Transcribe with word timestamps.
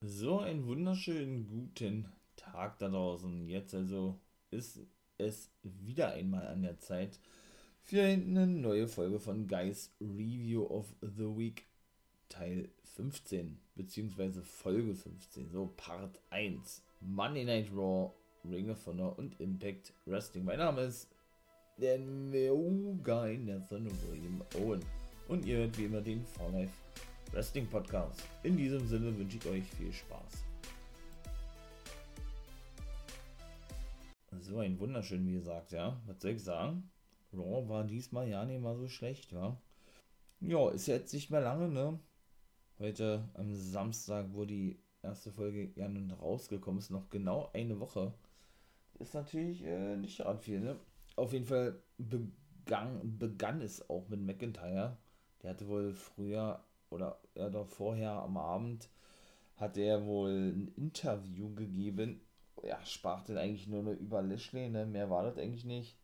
So 0.00 0.38
einen 0.38 0.64
wunderschönen 0.64 1.48
guten 1.48 2.06
Tag 2.36 2.78
da 2.78 2.88
draußen. 2.88 3.48
Jetzt 3.48 3.74
also 3.74 4.16
ist 4.52 4.78
es 5.18 5.50
wieder 5.64 6.12
einmal 6.12 6.46
an 6.46 6.62
der 6.62 6.78
Zeit 6.78 7.18
für 7.82 8.04
eine 8.04 8.46
neue 8.46 8.86
Folge 8.86 9.18
von 9.18 9.48
Guys 9.48 9.92
Review 10.00 10.62
of 10.66 10.94
the 11.00 11.36
Week 11.36 11.66
Teil 12.28 12.68
15 12.94 13.58
beziehungsweise 13.74 14.40
Folge 14.42 14.94
15, 14.94 15.50
so 15.50 15.72
Part 15.76 16.20
1. 16.30 16.80
Monday 17.00 17.44
Night 17.44 17.68
Raw, 17.74 18.12
Ring 18.44 18.70
of 18.70 18.86
Honor 18.86 19.18
und 19.18 19.40
Impact 19.40 19.92
Wrestling. 20.06 20.44
Mein 20.44 20.58
Name 20.58 20.82
ist 20.82 21.08
der 21.76 21.98
Guy 21.98 23.36
Nathan 23.36 23.90
William 24.06 24.44
Owen 24.60 24.80
und 25.26 25.44
ihr 25.44 25.58
hört 25.58 25.76
wie 25.76 25.86
immer 25.86 26.00
den 26.00 26.24
For 26.24 26.52
Life 26.52 26.87
Wrestling 27.32 27.66
Podcast. 27.66 28.22
In 28.42 28.56
diesem 28.56 28.86
Sinne 28.86 29.16
wünsche 29.16 29.36
ich 29.36 29.46
euch 29.46 29.64
viel 29.64 29.92
Spaß. 29.92 30.44
So, 34.40 34.58
ein 34.58 34.78
wunderschön, 34.80 35.26
wie 35.26 35.34
gesagt, 35.34 35.72
ja. 35.72 36.00
Was 36.06 36.20
soll 36.20 36.32
ich 36.32 36.42
sagen? 36.42 36.90
Raw 37.32 37.68
war 37.68 37.84
diesmal 37.84 38.28
ja 38.28 38.44
nicht 38.44 38.62
mal 38.62 38.76
so 38.76 38.88
schlecht, 38.88 39.30
ja. 39.32 39.60
Ja, 40.40 40.70
ist 40.70 40.86
jetzt 40.86 41.12
nicht 41.12 41.30
mehr 41.30 41.42
lange, 41.42 41.68
ne? 41.68 41.98
Heute 42.78 43.28
am 43.34 43.54
Samstag, 43.54 44.26
wo 44.32 44.44
die 44.46 44.80
erste 45.02 45.30
Folge 45.30 45.70
ja 45.74 45.86
nun 45.88 46.10
rausgekommen 46.10 46.78
ist, 46.78 46.90
noch 46.90 47.10
genau 47.10 47.50
eine 47.52 47.78
Woche. 47.78 48.14
Ist 48.98 49.14
natürlich 49.14 49.62
äh, 49.64 49.96
nicht 49.96 50.16
gerade 50.16 50.38
viel, 50.38 50.60
ne? 50.60 50.76
Auf 51.16 51.32
jeden 51.32 51.46
Fall 51.46 51.82
begann, 51.98 53.18
begann 53.18 53.60
es 53.60 53.88
auch 53.90 54.08
mit 54.08 54.20
McIntyre. 54.20 54.96
Der 55.42 55.50
hatte 55.50 55.68
wohl 55.68 55.92
früher 55.92 56.64
oder 56.90 57.20
doch 57.34 57.68
vorher 57.68 58.12
am 58.12 58.36
Abend 58.36 58.88
hat 59.56 59.76
er 59.76 60.06
wohl 60.06 60.52
ein 60.52 60.68
Interview 60.76 61.54
gegeben. 61.54 62.20
Ja, 62.62 62.84
sprach 62.84 63.22
denn 63.22 63.38
eigentlich 63.38 63.66
nur 63.66 63.92
über 63.92 64.22
Lashley, 64.22 64.68
ne? 64.68 64.86
Mehr 64.86 65.10
war 65.10 65.22
das 65.22 65.38
eigentlich 65.38 65.64
nicht. 65.64 65.96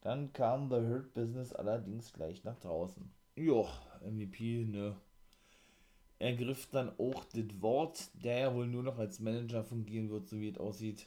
Dann 0.00 0.32
kam 0.32 0.70
The 0.70 0.76
Hurt 0.76 1.14
Business 1.14 1.52
allerdings 1.52 2.12
gleich 2.12 2.44
nach 2.44 2.58
draußen. 2.58 3.12
Jo, 3.36 3.68
MVP, 4.02 4.64
ne? 4.64 4.96
Ergriff 6.18 6.68
dann 6.70 6.90
auch 6.98 7.24
das 7.24 7.60
Wort, 7.60 8.10
der 8.14 8.38
ja 8.38 8.54
wohl 8.54 8.66
nur 8.66 8.82
noch 8.82 8.98
als 8.98 9.20
Manager 9.20 9.64
fungieren 9.64 10.10
wird, 10.10 10.28
so 10.28 10.40
wie 10.40 10.48
es 10.48 10.58
aussieht. 10.58 11.06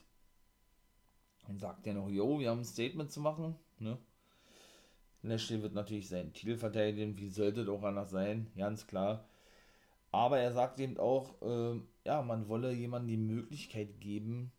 Dann 1.48 1.60
sagt 1.60 1.86
er 1.86 1.94
noch, 1.94 2.10
jo, 2.10 2.40
wir 2.40 2.50
haben 2.50 2.60
ein 2.60 2.66
Statement 2.66 3.12
zu 3.12 3.20
machen, 3.20 3.56
ne? 3.80 3.98
Lashley 5.24 5.62
wird 5.62 5.74
natürlich 5.74 6.10
seinen 6.10 6.34
Titel 6.34 6.58
verteidigen, 6.58 7.18
wie 7.18 7.30
sollte 7.30 7.62
es 7.62 7.70
auch 7.70 7.84
anders 7.84 8.12
sein, 8.12 8.48
ganz 8.58 8.88
klar. 8.88 9.26
Aber 10.12 10.40
er 10.40 10.52
sagt 10.52 10.80
eben 10.80 10.98
auch, 10.98 11.42
äh, 11.42 11.80
ja, 12.06 12.22
man 12.22 12.48
wolle 12.48 12.72
jemandem 12.72 13.08
die 13.08 13.18
Möglichkeit 13.18 14.00
geben, 14.00 14.52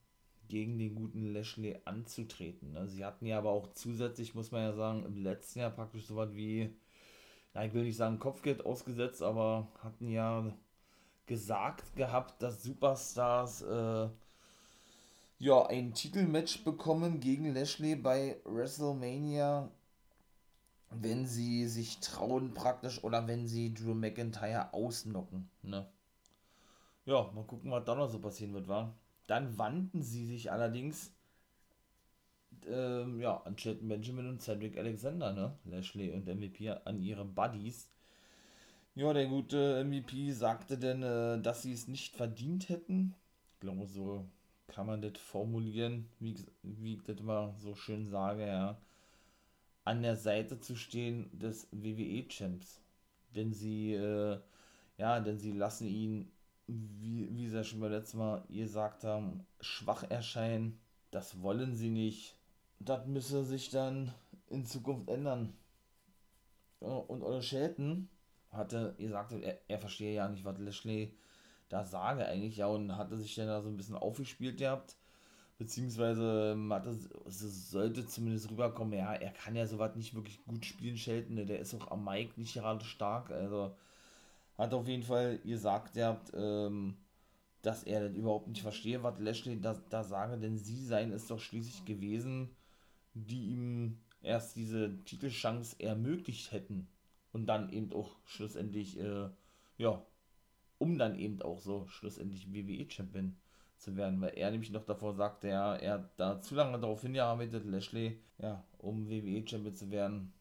gegen 0.49 0.79
den 0.79 0.95
guten 0.95 1.33
Lashley 1.33 1.81
anzutreten. 1.85 2.73
Ne? 2.73 2.87
Sie 2.87 3.05
hatten 3.05 3.27
ja 3.27 3.39
aber 3.39 3.51
auch 3.51 3.73
zusätzlich, 3.73 4.35
muss 4.35 4.53
man 4.53 4.63
ja 4.63 4.73
sagen, 4.73 5.05
im 5.05 5.23
letzten 5.23 5.61
Jahr 5.61 5.71
praktisch 5.71 6.07
so 6.07 6.17
was 6.17 6.35
wie, 6.35 6.71
na, 7.55 7.65
ich 7.65 7.73
will 7.73 7.85
nicht 7.85 7.97
sagen 7.97 8.19
Kopfgeld 8.19 8.65
ausgesetzt, 8.65 9.23
aber 9.23 9.69
hatten 9.83 10.09
ja 10.09 10.53
gesagt 11.27 11.97
gehabt, 11.97 12.43
dass 12.43 12.63
Superstars 12.63 13.63
äh, 13.63 14.09
ja 15.39 15.67
ein 15.67 15.95
Titelmatch 15.95 16.65
bekommen 16.65 17.21
gegen 17.21 17.55
Lashley 17.55 17.97
bei 17.97 18.37
WrestleMania 18.45 19.71
wenn 20.91 21.27
sie 21.27 21.67
sich 21.67 21.99
trauen 21.99 22.55
praktisch 22.55 23.03
oder 23.03 23.27
wenn 23.27 23.47
sie 23.47 23.75
Drew 23.75 23.95
McIntyre 23.95 24.73
ausnocken. 24.73 25.49
Ne? 25.63 25.87
Ja, 27.07 27.31
mal 27.35 27.45
gucken, 27.45 27.71
was 27.71 27.85
da 27.85 27.95
noch 27.95 28.09
so 28.09 28.19
passieren 28.19 28.55
wird, 28.55 28.69
war. 28.69 28.95
Dann 29.27 29.59
wandten 29.59 30.03
sie 30.03 30.25
sich 30.27 30.51
allerdings 30.53 31.13
ähm, 32.67 33.21
ja, 33.21 33.37
an 33.39 33.59
Shelton 33.59 33.89
Benjamin 33.89 34.29
und 34.29 34.43
Cedric 34.43 34.79
Alexander, 34.79 35.33
ne? 35.33 35.55
Lashley 35.65 36.13
und 36.13 36.29
MVP 36.29 36.71
an 36.71 37.03
ihre 37.03 37.25
Buddies. 37.25 37.91
Ja, 38.95 39.13
der 39.13 39.27
gute 39.27 39.81
MVP 39.81 40.31
sagte 40.33 40.79
denn, 40.79 41.03
äh, 41.03 41.41
dass 41.41 41.63
sie 41.63 41.73
es 41.73 41.89
nicht 41.89 42.17
verdient 42.17 42.69
hätten. 42.69 43.15
Ich 43.55 43.61
glaube, 43.61 43.87
so 43.87 44.25
kann 44.69 44.87
man 44.87 45.03
das 45.03 45.19
formulieren, 45.19 46.09
wie, 46.21 46.37
wie 46.63 46.95
ich 46.95 47.03
das 47.03 47.19
immer 47.19 47.55
so 47.59 47.75
schön 47.75 48.07
sage, 48.07 48.47
ja 48.47 48.79
an 49.85 50.03
der 50.03 50.17
Seite 50.17 50.59
zu 50.61 50.77
stehen 50.77 51.31
des 51.39 51.69
WWE-Champs. 51.73 52.81
Denn 53.35 53.53
sie, 53.53 53.95
äh, 53.95 54.39
ja, 54.97 55.21
denn 55.21 55.39
sie 55.39 55.53
lassen 55.53 55.87
ihn, 55.87 56.31
wie, 56.67 57.29
wie 57.35 57.49
sie 57.49 57.57
ja 57.57 57.65
schon 57.65 57.81
beim 57.81 57.93
letzten 57.93 58.19
Mal 58.19 58.45
gesagt 58.49 59.05
haben, 59.05 59.47
schwach 59.61 60.05
erscheinen. 60.09 60.79
Das 61.11 61.43
wollen 61.43 61.75
sie 61.75 61.91
nicht. 61.91 62.37
Das 62.81 63.07
müsse 63.07 63.45
sich 63.45 63.71
dann 63.71 64.13
in 64.49 64.65
Zukunft 64.65 65.09
ändern. 65.09 65.53
Und 66.81 67.23
Olle 67.23 67.43
Shelton 67.43 68.09
hatte 68.51 68.95
gesagt, 68.99 69.33
er, 69.33 69.59
er 69.69 69.79
verstehe 69.79 70.15
ja 70.15 70.29
nicht, 70.29 70.45
was 70.45 70.59
Lashley 70.59 71.17
da 71.69 71.85
sage 71.85 72.27
eigentlich, 72.27 72.59
ja, 72.59 72.67
und 72.67 72.97
hatte 72.97 73.17
sich 73.17 73.35
dann 73.35 73.49
da 73.49 73.63
so 73.63 73.69
ein 73.69 73.77
bisschen 73.77 73.97
aufgespielt 73.97 74.59
gehabt 74.59 74.97
beziehungsweise 75.59 76.55
Mathe 76.57 76.97
sollte 77.27 78.07
zumindest 78.07 78.51
rüberkommen, 78.51 78.99
ja, 78.99 79.15
er 79.15 79.31
kann 79.33 79.55
ja 79.55 79.67
sowas 79.67 79.95
nicht 79.97 80.15
wirklich 80.15 80.45
gut 80.45 80.65
spielen, 80.65 80.97
Shelton, 80.97 81.37
ne? 81.37 81.47
der 81.47 81.61
ist 81.61 81.75
auch 81.75 81.91
am 81.91 82.05
Mike 82.05 82.33
nicht 82.37 82.55
gerade 82.55 82.85
stark, 82.85 83.31
also 83.31 83.77
hat 84.59 84.75
auf 84.75 84.89
jeden 84.89 85.03
Fall 85.03 85.39
gesagt, 85.39 85.97
ihr 85.97 86.07
habt, 86.07 86.33
ähm, 86.35 86.97
dass 87.63 87.83
er 87.85 88.09
das 88.09 88.17
überhaupt 88.17 88.49
nicht 88.49 88.63
verstehe, 88.63 89.03
was 89.03 89.19
Lashley 89.19 89.61
da, 89.61 89.75
da 89.91 90.05
sage, 90.05 90.39
denn 90.39 90.59
sie 90.59 90.85
seien 90.85 91.13
es 91.13 91.27
doch 91.27 91.41
schließlich 91.41 91.85
gewesen, 91.85 92.51
die 93.15 93.53
ihm 93.53 93.99
erst 94.23 94.57
diese 94.57 95.03
Titelchance 95.05 95.77
ermöglicht 95.81 96.53
hätten. 96.53 96.89
Und 97.33 97.47
dann 97.47 97.71
eben 97.71 97.93
auch 97.93 98.17
schlussendlich, 98.27 98.99
äh, 99.01 99.29
ja, 99.79 100.05
um 100.79 100.99
dann 100.99 101.19
eben 101.19 101.43
auch 101.43 101.61
so 101.61 101.87
schlussendlich 101.89 102.53
WWE-Champion 102.53 103.37
zu 103.85 103.97
werden, 103.97 104.21
weil 104.21 104.37
er 104.37 104.51
nämlich 104.51 104.71
noch 104.71 104.85
davor 104.85 105.15
sagte, 105.15 105.49
ja, 105.49 105.77
er 105.77 105.95
hat 105.95 106.19
da 106.19 106.41
zu 106.41 106.55
lange 106.55 106.81
darauf 106.81 107.03
hingearbeitet, 107.03 107.65
Lashley, 107.67 108.19
ja, 108.39 108.65
um 108.79 109.09
WWE-Champion 109.09 109.75
zu 109.75 109.91
werden, 109.91 110.33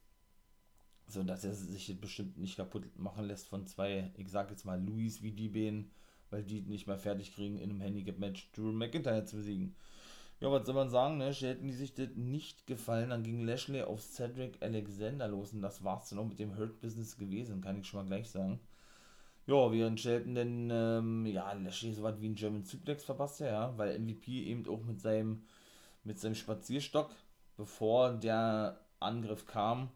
so 1.07 1.23
dass 1.23 1.43
er 1.43 1.53
sich 1.53 1.99
bestimmt 1.99 2.37
nicht 2.37 2.55
kaputt 2.55 2.97
machen 2.97 3.25
lässt 3.25 3.47
von 3.47 3.67
zwei, 3.67 4.11
ich 4.17 4.29
sag 4.29 4.49
jetzt 4.49 4.65
mal 4.65 4.81
Louis 4.81 5.21
wie 5.21 5.31
die 5.31 5.49
beiden, 5.49 5.91
weil 6.29 6.43
die 6.43 6.61
nicht 6.61 6.87
mehr 6.87 6.97
fertig 6.97 7.35
kriegen, 7.35 7.57
in 7.57 7.69
einem 7.69 7.81
Handicap-Match 7.81 8.51
Drew 8.53 8.71
McIntyre 8.71 9.25
zu 9.25 9.37
besiegen. 9.37 9.75
Ja, 10.39 10.51
was 10.51 10.65
soll 10.65 10.75
man 10.75 10.89
sagen, 10.89 11.17
ne? 11.17 11.31
Hätten 11.31 11.67
die 11.67 11.73
sich 11.73 11.93
das 11.93 12.09
nicht 12.15 12.65
gefallen, 12.67 13.11
dann 13.11 13.23
ging 13.23 13.45
Lashley 13.45 13.83
auf 13.83 14.01
Cedric 14.01 14.61
Alexander 14.61 15.27
los 15.27 15.53
und 15.53 15.61
das 15.61 15.83
war's 15.83 16.09
dann 16.09 16.19
auch 16.19 16.27
mit 16.27 16.39
dem 16.39 16.57
Hurt 16.57 16.81
Business 16.81 17.17
gewesen, 17.17 17.61
kann 17.61 17.79
ich 17.79 17.87
schon 17.87 18.01
mal 18.01 18.07
gleich 18.07 18.29
sagen. 18.29 18.59
Ja, 19.45 19.71
während 19.71 19.99
Shelton 19.99 20.35
denn, 20.35 20.69
ähm, 20.71 21.25
ja, 21.25 21.51
Lashley 21.53 21.93
so 21.93 22.03
was 22.03 22.19
wie 22.21 22.29
ein 22.29 22.35
German 22.35 22.63
Suplex 22.63 23.03
verpasst, 23.03 23.41
ja, 23.41 23.77
weil 23.77 23.95
MVP 23.95 24.43
eben 24.45 24.65
auch 24.69 24.81
mit 24.83 25.01
seinem, 25.01 25.43
mit 26.03 26.19
seinem 26.19 26.35
Spazierstock, 26.35 27.11
bevor 27.57 28.13
der 28.13 28.79
Angriff 28.99 29.45
kam, 29.47 29.91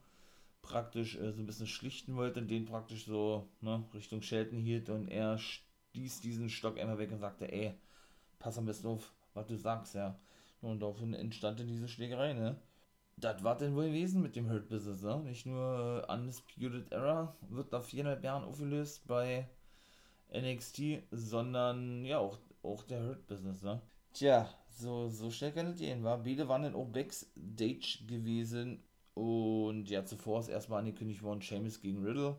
praktisch 0.63 1.17
äh, 1.17 1.31
so 1.33 1.41
ein 1.41 1.47
bisschen 1.47 1.67
schlichten 1.67 2.15
wollte, 2.17 2.43
den 2.43 2.65
praktisch 2.65 3.05
so 3.05 3.47
ne, 3.61 3.85
Richtung 3.93 4.21
Shelton 4.21 4.59
hielt 4.59 4.89
und 4.89 5.09
er 5.09 5.37
stieß 5.39 6.21
diesen 6.21 6.49
Stock 6.49 6.79
einmal 6.79 6.99
weg 6.99 7.11
und 7.11 7.19
sagte, 7.19 7.51
ey, 7.51 7.75
pass 8.39 8.57
am 8.59 8.65
besten 8.65 8.87
auf, 8.87 9.13
was 9.33 9.47
du 9.47 9.57
sagst, 9.57 9.95
ja. 9.95 10.19
Und 10.61 10.81
daraufhin 10.81 11.13
entstand 11.13 11.59
dann 11.59 11.67
diese 11.67 11.87
Schlägerei, 11.89 12.33
ne? 12.33 12.57
Das 13.17 13.43
war 13.43 13.57
denn 13.57 13.75
wohl 13.75 13.87
gewesen 13.87 14.21
mit 14.21 14.35
dem 14.35 14.49
Hurt 14.49 14.69
Business, 14.69 15.01
ne? 15.01 15.19
Nicht 15.23 15.45
nur 15.45 16.05
äh, 16.07 16.13
Undisputed 16.13 16.91
Era 16.91 17.35
wird 17.49 17.71
nach 17.71 17.83
viereinhalb 17.83 18.23
Jahren 18.23 18.43
aufgelöst 18.43 19.07
bei 19.07 19.49
NXT, 20.31 21.03
sondern 21.11 22.05
ja 22.05 22.19
auch, 22.19 22.37
auch 22.61 22.83
der 22.83 23.01
Hurt 23.03 23.27
Business, 23.27 23.63
ne? 23.63 23.81
Tja, 24.13 24.47
so, 24.69 25.09
so 25.09 25.31
schnell 25.31 25.51
kann 25.51 25.67
es 25.67 25.79
gehen, 25.79 26.03
war. 26.03 26.23
Beide 26.23 26.47
waren 26.47 26.63
dann 26.63 26.75
auch 26.75 26.85
Backstage 26.85 28.05
gewesen 28.07 28.83
und 29.15 29.89
ja, 29.89 30.05
zuvor 30.05 30.39
ist 30.39 30.49
erstmal 30.49 30.79
angekündigt 30.79 31.23
worden, 31.23 31.41
Seamus 31.41 31.81
gegen 31.81 32.03
Riddle. 32.05 32.37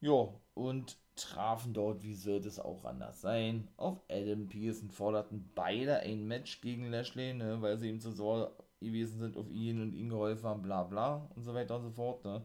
Ja, 0.00 0.28
und 0.54 0.96
trafen 1.14 1.72
dort, 1.72 2.02
wie 2.02 2.14
sollte 2.14 2.48
es 2.48 2.58
auch 2.58 2.84
anders 2.84 3.20
sein, 3.20 3.68
auf 3.76 4.00
Adam 4.08 4.48
Pearson, 4.48 4.90
forderten 4.90 5.50
beide 5.54 6.00
ein 6.00 6.26
Match 6.26 6.60
gegen 6.60 6.90
Lashley, 6.90 7.34
ne, 7.34 7.60
weil 7.60 7.78
sie 7.78 7.88
ihm 7.88 8.00
zu 8.00 8.12
so 8.12 8.50
gewesen 8.80 9.18
sind 9.18 9.36
auf 9.36 9.50
ihn 9.50 9.80
und 9.82 9.92
ihm 9.92 10.08
geholfen 10.08 10.48
haben, 10.48 10.62
bla 10.62 10.84
bla 10.84 11.28
und 11.34 11.44
so 11.44 11.54
weiter 11.54 11.76
und 11.76 11.82
so 11.82 11.90
fort. 11.90 12.24
Ne? 12.24 12.42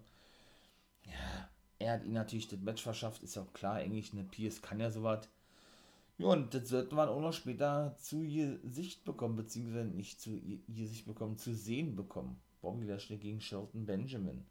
Ja, 1.05 1.49
er 1.79 1.93
hat 1.93 2.05
ihm 2.05 2.13
natürlich 2.13 2.47
das 2.47 2.59
Match 2.59 2.83
verschafft, 2.83 3.23
ist 3.23 3.35
ja 3.35 3.43
auch 3.43 3.53
klar, 3.53 3.75
eigentlich 3.75 4.13
eine 4.13 4.23
Pierce 4.23 4.61
kann 4.61 4.79
ja 4.79 4.89
sowas. 4.89 5.27
Ja, 6.17 6.27
und 6.27 6.53
das 6.53 6.69
sollten 6.69 6.95
wir 6.95 7.09
auch 7.09 7.19
noch 7.21 7.33
später 7.33 7.95
zu 7.99 8.23
ihr 8.23 8.59
Sicht 8.63 9.03
bekommen, 9.03 9.35
beziehungsweise 9.35 9.85
nicht 9.85 10.21
zu 10.21 10.31
ihr 10.31 10.87
Sicht 10.87 11.05
bekommen, 11.05 11.37
zu 11.37 11.53
sehen 11.53 11.95
bekommen. 11.95 12.39
Bobby 12.61 12.85
Lashley 12.85 13.17
gegen 13.17 13.41
Shelton 13.41 13.85
Benjamin. 13.85 14.45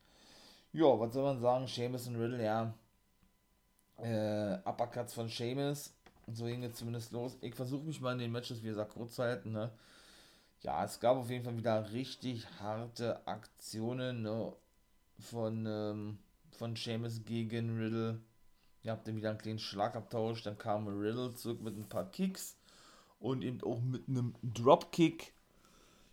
Ja, 0.73 0.99
was 0.99 1.14
soll 1.14 1.23
man 1.23 1.40
sagen? 1.40 1.67
Seamus 1.67 2.08
und 2.08 2.17
Riddle, 2.17 2.43
ja. 2.43 2.75
Äh, 3.99 4.58
Uppercuts 4.69 5.14
von 5.14 5.29
Seamus 5.29 5.94
So 6.32 6.44
ging 6.46 6.64
es 6.64 6.75
zumindest 6.75 7.12
los. 7.12 7.38
Ich 7.40 7.55
versuche 7.55 7.84
mich 7.84 8.00
mal 8.00 8.12
in 8.12 8.19
den 8.19 8.32
Matches, 8.32 8.62
wie 8.62 8.69
gesagt, 8.69 8.94
kurz 8.94 9.14
zu 9.14 9.23
halten. 9.23 9.52
Ne? 9.52 9.70
Ja, 10.62 10.85
es 10.85 11.00
gab 11.00 11.17
auf 11.17 11.29
jeden 11.29 11.44
Fall 11.44 11.56
wieder 11.56 11.93
richtig 11.93 12.47
harte 12.61 13.26
Aktionen 13.26 14.23
ne? 14.23 14.53
von, 15.19 15.67
ähm, 15.67 16.19
von 16.53 16.76
Seamus 16.76 17.25
gegen 17.25 17.76
Riddle. 17.76 18.20
Ihr 18.85 18.93
habt 18.93 19.06
dann 19.06 19.17
wieder 19.17 19.31
einen 19.31 19.38
kleinen 19.38 19.59
Schlagabtausch. 19.59 20.43
Dann 20.43 20.59
kam 20.59 20.87
Riddle 20.87 21.35
zurück 21.35 21.61
mit 21.62 21.76
ein 21.76 21.88
paar 21.88 22.09
Kicks 22.11 22.56
und 23.19 23.43
eben 23.43 23.61
auch 23.62 23.81
mit 23.81 24.09
einem 24.09 24.35
Dropkick. 24.43 25.32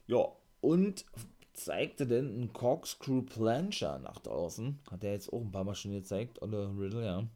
Ja, 0.08 0.26
und 0.62 1.06
zeigte 1.54 2.08
dann 2.08 2.30
einen 2.30 2.54
Corkscrew 2.54 3.22
Plancher 3.22 4.00
nach 4.00 4.20
draußen. 4.20 4.80
Hat 4.90 5.04
er 5.04 5.14
jetzt 5.14 5.32
auch 5.32 5.42
ein 5.42 5.52
paar 5.52 5.64
Mal 5.64 5.76
schon 5.76 5.92
gezeigt, 5.92 6.42
oder 6.42 6.70
Riddle, 6.76 7.06
ja. 7.06 7.28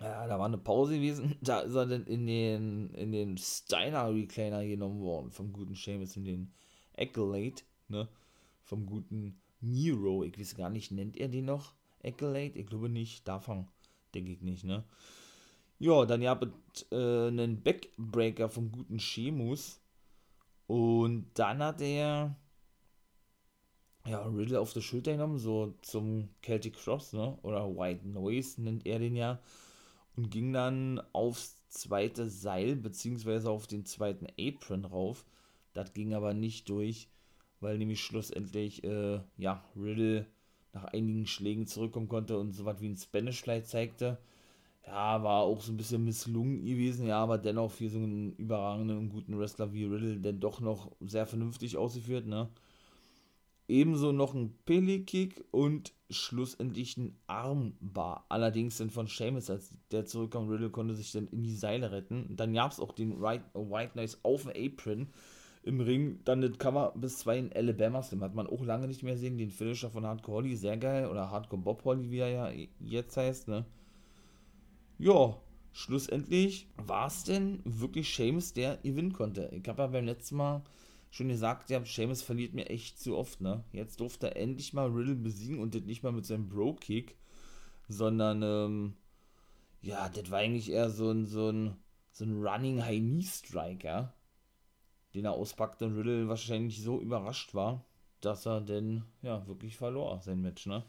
Ja, 0.00 0.26
da 0.26 0.38
war 0.38 0.46
eine 0.46 0.58
Pause 0.58 0.96
gewesen. 0.96 1.36
Da 1.42 1.60
ist 1.60 1.74
er 1.74 1.86
dann 1.86 2.06
in 2.06 2.26
den, 2.26 2.90
in 2.90 3.12
den 3.12 3.38
Steiner 3.38 4.12
Recliner 4.12 4.64
genommen 4.64 5.00
worden. 5.00 5.30
Vom 5.30 5.52
guten 5.52 5.74
Seamus 5.74 6.16
in 6.16 6.24
den 6.24 6.52
Accolade, 6.96 7.62
ne? 7.88 8.08
Vom 8.62 8.86
guten 8.86 9.40
Nero. 9.60 10.24
Ich 10.24 10.38
weiß 10.38 10.56
gar 10.56 10.70
nicht, 10.70 10.90
nennt 10.90 11.16
er 11.16 11.28
den 11.28 11.46
noch 11.46 11.74
Accolade? 12.02 12.58
Ich 12.58 12.66
glaube 12.66 12.88
nicht. 12.88 13.26
Davon 13.26 13.68
denke 14.14 14.32
ich 14.32 14.42
nicht, 14.42 14.64
ne? 14.64 14.84
Ja, 15.78 16.04
dann 16.06 16.22
ja 16.22 16.38
äh, 16.90 17.28
einen 17.28 17.62
Backbreaker 17.62 18.48
vom 18.48 18.70
guten 18.70 18.98
Sheamus. 18.98 19.80
Und 20.66 21.26
dann 21.34 21.62
hat 21.62 21.80
er 21.80 22.36
ja, 24.06 24.22
Riddle 24.22 24.60
auf 24.60 24.72
der 24.72 24.82
Schulter 24.82 25.12
genommen, 25.12 25.38
so 25.38 25.74
zum 25.82 26.28
Celtic 26.42 26.74
Cross, 26.74 27.14
ne? 27.14 27.38
Oder 27.42 27.74
White 27.74 28.06
Noise 28.06 28.60
nennt 28.62 28.86
er 28.86 28.98
den 28.98 29.16
ja 29.16 29.40
und 30.16 30.30
ging 30.30 30.52
dann 30.52 31.00
aufs 31.12 31.56
zweite 31.68 32.28
Seil 32.30 32.76
beziehungsweise 32.76 33.50
auf 33.50 33.66
den 33.66 33.84
zweiten 33.84 34.26
Apron 34.38 34.84
rauf. 34.84 35.24
Das 35.72 35.92
ging 35.92 36.14
aber 36.14 36.34
nicht 36.34 36.68
durch, 36.68 37.08
weil 37.60 37.78
nämlich 37.78 38.02
schlussendlich 38.02 38.84
äh, 38.84 39.20
ja, 39.38 39.64
Riddle 39.76 40.26
nach 40.72 40.84
einigen 40.86 41.26
Schlägen 41.26 41.66
zurückkommen 41.66 42.08
konnte 42.08 42.38
und 42.38 42.52
so 42.52 42.64
was 42.64 42.80
wie 42.80 42.88
ein 42.88 42.96
Spanish 42.96 43.42
Fly 43.42 43.62
zeigte. 43.64 44.18
Ja, 44.86 45.22
war 45.22 45.42
auch 45.42 45.60
so 45.62 45.72
ein 45.72 45.76
bisschen 45.78 46.04
misslungen 46.04 46.64
gewesen, 46.64 47.06
ja, 47.06 47.18
aber 47.22 47.38
dennoch 47.38 47.70
für 47.70 47.88
so 47.88 47.98
einen 47.98 48.34
überragenden 48.36 48.98
und 48.98 49.08
guten 49.10 49.38
Wrestler 49.38 49.72
wie 49.72 49.84
Riddle 49.84 50.18
denn 50.20 50.40
doch 50.40 50.60
noch 50.60 50.92
sehr 51.00 51.26
vernünftig 51.26 51.76
ausgeführt, 51.78 52.26
ne? 52.26 52.48
Ebenso 53.66 54.12
noch 54.12 54.34
ein 54.34 54.54
Pele-Kick 54.66 55.42
und 55.50 55.94
schlussendlich 56.10 56.98
ein 56.98 57.16
Armbar. 57.26 58.26
Allerdings 58.28 58.76
dann 58.76 58.90
von 58.90 59.06
Seamus, 59.06 59.48
als 59.48 59.70
der 59.90 60.04
zurückkam, 60.04 60.48
Riddle 60.48 60.70
konnte 60.70 60.94
sich 60.94 61.12
dann 61.12 61.28
in 61.28 61.42
die 61.42 61.56
Seile 61.56 61.90
retten. 61.90 62.36
Dann 62.36 62.52
gab 62.52 62.72
es 62.72 62.80
auch 62.80 62.92
den 62.92 63.22
White, 63.22 63.44
White 63.54 63.92
Nice 63.94 64.18
auf 64.22 64.42
dem 64.42 64.50
Apron 64.50 65.08
im 65.62 65.80
Ring. 65.80 66.20
Dann 66.24 66.42
das 66.42 66.58
Cover 66.58 66.92
bis 66.94 67.18
zwei 67.18 67.38
in 67.38 67.52
Alabama 67.54 68.02
Slim. 68.02 68.22
Hat 68.22 68.34
man 68.34 68.46
auch 68.46 68.62
lange 68.62 68.86
nicht 68.86 69.02
mehr 69.02 69.16
sehen. 69.16 69.38
Den 69.38 69.50
Finisher 69.50 69.90
von 69.90 70.04
Hardcore 70.04 70.36
Holly, 70.36 70.56
sehr 70.56 70.76
geil. 70.76 71.08
Oder 71.08 71.30
Hardcore 71.30 71.62
Bob 71.62 71.84
Holly, 71.86 72.10
wie 72.10 72.18
er 72.18 72.28
ja 72.28 72.66
jetzt 72.80 73.16
heißt, 73.16 73.48
ne? 73.48 73.64
Ja, 74.98 75.38
schlussendlich 75.72 76.68
war 76.76 77.06
es 77.06 77.24
denn 77.24 77.60
wirklich 77.64 78.14
Seamus, 78.14 78.52
der 78.52 78.76
gewinnen 78.76 79.14
konnte. 79.14 79.50
Ich 79.52 79.66
habe 79.68 79.82
ja 79.82 79.88
beim 79.88 80.04
letzten 80.04 80.36
Mal 80.36 80.62
schon 81.14 81.28
gesagt, 81.28 81.70
ja, 81.70 81.84
Seamus 81.84 82.22
verliert 82.22 82.54
mir 82.54 82.68
echt 82.68 82.98
zu 82.98 83.16
oft, 83.16 83.40
ne? 83.40 83.62
Jetzt 83.72 84.00
durfte 84.00 84.34
er 84.34 84.36
endlich 84.36 84.72
mal 84.72 84.90
Riddle 84.90 85.14
besiegen 85.14 85.60
und 85.60 85.72
das 85.74 85.82
nicht 85.82 86.02
mal 86.02 86.10
mit 86.10 86.26
seinem 86.26 86.48
Bro-Kick, 86.48 87.16
sondern, 87.88 88.42
ähm, 88.42 88.96
ja, 89.80 90.08
das 90.08 90.28
war 90.32 90.40
eigentlich 90.40 90.70
eher 90.72 90.90
so 90.90 91.10
ein, 91.12 91.24
so 91.26 91.50
ein, 91.50 91.76
so 92.10 92.24
ein 92.24 92.44
Running 92.44 92.84
High 92.84 92.98
Knee 92.98 93.22
Strike, 93.22 93.86
ja? 93.86 94.12
Den 95.14 95.26
er 95.26 95.34
auspackte 95.34 95.84
und 95.84 95.96
Riddle 95.96 96.26
wahrscheinlich 96.28 96.82
so 96.82 97.00
überrascht 97.00 97.54
war, 97.54 97.84
dass 98.20 98.44
er 98.46 98.60
denn, 98.60 99.04
ja, 99.22 99.46
wirklich 99.46 99.76
verlor, 99.76 100.20
sein 100.20 100.42
Match, 100.42 100.66
ne? 100.66 100.84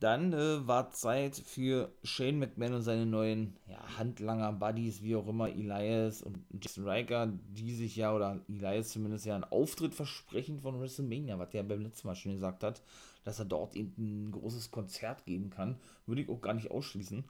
Dann 0.00 0.32
äh, 0.32 0.66
war 0.66 0.90
Zeit 0.90 1.36
für 1.36 1.92
Shane 2.02 2.38
McMahon 2.38 2.74
und 2.74 2.82
seine 2.82 3.04
neuen 3.04 3.58
ja, 3.68 3.98
Handlanger-Buddies, 3.98 5.02
wie 5.02 5.14
auch 5.14 5.28
immer, 5.28 5.50
Elias 5.50 6.22
und 6.22 6.42
Jason 6.58 6.88
Riker, 6.88 7.30
die 7.50 7.74
sich 7.74 7.96
ja, 7.96 8.14
oder 8.14 8.40
Elias 8.48 8.88
zumindest 8.88 9.26
ja 9.26 9.34
einen 9.34 9.44
Auftritt 9.44 9.94
versprechen 9.94 10.58
von 10.58 10.80
WrestleMania, 10.80 11.38
was 11.38 11.50
der 11.50 11.64
beim 11.64 11.82
letzten 11.82 12.08
Mal 12.08 12.16
schon 12.16 12.32
gesagt 12.32 12.64
hat, 12.64 12.82
dass 13.24 13.38
er 13.40 13.44
dort 13.44 13.76
eben 13.76 13.92
ein 13.98 14.32
großes 14.32 14.70
Konzert 14.70 15.26
geben 15.26 15.50
kann. 15.50 15.76
Würde 16.06 16.22
ich 16.22 16.30
auch 16.30 16.40
gar 16.40 16.54
nicht 16.54 16.70
ausschließen, 16.70 17.22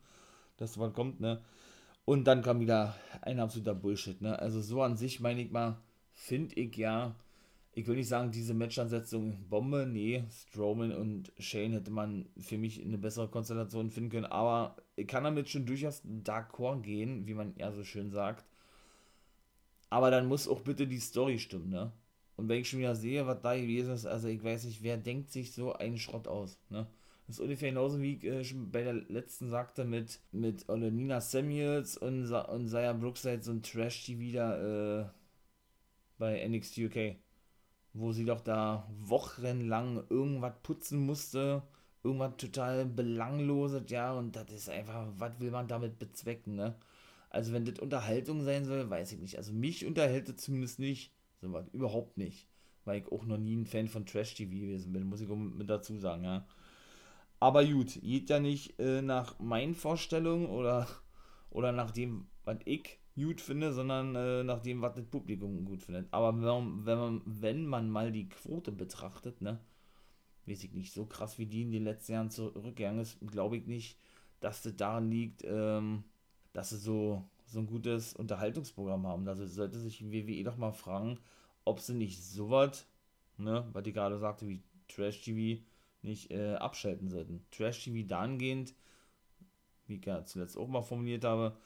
dass 0.57 0.79
was 0.79 0.93
kommt, 0.93 1.21
ne? 1.21 1.41
Und 2.05 2.25
dann 2.25 2.43
kam 2.43 2.61
wieder 2.61 2.95
ein 3.21 3.41
absoluter 3.41 3.75
Bullshit, 3.75 4.21
ne? 4.21 4.39
Also 4.39 4.61
so 4.61 4.83
an 4.83 4.97
sich, 4.97 5.19
meine 5.19 5.43
ich 5.43 5.51
mal, 5.51 5.77
finde 6.13 6.55
ich 6.55 6.77
ja, 6.77 7.17
ich 7.73 7.87
will 7.87 7.97
nicht 7.97 8.09
sagen, 8.09 8.33
diese 8.33 8.55
Matchansetzung 8.55 9.49
Bombe, 9.49 9.87
nee, 9.87 10.25
Strowman 10.31 10.93
und 10.93 11.33
Shane 11.39 11.73
hätte 11.73 11.91
man 11.91 12.29
für 12.39 12.59
mich 12.59 12.83
eine 12.83 12.99
bessere 12.99 13.29
Konstellation 13.29 13.91
finden 13.91 14.11
können, 14.11 14.27
aber 14.27 14.77
ich 14.97 15.07
kann 15.07 15.25
damit 15.25 15.49
schon 15.49 15.67
durchaus 15.67 16.03
d'accord 16.05 16.83
gehen, 16.83 17.27
wie 17.27 17.35
man 17.35 17.55
ja 17.57 17.73
so 17.73 17.85
schön 17.85 18.11
sagt. 18.11 18.45
Aber 19.89 20.11
dann 20.11 20.27
muss 20.27 20.49
auch 20.49 20.61
bitte 20.61 20.87
die 20.87 21.01
Story 21.01 21.39
stimmen, 21.39 21.71
ne? 21.71 21.93
Und 22.37 22.49
wenn 22.49 22.61
ich 22.61 22.69
schon 22.71 22.79
wieder 22.79 22.95
sehe, 22.97 23.27
was 23.27 23.43
da 23.43 23.55
gewesen 23.55 23.93
ist, 23.93 24.07
also 24.07 24.29
ich 24.29 24.43
weiß 24.43 24.65
nicht, 24.65 24.83
wer 24.83 24.97
denkt 24.97 25.31
sich 25.31 25.53
so 25.53 25.73
einen 25.75 25.99
Schrott 25.99 26.27
aus, 26.27 26.59
ne? 26.71 26.87
Das 27.27 27.37
ist 27.37 27.43
ungefähr 27.43 27.69
genauso 27.69 28.01
wie 28.01 28.15
ich 28.15 28.25
äh, 28.25 28.45
schon 28.45 28.71
bei 28.73 28.83
der 28.83 28.95
letzten 28.95 29.49
sagte 29.51 29.85
mit, 29.85 30.21
mit 30.33 30.67
Nina 30.69 31.21
Samuels 31.21 31.97
und, 31.97 32.33
und 32.33 32.69
Saya 32.69 32.93
Brookside, 32.93 33.43
so 33.43 33.53
ein 33.53 33.63
Trash-TV 33.63 34.33
da 34.37 35.03
äh, 35.03 35.07
bei 36.19 36.49
NXT 36.49 36.79
UK 36.79 37.17
wo 37.93 38.13
sie 38.13 38.25
doch 38.25 38.41
da 38.41 38.89
wochenlang 38.99 40.05
irgendwas 40.09 40.55
putzen 40.63 41.05
musste, 41.07 41.63
irgendwas 42.03 42.37
total 42.37 42.87
belangloses, 42.87 43.83
ja, 43.89 44.13
und 44.13 44.37
das 44.37 44.51
ist 44.53 44.71
einfach, 44.71 45.09
was 45.17 45.39
will 45.41 45.51
man 45.51 45.69
damit 45.69 45.99
bezwecken, 45.99 46.55
ne? 46.55 46.77
Also 47.31 47.53
wenn 47.53 47.65
das 47.65 47.79
Unterhaltung 47.79 48.43
sein 48.43 48.65
soll, 48.65 48.91
weiß 48.91 49.13
ich 49.13 49.21
nicht. 49.21 49.37
Also 49.37 49.53
mich 49.53 49.87
unterhält 49.87 50.29
es 50.29 50.37
zumindest 50.37 50.79
nicht, 50.81 51.13
so 51.41 51.53
was, 51.53 51.69
überhaupt 51.73 52.19
nicht. 52.19 52.49
Weil 52.85 53.01
ich 53.01 53.13
auch 53.13 53.25
noch 53.25 53.39
nie 53.39 53.57
ein 53.57 53.67
Fan 53.67 53.89
von 53.89 54.07
Trash-TV 54.07 54.51
gewesen 54.51 54.93
bin, 54.93 55.05
muss 55.05 55.21
ich 55.21 55.29
mit 55.29 55.71
dazu 55.71 55.97
sagen, 55.99 56.25
ja. 56.25 56.47
Aber 57.39 57.65
gut, 57.65 58.01
geht 58.03 58.31
ja 58.31 58.41
nicht 58.41 58.79
äh, 58.81 59.01
nach 59.01 59.39
meinen 59.39 59.75
Vorstellungen 59.75 60.47
oder, 60.47 60.89
oder 61.51 61.73
nach 61.73 61.91
dem, 61.91 62.27
was 62.45 62.59
ich 62.65 63.00
gut 63.25 63.41
finde, 63.41 63.73
sondern 63.73 64.15
äh, 64.15 64.45
nach 64.45 64.61
dem, 64.61 64.83
was 64.83 64.95
das 64.95 65.05
Publikum 65.07 65.65
gut 65.65 65.83
findet. 65.83 66.09
Aber 66.13 66.35
wenn, 66.35 66.87
wenn, 66.87 66.99
man, 66.99 67.23
wenn 67.25 67.67
man 67.67 67.91
mal 67.91 68.13
die 68.13 68.29
Quote 68.29 68.73
betrachtet, 68.73 69.41
ne, 69.41 69.59
weiß 70.47 70.65
ich 70.65 70.73
nicht, 70.73 70.93
so 70.93 71.07
krass 71.07 71.39
wie 71.39 71.47
die 71.47 71.63
in 71.63 71.73
den 71.73 71.85
letzten 71.85 72.13
Jahren 72.13 72.31
zurückgegangen 72.31 73.01
ist, 73.01 73.19
glaube 73.27 73.57
ich 73.57 73.67
nicht, 73.67 73.99
dass 74.41 74.63
das 74.63 74.77
daran 74.77 75.11
liegt, 75.11 75.43
ähm, 75.45 76.05
dass 76.53 76.71
sie 76.71 76.79
so, 76.79 77.25
so 77.47 77.61
ein 77.61 77.67
gutes 77.67 78.15
Unterhaltungsprogramm 78.15 79.07
haben. 79.07 79.29
Also 79.29 79.47
sollte 79.47 79.79
sich 79.79 80.11
WWE 80.11 80.45
doch 80.45 80.57
mal 80.57 80.73
fragen, 80.73 81.19
ob 81.65 81.81
sie 81.81 81.95
nicht 81.95 82.23
sowas, 82.23 82.87
ne, 83.37 83.69
was 83.73 83.87
ich 83.87 83.95
gerade 83.95 84.19
sagte, 84.19 84.49
wie 84.49 84.63
Trash 84.89 85.23
TV, 85.23 85.63
nicht 86.03 86.31
äh, 86.31 86.55
abschalten 86.55 87.11
sollten. 87.11 87.45
Trash 87.51 87.85
TV 87.85 88.07
dahingehend, 88.07 88.75
wie 89.87 89.97
ich 89.97 90.05
ja 90.07 90.25
zuletzt 90.25 90.57
auch 90.57 90.69
mal 90.69 90.83
formuliert 90.83 91.25
habe, 91.25 91.57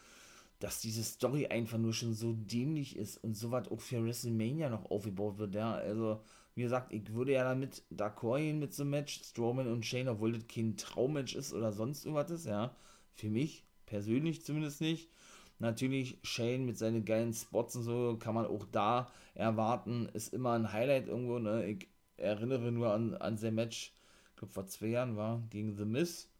dass 0.60 0.80
diese 0.80 1.02
Story 1.02 1.46
einfach 1.46 1.78
nur 1.78 1.92
schon 1.92 2.14
so 2.14 2.32
dämlich 2.32 2.96
ist 2.96 3.18
und 3.18 3.36
so 3.36 3.50
was 3.50 3.68
auch 3.68 3.80
für 3.80 4.04
WrestleMania 4.04 4.68
noch 4.68 4.90
aufgebaut 4.90 5.38
wird, 5.38 5.54
ja. 5.54 5.74
Also, 5.74 6.20
wie 6.54 6.62
gesagt, 6.62 6.92
ich 6.92 7.12
würde 7.12 7.32
ja 7.32 7.44
damit 7.44 7.82
d'accord 7.92 8.38
gehen 8.38 8.60
mit 8.60 8.72
so 8.72 8.82
einem 8.82 8.90
Match, 8.90 9.20
Strowman 9.22 9.66
und 9.70 9.84
Shane, 9.84 10.08
obwohl 10.08 10.32
das 10.32 10.46
kein 10.46 10.76
Traummatch 10.76 11.34
ist 11.34 11.52
oder 11.52 11.72
sonst 11.72 12.04
irgendwas 12.04 12.30
ist, 12.30 12.46
ja. 12.46 12.74
Für 13.14 13.28
mich 13.28 13.64
persönlich 13.86 14.44
zumindest 14.44 14.80
nicht. 14.80 15.10
Natürlich, 15.58 16.18
Shane 16.22 16.64
mit 16.64 16.78
seinen 16.78 17.04
geilen 17.04 17.32
Spots 17.32 17.76
und 17.76 17.82
so 17.84 18.16
kann 18.18 18.34
man 18.34 18.46
auch 18.46 18.66
da 18.70 19.10
erwarten, 19.34 20.08
ist 20.12 20.32
immer 20.32 20.52
ein 20.52 20.72
Highlight 20.72 21.08
irgendwo, 21.08 21.38
ne. 21.38 21.66
Ich 21.66 21.88
erinnere 22.16 22.70
nur 22.70 22.92
an, 22.92 23.14
an 23.16 23.36
sein 23.36 23.54
Match, 23.56 23.92
ich 24.30 24.36
glaube 24.36 24.52
vor 24.52 24.66
zwei 24.66 24.86
Jahren 24.88 25.16
war, 25.16 25.42
gegen 25.50 25.76
The 25.76 25.84
Miz. 25.84 26.30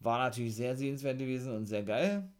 War 0.00 0.18
natürlich 0.18 0.54
sehr 0.56 0.76
sehenswert 0.76 1.18
gewesen 1.18 1.54
und 1.54 1.66
sehr 1.66 1.82
geil 1.82 2.30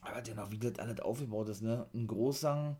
aber 0.00 0.22
dennoch, 0.22 0.50
wie 0.50 0.58
das 0.58 0.78
alles 0.78 1.00
aufgebaut 1.00 1.48
ist, 1.48 1.62
ne? 1.62 1.86
Ein 1.94 2.06
großer, 2.06 2.76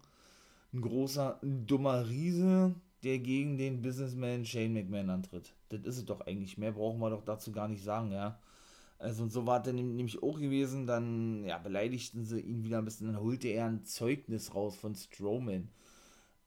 ein 0.73 0.81
großer, 0.81 1.39
ein 1.43 1.67
dummer 1.67 2.09
Riese, 2.09 2.75
der 3.03 3.19
gegen 3.19 3.59
den 3.59 3.83
Businessman 3.83 4.45
Shane 4.45 4.73
McMahon 4.73 5.11
antritt. 5.11 5.53
Das 5.69 5.81
ist 5.83 5.99
es 5.99 6.05
doch 6.05 6.21
eigentlich. 6.23 6.59
Mehr 6.59 6.73
brauchen 6.73 7.00
wir 7.00 7.11
doch 7.11 7.25
dazu 7.25 7.53
gar 7.53 7.69
nicht 7.69 7.83
sagen, 7.83 8.12
ja. 8.12 8.39
Also 8.99 9.23
und 9.23 9.31
so 9.31 9.47
war 9.47 9.67
es 9.67 9.73
nämlich 9.73 10.23
auch 10.23 10.39
gewesen, 10.39 10.87
dann 10.87 11.45
ja, 11.45 11.57
beleidigten 11.57 12.25
sie 12.27 12.41
ihn 12.41 12.65
wieder 12.65 12.79
ein 12.79 12.85
bisschen, 12.85 13.07
dann 13.07 13.21
holte 13.21 13.49
er 13.49 13.67
ein 13.67 13.85
Zeugnis 13.85 14.55
raus 14.55 14.77
von 14.77 14.95
Strowman. 14.95 15.71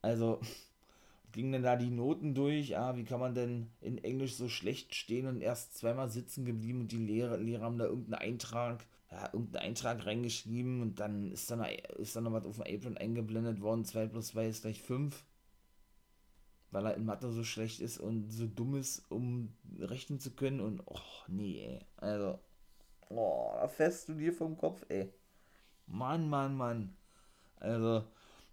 Also 0.04 0.40
gingen 1.32 1.54
dann 1.54 1.64
da 1.64 1.76
die 1.76 1.90
Noten 1.90 2.36
durch, 2.36 2.78
ah, 2.78 2.96
wie 2.96 3.06
kann 3.06 3.20
man 3.20 3.34
denn 3.34 3.72
in 3.82 3.98
Englisch 4.04 4.36
so 4.36 4.50
schlecht 4.50 4.94
stehen 4.94 5.26
und 5.26 5.42
erst 5.42 5.78
zweimal 5.78 6.12
sitzen 6.12 6.46
geblieben 6.46 6.82
und 6.82 6.92
die 6.92 6.98
Lehrer, 6.98 7.38
Lehrer 7.38 7.64
haben 7.64 7.80
da 7.80 7.86
irgendeinen 7.86 8.22
Eintrag 8.22 8.86
ja, 9.14 9.30
irgendeinen 9.32 9.68
Eintrag 9.68 10.06
reingeschrieben 10.06 10.82
und 10.82 11.00
dann 11.00 11.32
ist 11.32 11.52
dann, 11.52 11.64
ist 11.98 12.16
dann 12.16 12.24
noch 12.24 12.34
was 12.34 12.46
auf 12.46 12.58
dem 12.58 12.76
Apron 12.76 12.98
eingeblendet 12.98 13.62
worden, 13.62 13.86
2 13.86 14.08
plus 14.08 14.28
2 14.30 14.48
ist 14.48 14.64
gleich 14.64 14.82
5. 14.82 15.24
Weil 16.72 16.88
er 16.88 16.96
in 16.96 17.06
Mathe 17.06 17.32
so 17.32 17.44
schlecht 17.44 17.80
ist 17.80 18.00
und 18.00 18.32
so 18.32 18.48
dumm 18.48 18.76
ist, 18.76 19.06
um 19.12 19.56
rechnen 19.78 20.20
zu 20.20 20.32
können 20.32 20.60
und, 20.60 20.82
oh, 20.88 20.98
nee, 21.28 21.64
ey. 21.64 21.86
Also, 21.98 22.40
oh, 23.10 23.52
da 23.54 23.68
fährst 23.68 24.10
du 24.10 24.16
dir 24.16 24.34
vom 24.34 24.58
Kopf, 24.58 24.84
ey. 24.90 25.14
Mann, 25.86 26.28
Mann, 26.28 26.56
Mann. 26.56 26.98
Also, 27.58 28.06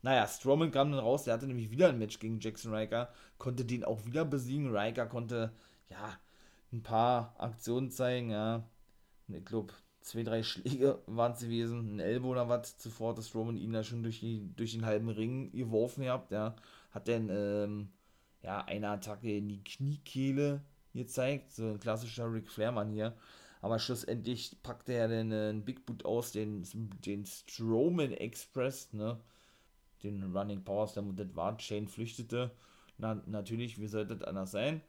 naja, 0.02 0.26
Strowman 0.26 0.70
kam 0.70 0.90
dann 0.92 1.00
raus, 1.00 1.24
der 1.24 1.34
hatte 1.34 1.46
nämlich 1.46 1.70
wieder 1.70 1.88
ein 1.88 1.98
Match 1.98 2.18
gegen 2.18 2.40
Jackson 2.40 2.74
Riker, 2.74 3.10
konnte 3.38 3.64
den 3.64 3.84
auch 3.84 4.04
wieder 4.04 4.26
besiegen. 4.26 4.76
Riker 4.76 5.06
konnte, 5.06 5.54
ja, 5.88 6.18
ein 6.70 6.82
paar 6.82 7.34
Aktionen 7.38 7.90
zeigen, 7.90 8.30
ja. 8.30 8.68
Ich 9.28 9.44
glaube, 9.46 9.72
zwei, 10.00 10.22
drei 10.22 10.42
Schläge 10.42 10.98
waren 11.06 11.32
es 11.32 11.40
gewesen, 11.40 11.96
ein 11.96 12.00
Elbow 12.00 12.30
oder 12.30 12.48
was, 12.48 12.78
zuvor 12.78 13.16
hat 13.16 13.24
Strowman 13.24 13.56
ihn 13.56 13.72
da 13.72 13.84
schon 13.84 14.02
durch, 14.02 14.20
die, 14.20 14.48
durch 14.56 14.72
den 14.72 14.86
halben 14.86 15.08
Ring 15.08 15.52
geworfen 15.52 16.04
gehabt, 16.04 16.32
ja. 16.32 16.56
Hat 16.90 17.08
dann, 17.08 17.28
ähm, 17.30 17.88
ja, 18.42 18.64
eine 18.64 18.88
Attacke 18.90 19.36
in 19.36 19.48
die 19.48 19.62
Kniekehle 19.62 20.62
gezeigt, 20.94 21.52
so 21.52 21.68
ein 21.68 21.80
klassischer 21.80 22.32
Ric 22.32 22.48
Flair-Mann 22.50 22.90
hier. 22.90 23.14
Aber 23.62 23.78
schlussendlich 23.78 24.56
packte 24.62 24.94
er 24.94 25.08
dann 25.08 25.32
äh, 25.32 25.48
einen 25.50 25.64
Big 25.64 25.84
Boot 25.86 26.04
aus, 26.04 26.32
den, 26.32 26.64
den 27.04 27.26
Strowman 27.26 28.12
Express, 28.12 28.92
ne? 28.92 29.20
Den 30.02 30.34
Running 30.34 30.64
Powers, 30.64 30.94
der 30.94 31.02
das 31.02 31.36
war. 31.36 31.58
Shane 31.58 31.86
flüchtete. 31.86 32.50
Na, 32.96 33.22
natürlich, 33.26 33.78
wie 33.78 33.86
sollte 33.86 34.16
das 34.16 34.28
anders 34.28 34.50
sein? 34.50 34.80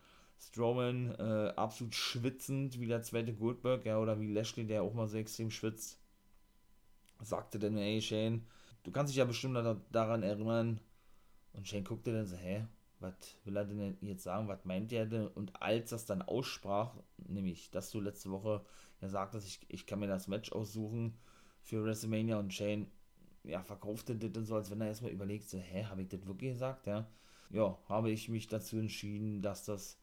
Strowman 0.42 1.16
äh, 1.20 1.54
absolut 1.56 1.94
schwitzend, 1.94 2.80
wie 2.80 2.88
der 2.88 3.04
zweite 3.04 3.34
Goldberg, 3.34 3.86
ja, 3.86 4.00
oder 4.00 4.20
wie 4.20 4.34
Lashley, 4.34 4.66
der 4.66 4.84
auch 4.84 4.94
mal 4.94 5.08
so 5.08 5.18
extrem 5.18 5.52
schwitzt. 5.52 6.00
Sagte 7.22 7.60
dann, 7.60 7.78
ey 7.78 8.02
Shane, 8.02 8.48
du 8.84 8.92
kannst 8.92 9.12
dich 9.12 9.18
ja 9.18 9.26
bestimmt 9.26 9.56
daran 9.92 10.24
erinnern. 10.24 10.80
Und 11.54 11.68
Shane 11.68 11.84
guckte 11.84 12.12
dann 12.12 12.26
so, 12.26 12.36
hä, 12.36 12.66
was 13.00 13.14
will 13.46 13.56
er 13.56 13.66
denn 13.66 13.98
jetzt 14.02 14.24
sagen, 14.24 14.48
was 14.48 14.66
meint 14.66 14.92
er 14.92 15.06
denn? 15.06 15.28
Und 15.28 15.62
als 15.62 15.92
das 15.92 16.06
dann 16.06 16.24
aussprach, 16.24 16.96
nämlich, 17.18 17.70
dass 17.70 17.92
du 17.92 18.02
letzte 18.02 18.32
Woche 18.32 18.66
ja 19.00 19.10
sagtest, 19.10 19.48
ich, 19.48 19.60
ich 19.68 19.86
kann 19.86 20.00
mir 20.00 20.08
das 20.08 20.28
Match 20.28 20.52
aussuchen 20.52 21.18
für 21.62 21.84
WrestleMania 21.84 22.40
und 22.40 22.54
Shane, 22.54 22.88
ja, 23.44 23.62
verkaufte 23.64 24.16
das 24.16 24.32
dann 24.32 24.46
so, 24.46 24.56
als 24.56 24.72
wenn 24.72 24.82
er 24.82 24.88
erstmal 24.88 25.12
überlegt, 25.12 25.50
so, 25.50 25.60
hä, 25.60 25.86
habe 25.86 26.02
ich 26.02 26.10
das 26.10 26.26
wirklich 26.26 26.54
gesagt, 26.54 26.88
ja? 26.88 27.08
Ja, 27.52 27.78
habe 27.90 28.10
ich 28.10 28.30
mich 28.30 28.48
dazu 28.48 28.78
entschieden, 28.78 29.42
dass 29.42 29.66
das 29.66 30.00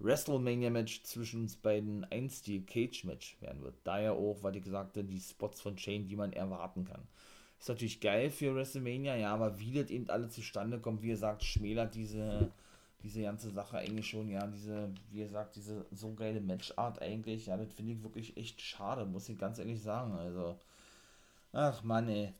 WrestleMania-Match 0.00 1.02
zwischen 1.04 1.42
uns 1.42 1.56
beiden 1.56 2.04
ein 2.10 2.28
Steel 2.30 2.62
Cage-Match 2.62 3.40
werden 3.40 3.62
wird. 3.62 3.76
Daher 3.84 4.14
auch, 4.14 4.42
weil 4.42 4.56
ich 4.56 4.64
gesagt 4.64 4.96
die 4.96 5.20
Spots 5.20 5.60
von 5.60 5.78
Shane, 5.78 6.08
die 6.08 6.16
man 6.16 6.32
erwarten 6.32 6.84
kann. 6.84 7.02
Ist 7.58 7.68
natürlich 7.68 8.00
geil 8.00 8.30
für 8.30 8.54
WrestleMania, 8.54 9.16
ja, 9.16 9.34
aber 9.34 9.58
wie 9.60 9.72
das 9.72 9.90
eben 9.90 10.08
alle 10.08 10.30
zustande 10.30 10.80
kommt, 10.80 11.02
wie 11.02 11.08
gesagt, 11.08 11.44
schmälert 11.44 11.94
diese, 11.94 12.50
diese 13.02 13.20
ganze 13.20 13.50
Sache 13.50 13.76
eigentlich 13.76 14.08
schon, 14.08 14.30
ja, 14.30 14.46
diese, 14.46 14.90
wie 15.10 15.20
gesagt, 15.20 15.56
diese 15.56 15.84
so 15.90 16.14
geile 16.14 16.40
Matchart 16.40 17.02
eigentlich, 17.02 17.46
ja, 17.46 17.58
das 17.58 17.70
finde 17.74 17.92
ich 17.92 18.02
wirklich 18.02 18.34
echt 18.38 18.62
schade, 18.62 19.04
muss 19.04 19.28
ich 19.28 19.36
ganz 19.36 19.58
ehrlich 19.58 19.82
sagen, 19.82 20.14
also, 20.14 20.58
ach 21.52 21.82
Mann, 21.82 22.08
ey. 22.08 22.32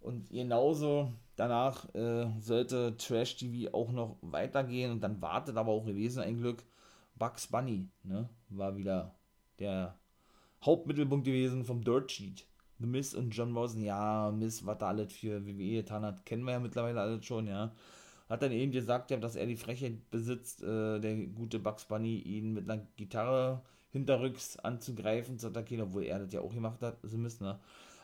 Und 0.00 0.30
genauso 0.30 1.12
danach 1.36 1.94
äh, 1.94 2.26
sollte 2.40 2.96
Trash 2.96 3.36
TV 3.36 3.72
auch 3.74 3.92
noch 3.92 4.16
weitergehen 4.22 4.90
und 4.90 5.02
dann 5.02 5.20
wartet 5.20 5.56
aber 5.58 5.72
auch 5.72 5.84
gewesen 5.84 6.22
ein 6.22 6.38
Glück. 6.38 6.64
Bugs 7.16 7.46
Bunny, 7.46 7.88
ne, 8.02 8.28
war 8.48 8.76
wieder 8.76 9.14
der 9.58 9.98
Hauptmittelpunkt 10.64 11.24
gewesen 11.24 11.64
vom 11.64 11.82
Dirt 11.82 12.10
Sheet. 12.10 12.46
The 12.78 12.86
Miss 12.86 13.14
und 13.14 13.30
John 13.30 13.52
Morrison, 13.52 13.82
ja, 13.82 14.32
Miss, 14.32 14.66
was 14.66 14.78
da 14.78 14.88
alles 14.88 15.12
für 15.12 15.46
WWE 15.46 15.82
getan 15.82 16.04
hat, 16.04 16.26
kennen 16.26 16.44
wir 16.44 16.52
ja 16.52 16.60
mittlerweile 16.60 17.00
alles 17.00 17.24
schon, 17.24 17.46
ja. 17.46 17.72
Hat 18.28 18.42
dann 18.42 18.52
eben 18.52 18.72
gesagt, 18.72 19.10
ja, 19.10 19.18
dass 19.18 19.36
er 19.36 19.46
die 19.46 19.56
Frechheit 19.56 20.10
besitzt, 20.10 20.62
äh, 20.62 20.98
der 20.98 21.26
gute 21.28 21.58
Bugs 21.58 21.84
Bunny, 21.84 22.18
ihn 22.18 22.54
mit 22.54 22.68
einer 22.68 22.82
Gitarre 22.96 23.62
hinterrücks 23.90 24.56
anzugreifen, 24.56 25.38
zu 25.38 25.48
attackieren, 25.48 25.84
obwohl 25.88 26.04
er 26.04 26.18
das 26.18 26.32
ja 26.32 26.40
auch 26.40 26.52
gemacht 26.52 26.82
hat, 26.82 26.98
The 27.02 27.16
Miss, 27.16 27.40
ne. 27.40 27.60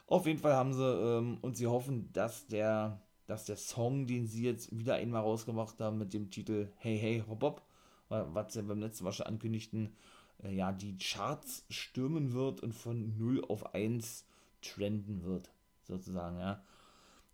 Auf 0.07 0.27
jeden 0.27 0.39
Fall 0.39 0.55
haben 0.55 0.73
sie, 0.73 0.85
ähm, 0.85 1.39
und 1.43 1.57
sie 1.57 1.67
hoffen, 1.67 2.13
dass 2.13 2.47
der, 2.47 3.01
dass 3.27 3.45
der 3.45 3.57
Song, 3.57 4.07
den 4.07 4.27
sie 4.27 4.45
jetzt 4.45 4.77
wieder 4.77 4.95
einmal 4.95 5.23
rausgemacht 5.23 5.81
haben, 5.81 5.99
mit 5.99 6.15
dem 6.15 6.31
Titel 6.31 6.69
Hey 6.77 6.99
Hey 6.99 7.25
Hop 7.29 7.43
Hop, 7.43 7.63
was 8.09 8.53
sie 8.53 8.63
beim 8.63 8.81
letzten 8.81 9.05
Mal 9.05 9.13
schon 9.13 9.27
ankündigten, 9.27 9.95
äh, 10.43 10.55
ja, 10.55 10.73
die 10.73 10.97
Charts 10.99 11.65
stürmen 11.69 12.33
wird 12.33 12.63
und 12.63 12.75
von 12.75 13.17
0 13.19 13.45
auf 13.45 13.75
1 13.75 14.25
trenden 14.63 15.23
wird, 15.25 15.51
sozusagen, 15.85 16.39
ja. 16.39 16.63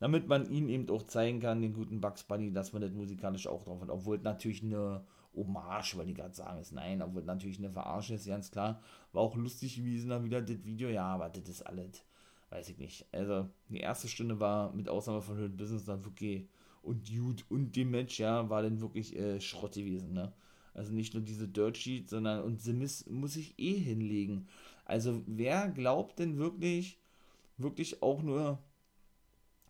Damit 0.01 0.29
man 0.29 0.51
ihn 0.51 0.69
eben 0.69 0.91
auch 0.91 1.05
zeigen 1.05 1.41
kann, 1.41 1.63
den 1.63 1.73
guten 1.73 2.01
Bugs 2.01 2.25
Bunny, 2.25 2.53
dass 2.53 2.73
man 2.73 2.83
das 2.83 2.93
musikalisch 2.93 3.47
auch 3.47 3.63
drauf 3.63 3.81
hat. 3.81 3.91
Obwohl 3.91 4.19
natürlich 4.19 4.63
eine 4.63 5.05
Hommage, 5.35 5.97
weil 5.97 6.09
ich 6.09 6.17
gerade 6.17 6.35
sagen 6.35 6.61
ist, 6.61 6.73
nein, 6.73 7.01
obwohl 7.01 7.23
natürlich 7.23 7.59
eine 7.59 7.71
Verarsche 7.71 8.15
ist, 8.15 8.27
ganz 8.27 8.51
klar. 8.51 8.83
War 9.13 9.23
auch 9.23 9.37
lustig 9.37 9.77
gewesen, 9.77 10.11
dann 10.11 10.25
wieder 10.25 10.43
das 10.43 10.65
Video, 10.65 10.89
ja, 10.89 11.07
aber 11.07 11.31
das 11.31 11.49
ist 11.49 11.63
alles, 11.63 12.05
weiß 12.51 12.69
ich 12.71 12.79
nicht. 12.79 13.07
Also, 13.13 13.49
die 13.69 13.81
erste 13.81 14.09
Stunde 14.09 14.41
war 14.41 14.73
mit 14.75 14.89
Ausnahme 14.89 15.23
von 15.23 15.39
Hurt 15.39 15.57
Business 15.57 15.85
dann 15.85 16.05
wirklich 16.05 16.49
und 16.83 17.09
Dude 17.09 17.43
und 17.49 17.75
dem 17.75 17.91
Match, 17.91 18.21
ja, 18.21 18.49
war 18.51 18.63
dann 18.63 18.81
wirklich 18.81 19.17
äh, 19.17 19.41
Schrott 19.41 19.75
gewesen, 19.75 20.13
ne. 20.13 20.33
Also 20.75 20.93
nicht 20.93 21.15
nur 21.15 21.23
diese 21.23 21.49
Dirt 21.49 21.79
Sheet, 21.79 22.11
sondern 22.11 22.43
und 22.43 22.61
Simis 22.61 23.07
muss 23.07 23.37
ich 23.37 23.59
eh 23.59 23.79
hinlegen. 23.79 24.49
Also 24.85 25.23
wer 25.27 25.69
glaubt 25.69 26.19
denn 26.19 26.37
wirklich, 26.37 26.99
wirklich 27.57 28.03
auch 28.03 28.23
nur 28.23 28.59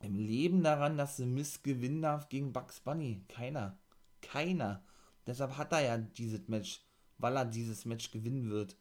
im 0.00 0.16
Leben 0.16 0.62
daran, 0.62 0.96
dass 0.96 1.18
Miss 1.18 1.62
gewinnen 1.62 2.02
darf 2.02 2.28
gegen 2.28 2.52
Bugs 2.52 2.80
Bunny. 2.80 3.24
Keiner. 3.28 3.78
Keiner. 4.20 4.82
Deshalb 5.26 5.56
hat 5.56 5.72
er 5.72 5.82
ja 5.82 5.98
dieses 5.98 6.48
Match, 6.48 6.84
weil 7.18 7.36
er 7.36 7.44
dieses 7.44 7.84
Match 7.84 8.10
gewinnen 8.10 8.50
wird. 8.50 8.76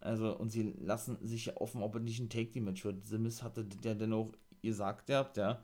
Also, 0.00 0.36
und 0.36 0.50
sie 0.50 0.74
lassen 0.78 1.16
sich 1.26 1.46
ja 1.46 1.56
offen, 1.56 1.82
ob 1.82 1.94
er 1.94 2.00
nicht 2.00 2.20
ein 2.20 2.28
Take-Team-Match 2.28 2.84
wird. 2.84 3.08
Miss 3.20 3.42
hatte 3.42 3.66
ja 3.84 3.94
dennoch 3.94 4.32
gesagt 4.60 5.10
habt, 5.10 5.36
ja, 5.36 5.62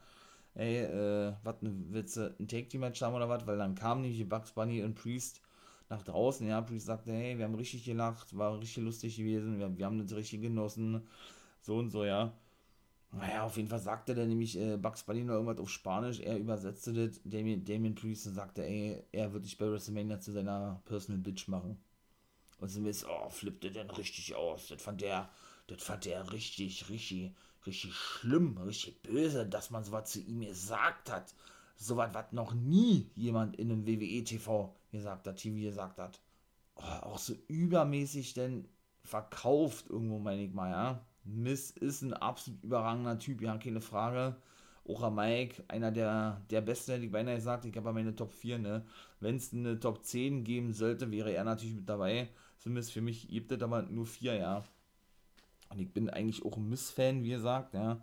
ey, 0.54 0.84
äh, 0.84 1.34
was, 1.42 1.56
willst 1.60 2.16
du 2.16 2.34
ein 2.38 2.48
Take-Team-Match 2.48 3.02
haben 3.02 3.14
oder 3.14 3.28
was? 3.28 3.46
Weil 3.46 3.58
dann 3.58 3.74
kamen 3.74 4.02
nämlich 4.02 4.28
Bugs 4.28 4.52
Bunny 4.52 4.82
und 4.82 4.94
Priest 4.94 5.40
nach 5.88 6.02
draußen, 6.02 6.46
ja, 6.46 6.60
Priest 6.60 6.86
sagte, 6.86 7.12
hey, 7.12 7.38
wir 7.38 7.44
haben 7.44 7.54
richtig 7.54 7.84
gelacht, 7.84 8.36
war 8.36 8.58
richtig 8.60 8.84
lustig 8.84 9.16
gewesen, 9.16 9.58
wir, 9.58 9.76
wir 9.76 9.86
haben 9.86 9.98
das 9.98 10.14
richtig 10.16 10.42
genossen 10.42 11.02
so 11.62 11.76
und 11.76 11.90
so, 11.90 12.04
ja. 12.04 12.32
Naja, 13.10 13.44
auf 13.44 13.56
jeden 13.56 13.68
Fall 13.68 13.78
sagte 13.78 14.14
der 14.14 14.26
nämlich 14.26 14.58
äh, 14.58 14.76
Bugs 14.76 15.02
Bunny 15.02 15.24
noch 15.24 15.34
irgendwas 15.34 15.58
auf 15.58 15.70
Spanisch. 15.70 16.20
Er 16.20 16.38
übersetzte 16.38 16.92
das, 16.92 17.20
Damien, 17.24 17.64
Damien 17.64 17.94
Priest, 17.94 18.26
und 18.26 18.34
sagte, 18.34 18.64
ey, 18.64 19.02
er 19.12 19.32
würde 19.32 19.44
dich 19.44 19.56
bei 19.56 19.70
WrestleMania 19.70 20.20
zu 20.20 20.32
seiner 20.32 20.82
Personal 20.84 21.20
Bitch 21.20 21.48
machen. 21.48 21.78
Und 22.58 22.74
ist, 22.86 23.06
oh, 23.08 23.30
flippte 23.30 23.70
denn 23.70 23.90
richtig 23.90 24.34
aus. 24.34 24.68
Das 24.68 24.82
fand 24.82 25.00
der, 25.00 25.30
das 25.68 25.82
fand 25.82 26.04
der 26.04 26.32
richtig, 26.32 26.90
richtig, 26.90 27.32
richtig 27.66 27.94
schlimm, 27.94 28.58
richtig 28.58 29.00
böse, 29.02 29.46
dass 29.46 29.70
man 29.70 29.84
sowas 29.84 30.10
zu 30.10 30.20
ihm 30.20 30.40
gesagt 30.40 31.10
hat. 31.10 31.34
Sowas, 31.80 32.10
was 32.12 32.32
noch 32.32 32.54
nie 32.54 33.10
jemand 33.14 33.56
in 33.56 33.70
einem 33.70 33.86
WWE-TV 33.86 34.74
gesagt 34.90 35.26
hat, 35.26 35.36
TV 35.36 35.70
gesagt 35.70 35.98
hat. 35.98 36.20
Oh, 36.74 36.82
auch 36.82 37.18
so 37.18 37.34
übermäßig 37.46 38.34
denn 38.34 38.68
verkauft 39.04 39.88
irgendwo, 39.88 40.18
meine 40.18 40.42
ich 40.42 40.52
mal, 40.52 40.70
ja. 40.70 41.06
Miss 41.24 41.70
ist 41.70 42.02
ein 42.02 42.14
absolut 42.14 42.62
überragender 42.64 43.18
Typ, 43.18 43.40
ja, 43.42 43.56
keine 43.58 43.80
Frage. 43.80 44.36
Ocha 44.84 45.10
Mike, 45.10 45.62
einer 45.68 45.92
der, 45.92 46.42
der 46.50 46.62
Besten, 46.62 46.92
hätte 46.92 47.04
ich 47.04 47.12
beinahe 47.12 47.36
gesagt. 47.36 47.64
Ich 47.66 47.76
habe 47.76 47.92
meine 47.92 48.16
Top 48.16 48.32
4, 48.32 48.58
ne? 48.58 48.84
Wenn 49.20 49.36
es 49.36 49.52
eine 49.52 49.78
Top 49.78 50.04
10 50.04 50.44
geben 50.44 50.72
sollte, 50.72 51.10
wäre 51.10 51.32
er 51.32 51.44
natürlich 51.44 51.76
mit 51.76 51.88
dabei. 51.88 52.30
Zumindest 52.58 52.92
für 52.92 53.02
mich 53.02 53.28
gibt 53.28 53.52
es 53.52 53.62
aber 53.62 53.82
nur 53.82 54.06
4, 54.06 54.34
ja. 54.34 54.64
Und 55.68 55.78
ich 55.78 55.92
bin 55.92 56.08
eigentlich 56.08 56.44
auch 56.44 56.56
ein 56.56 56.68
Miss-Fan, 56.68 57.22
wie 57.22 57.30
gesagt, 57.30 57.74
ja. 57.74 58.00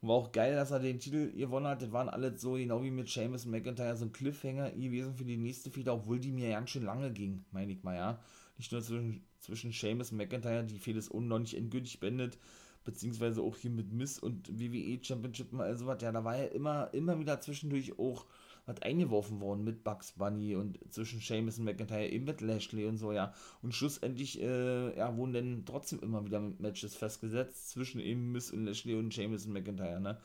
War 0.00 0.14
auch 0.14 0.30
geil, 0.30 0.54
dass 0.54 0.70
er 0.70 0.78
den 0.78 1.00
Titel 1.00 1.32
gewonnen 1.32 1.66
hat. 1.66 1.82
Das 1.82 1.90
waren 1.90 2.08
alles 2.08 2.40
so, 2.40 2.52
genau 2.52 2.82
wie 2.84 2.90
mit 2.90 3.08
Seamus 3.08 3.46
McIntyre, 3.46 3.96
so 3.96 4.04
ein 4.04 4.12
Cliffhanger 4.12 4.70
gewesen 4.70 5.14
für 5.14 5.24
die 5.24 5.36
nächste 5.36 5.70
Fehde, 5.70 5.92
obwohl 5.92 6.20
die 6.20 6.30
mir 6.30 6.50
ganz 6.50 6.70
schön 6.70 6.84
lange 6.84 7.12
ging, 7.12 7.44
meine 7.50 7.72
ich 7.72 7.82
mal, 7.82 7.96
ja. 7.96 8.20
Nicht 8.58 8.70
nur 8.70 8.80
zwischen, 8.80 9.22
zwischen 9.40 9.72
Seamus 9.72 10.12
McIntyre, 10.12 10.64
die 10.64 10.78
Fehde 10.78 11.00
ist 11.00 11.12
noch 11.12 11.38
nicht 11.40 11.54
endgültig 11.54 11.98
beendet, 11.98 12.38
beziehungsweise 12.84 13.42
auch 13.42 13.56
hier 13.56 13.70
mit 13.70 13.92
Miss 13.92 14.20
und 14.20 14.48
WWE 14.60 14.98
Championship 15.02 15.52
und 15.52 15.60
all 15.60 15.76
sowas. 15.76 16.00
Ja, 16.00 16.12
da 16.12 16.22
war 16.22 16.38
ja 16.38 16.46
immer, 16.46 16.94
immer 16.94 17.18
wieder 17.18 17.40
zwischendurch 17.40 17.98
auch 17.98 18.24
was 18.68 18.82
eingeworfen 18.82 19.40
worden 19.40 19.64
mit 19.64 19.82
Bugs 19.82 20.12
Bunny 20.12 20.54
und 20.54 20.78
zwischen 20.92 21.20
Seamus 21.20 21.58
und 21.58 21.64
McIntyre 21.64 22.06
eben 22.06 22.26
mit 22.26 22.42
Lashley 22.42 22.84
und 22.84 22.98
so, 22.98 23.12
ja. 23.12 23.32
Und 23.62 23.74
schlussendlich, 23.74 24.40
äh, 24.40 24.96
ja, 24.96 25.16
wurden 25.16 25.32
dann 25.32 25.62
trotzdem 25.64 26.00
immer 26.00 26.24
wieder 26.24 26.38
Matches 26.38 26.94
festgesetzt 26.94 27.70
zwischen 27.70 27.98
eben 27.98 28.30
Miss 28.30 28.50
und 28.50 28.66
Lashley 28.66 28.94
und 28.94 29.12
Seamus 29.12 29.46
und 29.46 29.54
McIntyre, 29.54 30.00
ne. 30.00 30.18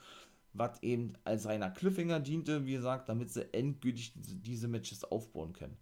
Was 0.51 0.83
eben 0.83 1.13
als 1.23 1.45
reiner 1.45 1.71
Cliffhanger 1.71 2.19
diente, 2.19 2.65
wie 2.65 2.73
gesagt, 2.73 3.07
damit 3.09 3.31
sie 3.31 3.51
endgültig 3.53 4.11
diese, 4.15 4.67
Matches 4.67 5.03
aufbauen 5.05 5.53
können. 5.53 5.77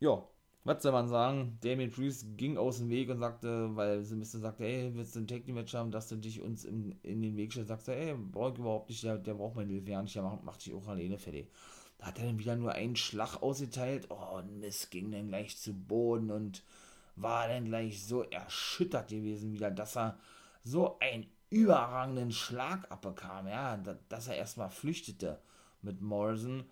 Ja, 0.00 0.26
was 0.64 0.82
soll 0.82 0.92
man 0.92 1.08
sagen? 1.08 1.58
Damien 1.62 1.90
Priest 1.90 2.36
ging 2.36 2.58
aus 2.58 2.78
dem 2.78 2.90
Weg 2.90 3.08
und 3.08 3.20
sagte, 3.20 3.74
weil 3.76 4.02
sie 4.02 4.16
ein 4.16 4.18
bisschen 4.18 4.42
sagte, 4.42 4.64
hey, 4.64 4.90
willst 4.94 5.14
du 5.14 5.20
ein 5.20 5.26
Tag 5.26 5.46
Match 5.48 5.74
haben, 5.74 5.90
dass 5.90 6.08
du 6.08 6.16
dich 6.16 6.42
uns 6.42 6.64
in, 6.64 6.96
in 7.02 7.22
den 7.22 7.36
Weg 7.36 7.52
stellst, 7.52 7.68
sagst 7.68 7.88
du, 7.88 7.92
ey, 7.92 8.14
brauche 8.14 8.52
ich 8.52 8.58
überhaupt 8.58 8.90
nicht, 8.90 9.02
der, 9.04 9.16
der 9.16 9.34
braucht 9.34 9.56
meine 9.56 9.72
Hilfe 9.72 9.90
ja 9.92 10.02
nicht, 10.02 10.14
der 10.14 10.22
macht, 10.22 10.44
macht 10.44 10.66
dich 10.66 10.74
auch 10.74 10.86
alleine 10.88 11.16
fertig. 11.16 11.48
Da 12.00 12.06
hat 12.06 12.18
er 12.18 12.24
dann 12.24 12.38
wieder 12.38 12.56
nur 12.56 12.72
einen 12.72 12.96
Schlag 12.96 13.42
ausgeteilt, 13.42 14.06
oh, 14.08 14.38
und 14.38 14.58
Mist, 14.58 14.90
ging 14.90 15.10
dann 15.12 15.28
gleich 15.28 15.58
zu 15.58 15.74
Boden 15.74 16.30
und 16.30 16.62
war 17.14 17.46
dann 17.46 17.66
gleich 17.66 18.06
so 18.06 18.22
erschüttert 18.22 19.10
gewesen 19.10 19.52
wieder, 19.52 19.70
dass 19.70 19.98
er 19.98 20.18
so 20.64 20.98
einen 21.00 21.26
überragenden 21.50 22.32
Schlag 22.32 22.90
abbekam, 22.90 23.48
ja, 23.48 23.76
dass 24.08 24.28
er 24.28 24.36
erstmal 24.36 24.70
flüchtete 24.70 25.42
mit 25.82 26.00
Morrison 26.00 26.64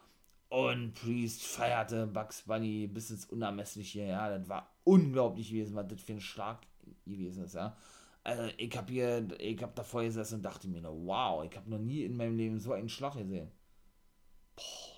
und 0.49 0.95
Priest 0.95 1.43
feierte 1.45 2.07
Bugs 2.07 2.45
Bunny 2.47 2.87
bis 2.87 3.11
ins 3.11 3.27
Unermessliche, 3.27 4.05
ja. 4.05 4.31
Das 4.31 4.49
war 4.49 4.73
unglaublich 4.85 5.51
gewesen, 5.51 5.77
was 5.77 5.89
das 5.89 6.01
für 6.01 6.15
ein 6.15 6.23
Schlag 6.23 6.63
gewesen 7.05 7.45
ist, 7.45 7.55
ja. 7.55 7.77
Also 8.25 8.45
ich 8.57 8.75
hab 8.79 8.89
hier, 8.89 9.29
ich 9.39 9.63
hab 9.63 9.75
davor 9.75 10.05
gesessen 10.05 10.37
und 10.37 10.43
dachte 10.43 10.69
mir, 10.69 10.83
wow, 10.85 11.45
ich 11.45 11.55
hab 11.55 11.67
noch 11.67 11.79
nie 11.79 12.05
in 12.05 12.17
meinem 12.17 12.37
Leben 12.37 12.59
so 12.59 12.73
einen 12.73 12.89
Schlag 12.89 13.13
gesehen. 13.13 13.51
Boah. 14.57 14.98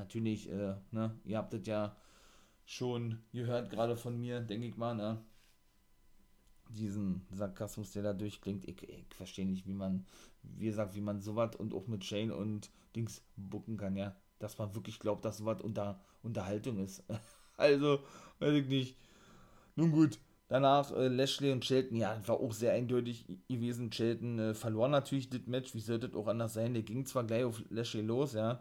Natürlich, 0.00 0.50
äh, 0.50 0.74
ne, 0.90 1.14
ihr 1.24 1.38
habt 1.38 1.52
das 1.52 1.66
ja 1.66 1.96
schon 2.64 3.18
gehört, 3.32 3.70
gerade 3.70 3.96
von 3.96 4.18
mir, 4.18 4.40
denke 4.40 4.66
ich 4.66 4.76
mal, 4.76 4.94
ne. 4.94 5.22
Diesen 6.70 7.26
Sarkasmus, 7.32 7.92
der 7.92 8.02
da 8.02 8.12
durchklingt, 8.12 8.64
ich, 8.64 8.82
ich 8.88 9.14
verstehe 9.14 9.46
nicht, 9.46 9.66
wie 9.66 9.74
man, 9.74 10.06
wie 10.42 10.66
gesagt, 10.66 10.94
wie 10.94 11.00
man 11.00 11.20
sowas 11.20 11.56
und 11.56 11.74
auch 11.74 11.86
mit 11.86 12.04
Shane 12.04 12.32
und 12.32 12.70
Dings 12.94 13.22
bucken 13.36 13.76
kann, 13.76 13.96
ja 13.96 14.16
dass 14.40 14.58
man 14.58 14.74
wirklich 14.74 14.98
glaubt, 14.98 15.24
dass 15.24 15.38
sowas 15.38 15.60
unter, 15.60 16.00
Unterhaltung 16.22 16.78
ist. 16.78 17.04
also, 17.56 18.00
weiß 18.40 18.54
ich 18.54 18.66
nicht. 18.66 18.96
Nun 19.76 19.92
gut, 19.92 20.18
danach 20.48 20.90
äh, 20.92 21.06
Lashley 21.08 21.52
und 21.52 21.64
Shelton, 21.64 21.96
ja, 21.96 22.20
war 22.26 22.40
auch 22.40 22.52
sehr 22.52 22.72
eindeutig 22.72 23.26
gewesen. 23.48 23.92
Shelton 23.92 24.38
äh, 24.38 24.54
verlor 24.54 24.88
natürlich 24.88 25.30
das 25.30 25.46
Match, 25.46 25.74
wie 25.74 25.80
sollte 25.80 26.08
das 26.08 26.16
auch 26.16 26.26
anders 26.26 26.54
sein? 26.54 26.74
Der 26.74 26.82
ging 26.82 27.06
zwar 27.06 27.24
gleich 27.24 27.44
auf 27.44 27.62
Lashley 27.70 28.02
los, 28.02 28.32
ja. 28.32 28.60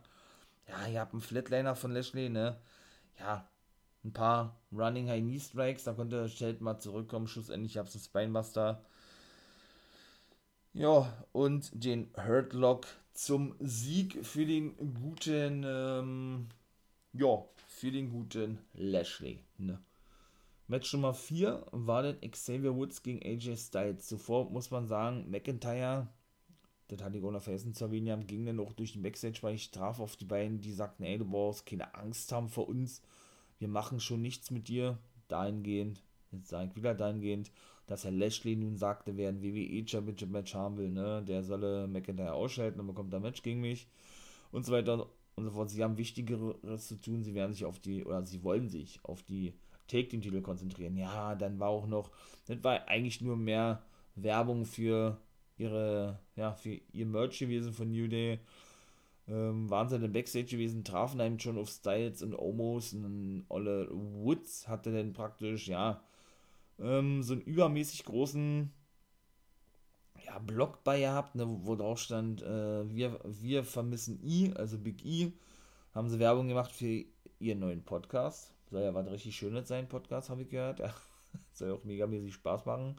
Ja, 0.70 0.88
ihr 0.88 1.00
habt 1.00 1.14
einen 1.14 1.22
Flatliner 1.22 1.76
von 1.76 1.92
Lashley, 1.92 2.30
ne? 2.30 2.58
Ja, 3.20 3.50
ein 4.04 4.14
paar 4.14 4.62
Running 4.72 5.10
High 5.10 5.22
Knee 5.22 5.40
Strikes, 5.40 5.84
da 5.84 5.94
konnte 5.94 6.30
Shelton 6.30 6.64
mal 6.64 6.80
zurückkommen. 6.80 7.28
Schlussendlich 7.28 7.74
gab 7.74 7.88
es 7.88 7.96
einen 7.96 8.04
Spinebuster. 8.04 8.84
Ja, 10.74 11.12
und 11.32 11.72
den 11.74 12.12
Hurtlock 12.16 12.86
zum 13.14 13.56
Sieg 13.60 14.24
für 14.24 14.46
den 14.46 14.78
guten, 14.94 15.66
ähm, 15.66 16.48
ja, 17.14 17.44
für 17.68 17.92
den 17.92 18.12
guten 18.12 18.60
Lashley. 18.74 19.44
Ne? 19.58 19.82
Match 20.68 20.94
Nummer 20.94 21.16
4 21.16 21.66
war 21.72 22.04
dann 22.04 22.22
Xavier 22.22 22.76
Woods 22.76 23.02
gegen 23.02 23.24
AJ 23.24 23.58
Styles. 23.58 24.08
Zuvor 24.08 24.52
muss 24.52 24.70
man 24.70 24.88
sagen, 24.88 25.30
McIntyre, 25.32 26.08
das 26.90 27.02
hatte 27.02 27.18
ich 27.18 27.24
auch 27.24 27.32
noch 27.32 27.42
vergessen 27.42 27.74
zu 27.74 27.86
erwähnen, 27.86 28.28
ging 28.28 28.46
dann 28.46 28.60
auch 28.60 28.74
durch 28.74 28.94
den 28.94 29.04
Backstage, 29.04 29.40
weil 29.42 29.56
ich 29.56 29.72
traf 29.72 30.00
auf 30.00 30.16
die 30.16 30.26
beiden, 30.26 30.60
die 30.60 30.74
sagten, 30.74 31.04
ey, 31.04 31.18
du 31.18 31.26
brauchst 31.26 31.66
keine 31.66 31.96
Angst 31.96 32.32
haben 32.32 32.50
vor 32.50 32.68
uns, 32.68 33.02
wir 33.60 33.68
machen 33.68 34.00
schon 34.00 34.22
nichts 34.22 34.52
mit 34.52 34.68
dir. 34.68 34.98
Dahingehend, 35.28 36.02
jetzt 36.32 36.50
sage 36.50 36.70
ich 36.70 36.76
wieder 36.76 36.96
dahingehend, 36.96 37.52
dass 37.86 38.04
Herr 38.04 38.12
Lashley 38.12 38.56
nun 38.56 38.78
sagte, 38.78 39.16
wer 39.18 39.30
ein 39.30 39.44
WWE 39.44 39.88
Championship 39.88 40.30
Match 40.30 40.56
haben 40.56 40.78
will, 40.78 40.90
ne, 40.90 41.24
der 41.28 41.44
solle 41.44 41.88
McIntyre 41.88 42.34
ausschalten 42.34 42.80
und 42.80 42.88
bekommt 42.88 43.14
ein 43.14 43.22
Match 43.22 43.44
gegen 43.44 43.62
mich 43.62 43.88
und 44.52 44.66
so 44.66 44.72
weiter 44.72 45.08
und 45.36 45.46
so 45.46 45.52
fort. 45.52 45.70
Sie 45.70 45.84
haben 45.84 45.98
Wichtigeres 45.98 46.88
zu 46.88 46.96
tun, 46.96 47.22
sie 47.24 47.36
werden 47.36 47.54
sich 47.54 47.66
auf 47.66 47.80
die, 47.80 48.04
oder 48.04 48.26
sie 48.26 48.44
wollen 48.44 48.70
sich 48.70 49.00
auf 49.04 49.22
die 49.24 49.54
Take-Team-Titel 49.88 50.42
konzentrieren. 50.42 50.98
Ja, 50.98 51.36
dann 51.36 51.60
war 51.60 51.70
auch 51.70 51.88
noch, 51.88 52.12
das 52.48 52.64
war 52.64 52.88
eigentlich 52.88 53.22
nur 53.22 53.38
mehr 53.38 53.84
Werbung 54.16 54.66
für 54.66 55.20
ihre, 55.60 56.20
ja, 56.36 56.54
für 56.54 56.80
ihr 56.92 57.06
Merch 57.06 57.40
gewesen 57.40 57.74
von 57.74 57.92
New 57.92 58.08
Day. 58.08 58.40
Ähm, 59.28 59.70
waren 59.70 59.88
sie 59.90 60.00
dann 60.00 60.12
Backstage 60.12 60.46
gewesen, 60.46 60.84
trafen 60.84 61.22
einem 61.22 61.40
schon 61.40 61.60
auf 61.60 61.70
Styles 61.70 62.24
und 62.24 62.34
Omos 62.34 62.94
und 62.94 63.46
Olle 63.50 63.88
Woods 63.92 64.68
hatte 64.68 64.92
dann 64.92 65.14
praktisch, 65.14 65.68
ja, 65.68 66.02
ähm, 66.80 67.22
so 67.22 67.34
einen 67.34 67.44
übermäßig 67.44 68.06
großen 68.06 68.72
ja, 70.26 70.40
Block 70.40 70.84
bei 70.84 71.00
gehabt, 71.00 71.36
ne, 71.36 71.46
wo, 71.48 71.76
drauf 71.76 72.00
stand, 72.00 72.42
äh, 72.42 72.90
wir, 72.90 73.20
wir 73.24 73.64
vermissen 73.64 74.20
I, 74.24 74.52
also 74.56 74.78
Big 74.78 75.06
E. 75.06 75.32
Haben 75.94 76.10
sie 76.10 76.20
Werbung 76.20 76.48
gemacht 76.48 76.72
für 76.72 77.04
ihren 77.40 77.60
neuen 77.60 77.84
Podcast. 77.84 78.52
Soll 78.70 78.84
ja 78.84 78.94
was 78.94 79.10
richtig 79.10 79.36
Schönes 79.36 79.68
sein, 79.68 79.88
Podcast, 79.88 80.30
habe 80.30 80.44
ich 80.44 80.50
gehört. 80.50 80.80
Ja, 80.80 80.94
soll 81.54 81.70
ja 81.70 81.74
auch 81.76 81.84
megamäßig 81.84 82.34
Spaß 82.34 82.66
machen. 82.66 82.96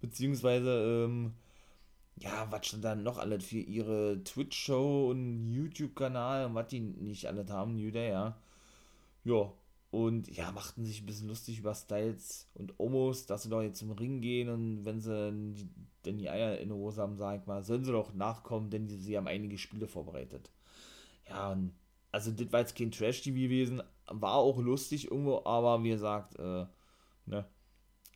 Beziehungsweise, 0.00 1.04
ähm, 1.06 1.32
ja, 2.18 2.50
was 2.50 2.66
stand 2.66 2.84
dann 2.84 3.02
noch 3.02 3.18
alles 3.18 3.44
für 3.44 3.58
ihre 3.58 4.22
Twitch-Show 4.24 5.10
und 5.10 5.52
YouTube-Kanal 5.52 6.46
und 6.46 6.54
was 6.54 6.68
die 6.68 6.80
nicht 6.80 7.26
alle 7.26 7.46
haben, 7.48 7.76
New 7.76 7.90
Day, 7.90 8.10
ja. 8.10 8.36
Ja, 9.24 9.52
und 9.90 10.28
ja, 10.36 10.52
machten 10.52 10.84
sich 10.84 11.02
ein 11.02 11.06
bisschen 11.06 11.28
lustig 11.28 11.58
über 11.58 11.74
Styles 11.74 12.48
und 12.54 12.74
Omos, 12.78 13.26
dass 13.26 13.42
sie 13.44 13.48
doch 13.50 13.62
jetzt 13.62 13.78
zum 13.78 13.92
Ring 13.92 14.20
gehen 14.20 14.48
und 14.48 14.84
wenn 14.84 15.00
sie 15.00 15.54
denn 16.04 16.18
die 16.18 16.30
Eier 16.30 16.58
in 16.58 16.68
der 16.68 16.76
Hose 16.76 17.02
haben, 17.02 17.16
sag 17.16 17.40
ich 17.40 17.46
mal, 17.46 17.64
sollen 17.64 17.84
sie 17.84 17.92
doch 17.92 18.14
nachkommen, 18.14 18.70
denn 18.70 18.88
sie 18.88 19.16
haben 19.16 19.26
einige 19.26 19.58
Spiele 19.58 19.88
vorbereitet. 19.88 20.50
Ja, 21.28 21.52
und 21.52 21.72
also 22.12 22.30
das 22.30 22.52
war 22.52 22.60
jetzt 22.60 22.76
kein 22.76 22.90
Trash-TV 22.92 23.34
gewesen, 23.34 23.82
war 24.06 24.34
auch 24.34 24.58
lustig 24.58 25.10
irgendwo, 25.10 25.44
aber 25.44 25.82
wie 25.82 25.90
gesagt, 25.90 26.38
äh, 26.38 26.66
ne, 27.26 27.46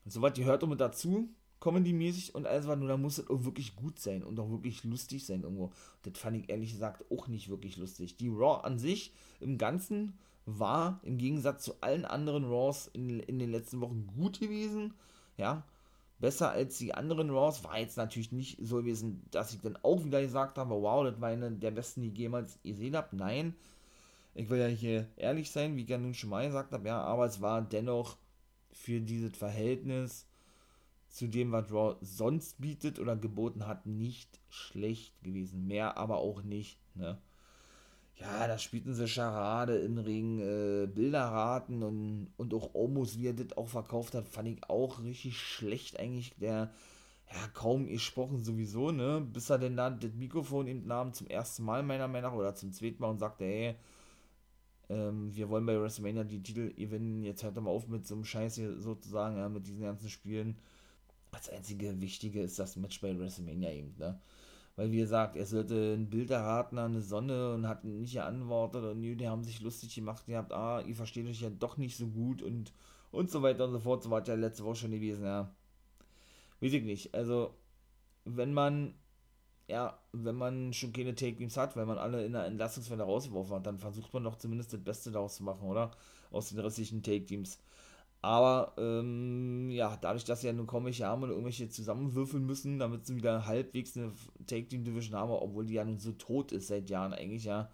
soweit 0.07 0.37
die 0.37 0.45
hört 0.45 0.67
mit 0.67 0.81
dazu, 0.81 1.29
Comedy-mäßig 1.61 2.35
und 2.35 2.47
alles 2.47 2.67
war 2.67 2.77
nur, 2.77 2.89
da 2.89 2.97
muss 2.97 3.19
es 3.19 3.29
auch 3.29 3.45
wirklich 3.45 3.77
gut 3.77 3.99
sein 3.99 4.23
und 4.23 4.41
auch 4.41 4.51
wirklich 4.51 4.83
lustig 4.85 5.27
sein 5.27 5.43
irgendwo. 5.43 5.71
Das 6.03 6.19
fand 6.19 6.37
ich 6.37 6.49
ehrlich 6.49 6.73
gesagt 6.73 7.05
auch 7.11 7.29
nicht 7.29 7.49
wirklich 7.51 7.77
lustig. 7.77 8.17
Die 8.17 8.29
Raw 8.29 8.65
an 8.65 8.79
sich 8.79 9.13
im 9.41 9.59
Ganzen 9.59 10.19
war 10.47 11.01
im 11.03 11.19
Gegensatz 11.19 11.65
zu 11.65 11.75
allen 11.83 12.05
anderen 12.05 12.45
Raws 12.45 12.89
in, 12.93 13.21
in 13.21 13.39
den 13.39 13.51
letzten 13.51 13.81
Wochen 13.81 14.07
gut 14.07 14.41
gewesen. 14.41 14.95
Ja, 15.37 15.65
besser 16.19 16.51
als 16.51 16.79
die 16.79 16.95
anderen 16.95 17.31
Raws. 17.31 17.63
War 17.65 17.79
jetzt 17.79 17.97
natürlich 17.97 18.33
nicht 18.33 18.59
so 18.61 18.77
gewesen, 18.77 19.23
dass 19.31 19.53
ich 19.53 19.61
dann 19.61 19.79
auch 19.83 20.05
wieder 20.05 20.23
gesagt 20.23 20.59
habe, 20.59 20.75
wow, 20.75 21.05
das 21.05 21.21
war 21.21 21.29
eine 21.29 21.53
der 21.53 21.71
besten, 21.71 22.03
die 22.03 22.09
ich 22.09 22.19
jemals 22.19 22.59
gesehen 22.63 22.97
habe. 22.97 23.17
Nein, 23.17 23.55
ich 24.35 24.49
will 24.49 24.61
ja 24.61 24.67
hier 24.67 25.07
ehrlich 25.17 25.51
sein, 25.51 25.77
wie 25.77 25.83
ich 25.83 25.89
ja 25.89 25.99
nun 25.99 26.15
schon 26.15 26.31
mal 26.31 26.47
gesagt 26.47 26.73
habe, 26.73 26.89
ja, 26.89 27.03
aber 27.03 27.27
es 27.27 27.41
war 27.41 27.63
dennoch 27.63 28.17
für 28.73 29.01
dieses 29.01 29.37
Verhältnis 29.37 30.27
zu 31.11 31.29
dem, 31.29 31.53
was 31.53 31.71
Raw 31.73 31.97
sonst 32.01 32.61
bietet 32.61 32.99
oder 32.99 33.17
geboten 33.17 33.67
hat, 33.67 33.87
nicht 33.87 34.41
schlecht 34.49 35.23
gewesen. 35.23 35.67
Mehr 35.67 35.97
aber 35.97 36.19
auch 36.19 36.43
nicht, 36.43 36.79
ne? 36.95 37.19
ja, 38.21 38.47
da 38.47 38.59
spielten 38.59 38.95
sie 38.95 39.09
Charade 39.09 39.79
im 39.79 39.99
Ring, 39.99 40.41
äh, 40.41 40.87
Bilderraten 40.87 41.83
und, 41.83 42.29
und 42.37 42.55
auch 42.55 42.75
Omos, 42.75 43.19
wie 43.19 43.29
er 43.29 43.35
das 43.35 43.57
auch 43.57 43.69
verkauft 43.69 44.15
hat, 44.15 44.29
fand 44.29 44.49
ich 44.49 44.69
auch 44.69 45.03
richtig 45.03 45.39
schlecht 45.39 45.99
eigentlich. 45.99 46.35
Der, 46.37 46.71
ja, 47.33 47.49
kaum 47.55 47.87
gesprochen 47.87 48.43
sowieso, 48.43 48.91
ne, 48.91 49.27
bis 49.33 49.51
er 49.51 49.59
denn 49.59 49.77
dann 49.77 50.01
das 50.01 50.13
Mikrofon 50.15 50.67
ihm 50.67 50.87
nahm 50.87 51.13
zum 51.13 51.29
ersten 51.29 51.65
Mal 51.65 51.83
meiner 51.83 52.09
Meinung 52.09 52.33
nach 52.33 52.37
oder 52.39 52.55
zum 52.55 52.73
zweiten 52.73 53.01
Mal 53.01 53.11
und 53.11 53.19
sagte, 53.19 53.45
hey, 53.45 53.77
ähm, 54.91 55.35
wir 55.35 55.49
wollen 55.49 55.65
bei 55.65 55.81
WrestleMania 55.81 56.25
die 56.25 56.43
Titel 56.43 56.75
gewinnen, 56.75 57.23
jetzt 57.23 57.43
hört 57.43 57.57
er 57.57 57.63
mal 57.63 57.71
auf 57.71 57.89
mit 57.89 58.07
so 58.07 58.15
einem 58.15 58.25
Scheiß 58.25 58.57
hier 58.57 58.81
sozusagen, 58.81 59.39
ja, 59.39 59.49
mit 59.49 59.67
diesen 59.67 59.83
ganzen 59.83 60.11
Spielen. 60.11 60.59
Das 61.33 61.49
einzige 61.49 62.01
Wichtige 62.01 62.43
ist 62.43 62.59
das 62.59 62.77
Match 62.77 63.01
bei 63.01 63.19
WrestleMania 63.19 63.71
eben, 63.73 63.95
ne 63.99 64.21
weil 64.77 64.93
wie 64.93 64.99
gesagt, 64.99 65.37
er 65.37 65.45
sollte 65.45 65.95
ein 65.95 66.09
Bild 66.09 66.31
erraten 66.31 66.79
an 66.79 66.93
eine 66.93 67.03
Sonne 67.03 67.53
und 67.53 67.69
hat 67.69 67.85
nicht 67.85 68.15
geantwortet 68.15 68.85
und 68.85 69.03
die 69.03 69.29
haben 69.29 69.45
sich 69.45 69.61
lustig 69.61 69.95
gemacht, 69.95 70.25
ihr 70.27 70.39
habt, 70.39 70.53
ah, 70.53 70.81
ihr 70.81 70.97
versteht 70.97 71.27
euch 71.27 71.43
ja 71.43 71.51
doch 71.51 71.77
nicht 71.77 71.97
so 71.99 72.07
gut 72.07 72.41
und 72.43 72.73
und 73.11 73.31
so 73.31 73.43
weiter 73.43 73.65
und 73.67 73.73
so 73.73 73.81
fort, 73.81 74.03
so 74.03 74.11
war 74.11 74.27
ja 74.27 74.35
letzte 74.35 74.65
Woche 74.65 74.77
schon 74.77 74.93
gewesen, 74.93 75.25
ja. 75.25 75.55
Weiß 76.61 76.73
ich 76.73 76.83
nicht, 76.85 77.15
also 77.15 77.55
wenn 78.25 78.55
man 78.55 78.95
ja, 79.69 79.99
wenn 80.13 80.35
man 80.35 80.73
schon 80.73 80.93
keine 80.93 81.15
Take-Teams 81.15 81.57
hat, 81.57 81.77
weil 81.77 81.87
man 81.87 81.99
alle 81.99 82.25
in 82.25 82.33
der 82.33 82.47
Entlastungswelle 82.47 83.05
rausgeworfen 83.05 83.57
hat, 83.57 83.67
dann 83.67 83.79
versucht 83.79 84.13
man 84.15 84.25
doch 84.25 84.37
zumindest 84.37 84.73
das 84.73 84.83
Beste 84.83 85.11
daraus 85.13 85.37
zu 85.37 85.45
machen, 85.45 85.69
oder? 85.69 85.93
Aus 86.31 86.49
den 86.49 86.59
restlichen 86.59 87.03
Take-Teams. 87.03 87.59
Aber 88.23 88.75
ähm, 88.77 89.71
ja, 89.71 89.97
dadurch, 89.97 90.25
dass 90.25 90.43
sie 90.43 90.49
ja 90.49 90.53
nun 90.53 90.67
komische 90.67 91.07
haben 91.07 91.23
und 91.23 91.31
irgendwelche 91.31 91.71
zusammenwürfeln 91.71 92.45
müssen, 92.45 92.79
damit 92.79 93.07
sie 93.07 93.17
wieder 93.17 93.47
halbwegs 93.47 93.97
eine 93.97 94.13
Take-Team-Division 94.47 95.19
haben, 95.19 95.31
obwohl 95.31 95.65
die 95.65 95.75
ja 95.75 95.85
nun 95.85 95.99
so 95.99 96.13
tot 96.13 96.53
ist 96.53 96.69
seit 96.69 96.91
Jahren 96.91 97.15
eigentlich, 97.15 97.45
ja, 97.45 97.71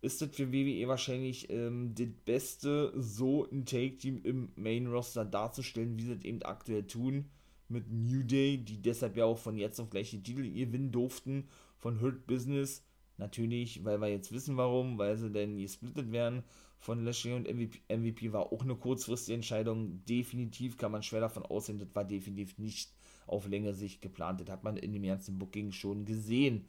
ist 0.00 0.22
das 0.22 0.30
für 0.30 0.52
WWE 0.52 0.86
wahrscheinlich 0.86 1.50
ähm, 1.50 1.92
das 1.96 2.06
Beste, 2.24 2.92
so 2.96 3.48
ein 3.50 3.64
Take-Team 3.64 4.20
im 4.22 4.52
Main-Roster 4.54 5.24
darzustellen, 5.24 5.98
wie 5.98 6.02
sie 6.02 6.14
das 6.14 6.24
eben 6.24 6.42
aktuell 6.42 6.86
tun. 6.86 7.28
Mit 7.68 7.90
New 7.90 8.22
Day, 8.22 8.58
die 8.58 8.80
deshalb 8.80 9.16
ja 9.16 9.24
auch 9.24 9.38
von 9.38 9.58
jetzt 9.58 9.80
auf 9.80 9.90
gleich 9.90 10.10
die 10.10 10.22
Titel 10.22 10.50
gewinnen 10.50 10.92
durften, 10.92 11.48
von 11.76 12.00
Hurt 12.00 12.26
Business, 12.26 12.82
Natürlich, 13.18 13.84
weil 13.84 14.00
wir 14.00 14.06
jetzt 14.08 14.30
wissen, 14.30 14.56
warum, 14.56 14.96
weil 14.96 15.16
sie 15.16 15.30
denn 15.30 15.58
gesplittet 15.58 16.12
werden 16.12 16.44
von 16.78 17.04
Lashley 17.04 17.32
und 17.32 17.48
MVP, 17.48 17.80
MVP 17.88 18.32
war 18.32 18.52
auch 18.52 18.62
eine 18.62 18.76
kurzfristige 18.76 19.34
Entscheidung. 19.34 20.04
Definitiv 20.04 20.76
kann 20.76 20.92
man 20.92 21.02
schwer 21.02 21.20
davon 21.20 21.44
aussehen, 21.44 21.78
das 21.78 21.94
war 21.94 22.04
definitiv 22.04 22.58
nicht 22.58 22.92
auf 23.26 23.46
längere 23.46 23.74
Sicht 23.74 24.00
geplant. 24.00 24.40
Das 24.40 24.48
hat 24.48 24.64
man 24.64 24.76
in 24.76 24.92
dem 24.92 25.02
ganzen 25.02 25.38
Booking 25.38 25.72
schon 25.72 26.04
gesehen. 26.04 26.66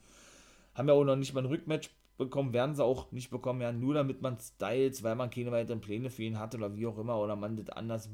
Haben 0.74 0.88
ja 0.88 0.94
auch 0.94 1.04
noch 1.04 1.16
nicht 1.16 1.34
mal 1.34 1.42
ein 1.42 1.46
Rückmatch 1.46 1.90
bekommen, 2.18 2.54
werden 2.54 2.76
sie 2.76 2.84
auch 2.84 3.12
nicht 3.12 3.30
bekommen, 3.30 3.62
ja, 3.62 3.72
nur 3.72 3.94
damit 3.94 4.22
man 4.22 4.38
Styles, 4.40 5.04
weil 5.04 5.16
man 5.16 5.30
keine 5.30 5.52
weiteren 5.52 5.82
Pläne 5.82 6.10
für 6.10 6.24
ihn 6.24 6.38
hatte 6.38 6.58
oder 6.58 6.76
wie 6.76 6.86
auch 6.86 6.98
immer, 6.98 7.18
oder 7.18 7.36
man 7.36 7.56
das 7.56 7.70
anders 7.70 8.10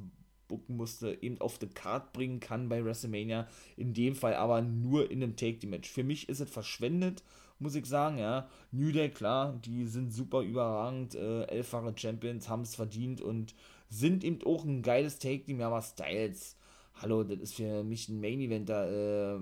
bucken 0.47 0.77
musste, 0.77 1.17
eben 1.21 1.41
auf 1.41 1.57
die 1.57 1.67
Card 1.67 2.13
bringen 2.13 2.39
kann 2.39 2.69
bei 2.69 2.85
WrestleMania. 2.85 3.47
In 3.77 3.93
dem 3.93 4.15
Fall 4.15 4.35
aber 4.35 4.61
nur 4.61 5.09
in 5.09 5.23
einem 5.23 5.35
Take-Match. 5.35 5.89
Für 5.89 6.03
mich 6.03 6.29
ist 6.29 6.39
es 6.39 6.49
verschwendet, 6.49 7.23
muss 7.59 7.75
ich 7.75 7.85
sagen, 7.85 8.17
ja. 8.17 8.49
New 8.71 8.91
Day, 8.91 9.09
klar, 9.09 9.59
die 9.63 9.85
sind 9.85 10.11
super 10.11 10.41
überragend, 10.41 11.15
äh, 11.15 11.43
elffache 11.43 11.93
Champions, 11.95 12.49
haben 12.49 12.63
es 12.63 12.75
verdient 12.75 13.21
und 13.21 13.55
sind 13.89 14.23
eben 14.23 14.43
auch 14.45 14.65
ein 14.65 14.81
geiles 14.81 15.19
Take-Team, 15.19 15.59
ja, 15.59 15.67
aber 15.67 15.81
Styles, 15.81 16.57
hallo, 16.95 17.23
das 17.23 17.39
ist 17.39 17.55
für 17.55 17.83
mich 17.83 18.09
ein 18.09 18.19
Main-Eventer, 18.19 19.35
äh, 19.35 19.39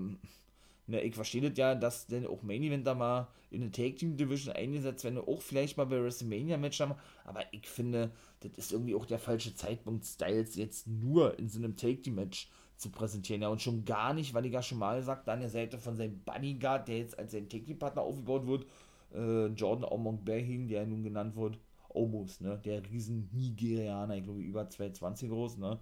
Ne, 0.86 1.00
ich 1.00 1.14
verstehe 1.14 1.40
das 1.40 1.56
ja, 1.56 1.74
dass 1.74 2.06
denn 2.06 2.26
auch 2.26 2.42
Main 2.42 2.62
Eventer 2.62 2.94
mal 2.94 3.28
in 3.50 3.62
eine 3.62 3.70
Take 3.70 3.94
Team 3.94 4.16
Division 4.16 4.54
eingesetzt 4.54 5.04
werden, 5.04 5.18
auch 5.18 5.40
vielleicht 5.40 5.78
mal 5.78 5.86
bei 5.86 6.02
WrestleMania 6.02 6.58
Match 6.58 6.78
haben, 6.80 6.94
aber 7.24 7.40
ich 7.52 7.66
finde, 7.66 8.10
das 8.40 8.52
ist 8.58 8.72
irgendwie 8.72 8.94
auch 8.94 9.06
der 9.06 9.18
falsche 9.18 9.54
Zeitpunkt, 9.54 10.04
Styles 10.04 10.56
jetzt 10.56 10.86
nur 10.86 11.38
in 11.38 11.48
so 11.48 11.58
einem 11.58 11.76
Take 11.76 12.02
Team 12.02 12.16
Match 12.16 12.50
zu 12.76 12.90
präsentieren. 12.90 13.42
Ja, 13.42 13.48
und 13.48 13.62
schon 13.62 13.84
gar 13.84 14.14
nicht, 14.14 14.34
weil 14.34 14.46
ich 14.46 14.52
ja 14.52 14.62
schon 14.62 14.78
mal 14.78 14.98
gesagt, 14.98 15.28
an 15.28 15.40
der 15.40 15.48
Seite 15.48 15.78
von 15.78 15.96
seinem 15.96 16.20
Bodyguard, 16.20 16.88
der 16.88 16.98
jetzt 16.98 17.18
als 17.18 17.32
sein 17.32 17.48
Take 17.48 17.64
Team 17.64 17.78
Partner 17.78 18.02
aufgebaut 18.02 18.46
wird, 18.46 18.66
äh, 19.14 19.46
Jordan 19.46 19.90
Omong 19.90 20.24
Berhin, 20.24 20.68
der 20.68 20.86
nun 20.86 21.02
genannt 21.02 21.36
wird, 21.36 21.58
Omos, 21.88 22.40
ne, 22.40 22.60
der 22.64 22.82
riesen 22.90 23.28
Nigerianer, 23.32 24.16
ich 24.16 24.24
glaube 24.24 24.40
über 24.40 24.68
220 24.68 25.30
groß, 25.30 25.58
ne, 25.58 25.78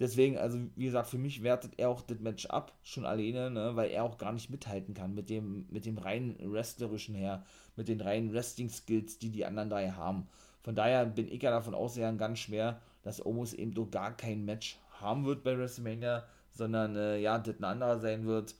Deswegen, 0.00 0.36
also 0.38 0.58
wie 0.74 0.86
gesagt, 0.86 1.08
für 1.08 1.18
mich 1.18 1.42
wertet 1.44 1.78
er 1.78 1.88
auch 1.88 2.00
das 2.02 2.18
Match 2.18 2.46
ab, 2.46 2.72
schon 2.82 3.06
alleine, 3.06 3.48
ne, 3.50 3.76
weil 3.76 3.90
er 3.90 4.02
auch 4.02 4.18
gar 4.18 4.32
nicht 4.32 4.50
mithalten 4.50 4.92
kann 4.92 5.14
mit 5.14 5.30
dem, 5.30 5.66
mit 5.70 5.86
dem 5.86 5.98
rein 5.98 6.36
wrestlerischen 6.40 7.14
her, 7.14 7.44
mit 7.76 7.86
den 7.86 8.00
reinen 8.00 8.32
Wrestling-Skills, 8.32 9.18
die 9.18 9.30
die 9.30 9.44
anderen 9.44 9.70
drei 9.70 9.90
haben. 9.90 10.26
Von 10.62 10.74
daher 10.74 11.06
bin 11.06 11.30
ich 11.30 11.42
ja 11.42 11.50
davon 11.50 11.74
ausgegangen, 11.74 12.18
ganz 12.18 12.40
schwer, 12.40 12.80
dass 13.02 13.24
Omos 13.24 13.52
eben 13.52 13.72
doch 13.72 13.88
gar 13.88 14.16
kein 14.16 14.44
Match 14.44 14.78
haben 15.00 15.24
wird 15.24 15.42
bei 15.42 15.56
WrestleMania, 15.56 16.24
sondern 16.52 16.96
äh, 16.96 17.18
ja, 17.18 17.38
das 17.38 17.58
ein 17.58 17.64
anderer 17.64 17.98
sein 17.98 18.26
wird. 18.26 18.54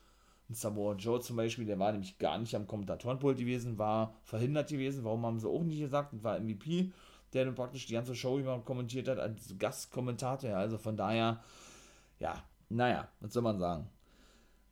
Ein 0.50 0.54
Samoa 0.54 0.94
Joe 0.94 1.20
zum 1.20 1.36
Beispiel, 1.36 1.64
der 1.64 1.78
war 1.78 1.92
nämlich 1.92 2.18
gar 2.18 2.38
nicht 2.38 2.54
am 2.54 2.66
Kommentatorenpult 2.66 3.38
gewesen, 3.38 3.78
war 3.78 4.14
verhindert 4.24 4.68
gewesen. 4.68 5.04
Warum 5.04 5.24
haben 5.24 5.40
sie 5.40 5.48
auch 5.48 5.62
nicht 5.62 5.80
gesagt? 5.80 6.12
Das 6.12 6.22
war 6.22 6.38
MVP 6.38 6.92
der 7.34 7.44
dann 7.44 7.54
praktisch 7.54 7.86
die 7.86 7.94
ganze 7.94 8.14
Show 8.14 8.38
immer 8.38 8.60
kommentiert 8.60 9.08
hat 9.08 9.18
als 9.18 9.54
Gastkommentator. 9.58 10.56
Also 10.56 10.78
von 10.78 10.96
daher, 10.96 11.42
ja, 12.20 12.42
naja, 12.68 13.08
was 13.20 13.32
soll 13.32 13.42
man 13.42 13.58
sagen. 13.58 13.88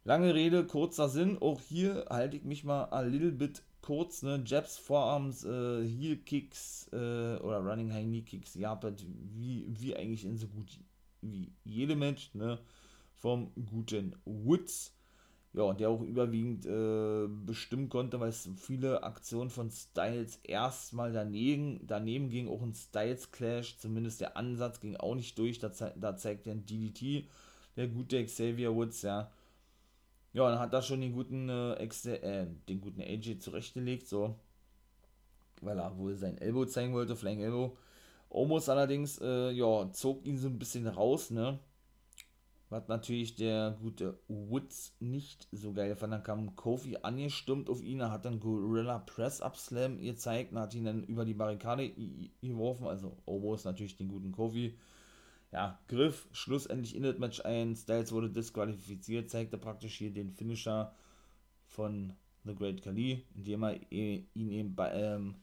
Lange 0.04 0.34
Rede, 0.34 0.64
kurzer 0.64 1.08
Sinn. 1.08 1.38
Auch 1.40 1.60
hier 1.60 2.06
halte 2.08 2.36
ich 2.36 2.44
mich 2.44 2.64
mal 2.64 2.84
a 2.84 3.00
little 3.00 3.32
bit 3.32 3.62
kurz. 3.82 4.22
Ne? 4.22 4.42
Jabs, 4.46 4.78
Vorarms, 4.78 5.44
äh, 5.44 5.84
Heel 5.84 6.16
Kicks 6.16 6.88
äh, 6.92 6.96
oder 7.36 7.58
Running 7.58 7.92
High 7.92 8.04
Knee 8.04 8.22
Kicks, 8.22 8.54
ja, 8.54 8.80
wie, 9.34 9.66
wie 9.68 9.96
eigentlich 9.96 10.24
in 10.24 10.36
so 10.36 10.46
gut 10.46 10.78
wie 11.22 11.52
jedem 11.64 12.00
Match. 12.00 12.34
Ne? 12.34 12.58
Vom 13.16 13.52
guten 13.70 14.16
Woods 14.24 14.92
ja, 15.54 15.72
der 15.74 15.90
auch 15.90 16.00
überwiegend 16.00 16.64
äh, 16.64 17.26
bestimmen 17.28 17.88
konnte, 17.90 18.18
weil 18.20 18.30
es 18.30 18.48
viele 18.56 19.02
Aktionen 19.02 19.50
von 19.50 19.70
Styles 19.70 20.40
erstmal 20.42 21.12
daneben, 21.12 21.80
daneben 21.86 22.30
ging, 22.30 22.48
auch 22.48 22.62
ein 22.62 22.74
Styles 22.74 23.30
Clash, 23.32 23.76
zumindest 23.78 24.22
der 24.22 24.36
Ansatz 24.36 24.80
ging 24.80 24.96
auch 24.96 25.14
nicht 25.14 25.36
durch, 25.38 25.58
da, 25.58 25.72
ze 25.72 25.92
da 25.96 26.16
zeigt 26.16 26.46
der 26.46 26.54
DDT, 26.54 27.28
der 27.76 27.88
gute 27.88 28.24
Xavier 28.24 28.74
Woods, 28.74 29.02
ja. 29.02 29.30
Ja, 30.32 30.48
dann 30.48 30.58
hat 30.58 30.72
er 30.72 30.80
schon 30.80 31.02
den 31.02 31.12
guten, 31.12 31.50
äh, 31.50 31.74
äh, 31.74 32.46
den 32.68 32.80
guten 32.80 33.02
AJ 33.02 33.38
zurechtgelegt, 33.40 34.08
so, 34.08 34.34
weil 35.60 35.78
er 35.78 35.98
wohl 35.98 36.16
sein 36.16 36.38
Elbow 36.38 36.64
zeigen 36.64 36.94
wollte, 36.94 37.14
Flying 37.14 37.40
Elbow. 37.40 37.76
Omos 38.32 38.68
allerdings, 38.68 39.18
äh, 39.20 39.50
ja, 39.50 39.90
zog 39.92 40.24
ihn 40.24 40.38
so 40.38 40.48
ein 40.48 40.58
bisschen 40.58 40.86
raus, 40.86 41.30
ne, 41.30 41.58
was 42.70 42.88
natürlich 42.88 43.36
der 43.36 43.76
gute 43.82 44.18
Woods 44.28 44.96
nicht 44.98 45.46
so 45.52 45.74
geil 45.74 45.94
fand. 45.94 46.14
Dann 46.14 46.22
kam 46.22 46.56
Kofi 46.56 46.96
angestimmt 47.02 47.68
auf 47.68 47.82
ihn, 47.82 48.00
er 48.00 48.10
hat 48.10 48.24
dann 48.24 48.40
Gorilla 48.40 48.98
Press 49.00 49.42
Up 49.42 49.58
Slam 49.58 50.00
gezeigt 50.00 50.52
und 50.52 50.58
hat 50.58 50.74
ihn 50.74 50.86
dann 50.86 51.04
über 51.04 51.26
die 51.26 51.34
Barrikade 51.34 51.92
geworfen. 52.40 52.86
Also 52.86 53.18
Omos 53.26 53.64
natürlich 53.64 53.96
den 53.96 54.08
guten 54.08 54.32
Kofi. 54.32 54.78
Ja, 55.52 55.78
Griff 55.86 56.26
schlussendlich 56.32 56.96
in 56.96 57.02
das 57.02 57.18
Match 57.18 57.44
ein. 57.44 57.76
Styles 57.76 58.10
wurde 58.10 58.30
disqualifiziert, 58.30 59.28
zeigte 59.28 59.58
praktisch 59.58 59.98
hier 59.98 60.10
den 60.10 60.30
Finisher 60.30 60.94
von 61.66 62.14
The 62.44 62.54
Great 62.54 62.82
Khali, 62.82 63.26
indem 63.34 63.64
er 63.64 63.92
ihn 63.92 64.26
eben 64.32 64.74
bei, 64.74 64.92
ähm, 64.94 65.34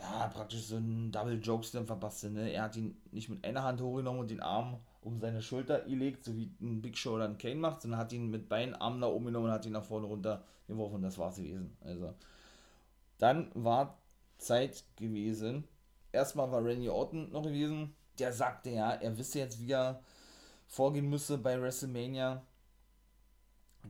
ja, 0.00 0.28
praktisch 0.28 0.62
so 0.62 0.76
einen 0.76 1.10
Double 1.10 1.40
Joke 1.42 1.64
Slam 1.64 1.86
verpasste. 1.86 2.30
Ne? 2.30 2.52
Er 2.52 2.62
hat 2.62 2.76
ihn 2.76 2.96
nicht 3.10 3.28
mit 3.28 3.44
einer 3.44 3.62
Hand 3.62 3.80
hochgenommen 3.80 4.20
und 4.20 4.30
den 4.30 4.40
Arm 4.40 4.78
um 5.00 5.20
seine 5.20 5.42
Schulter 5.42 5.80
gelegt, 5.80 6.24
so 6.24 6.36
wie 6.36 6.50
ein 6.60 6.80
Big 6.82 6.96
Show 6.96 7.14
oder 7.14 7.24
ein 7.24 7.38
Kane 7.38 7.56
macht, 7.56 7.82
sondern 7.82 8.00
hat 8.00 8.12
ihn 8.12 8.30
mit 8.30 8.48
beiden 8.48 8.74
Armen 8.74 9.00
nach 9.00 9.08
oben 9.08 9.26
genommen 9.26 9.46
und 9.46 9.52
hat 9.52 9.66
ihn 9.66 9.72
nach 9.72 9.84
vorne 9.84 10.06
runter 10.06 10.44
geworfen 10.66 11.02
das 11.02 11.18
war's 11.18 11.36
gewesen. 11.36 11.76
Also, 11.80 12.14
dann 13.18 13.50
war 13.54 13.98
Zeit 14.36 14.84
gewesen. 14.96 15.64
Erstmal 16.12 16.50
war 16.52 16.64
Randy 16.64 16.88
Orton 16.88 17.30
noch 17.32 17.42
gewesen. 17.42 17.94
Der 18.18 18.32
sagte 18.32 18.70
ja, 18.70 18.92
er 18.92 19.16
wisse 19.16 19.40
jetzt, 19.40 19.60
wie 19.60 19.72
er 19.72 20.02
vorgehen 20.66 21.08
müsse 21.08 21.38
bei 21.38 21.60
WrestleMania 21.60 22.42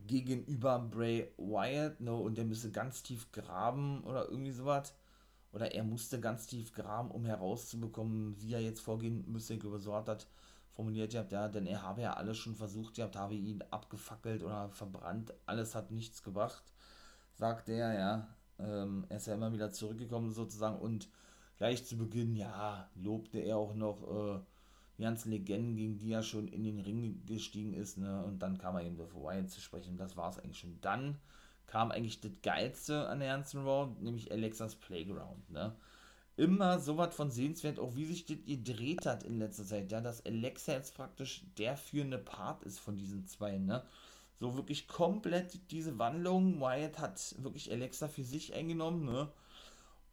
gegenüber 0.07 0.79
Bray 0.79 1.31
Wyatt, 1.37 1.99
ne, 1.99 2.13
und 2.13 2.37
der 2.37 2.45
müsse 2.45 2.71
ganz 2.71 3.03
tief 3.03 3.31
graben 3.31 4.03
oder 4.03 4.29
irgendwie 4.29 4.51
sowas. 4.51 4.93
Oder 5.51 5.73
er 5.73 5.83
musste 5.83 6.19
ganz 6.19 6.45
tief 6.47 6.73
graben, 6.73 7.09
um 7.11 7.25
herauszubekommen, 7.25 8.39
wie 8.39 8.53
er 8.53 8.61
jetzt 8.61 8.81
vorgehen 8.81 9.25
müsse. 9.31 9.57
Glaube, 9.57 9.79
so 9.79 9.95
hat 9.95 10.07
das 10.07 10.27
formuliert 10.79 11.11
ja, 11.13 11.47
denn 11.49 11.65
er 11.65 11.83
habe 11.83 12.03
ja 12.03 12.13
alles 12.13 12.37
schon 12.37 12.55
versucht 12.55 12.95
gehabt, 12.95 13.17
habe 13.17 13.35
ihn 13.35 13.61
abgefackelt 13.69 14.43
oder 14.43 14.69
verbrannt, 14.69 15.33
alles 15.45 15.75
hat 15.75 15.91
nichts 15.91 16.23
gebracht, 16.23 16.63
sagt 17.33 17.67
er, 17.67 17.93
ja. 17.93 18.27
Ähm, 18.59 19.05
er 19.09 19.17
ist 19.17 19.27
ja 19.27 19.33
immer 19.33 19.51
wieder 19.51 19.71
zurückgekommen 19.71 20.31
sozusagen 20.31 20.79
und 20.79 21.09
gleich 21.57 21.85
zu 21.85 21.97
Beginn, 21.97 22.33
ja, 22.33 22.89
lobte 22.95 23.39
er 23.39 23.57
auch 23.57 23.73
noch 23.73 24.03
äh, 24.03 24.39
die 24.97 25.03
ganzen 25.03 25.31
Legenden, 25.31 25.75
gegen 25.75 25.97
die 25.97 26.13
er 26.13 26.23
schon 26.23 26.47
in 26.47 26.63
den 26.63 26.79
Ring 26.79 27.25
gestiegen 27.25 27.73
ist, 27.73 27.97
ne, 27.97 28.23
und 28.23 28.39
dann 28.39 28.57
kam 28.57 28.75
er 28.75 28.83
eben 28.83 29.01
auf 29.01 29.13
Wyatt 29.13 29.49
zu 29.49 29.59
sprechen, 29.59 29.97
das 29.97 30.15
war 30.15 30.29
es 30.29 30.39
eigentlich 30.39 30.59
schon. 30.59 30.79
Dann 30.79 31.17
kam 31.69 31.91
eigentlich 31.91 32.19
das 32.21 32.31
Geilste 32.43 33.07
an 33.07 33.19
der 33.19 33.29
ganzen 33.29 33.61
Raw, 33.61 33.89
nämlich 34.01 34.31
Alexas 34.31 34.75
Playground, 34.75 35.49
ne 35.49 35.75
immer 36.39 36.79
so 36.79 36.97
was 36.97 37.13
von 37.13 37.29
sehenswert, 37.31 37.79
auch 37.79 37.95
wie 37.95 38.05
sich 38.05 38.25
das 38.25 38.37
gedreht 38.45 39.05
hat 39.05 39.23
in 39.23 39.39
letzter 39.39 39.65
Zeit, 39.65 39.91
ja, 39.91 39.99
dass 39.99 40.25
Alexa 40.25 40.71
jetzt 40.71 40.95
praktisch 40.95 41.43
der 41.57 41.75
führende 41.75 42.17
Part 42.17 42.63
ist 42.63 42.79
von 42.79 42.95
diesen 42.95 43.25
zwei, 43.27 43.57
ne? 43.57 43.83
So 44.39 44.55
wirklich 44.55 44.87
komplett 44.87 45.69
diese 45.69 45.99
Wandlung. 45.99 46.61
Wyatt 46.61 46.99
hat 46.99 47.35
wirklich 47.39 47.69
Alexa 47.73 48.07
für 48.07 48.23
sich 48.23 48.53
eingenommen, 48.53 49.03
ne? 49.03 49.29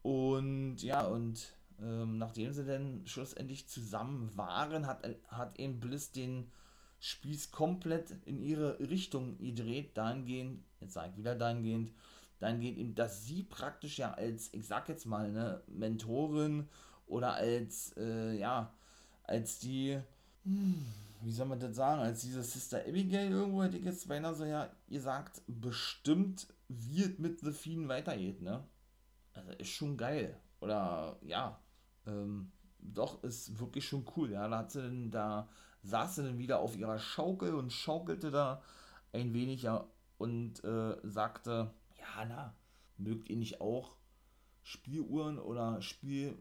Und 0.01 0.83
ja, 0.83 1.05
und 1.05 1.53
ähm, 1.81 2.17
nachdem 2.17 2.51
sie 2.51 2.65
dann 2.65 3.03
schlussendlich 3.05 3.67
zusammen 3.69 4.29
waren, 4.35 4.85
hat, 4.85 5.07
hat 5.29 5.57
eben 5.57 5.79
Bliss 5.79 6.11
den 6.11 6.51
Spieß 6.99 7.51
komplett 7.51 8.15
in 8.25 8.41
ihre 8.41 8.79
Richtung 8.79 9.37
gedreht, 9.37 9.97
dahingehend, 9.97 10.63
jetzt 10.81 10.93
sage 10.93 11.11
ich 11.11 11.17
wieder 11.17 11.35
dahingehend, 11.35 11.91
geht 12.39 12.77
ihm, 12.77 12.95
dass 12.95 13.25
sie 13.25 13.43
praktisch 13.43 13.97
ja 13.99 14.13
als, 14.13 14.53
ich 14.53 14.67
sag 14.67 14.89
jetzt 14.89 15.05
mal, 15.05 15.31
ne, 15.31 15.61
Mentorin 15.67 16.67
oder 17.07 17.33
als, 17.33 17.93
äh, 17.97 18.37
ja, 18.37 18.73
als 19.23 19.59
die, 19.59 19.99
hm, 20.43 20.85
wie 21.21 21.31
soll 21.31 21.47
man 21.47 21.59
das 21.59 21.75
sagen, 21.75 22.01
als 22.01 22.21
diese 22.21 22.43
Sister 22.43 22.79
Abigail 22.79 23.31
irgendwo, 23.31 23.63
hätte 23.63 23.77
ich 23.77 23.85
jetzt 23.85 24.07
beinahe 24.07 24.35
so, 24.35 24.45
ja, 24.45 24.69
ihr 24.87 25.01
sagt, 25.01 25.41
bestimmt 25.47 26.47
wird 26.67 27.19
mit 27.19 27.39
The 27.39 27.51
Fiend 27.51 27.87
weitergeht, 27.87 28.41
ne? 28.41 28.63
Also 29.33 29.51
ist 29.51 29.69
schon 29.69 29.97
geil. 29.97 30.37
Oder, 30.59 31.17
ja, 31.21 31.59
ähm, 32.05 32.51
doch, 32.79 33.23
ist 33.23 33.59
wirklich 33.59 33.87
schon 33.87 34.05
cool, 34.15 34.31
ja. 34.31 34.47
Da 34.47 34.59
hat 34.59 34.71
sie 34.71 34.81
denn, 34.81 35.11
da 35.11 35.47
saß 35.83 36.15
sie 36.15 36.23
dann 36.23 36.37
wieder 36.37 36.59
auf 36.59 36.75
ihrer 36.75 36.99
Schaukel 36.99 37.55
und 37.55 37.71
schaukelte 37.71 38.31
da 38.31 38.61
ein 39.13 39.33
wenig, 39.33 39.63
ja, 39.63 39.87
und 40.17 40.63
äh, 40.63 40.97
sagte, 41.03 41.73
Hanna, 42.15 42.55
mögt 42.97 43.29
ihr 43.29 43.37
nicht 43.37 43.61
auch 43.61 43.95
Spieluhren 44.63 45.39
oder 45.39 45.81
Spiel 45.81 46.37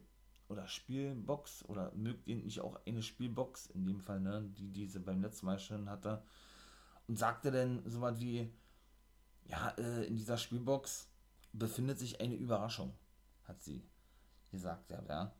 oder 0.48 0.66
Spielbox 0.68 1.64
oder 1.64 1.92
mögt 1.94 2.26
ihr 2.26 2.36
nicht 2.36 2.60
auch 2.60 2.80
eine 2.86 3.02
Spielbox 3.02 3.66
in 3.66 3.84
dem 3.84 4.00
Fall, 4.00 4.20
ne, 4.20 4.48
die 4.56 4.68
diese 4.72 5.00
beim 5.00 5.22
letzten 5.22 5.46
Mal 5.46 5.58
schon 5.58 5.90
hatte 5.90 6.22
und 7.08 7.18
sagte 7.18 7.50
dann 7.50 7.82
so 7.88 8.00
was 8.00 8.20
wie 8.20 8.52
ja, 9.44 9.70
äh, 9.78 10.04
in 10.04 10.16
dieser 10.16 10.38
Spielbox 10.38 11.08
befindet 11.52 11.98
sich 11.98 12.20
eine 12.20 12.34
Überraschung, 12.34 12.92
hat 13.44 13.62
sie 13.62 13.82
gesagt, 14.50 14.90
ja, 14.90 15.02
ja. 15.08 15.32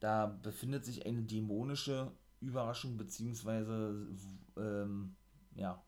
Da 0.00 0.26
befindet 0.26 0.84
sich 0.84 1.06
eine 1.06 1.22
dämonische 1.22 2.10
Überraschung, 2.42 2.96
beziehungsweise, 2.96 4.06
ähm, 4.56 5.16
ja, 5.54 5.82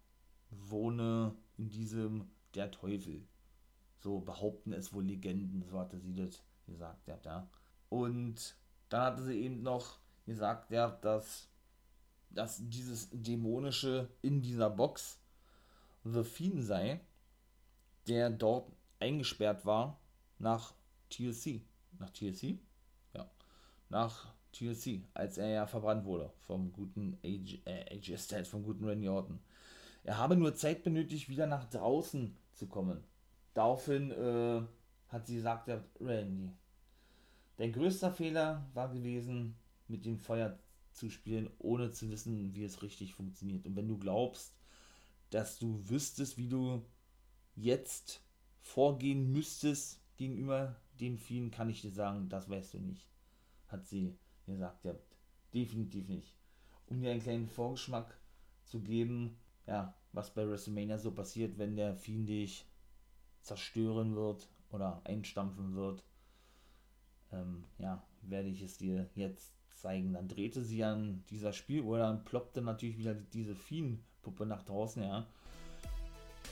wohne 0.50 1.34
in 1.56 1.68
diesem 1.68 2.30
der 2.54 2.70
Teufel. 2.70 3.26
So 3.98 4.20
behaupten 4.20 4.72
es 4.72 4.92
wohl 4.92 5.04
Legenden, 5.04 5.64
so 5.64 5.78
hatte 5.78 5.98
sie 5.98 6.14
das 6.14 6.42
gesagt, 6.66 7.06
ja, 7.06 7.18
ja. 7.24 7.48
Und 7.88 8.56
dann 8.88 9.02
hatte 9.02 9.22
sie 9.22 9.40
eben 9.40 9.62
noch 9.62 9.98
gesagt, 10.26 10.70
ja, 10.70 10.90
dass, 10.90 11.48
dass 12.30 12.60
dieses 12.68 13.08
Dämonische 13.12 14.08
in 14.22 14.42
dieser 14.42 14.70
Box 14.70 15.18
The 16.04 16.22
Fiend 16.22 16.62
sei, 16.64 17.00
der 18.06 18.30
dort 18.30 18.70
eingesperrt 19.00 19.64
war 19.64 19.98
nach 20.38 20.74
TLC. 21.10 21.62
Nach 21.98 22.10
TLC? 22.10 22.58
Ja. 23.14 23.30
Nach 23.88 24.33
TLC, 24.54 25.02
als 25.14 25.38
er 25.38 25.48
ja 25.48 25.66
verbrannt 25.66 26.04
wurde 26.04 26.32
vom 26.40 26.72
guten 26.72 27.18
AJ, 27.22 27.60
äh, 27.64 28.16
Styles, 28.16 28.48
vom 28.48 28.62
guten 28.62 28.84
Randy 28.84 29.08
Orton. 29.08 29.40
Er 30.04 30.18
habe 30.18 30.36
nur 30.36 30.54
Zeit 30.54 30.82
benötigt, 30.82 31.28
wieder 31.28 31.46
nach 31.46 31.64
draußen 31.64 32.36
zu 32.52 32.66
kommen. 32.66 33.02
Daraufhin 33.54 34.10
äh, 34.10 34.62
hat 35.08 35.26
sie 35.26 35.36
gesagt, 35.36 35.70
Randy, 36.00 36.50
dein 37.56 37.72
größter 37.72 38.12
Fehler 38.12 38.68
war 38.74 38.92
gewesen, 38.92 39.56
mit 39.88 40.04
dem 40.04 40.18
Feuer 40.18 40.58
zu 40.92 41.10
spielen, 41.10 41.50
ohne 41.58 41.92
zu 41.92 42.10
wissen, 42.10 42.54
wie 42.54 42.64
es 42.64 42.82
richtig 42.82 43.14
funktioniert. 43.14 43.66
Und 43.66 43.76
wenn 43.76 43.88
du 43.88 43.98
glaubst, 43.98 44.54
dass 45.30 45.58
du 45.58 45.88
wüsstest, 45.88 46.38
wie 46.38 46.48
du 46.48 46.84
jetzt 47.56 48.22
vorgehen 48.60 49.32
müsstest 49.32 50.00
gegenüber 50.16 50.76
dem 51.00 51.18
Viehen, 51.18 51.50
kann 51.50 51.68
ich 51.68 51.80
dir 51.82 51.90
sagen, 51.90 52.28
das 52.28 52.48
weißt 52.48 52.74
du 52.74 52.78
nicht. 52.78 53.06
Hat 53.66 53.86
sie 53.86 54.16
gesagt, 54.46 54.84
ja, 54.84 54.94
definitiv 55.52 56.08
nicht. 56.08 56.34
Um 56.86 57.00
dir 57.00 57.10
einen 57.10 57.22
kleinen 57.22 57.48
Vorgeschmack 57.48 58.18
zu 58.64 58.80
geben, 58.80 59.36
ja, 59.66 59.94
was 60.12 60.32
bei 60.32 60.46
WrestleMania 60.46 60.98
so 60.98 61.12
passiert, 61.12 61.58
wenn 61.58 61.76
der 61.76 61.94
Fiend 61.94 62.28
dich 62.28 62.66
zerstören 63.40 64.14
wird 64.14 64.48
oder 64.70 65.00
einstampfen 65.04 65.74
wird, 65.74 66.04
ähm, 67.32 67.64
ja, 67.78 68.02
werde 68.22 68.48
ich 68.48 68.62
es 68.62 68.78
dir 68.78 69.08
jetzt 69.14 69.54
zeigen. 69.74 70.12
Dann 70.12 70.28
drehte 70.28 70.62
sie 70.62 70.84
an 70.84 71.24
dieser 71.30 71.52
Spieluhr, 71.52 71.98
dann 71.98 72.24
ploppte 72.24 72.62
natürlich 72.62 72.98
wieder 72.98 73.14
diese 73.14 73.54
Fiend-Puppe 73.54 74.46
nach 74.46 74.62
draußen, 74.62 75.02
ja. 75.02 75.26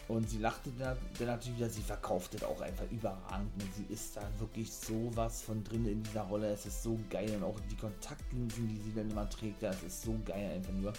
Und 0.09 0.29
sie 0.29 0.39
lachte 0.39 0.71
dann, 0.79 0.97
natürlich 1.21 1.57
wieder, 1.57 1.71
sie 1.71 1.83
verkauft 1.83 2.35
das 2.35 2.45
auch 2.45 2.61
einfach 2.61 2.91
überragend. 2.91 3.51
Sie 3.77 3.93
ist 3.93 4.17
da 4.17 4.23
wirklich 4.39 4.73
sowas 4.73 5.43
von 5.43 5.63
drin 5.65 5.87
in 5.87 6.03
dieser 6.03 6.23
Rolle. 6.23 6.49
Es 6.49 6.67
ist 6.67 6.83
so 6.83 6.99
geil. 7.09 7.31
Und 7.37 7.45
auch 7.45 7.59
die 7.71 7.77
Kontaktlinsen, 7.77 8.69
die 8.69 8.81
sie 8.81 8.95
dann 8.95 9.11
immer 9.11 9.29
trägt, 9.31 9.63
das 9.63 9.83
ist 9.83 10.03
so 10.03 10.19
geil 10.25 10.53
einfach 10.55 10.73
nur. 10.73 10.93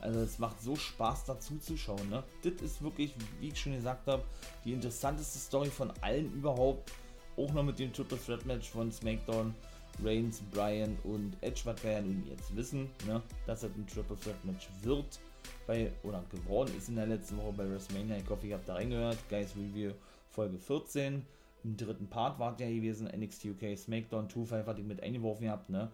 Also 0.00 0.20
es 0.20 0.38
macht 0.38 0.60
so 0.62 0.76
Spaß 0.76 1.24
dazu 1.24 1.58
zu 1.58 1.76
schauen. 1.76 2.08
Ne? 2.08 2.22
Das 2.42 2.62
ist 2.62 2.82
wirklich, 2.82 3.14
wie 3.40 3.48
ich 3.48 3.60
schon 3.60 3.74
gesagt 3.74 4.06
habe, 4.06 4.22
die 4.64 4.72
interessanteste 4.72 5.38
Story 5.38 5.70
von 5.70 5.92
allen 6.00 6.32
überhaupt. 6.32 6.92
Auch 7.36 7.52
noch 7.52 7.62
mit 7.62 7.78
dem 7.78 7.92
Triple 7.92 8.18
Threat 8.18 8.44
Match 8.46 8.68
von 8.68 8.92
SmackDown. 8.92 9.54
Reigns, 10.02 10.40
Bryan 10.52 10.96
und 11.04 11.36
Edge, 11.42 11.62
was 11.64 11.82
wir 11.82 11.92
ja 11.92 12.00
nun 12.00 12.24
jetzt 12.26 12.54
wissen, 12.56 12.88
ne? 13.06 13.20
dass 13.46 13.62
es 13.62 13.70
ein 13.74 13.86
Triple 13.86 14.16
Threat 14.18 14.44
Match 14.44 14.68
wird. 14.82 15.20
Bei, 15.66 15.92
oder 16.02 16.24
geworden 16.30 16.72
ist 16.76 16.88
in 16.88 16.96
der 16.96 17.06
letzten 17.06 17.36
Woche 17.36 17.52
bei 17.52 17.70
WrestleMania. 17.70 18.16
Ich 18.16 18.28
hoffe, 18.28 18.46
ihr 18.46 18.56
habt 18.56 18.68
da 18.68 18.74
reingehört. 18.74 19.18
Guys 19.28 19.54
Review 19.56 19.92
Folge 20.30 20.58
14. 20.58 21.24
Im 21.62 21.76
dritten 21.76 22.08
Part 22.08 22.38
war 22.38 22.56
der 22.56 22.70
gewesen. 22.70 23.08
NXT 23.08 23.46
UK 23.46 23.76
SmackDown 23.76 24.28
2.5 24.28 24.66
hatte 24.66 24.80
ich 24.80 24.86
mit 24.86 25.02
eingeworfen 25.02 25.44
gehabt. 25.44 25.70
Ne? 25.70 25.90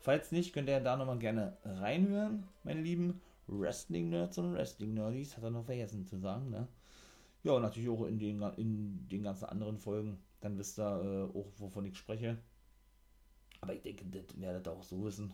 Falls 0.00 0.32
nicht, 0.32 0.52
könnt 0.52 0.68
ihr 0.68 0.80
da 0.80 0.96
nochmal 0.96 1.18
gerne 1.18 1.56
reinhören, 1.64 2.44
meine 2.62 2.82
Lieben. 2.82 3.20
Wrestling-Nerds 3.46 4.38
und 4.38 4.54
Wrestling-Nerdies, 4.54 5.36
hat 5.36 5.44
er 5.44 5.50
noch 5.50 5.64
vergessen 5.64 6.06
zu 6.06 6.18
sagen, 6.18 6.50
ne? 6.50 6.66
Ja, 7.42 7.52
und 7.52 7.62
natürlich 7.62 7.90
auch 7.90 8.06
in 8.06 8.18
den, 8.18 8.40
in 8.56 9.06
den 9.08 9.22
ganzen 9.22 9.44
anderen 9.44 9.78
Folgen, 9.78 10.18
dann 10.40 10.56
wisst 10.58 10.78
ihr 10.78 11.30
äh, 11.34 11.38
auch, 11.38 11.46
wovon 11.58 11.84
ich 11.84 11.96
spreche. 11.96 12.38
Aber 13.60 13.74
ich 13.74 13.82
denke, 13.82 14.04
das 14.06 14.40
werdet 14.40 14.66
ihr 14.66 14.72
auch 14.72 14.82
so 14.82 15.04
wissen. 15.04 15.32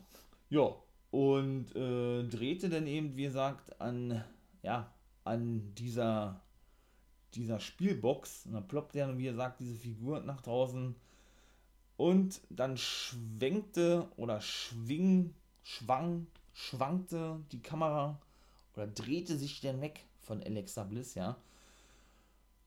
Ja, 0.49 0.75
und 1.11 1.75
äh, 1.75 2.23
drehte 2.23 2.69
dann 2.69 2.87
eben, 2.87 3.15
wie 3.17 3.23
gesagt, 3.23 3.79
an, 3.81 4.23
ja, 4.63 4.91
an 5.23 5.73
dieser, 5.75 6.41
dieser 7.35 7.59
Spielbox. 7.59 8.45
Und 8.45 8.53
dann 8.53 8.67
ploppte 8.67 8.99
dann, 8.99 9.17
wie 9.17 9.25
gesagt, 9.25 9.59
diese 9.59 9.75
Figur 9.75 10.21
nach 10.21 10.41
draußen. 10.41 10.95
Und 11.97 12.41
dann 12.49 12.77
schwenkte 12.77 14.07
oder 14.15 14.41
schwing, 14.41 15.33
schwang 15.63 16.27
schwankte 16.53 17.39
die 17.51 17.61
Kamera 17.61 18.19
oder 18.75 18.87
drehte 18.87 19.37
sich 19.37 19.61
dann 19.61 19.81
weg 19.81 20.05
von 20.21 20.41
Alexa 20.41 20.83
Bliss, 20.83 21.15
ja. 21.15 21.37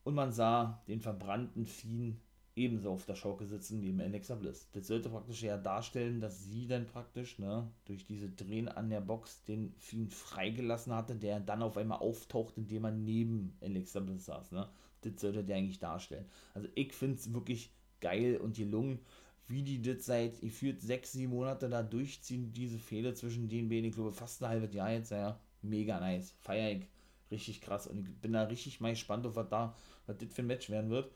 Und 0.04 0.14
man 0.14 0.32
sah 0.32 0.82
den 0.86 1.00
verbrannten 1.00 1.64
Fiend 1.64 2.20
ebenso 2.56 2.92
auf 2.92 3.04
der 3.06 3.16
Schaukel 3.16 3.46
sitzen 3.46 3.80
neben 3.80 4.00
Alexa 4.00 4.34
Bliss. 4.34 4.68
Das 4.72 4.86
sollte 4.86 5.08
praktisch 5.08 5.42
ja 5.42 5.56
darstellen, 5.56 6.20
dass 6.20 6.44
sie 6.44 6.66
dann 6.66 6.86
praktisch, 6.86 7.38
ne, 7.38 7.70
durch 7.84 8.06
diese 8.06 8.28
Drehen 8.28 8.68
an 8.68 8.90
der 8.90 9.00
Box 9.00 9.44
den 9.44 9.74
Fiend 9.78 10.12
freigelassen 10.12 10.94
hatte, 10.94 11.16
der 11.16 11.40
dann 11.40 11.62
auf 11.62 11.76
einmal 11.76 11.98
auftaucht, 11.98 12.56
indem 12.56 12.82
man 12.82 13.04
neben 13.04 13.56
Alexa 13.60 14.00
Bliss 14.00 14.26
saß, 14.26 14.52
ne. 14.52 14.68
Das 15.00 15.20
sollte 15.20 15.44
der 15.44 15.56
eigentlich 15.56 15.80
darstellen. 15.80 16.26
Also 16.54 16.68
ich 16.74 16.92
finde 16.94 17.16
es 17.16 17.32
wirklich 17.32 17.70
geil 18.00 18.38
und 18.38 18.56
gelungen 18.56 19.00
wie 19.46 19.62
die 19.62 19.82
das 19.82 20.06
seit, 20.06 20.42
ich 20.42 20.52
führt 20.52 20.80
sechs, 20.80 21.12
sieben 21.12 21.32
Monate 21.32 21.68
da 21.68 21.82
durchziehen, 21.82 22.52
diese 22.52 22.78
Fehler 22.78 23.14
zwischen 23.14 23.48
den 23.48 23.68
beiden, 23.68 23.84
ich 23.86 23.94
glaube 23.94 24.12
fast 24.12 24.42
ein 24.42 24.48
halbes 24.48 24.74
Jahr 24.74 24.90
jetzt, 24.90 25.10
ja, 25.10 25.38
mega 25.62 26.00
nice, 26.00 26.34
feier 26.40 26.72
ich, 26.72 26.86
richtig 27.30 27.60
krass 27.60 27.86
und 27.86 28.08
ich 28.08 28.16
bin 28.16 28.32
da 28.32 28.44
richtig 28.44 28.80
mal 28.80 28.90
gespannt, 28.90 29.26
auf 29.26 29.36
was 29.36 29.48
da, 29.48 29.74
was 30.06 30.16
das 30.18 30.32
für 30.32 30.42
ein 30.42 30.46
Match 30.46 30.70
werden 30.70 30.90
wird. 30.90 31.10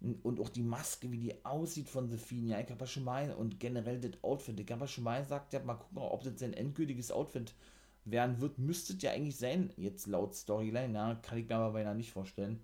Und 0.00 0.38
auch 0.38 0.48
die 0.48 0.62
Maske, 0.62 1.10
wie 1.10 1.18
die 1.18 1.44
aussieht 1.44 1.88
von 1.88 2.08
Sophie, 2.08 2.48
ja, 2.48 2.60
ich 2.60 2.70
habe 2.70 2.80
ja 2.80 2.86
schon 2.86 3.04
mal, 3.04 3.32
und 3.34 3.58
generell 3.58 3.98
das 4.00 4.22
Outfit, 4.22 4.60
ich 4.60 4.70
habe 4.70 4.82
ja 4.82 4.86
schon 4.86 5.04
mal 5.04 5.20
gesagt, 5.20 5.52
ja, 5.52 5.60
mal 5.60 5.74
gucken, 5.74 5.98
ob 5.98 6.22
das 6.22 6.38
sein 6.38 6.52
endgültiges 6.52 7.10
Outfit 7.10 7.52
werden 8.04 8.40
wird, 8.40 8.58
müsste 8.58 8.94
ja 9.00 9.10
eigentlich 9.10 9.36
sein, 9.36 9.72
jetzt 9.76 10.06
laut 10.06 10.34
Storyline, 10.36 10.94
ja, 10.94 11.14
kann 11.16 11.38
ich 11.38 11.48
mir 11.48 11.56
aber 11.56 11.72
beinahe 11.72 11.96
nicht 11.96 12.12
vorstellen 12.12 12.60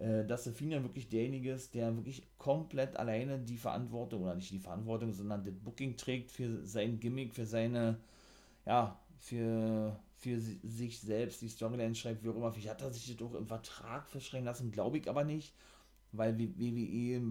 äh, 0.00 0.24
dass 0.24 0.44
Safina 0.44 0.82
wirklich 0.82 1.08
derjenige 1.08 1.52
ist, 1.52 1.74
der 1.74 1.94
wirklich 1.94 2.22
komplett 2.38 2.96
alleine 2.96 3.38
die 3.38 3.58
Verantwortung, 3.58 4.22
oder 4.22 4.34
nicht 4.34 4.50
die 4.50 4.58
Verantwortung, 4.58 5.12
sondern 5.12 5.44
das 5.44 5.54
Booking 5.54 5.96
trägt 5.96 6.30
für 6.32 6.64
sein 6.66 6.98
Gimmick, 6.98 7.34
für 7.34 7.46
seine, 7.46 7.98
ja, 8.66 8.98
für, 9.18 10.00
für 10.16 10.40
sich 10.40 11.00
selbst, 11.00 11.42
die 11.42 11.48
Storyline 11.48 11.94
schreibt, 11.94 12.24
wie 12.24 12.30
auch 12.30 12.36
immer. 12.36 12.50
Vielleicht 12.50 12.70
hat 12.70 12.82
er 12.82 12.90
sich 12.90 13.14
das 13.14 13.26
auch 13.26 13.34
im 13.34 13.46
Vertrag 13.46 14.08
verschreiben 14.08 14.46
lassen, 14.46 14.72
glaube 14.72 14.98
ich 14.98 15.08
aber 15.08 15.24
nicht, 15.24 15.54
weil 16.12 16.38
WWE, 16.38 17.22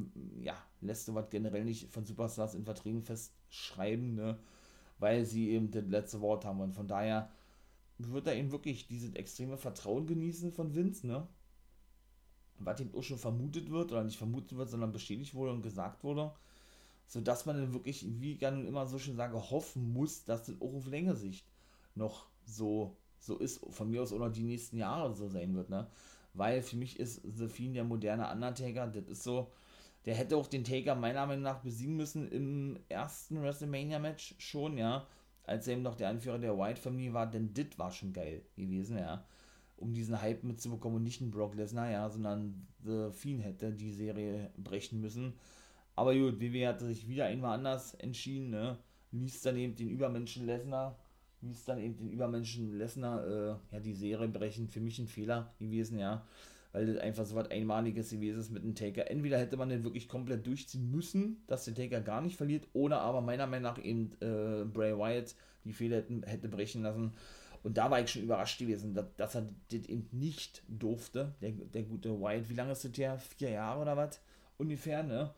ja, 0.42 0.56
lässt 0.82 1.06
sowas 1.06 1.30
generell 1.30 1.66
nicht 1.66 1.92
von 1.92 2.06
Superstars 2.06 2.56
in 2.56 2.66
Verträgen 2.66 3.02
festschreiben, 3.02 4.16
ne, 4.16 4.38
weil 5.00 5.26
sie 5.26 5.50
eben 5.50 5.72
das 5.72 5.86
letzte 5.86 6.22
Wort 6.22 6.46
haben 6.46 6.62
und 6.62 6.74
von 6.74 6.88
daher 6.88 7.30
wird 7.98 8.28
er 8.28 8.36
eben 8.36 8.52
wirklich 8.52 8.88
dieses 8.88 9.14
extreme 9.14 9.58
Vertrauen 9.58 10.08
genießen 10.08 10.52
von 10.52 10.74
Vince, 10.74 11.06
ne? 11.06 11.28
was 12.60 12.80
eben 12.80 12.94
auch 12.96 13.04
schon 13.04 13.18
vermutet 13.18 13.70
wird, 13.70 13.92
oder 13.92 14.04
nicht 14.04 14.18
vermutet 14.18 14.58
wird, 14.58 14.70
sondern 14.70 14.92
bestätigt 14.92 15.34
wurde 15.34 15.52
und 15.54 15.62
gesagt 15.62 16.04
wurde, 16.04 16.34
sodass 17.08 17.46
man 17.46 17.58
dann 17.58 17.74
wirklich, 17.74 18.06
wie 18.20 18.34
ich 18.34 18.40
dann 18.40 18.66
immer 18.68 18.86
so 18.86 19.00
schön 19.00 19.16
sage, 19.16 19.50
hoffen 19.50 19.94
muss, 19.94 20.24
dass 20.26 20.46
das 20.46 20.62
auch 20.62 20.74
auf 20.74 20.86
längere 20.88 21.16
Sicht 21.16 21.46
noch 21.96 22.28
so, 22.46 22.96
so 23.20 23.38
ist, 23.38 23.66
von 23.70 23.90
mir 23.90 24.02
aus 24.02 24.14
oder 24.14 24.30
die 24.30 24.44
nächsten 24.44 24.78
Jahre 24.78 25.14
so 25.14 25.28
sein 25.28 25.56
wird, 25.56 25.70
ne? 25.70 25.88
Weil 26.40 26.64
für 26.64 26.78
mich 26.78 27.00
ist 27.00 27.22
The 27.24 27.48
Fiend 27.48 27.76
der 27.76 27.84
moderne 27.84 28.32
Undertaker, 28.32 28.88
das 28.88 29.08
ist 29.08 29.24
so, 29.24 29.52
der 30.06 30.16
hätte 30.16 30.38
auch 30.38 30.48
den 30.48 30.64
Taker 30.64 30.96
meiner 30.96 31.26
Meinung 31.26 31.44
nach 31.44 31.60
besiegen 31.60 31.98
müssen 31.98 32.32
im 32.32 32.80
ersten 32.88 33.42
WrestleMania-Match 33.42 34.36
schon, 34.40 34.78
ja, 34.78 35.06
als 35.44 35.68
er 35.68 35.74
eben 35.74 35.84
noch 35.84 35.96
der 35.96 36.10
Anführer 36.10 36.40
der 36.40 36.58
White 36.58 36.82
Family 36.82 37.14
war, 37.14 37.28
denn 37.28 37.54
das 37.54 37.78
war 37.78 37.92
schon 37.92 38.14
geil 38.14 38.42
gewesen, 38.56 38.98
ja 38.98 39.26
um 39.80 39.94
diesen 39.94 40.22
Hype 40.22 40.44
mitzubekommen 40.44 40.98
und 40.98 41.04
nicht 41.04 41.22
ein 41.22 41.32
Brock 41.32 41.56
Lesnar, 41.56 41.90
ja, 41.90 42.10
sondern 42.10 42.68
The 42.84 43.12
Fiend 43.12 43.44
hätte 43.44 43.72
die 43.72 43.94
Serie 43.94 44.52
brechen 44.58 45.00
müssen. 45.00 45.34
Aber 45.96 46.14
gut, 46.14 46.40
WWE 46.40 46.68
hat 46.68 46.80
sich 46.80 47.08
wieder 47.08 47.26
einmal 47.26 47.58
anders 47.58 47.94
entschieden, 47.96 48.50
ne? 48.50 48.78
Ließ 49.12 49.42
dann 49.42 49.58
eben 49.58 49.76
den 49.76 49.90
Übermenschen 49.90 50.46
Lesnar, 50.46 50.98
ließ 51.42 51.66
dann 51.66 51.80
eben 51.80 51.98
den 51.98 52.10
Übermenschen 52.10 52.78
Lesnar, 52.78 53.26
äh, 53.26 53.56
ja, 53.72 53.80
die 53.80 53.94
Serie 53.94 54.28
brechen. 54.28 54.68
Für 54.68 54.82
mich 54.82 55.00
ein 55.00 55.08
Fehler 55.08 55.54
gewesen, 55.60 56.00
ja. 56.00 56.26
Weil 56.72 56.86
das 56.86 56.98
einfach 56.98 57.26
so 57.26 57.36
was 57.36 57.50
Einmaliges 57.50 58.12
gewesen 58.12 58.40
ist 58.40 58.52
mit 58.52 58.64
dem 58.64 58.76
Taker. 58.76 59.10
Entweder 59.10 59.40
hätte 59.40 59.58
man 59.58 59.70
den 59.70 59.84
wirklich 59.84 60.08
komplett 60.08 60.46
durchziehen 60.46 60.92
müssen, 60.92 61.44
dass 61.48 61.66
der 61.66 61.74
Taker 61.74 62.02
gar 62.02 62.22
nicht 62.22 62.36
verliert, 62.36 62.68
oder 62.74 63.02
aber 63.02 63.22
meiner 63.22 63.48
Meinung 63.48 63.64
nach 63.64 63.84
eben 63.84 64.12
äh, 64.22 64.66
Bray 64.66 64.96
Wyatt 64.96 65.36
die 65.66 65.74
Fehler 65.74 65.98
hätte, 65.98 66.22
hätte 66.26 66.48
brechen 66.48 66.84
lassen 66.84 67.14
Und 67.64 67.78
da 67.78 67.90
war 67.90 68.02
ich 68.02 68.12
schon 68.12 68.24
überrascht 68.24 68.60
gewesen, 68.60 68.94
dass, 68.94 69.06
dass 69.18 69.36
er 69.36 69.50
das 69.72 69.86
eben 69.88 70.08
nicht 70.12 70.64
durfte, 70.68 71.34
der, 71.42 71.52
der 71.52 71.84
gute 71.84 72.22
White. 72.22 72.50
Wie 72.50 72.54
lange 72.56 72.72
ist 72.72 72.86
das 72.86 72.98
her? 72.98 73.18
Vier 73.18 73.50
Jahre 73.50 73.82
oder 73.82 73.98
was? 73.98 74.22
Ungefähr, 74.58 75.04
ne? 75.04 75.34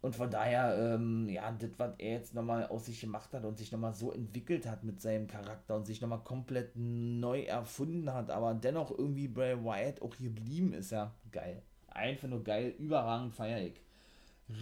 Und 0.00 0.14
von 0.14 0.30
daher, 0.30 0.94
ähm, 0.94 1.28
ja, 1.28 1.50
das, 1.50 1.70
was 1.76 1.94
er 1.98 2.12
jetzt 2.12 2.34
nochmal 2.34 2.68
aus 2.68 2.86
sich 2.86 3.00
gemacht 3.00 3.32
hat 3.32 3.44
und 3.44 3.58
sich 3.58 3.72
nochmal 3.72 3.94
so 3.94 4.12
entwickelt 4.12 4.66
hat 4.66 4.84
mit 4.84 5.00
seinem 5.00 5.26
Charakter 5.26 5.74
und 5.74 5.86
sich 5.86 6.00
nochmal 6.00 6.22
komplett 6.22 6.76
neu 6.76 7.42
erfunden 7.42 8.12
hat, 8.12 8.30
aber 8.30 8.54
dennoch 8.54 8.96
irgendwie 8.96 9.26
Bray 9.26 9.56
Wyatt 9.64 10.00
auch 10.00 10.14
hier 10.14 10.30
geblieben 10.30 10.72
ist, 10.72 10.92
ja, 10.92 11.12
geil. 11.32 11.62
Einfach 11.88 12.28
nur 12.28 12.44
geil, 12.44 12.74
überragend 12.78 13.34
feier 13.34 13.60
ich. 13.60 13.80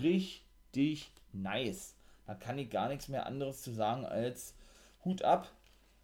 Richtig 0.01 1.13
nice. 1.33 1.95
Da 2.25 2.35
kann 2.35 2.59
ich 2.59 2.71
gar 2.71 2.89
nichts 2.89 3.09
mehr 3.09 3.27
anderes 3.27 3.63
zu 3.63 3.73
sagen 3.73 4.07
als 4.07 4.55
Hut 5.05 5.23
ab, 5.23 5.53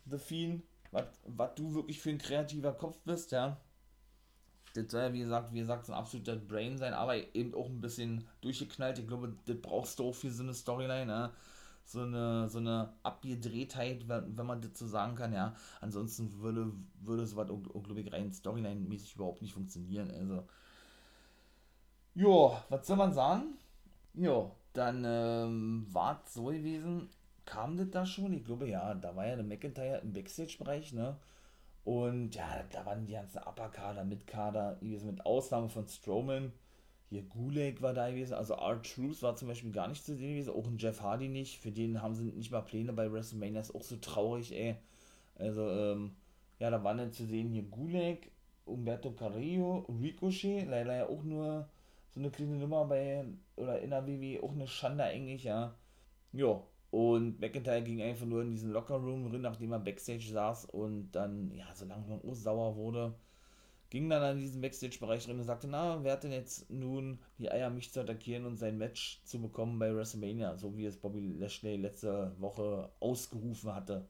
The 0.05 0.19
Fiend, 0.19 0.63
was 0.91 1.55
du 1.57 1.75
wirklich 1.75 2.01
für 2.01 2.11
ein 2.11 2.19
kreativer 2.19 2.73
Kopf 2.75 2.99
bist, 3.05 3.33
ja 3.33 3.57
das 4.75 4.91
soll 4.91 5.03
ja, 5.03 5.13
wie 5.13 5.21
gesagt, 5.21 5.53
wie 5.53 5.61
gesagt, 5.61 5.87
so 5.87 5.93
ein 5.93 5.99
absoluter 5.99 6.37
Brain 6.37 6.79
sein, 6.79 6.95
aber 6.95 7.17
eben 7.35 7.55
auch 7.55 7.67
ein 7.69 7.81
bisschen 7.81 8.25
durchgeknallt. 8.41 8.99
Ich 8.99 9.07
glaube, 9.07 9.35
das 9.47 9.57
brauchst 9.61 9.99
du 9.99 10.09
auch 10.09 10.15
für 10.15 10.31
so 10.31 10.43
eine 10.43 10.55
Storyline, 10.55 11.11
ja. 11.13 11.33
So 11.85 12.03
eine, 12.03 12.49
so 12.49 12.59
eine 12.59 12.93
Abgedrehtheit, 13.03 14.09
wenn, 14.09 14.37
wenn 14.39 14.47
man 14.47 14.61
das 14.63 14.79
so 14.79 14.87
sagen 14.87 15.15
kann, 15.17 15.33
ja. 15.33 15.55
Ansonsten 15.81 16.41
würde, 16.41 16.73
würde 17.01 17.27
sowas, 17.27 17.49
glaube 17.49 18.01
ich, 18.01 18.13
rein 18.13 18.33
Storyline-mäßig 18.33 19.17
überhaupt 19.17 19.43
nicht 19.43 19.55
funktionieren. 19.55 20.11
Also, 20.11 20.45
ja, 22.15 22.65
was 22.69 22.87
soll 22.87 22.97
man 22.97 23.13
sagen? 23.13 23.59
Ja, 24.15 24.51
dann 24.75 25.05
ähm, 25.07 25.87
war 25.93 26.23
es 26.25 26.35
so 26.35 26.45
gewesen. 26.47 27.09
Kam 27.45 27.77
das 27.77 27.91
da 27.91 28.07
schon? 28.07 28.33
Ich 28.33 28.45
glaube, 28.45 28.69
ja, 28.69 28.95
da 28.95 29.17
war 29.17 29.27
ja 29.27 29.37
der 29.37 29.45
McIntyre 29.45 29.99
im 29.99 30.13
Backstage-Bereich, 30.13 30.93
ne? 30.93 31.17
Und 31.85 32.35
ja, 32.35 32.65
da 32.71 32.87
waren 32.87 33.07
die 33.07 33.13
ganzen 33.13 33.39
Upper-Kader, 33.39 34.05
Mid-Kader, 34.05 34.79
mit 34.81 35.27
Ausnahme 35.27 35.69
von 35.69 35.89
Strowman. 35.89 36.53
Hier 37.09 37.23
Gulag 37.25 37.83
war 37.83 37.93
da 37.93 38.09
gewesen, 38.09 38.35
also 38.35 38.55
R-Truth 38.55 39.23
war 39.23 39.37
zum 39.37 39.49
Beispiel 39.49 39.73
gar 39.73 39.89
nicht 39.89 40.05
zu 40.05 40.15
sehen 40.17 40.31
gewesen, 40.31 40.55
auch 40.55 40.67
ein 40.67 40.79
Jeff 40.79 41.03
Hardy 41.03 41.29
nicht. 41.29 41.59
Für 41.59 41.71
den 41.71 42.01
haben 42.01 42.15
sie 42.15 42.25
nicht 42.33 42.51
mal 42.51 42.63
Pläne 42.63 42.93
bei 42.93 43.13
WrestleMania, 43.13 43.61
ist 43.61 43.75
auch 43.75 43.83
so 43.83 43.97
traurig, 43.97 44.53
ey. 44.53 44.77
Also, 45.35 45.69
ähm, 45.69 46.17
ja, 46.59 46.71
da 46.71 46.83
waren 46.85 46.99
dann 46.99 47.13
zu 47.13 47.27
sehen 47.27 47.51
hier 47.51 47.65
Gulag, 47.65 48.31
Umberto 48.65 49.11
Carrillo, 49.13 49.87
Ricochet, 50.01 50.67
leider 50.69 50.97
ja 50.97 51.09
auch 51.09 51.23
nur 51.25 51.69
so 52.11 52.21
eine 52.21 52.31
kleine 52.31 52.57
Nummer 52.57 52.85
bei, 52.87 53.25
oder 53.57 53.81
in 53.81 53.91
der 53.91 54.07
WWE, 54.07 54.43
auch 54.43 54.53
eine 54.53 54.67
Schande 54.69 55.05
eigentlich, 55.05 55.45
ja. 55.45 55.75
Ja, 56.33 56.63
und 56.93 57.41
McIntyre 57.41 57.81
ging 57.81 58.03
einfach 58.03 58.27
nur 58.27 58.43
in 58.43 58.51
diesen 58.51 58.71
Lockerroom 58.71 59.31
drin, 59.31 59.41
nachdem 59.41 59.73
er 59.73 59.79
Backstage 59.79 60.29
saß 60.31 60.67
und 60.67 61.11
dann, 61.13 61.51
ja, 61.51 61.65
so 61.75 61.87
langsam 61.87 62.21
sauer 62.35 62.77
wurde, 62.77 63.15
ging 63.89 64.11
dann 64.11 64.23
an 64.23 64.39
diesen 64.39 64.61
Backstage-Bereich 64.61 65.25
drin 65.25 65.39
und 65.39 65.45
sagte, 65.45 65.69
na, 65.69 66.05
wer 66.05 66.13
hat 66.13 66.25
denn 66.25 66.33
jetzt 66.33 66.69
nun 66.71 67.19
die 67.39 67.51
Eier, 67.51 67.71
mich 67.71 67.91
zu 67.91 68.03
attackieren 68.03 68.45
und 68.45 68.59
sein 68.59 68.77
Match 68.77 69.23
zu 69.25 69.41
bekommen 69.41 69.79
bei 69.79 69.95
WrestleMania, 69.95 70.59
so 70.59 70.77
wie 70.77 70.85
es 70.85 70.99
Bobby 70.99 71.35
Lashley 71.39 71.77
letzte 71.77 72.35
Woche 72.39 72.91
ausgerufen 73.01 73.75
hatte. 73.75 74.05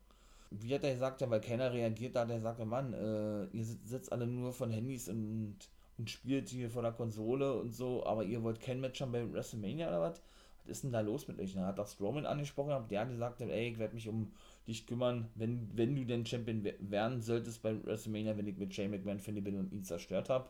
Wie 0.50 0.74
hat 0.74 0.82
er 0.82 0.94
gesagt, 0.94 1.20
ja, 1.20 1.30
weil 1.30 1.40
keiner 1.40 1.72
reagiert 1.72 2.16
hat, 2.16 2.30
er 2.30 2.40
sagte, 2.40 2.64
Mann, 2.64 2.94
äh, 2.94 3.44
ihr 3.56 3.64
sitzt 3.64 4.10
alle 4.10 4.26
nur 4.26 4.52
von 4.52 4.72
Handys 4.72 5.08
und, 5.08 5.56
und 5.98 6.10
spielt 6.10 6.48
hier 6.48 6.68
vor 6.68 6.82
der 6.82 6.92
Konsole 6.92 7.60
und 7.60 7.72
so, 7.72 8.04
aber 8.04 8.24
ihr 8.24 8.42
wollt 8.42 8.60
kein 8.60 8.80
Match 8.80 9.00
haben 9.00 9.12
bei 9.12 9.32
WrestleMania 9.32 9.86
oder 9.86 10.00
was? 10.00 10.20
Was 10.64 10.78
ist 10.78 10.84
denn 10.84 10.92
da 10.92 11.00
los 11.00 11.28
mit 11.28 11.38
euch? 11.40 11.56
Er 11.56 11.66
hat 11.66 11.78
das 11.78 11.94
Strowman 11.94 12.26
angesprochen, 12.26 12.88
der 12.88 13.00
hat 13.00 13.08
gesagt, 13.08 13.40
ey, 13.40 13.70
ich 13.70 13.78
werde 13.78 13.94
mich 13.94 14.08
um 14.08 14.32
dich 14.66 14.86
kümmern, 14.86 15.28
wenn, 15.34 15.68
wenn 15.76 15.96
du 15.96 16.04
denn 16.04 16.24
Champion 16.24 16.64
werden 16.64 17.20
solltest 17.20 17.62
bei 17.62 17.82
WrestleMania, 17.84 18.36
wenn 18.36 18.46
ich 18.46 18.56
mit 18.56 18.74
Shane 18.74 18.90
McMahon 18.90 19.18
finde 19.18 19.42
bin 19.42 19.58
und 19.58 19.72
ihn 19.72 19.84
zerstört 19.84 20.28
habe. 20.28 20.48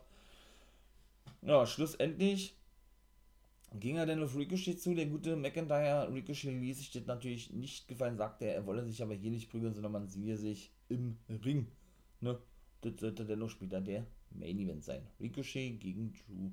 Ja, 1.41 1.65
schlussendlich 1.65 2.55
ging 3.79 3.97
er 3.97 4.05
dann 4.05 4.23
auf 4.23 4.35
Ricochet 4.35 4.79
zu, 4.79 4.93
der 4.93 5.07
gute 5.07 5.35
McIntyre. 5.35 6.13
Ricochet 6.13 6.59
ließ 6.59 6.77
sich 6.77 6.91
das 6.91 7.07
natürlich 7.07 7.51
nicht 7.51 7.87
gefallen, 7.87 8.17
sagte 8.17 8.45
er, 8.45 8.55
er 8.55 8.65
wolle 8.67 8.85
sich 8.85 9.01
aber 9.01 9.15
hier 9.15 9.31
nicht 9.31 9.49
prügeln, 9.49 9.73
sondern 9.73 9.91
man 9.91 10.07
siehe 10.07 10.37
sich 10.37 10.71
im 10.89 11.17
Ring. 11.43 11.67
Ne? 12.21 12.37
Das 12.81 12.99
sollte 12.99 13.25
dennoch 13.25 13.49
später 13.49 13.81
der 13.81 14.05
Main 14.29 14.59
Event 14.59 14.83
sein. 14.83 15.07
Ricochet 15.19 15.79
gegen 15.79 16.13
Drew 16.13 16.51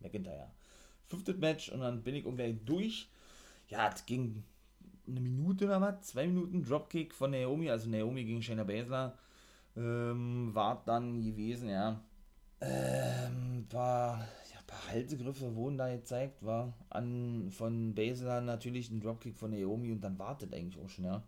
McIntyre 0.00 0.52
fünftes 1.08 1.36
Match 1.38 1.70
und 1.70 1.80
dann 1.80 2.02
bin 2.02 2.14
ich 2.14 2.24
ungefähr 2.24 2.52
durch. 2.52 3.08
Ja, 3.68 3.90
es 3.92 4.06
ging 4.06 4.44
eine 5.06 5.20
Minute 5.20 5.66
oder 5.66 5.80
was, 5.80 6.02
zwei 6.02 6.26
Minuten 6.26 6.62
Dropkick 6.62 7.14
von 7.14 7.30
Naomi, 7.30 7.70
also 7.70 7.88
Naomi 7.88 8.24
gegen 8.24 8.42
Shayna 8.42 8.64
Baszler, 8.64 9.16
ähm, 9.76 10.54
war 10.54 10.82
dann 10.84 11.22
gewesen, 11.22 11.68
ja. 11.70 12.00
Ähm, 12.60 13.66
war, 13.70 14.18
ja, 14.18 14.58
ein 14.58 14.66
paar 14.66 14.88
Haltegriffe 14.88 15.54
wurden 15.54 15.78
da 15.78 15.94
gezeigt, 15.94 16.44
war 16.44 16.74
an, 16.90 17.50
von 17.50 17.94
Baszler 17.94 18.40
natürlich 18.40 18.90
ein 18.90 19.00
Dropkick 19.00 19.36
von 19.36 19.50
Naomi 19.50 19.92
und 19.92 20.00
dann 20.02 20.18
wartet 20.18 20.52
eigentlich 20.54 20.82
auch 20.82 20.88
schon, 20.88 21.04
ja. 21.04 21.22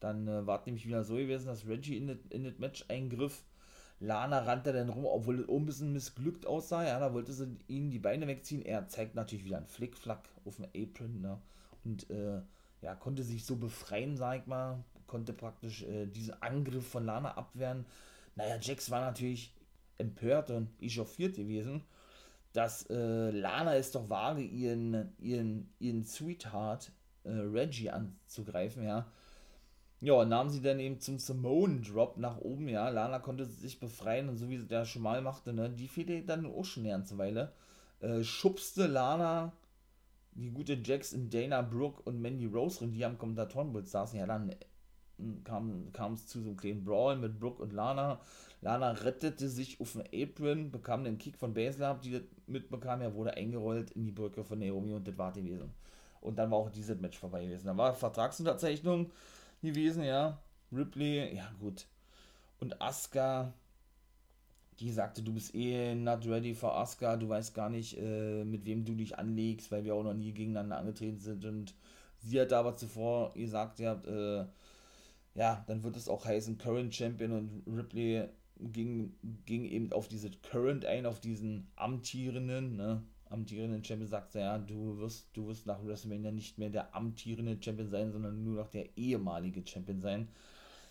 Dann 0.00 0.28
äh, 0.28 0.46
war 0.46 0.62
nämlich 0.64 0.86
wieder 0.86 1.04
so 1.04 1.16
gewesen, 1.16 1.46
dass 1.46 1.66
Reggie 1.66 1.96
in 1.96 2.44
das 2.44 2.58
Match 2.58 2.84
eingriff 2.88 3.42
Lana 4.00 4.40
rannte 4.40 4.72
dann 4.72 4.88
rum, 4.88 5.06
obwohl 5.06 5.40
es 5.40 5.48
ein 5.48 5.66
bisschen 5.66 5.92
missglückt 5.92 6.46
aussah. 6.46 6.84
Ja, 6.86 7.00
da 7.00 7.12
wollte 7.12 7.32
sie 7.32 7.56
ihnen 7.66 7.90
die 7.90 7.98
Beine 7.98 8.26
wegziehen. 8.26 8.62
Er 8.62 8.86
zeigt 8.88 9.14
natürlich 9.14 9.44
wieder 9.44 9.56
einen 9.56 9.66
Flickflack 9.66 10.28
auf 10.44 10.56
dem 10.56 10.66
Apron. 10.66 11.20
Ne? 11.20 11.38
Und 11.84 12.08
äh, 12.10 12.40
ja, 12.80 12.94
konnte 12.94 13.24
sich 13.24 13.44
so 13.44 13.56
befreien, 13.56 14.16
sag 14.16 14.40
ich 14.40 14.46
mal. 14.46 14.84
Konnte 15.06 15.32
praktisch 15.32 15.82
äh, 15.82 16.06
diesen 16.06 16.40
Angriff 16.42 16.86
von 16.86 17.04
Lana 17.04 17.36
abwehren. 17.36 17.86
Naja, 18.36 18.58
Jax 18.60 18.90
war 18.90 19.00
natürlich 19.00 19.52
empört 19.96 20.50
und 20.50 20.68
echauffiert 20.80 21.34
gewesen, 21.34 21.82
dass 22.52 22.88
äh, 22.88 23.30
Lana 23.30 23.74
es 23.74 23.90
doch 23.90 24.08
wage, 24.08 24.42
ihren, 24.42 25.12
ihren, 25.18 25.72
ihren 25.80 26.04
Sweetheart 26.04 26.92
äh, 27.24 27.30
Reggie 27.30 27.90
anzugreifen, 27.90 28.84
ja 28.84 29.06
ja, 30.00 30.24
nahm 30.24 30.48
sie 30.48 30.62
dann 30.62 30.80
eben 30.80 31.00
zum 31.00 31.18
Simone 31.18 31.80
Drop 31.80 32.16
nach 32.16 32.38
oben, 32.38 32.68
ja. 32.68 32.88
Lana 32.88 33.18
konnte 33.18 33.46
sich 33.46 33.80
befreien 33.80 34.28
und 34.28 34.36
so 34.36 34.48
wie 34.48 34.58
sie 34.58 34.86
schon 34.86 35.02
mal 35.02 35.20
machte, 35.22 35.52
ne, 35.52 35.70
die 35.70 35.88
fehlte 35.88 36.22
dann 36.22 36.46
auch 36.46 36.64
schon 36.64 36.84
eine 36.84 36.92
ganze 36.92 37.18
Weile. 37.18 37.52
Äh, 38.00 38.22
schubste 38.22 38.86
Lana 38.86 39.52
die 40.38 40.50
gute 40.50 40.74
in 40.74 41.30
Dana 41.30 41.62
Brooke 41.62 42.02
und 42.04 42.20
Mandy 42.20 42.46
Rose 42.46 42.78
drin, 42.78 42.92
die 42.92 43.04
am 43.04 43.18
Kommentatorenbild 43.18 43.88
saßen, 43.88 44.18
ja, 44.18 44.26
dann 44.26 44.50
äh, 44.50 44.56
kam 45.44 46.12
es 46.12 46.28
zu 46.28 46.40
so 46.40 46.50
einem 46.50 46.56
kleinen 46.56 46.84
Brawl 46.84 47.16
mit 47.16 47.40
Brooke 47.40 47.60
und 47.62 47.72
Lana. 47.72 48.20
Lana 48.60 48.92
rettete 48.92 49.48
sich 49.48 49.80
auf 49.80 49.92
den 49.92 50.02
Apron, 50.02 50.70
bekam 50.70 51.02
den 51.02 51.18
Kick 51.18 51.36
von 51.36 51.54
Basler, 51.54 51.98
die 52.02 52.12
das 52.12 52.22
mitbekam, 52.46 53.00
er 53.00 53.14
wurde 53.14 53.34
eingerollt 53.34 53.90
in 53.92 54.04
die 54.04 54.12
Brücke 54.12 54.44
von 54.44 54.60
Naomi 54.60 54.94
und 54.94 55.06
das 55.08 55.18
war 55.18 55.32
gewesen. 55.32 55.72
Und 56.20 56.38
dann 56.38 56.50
war 56.50 56.58
auch 56.58 56.70
dieses 56.70 57.00
Match 57.00 57.18
vorbei 57.18 57.44
gewesen. 57.44 57.66
Da 57.66 57.76
war 57.76 57.94
Vertragsunterzeichnung 57.94 59.10
gewesen, 59.62 60.04
ja. 60.04 60.38
Ripley, 60.72 61.34
ja 61.34 61.50
gut. 61.60 61.86
Und 62.60 62.80
Asuka, 62.82 63.52
die 64.80 64.90
sagte, 64.90 65.22
du 65.22 65.32
bist 65.32 65.54
eh 65.54 65.94
not 65.94 66.26
ready 66.26 66.54
for 66.54 66.76
Asuka, 66.76 67.16
du 67.16 67.28
weißt 67.28 67.54
gar 67.54 67.70
nicht, 67.70 67.98
äh, 67.98 68.44
mit 68.44 68.64
wem 68.66 68.84
du 68.84 68.94
dich 68.94 69.18
anlegst, 69.18 69.70
weil 69.70 69.84
wir 69.84 69.94
auch 69.94 70.02
noch 70.02 70.14
nie 70.14 70.32
gegeneinander 70.32 70.78
angetreten 70.78 71.18
sind. 71.18 71.44
Und 71.44 71.74
sie 72.18 72.40
hat 72.40 72.52
aber 72.52 72.76
zuvor 72.76 73.32
gesagt, 73.34 73.80
habt, 73.80 74.06
äh, 74.06 74.44
ja, 75.34 75.64
dann 75.66 75.82
wird 75.82 75.96
es 75.96 76.08
auch 76.08 76.24
heißen 76.24 76.58
Current 76.58 76.94
Champion 76.94 77.32
und 77.32 77.62
Ripley 77.66 78.28
ging, 78.60 79.14
ging 79.46 79.64
eben 79.64 79.92
auf 79.92 80.08
diese 80.08 80.30
Current 80.30 80.84
ein, 80.84 81.06
auf 81.06 81.20
diesen 81.20 81.68
amtierenden, 81.76 82.76
ne? 82.76 83.02
Amtierenden 83.30 83.84
Champion 83.84 84.08
sagt 84.08 84.34
ja, 84.34 84.58
du 84.58 84.98
wirst, 84.98 85.28
du 85.34 85.46
wirst 85.48 85.66
nach 85.66 85.84
WrestleMania 85.84 86.30
nicht 86.30 86.58
mehr 86.58 86.70
der 86.70 86.94
amtierende 86.94 87.58
Champion 87.60 87.88
sein, 87.88 88.12
sondern 88.12 88.42
nur 88.44 88.56
noch 88.56 88.68
der 88.68 88.96
ehemalige 88.96 89.66
Champion 89.66 90.00
sein. 90.00 90.28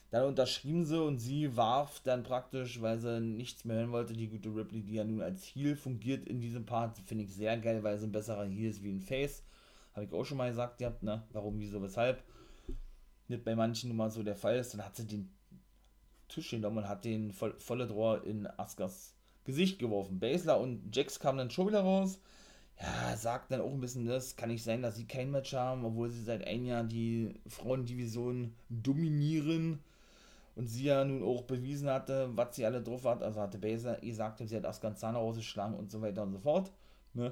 Dann 0.10 0.26
unterschrieben 0.26 0.86
sie 0.86 1.02
und 1.02 1.20
sie 1.20 1.58
warf 1.58 2.00
dann 2.04 2.24
praktisch, 2.24 2.82
weil 2.82 2.98
sie 2.98 3.20
nichts 3.20 3.66
mehr 3.66 3.78
hören 3.78 3.92
wollte, 3.92 4.14
die 4.14 4.30
gute 4.30 4.50
Ripley, 4.50 4.82
die 4.82 4.94
ja 4.94 5.04
nun 5.04 5.22
als 5.22 5.44
Heel 5.44 5.76
fungiert 5.76 6.26
in 6.28 6.40
diesem 6.40 6.66
Part, 6.66 6.98
finde 7.00 7.26
ich 7.26 7.34
sehr 7.34 7.58
geil, 7.58 7.84
weil 7.84 7.98
sie 7.98 8.08
ein 8.08 8.14
besserer 8.14 8.46
Heel 8.46 8.70
ist 8.70 8.84
wie 8.84 8.92
ein 8.92 9.02
Face. 9.02 9.44
Habe 9.94 10.06
ich 10.06 10.14
auch 10.14 10.24
schon 10.24 10.38
mal 10.38 10.50
gesagt, 10.50 10.82
habt, 10.82 11.04
ne? 11.04 11.24
Warum, 11.34 11.60
wieso, 11.60 11.82
weshalb. 11.82 12.24
Nicht 13.28 13.44
bei 13.44 13.56
manchen 13.56 13.90
nun 13.90 13.98
mal 13.98 14.10
so 14.10 14.24
der 14.24 14.36
Fall 14.38 14.58
ist. 14.58 14.74
Dann 14.74 14.86
hat 14.86 14.96
sie 14.96 15.06
den 15.06 15.30
Tisch 16.30 16.52
genommen 16.52 16.78
und 16.78 16.88
hat 16.88 17.04
den 17.04 17.34
voll, 17.34 17.56
volle 17.60 17.88
Drohr 17.88 18.24
in 18.24 18.48
Askas 18.48 19.17
Gesicht 19.48 19.80
geworfen. 19.80 20.20
Basler 20.20 20.60
und 20.60 20.96
Jax 20.96 21.20
kamen 21.20 21.40
dann 21.40 21.50
schon 21.50 21.68
wieder 21.68 21.82
raus. 21.82 22.20
Ja, 22.80 23.18
sagt 23.18 23.52
dann 23.52 23.62
auch 23.62 23.72
ein 23.72 23.80
bisschen, 23.82 24.06
das 24.06 24.36
kann 24.36 24.50
nicht 24.50 24.64
sein, 24.64 24.84
dass 24.84 24.98
sie 24.98 25.08
kein 25.08 25.32
Match 25.32 25.54
haben, 25.54 25.84
obwohl 25.84 26.12
sie 26.12 26.22
seit 26.22 26.46
einem 26.46 26.66
Jahr 26.66 26.84
die 26.84 27.34
Frauendivision 27.48 28.54
dominieren 28.70 29.80
und 30.56 30.68
sie 30.68 30.84
ja 30.84 31.04
nun 31.04 31.24
auch 31.24 31.44
bewiesen 31.44 31.90
hatte, 31.90 32.30
was 32.36 32.56
sie 32.56 32.66
alle 32.66 32.84
drauf 32.84 33.06
hat. 33.06 33.24
Also 33.24 33.40
hatte 33.42 33.58
Basler 33.58 33.96
gesagt, 33.96 34.42
sie 34.46 34.56
hat 34.56 34.66
Askanzana 34.66 35.18
rausgeschlagen 35.18 35.76
und 35.76 35.90
so 35.90 36.02
weiter 36.02 36.22
und 36.22 36.34
so 36.34 36.40
fort. 36.40 36.72
Ne? 37.14 37.32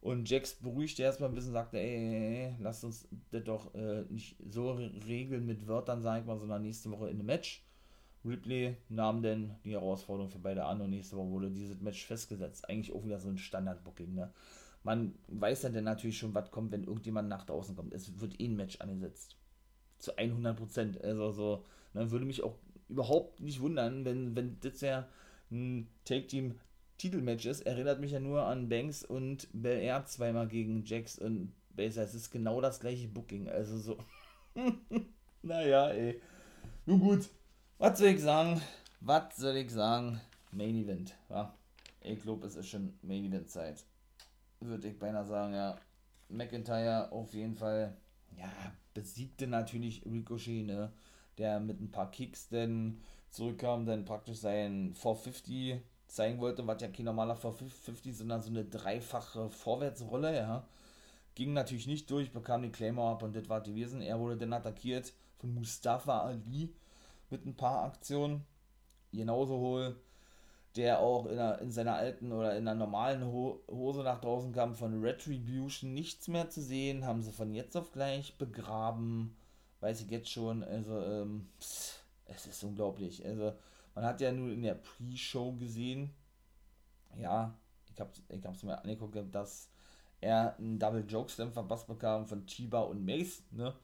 Und 0.00 0.30
Jax 0.30 0.54
beruhigte 0.54 1.02
erstmal 1.02 1.28
ein 1.28 1.34
bisschen, 1.34 1.52
sagte, 1.52 1.78
ey, 1.78 1.96
ey, 1.96 2.44
ey 2.46 2.54
lasst 2.60 2.84
uns 2.84 3.08
das 3.30 3.44
doch 3.44 3.74
äh, 3.74 4.04
nicht 4.08 4.36
so 4.48 4.72
regeln 4.72 5.44
mit 5.44 5.66
Wörtern, 5.66 6.02
sag 6.02 6.20
ich 6.20 6.26
mal, 6.26 6.38
sondern 6.38 6.62
nächste 6.62 6.90
Woche 6.90 7.10
in 7.10 7.16
einem 7.16 7.26
Match. 7.26 7.64
Ripley 8.28 8.76
nahm 8.88 9.22
dann 9.22 9.56
die 9.64 9.72
Herausforderung 9.72 10.30
für 10.30 10.38
beide 10.38 10.64
an 10.64 10.80
und 10.80 10.90
nächste 10.90 11.16
Woche 11.16 11.30
wurde 11.30 11.50
dieses 11.50 11.80
Match 11.80 12.04
festgesetzt. 12.06 12.68
Eigentlich 12.68 12.94
auch 12.94 13.04
wieder 13.04 13.18
so 13.18 13.28
ein 13.28 13.38
Standard-Booking, 13.38 14.14
ne? 14.14 14.32
Man 14.84 15.14
weiß 15.26 15.62
ja 15.62 15.70
dann 15.70 15.84
natürlich 15.84 16.18
schon, 16.18 16.34
was 16.34 16.50
kommt, 16.50 16.72
wenn 16.72 16.84
irgendjemand 16.84 17.28
nach 17.28 17.44
draußen 17.44 17.74
kommt. 17.74 17.92
Es 17.92 18.20
wird 18.20 18.40
eh 18.40 18.46
ein 18.46 18.56
Match 18.56 18.80
angesetzt. 18.80 19.36
Zu 19.98 20.16
100 20.16 20.56
Prozent. 20.56 21.02
Also 21.02 21.32
so, 21.32 21.64
dann 21.94 22.10
würde 22.10 22.24
mich 22.24 22.42
auch 22.42 22.54
überhaupt 22.88 23.40
nicht 23.40 23.60
wundern, 23.60 24.04
wenn, 24.04 24.36
wenn 24.36 24.58
das 24.60 24.80
ja 24.80 25.08
ein 25.50 25.88
Take-Team 26.04 26.54
Titelmatch 26.98 27.46
ist. 27.46 27.62
Erinnert 27.62 28.00
mich 28.00 28.12
ja 28.12 28.20
nur 28.20 28.42
an 28.42 28.68
Banks 28.68 29.04
und 29.04 29.48
Bel 29.52 29.80
Air 29.80 30.04
zweimal 30.06 30.48
gegen 30.48 30.84
Jax 30.84 31.18
und 31.18 31.52
Baser. 31.70 32.02
Es 32.02 32.14
ist 32.14 32.30
genau 32.30 32.60
das 32.60 32.80
gleiche 32.80 33.08
Booking. 33.08 33.48
Also 33.48 33.78
so. 33.78 33.98
naja, 35.42 35.90
ey. 35.90 36.20
Nun 36.86 37.00
gut. 37.00 37.28
Was 37.80 37.96
soll 38.00 38.08
ich 38.08 38.22
sagen? 38.22 38.60
Was 39.00 39.36
soll 39.36 39.56
ich 39.56 39.70
sagen? 39.70 40.20
Main 40.50 40.74
Event. 40.74 41.14
Ja? 41.30 41.54
Ich 42.00 42.20
glaube, 42.20 42.44
es 42.44 42.56
ist 42.56 42.66
schon 42.66 42.98
Main 43.02 43.26
Event 43.26 43.48
Zeit. 43.48 43.84
Würde 44.58 44.88
ich 44.88 44.98
beinahe 44.98 45.24
sagen, 45.24 45.54
ja. 45.54 45.76
McIntyre 46.28 47.12
auf 47.12 47.32
jeden 47.34 47.54
Fall, 47.54 47.96
ja, 48.36 48.50
besiegte 48.94 49.46
natürlich 49.46 50.04
Ricochet, 50.04 50.66
ne? 50.66 50.92
Der 51.38 51.60
mit 51.60 51.80
ein 51.80 51.92
paar 51.92 52.10
Kicks 52.10 52.48
dann 52.48 53.00
zurückkam, 53.30 53.86
dann 53.86 54.04
praktisch 54.04 54.38
sein 54.38 54.92
450 54.94 55.80
zeigen 56.08 56.40
wollte, 56.40 56.66
was 56.66 56.82
ja 56.82 56.88
kein 56.88 57.04
normaler 57.04 57.36
450, 57.36 58.16
sondern 58.16 58.42
so 58.42 58.50
eine 58.50 58.64
dreifache 58.64 59.50
Vorwärtsrolle, 59.50 60.34
ja. 60.34 60.66
Ging 61.36 61.52
natürlich 61.52 61.86
nicht 61.86 62.10
durch, 62.10 62.32
bekam 62.32 62.62
den 62.62 62.72
Claymore 62.72 63.12
ab 63.12 63.22
und 63.22 63.36
das 63.36 63.48
war 63.48 63.60
gewesen. 63.60 64.02
Er 64.02 64.18
wurde 64.18 64.36
dann 64.36 64.52
attackiert 64.52 65.12
von 65.36 65.54
Mustafa 65.54 66.22
Ali 66.22 66.74
mit 67.30 67.46
ein 67.46 67.56
paar 67.56 67.84
Aktionen. 67.84 68.44
Genauso 69.12 69.58
hohl, 69.58 69.96
der 70.76 71.00
auch 71.00 71.26
in, 71.26 71.38
einer, 71.38 71.58
in 71.60 71.72
seiner 71.72 71.94
alten 71.94 72.32
oder 72.32 72.56
in 72.56 72.68
einer 72.68 72.74
normalen 72.78 73.24
Ho 73.24 73.62
Hose 73.68 74.02
nach 74.02 74.20
draußen 74.20 74.52
kam, 74.52 74.74
von 74.74 75.00
Retribution 75.02 75.94
nichts 75.94 76.28
mehr 76.28 76.50
zu 76.50 76.62
sehen. 76.62 77.04
Haben 77.06 77.22
sie 77.22 77.32
von 77.32 77.54
jetzt 77.54 77.76
auf 77.76 77.92
gleich 77.92 78.36
begraben. 78.38 79.36
Weiß 79.80 80.00
ich 80.00 80.10
jetzt 80.10 80.30
schon. 80.30 80.62
Also, 80.64 81.00
ähm, 81.00 81.48
pss, 81.58 82.00
es 82.26 82.46
ist 82.46 82.64
unglaublich. 82.64 83.24
Also, 83.24 83.54
man 83.94 84.04
hat 84.04 84.20
ja 84.20 84.30
nur 84.30 84.52
in 84.52 84.62
der 84.62 84.74
Pre-Show 84.74 85.52
gesehen, 85.52 86.14
ja, 87.16 87.54
ich 87.92 88.00
habe 88.00 88.10
ich 88.28 88.44
es 88.44 88.62
mir 88.62 88.78
angeguckt, 88.78 89.16
dass 89.34 89.70
er 90.20 90.56
einen 90.58 90.78
Double 90.78 91.04
Joke 91.08 91.30
Slam 91.30 91.52
verpasst 91.52 91.86
bekam 91.86 92.26
von 92.26 92.46
Chiba 92.46 92.80
und 92.80 93.04
Mace, 93.04 93.42
ne? 93.50 93.74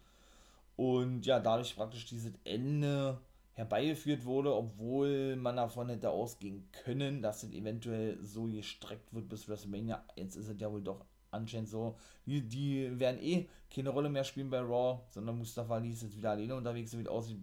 Und 0.76 1.24
ja, 1.24 1.38
dadurch 1.38 1.76
praktisch 1.76 2.07
dieses 2.07 2.32
Ende 2.45 3.20
herbeigeführt 3.55 4.24
wurde, 4.24 4.55
obwohl 4.55 5.36
man 5.36 5.57
davon 5.57 5.88
hätte 5.88 6.11
ausgehen 6.11 6.68
können, 6.84 7.22
dass 7.22 7.42
es 7.42 7.52
eventuell 7.52 8.22
so 8.22 8.44
gestreckt 8.44 9.14
wird 9.14 9.28
bis 9.28 9.48
WrestleMania. 9.48 10.05
Jetzt 10.16 10.36
ist 10.36 10.48
es 10.48 10.61
ja 10.61 10.70
wohl 10.70 10.82
doch 10.82 11.05
anscheinend 11.30 11.68
so. 11.68 11.96
Die, 12.26 12.42
die 12.42 12.98
werden 12.98 13.20
eh 13.22 13.48
keine 13.72 13.90
Rolle 13.90 14.09
mehr 14.09 14.24
spielen 14.24 14.50
bei 14.50 14.61
Raw, 14.61 15.00
sondern 15.11 15.38
Mustafa 15.38 15.74
Ali 15.74 15.90
ist 15.90 16.02
jetzt 16.02 16.16
wieder 16.16 16.30
alleine 16.30 16.57
unterwegs, 16.57 16.94
aus 17.09 17.30
wie 17.30 17.40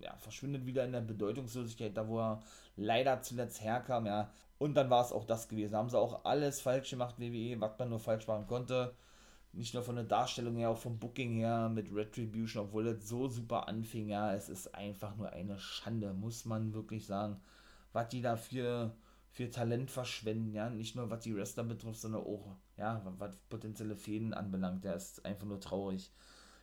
ja, 0.00 0.16
verschwindet 0.16 0.66
wieder 0.66 0.84
in 0.84 0.92
der 0.92 1.00
Bedeutungslosigkeit, 1.00 1.96
da 1.96 2.06
wo 2.06 2.20
er 2.20 2.40
leider 2.76 3.20
zuletzt 3.22 3.62
herkam, 3.62 4.06
ja. 4.06 4.30
Und 4.58 4.74
dann 4.74 4.90
war 4.90 5.04
es 5.04 5.12
auch 5.12 5.24
das 5.24 5.48
gewesen. 5.48 5.72
Da 5.72 5.78
haben 5.78 5.88
sie 5.88 5.98
auch 5.98 6.24
alles 6.24 6.60
falsch 6.60 6.90
gemacht, 6.90 7.16
WWE, 7.18 7.60
was 7.60 7.78
man 7.78 7.90
nur 7.90 8.00
falsch 8.00 8.26
machen 8.26 8.46
konnte. 8.46 8.94
Nicht 9.58 9.74
nur 9.74 9.82
von 9.82 9.96
der 9.96 10.04
Darstellung 10.04 10.54
her, 10.54 10.70
auch 10.70 10.78
vom 10.78 11.00
Booking 11.00 11.32
her 11.32 11.68
mit 11.68 11.92
Retribution, 11.92 12.66
obwohl 12.66 12.84
das 12.84 13.08
so 13.08 13.26
super 13.26 13.66
anfing, 13.66 14.08
ja. 14.08 14.32
Es 14.32 14.48
ist 14.48 14.72
einfach 14.72 15.16
nur 15.16 15.30
eine 15.30 15.58
Schande, 15.58 16.14
muss 16.14 16.44
man 16.44 16.74
wirklich 16.74 17.06
sagen. 17.06 17.40
Was 17.92 18.08
die 18.08 18.22
da 18.22 18.36
für, 18.36 18.94
für 19.32 19.50
Talent 19.50 19.90
verschwenden, 19.90 20.52
ja. 20.54 20.70
Nicht 20.70 20.94
nur 20.94 21.10
was 21.10 21.24
die 21.24 21.34
Wrestler 21.34 21.64
betrifft, 21.64 22.00
sondern 22.00 22.22
auch, 22.22 22.54
ja, 22.76 23.02
was 23.18 23.34
potenzielle 23.50 23.96
Fäden 23.96 24.32
anbelangt. 24.32 24.84
Der 24.84 24.94
ist 24.94 25.24
einfach 25.26 25.46
nur 25.46 25.60
traurig. 25.60 26.12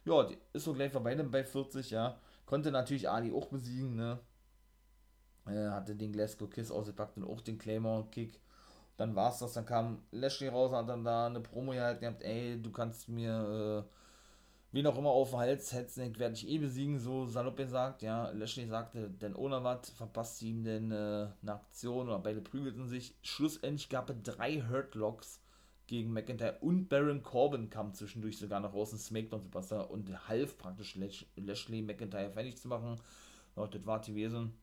Ja, 0.06 0.30
ist 0.54 0.64
so 0.64 0.74
gleich 0.74 0.94
vorbei 0.94 1.16
bei 1.16 1.44
40, 1.44 1.90
ja. 1.90 2.18
Konnte 2.46 2.72
natürlich 2.72 3.10
Ali 3.10 3.34
auch 3.34 3.50
besiegen, 3.50 3.98
ne? 3.98 4.20
Er 5.46 5.74
hatte 5.74 5.98
den 5.98 6.14
Glasgow 6.14 6.50
Kiss 6.50 6.72
ausgepackt 6.72 7.18
und 7.18 7.26
auch 7.26 7.42
den 7.42 7.58
Claymore 7.58 8.08
Kick. 8.10 8.40
Dann 8.98 9.16
war 9.16 9.32
es 9.32 9.40
das, 9.40 9.54
dann 9.54 9.66
kam 9.66 10.04
Lashley 10.12 10.48
raus 10.48 10.72
und 10.72 10.78
hat 10.78 10.90
dann 10.90 11.04
da 11.04 11.28
eine 11.28 11.42
Promo 11.42 11.74
gehalten 11.74 12.02
gehabt, 12.02 12.24
ey, 12.24 12.62
du 12.62 12.72
kannst 12.72 13.10
mir 13.10 13.86
äh, 13.86 13.96
wen 14.76 14.88
auch 14.88 14.98
immer 14.98 15.10
auf 15.10 15.30
den 15.32 15.40
Hals 15.40 15.72
hetzen, 15.72 16.12
ich 16.12 16.20
werde 16.20 16.36
dich 16.36 16.50
eh 16.50 16.58
besiegen, 16.58 17.00
so 17.00 17.26
salopp 17.26 17.56
gesagt, 17.56 18.02
ja. 18.02 18.30
Lashley 18.32 18.68
sagte, 18.68 19.10
denn 19.10 19.34
ohne 19.34 19.64
was 19.64 19.90
verpasst 19.92 20.42
ihm 20.42 20.66
denn 20.66 20.92
äh, 20.92 21.28
eine 21.42 21.54
Aktion 21.54 22.08
oder 22.08 22.20
beide 22.20 22.42
prügelten 22.42 22.88
sich. 22.88 23.16
Schlussendlich 23.22 23.88
gab 23.88 24.10
es 24.10 24.18
drei 24.22 24.62
Hurtlocks 24.70 25.40
gegen 25.88 26.12
McIntyre 26.12 26.58
und 26.60 26.90
Baron 26.90 27.24
Corbin 27.24 27.70
kam 27.70 27.94
zwischendurch 27.94 28.38
sogar 28.38 28.60
noch 28.60 28.74
raus, 28.74 28.92
ein 28.92 29.00
Smackdown 29.00 29.42
Superstar 29.42 29.90
und 29.90 30.10
half 30.28 30.58
praktisch 30.58 30.98
Lashley 31.38 31.82
McIntyre 31.82 32.32
fertig 32.32 32.58
zu 32.58 32.68
machen. 32.68 33.00
Ja, 33.56 33.68
das 33.68 33.86
war 33.86 34.02
gewesen. 34.02 34.54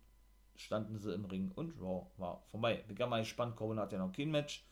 Standen 0.63 0.99
sie 0.99 1.13
im 1.15 1.25
Ring 1.25 1.53
und 1.55 1.81
Raw 1.81 2.07
war 2.17 2.43
vorbei. 2.51 2.85
Bin 2.89 3.09
mal 3.09 3.21
gespannt, 3.21 3.57
Corbin 3.57 3.79
hat 3.79 3.93
ja 3.93 3.99
noch 3.99 4.13
kein 4.13 4.31
Match. 4.31 4.65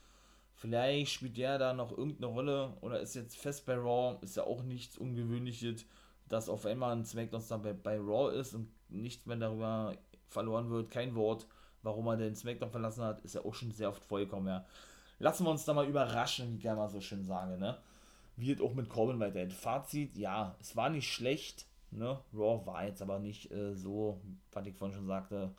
Vielleicht 0.55 1.13
spielt 1.13 1.37
der 1.37 1.59
da 1.59 1.73
noch 1.73 1.91
irgendeine 1.91 2.27
Rolle 2.27 2.77
oder 2.81 3.01
ist 3.01 3.15
jetzt 3.15 3.37
fest 3.37 3.67
bei 3.67 3.75
Raw. 3.75 4.19
Ist 4.23 4.37
ja 4.37 4.45
auch 4.45 4.63
nichts 4.63 4.99
Ungewöhnliches, 4.99 5.87
dass 6.29 6.49
auf 6.49 6.67
einmal 6.67 6.97
ein 6.97 7.05
Smackdown 7.05 7.43
dann 7.49 7.63
bei, 7.63 7.73
bei 7.73 7.99
Raw 7.99 8.35
ist 8.35 8.55
und 8.55 8.69
nichts 8.89 9.27
mehr 9.27 9.37
darüber 9.37 9.97
verloren 10.29 10.71
wird. 10.71 10.91
Kein 10.91 11.15
Wort, 11.15 11.47
warum 11.83 12.07
er 12.09 12.17
den 12.17 12.37
Smackdown 12.37 12.71
verlassen 12.71 13.05
hat, 13.05 13.21
ist 13.21 13.35
ja 13.35 13.45
auch 13.45 13.55
schon 13.55 13.73
sehr 13.73 13.89
oft 13.89 14.05
vorgekommen. 14.05 14.49
Ja 14.49 14.67
lassen 15.21 15.45
wir 15.45 15.51
uns 15.51 15.65
da 15.65 15.73
mal 15.73 15.87
überraschen, 15.87 16.51
wie 16.51 16.57
ich 16.57 16.63
gerne 16.63 16.81
mal 16.81 16.89
so 16.89 17.01
schön 17.01 17.23
sage, 17.23 17.57
ne? 17.57 17.79
Wie 18.37 18.51
es 18.51 18.61
auch 18.61 18.75
mit 18.75 18.89
Corbin 18.89 19.21
weiterhin. 19.21 19.51
Fazit, 19.51 20.17
ja, 20.17 20.57
es 20.61 20.75
war 20.75 20.89
nicht 20.89 21.13
schlecht, 21.13 21.67
ne? 21.91 22.19
Raw 22.35 22.67
war 22.67 22.85
jetzt 22.87 23.03
aber 23.03 23.21
nicht 23.21 23.53
äh, 23.53 23.75
so, 23.75 24.21
was 24.51 24.67
ich 24.67 24.75
vorhin 24.75 24.97
schon 24.97 25.07
sagte, 25.07 25.55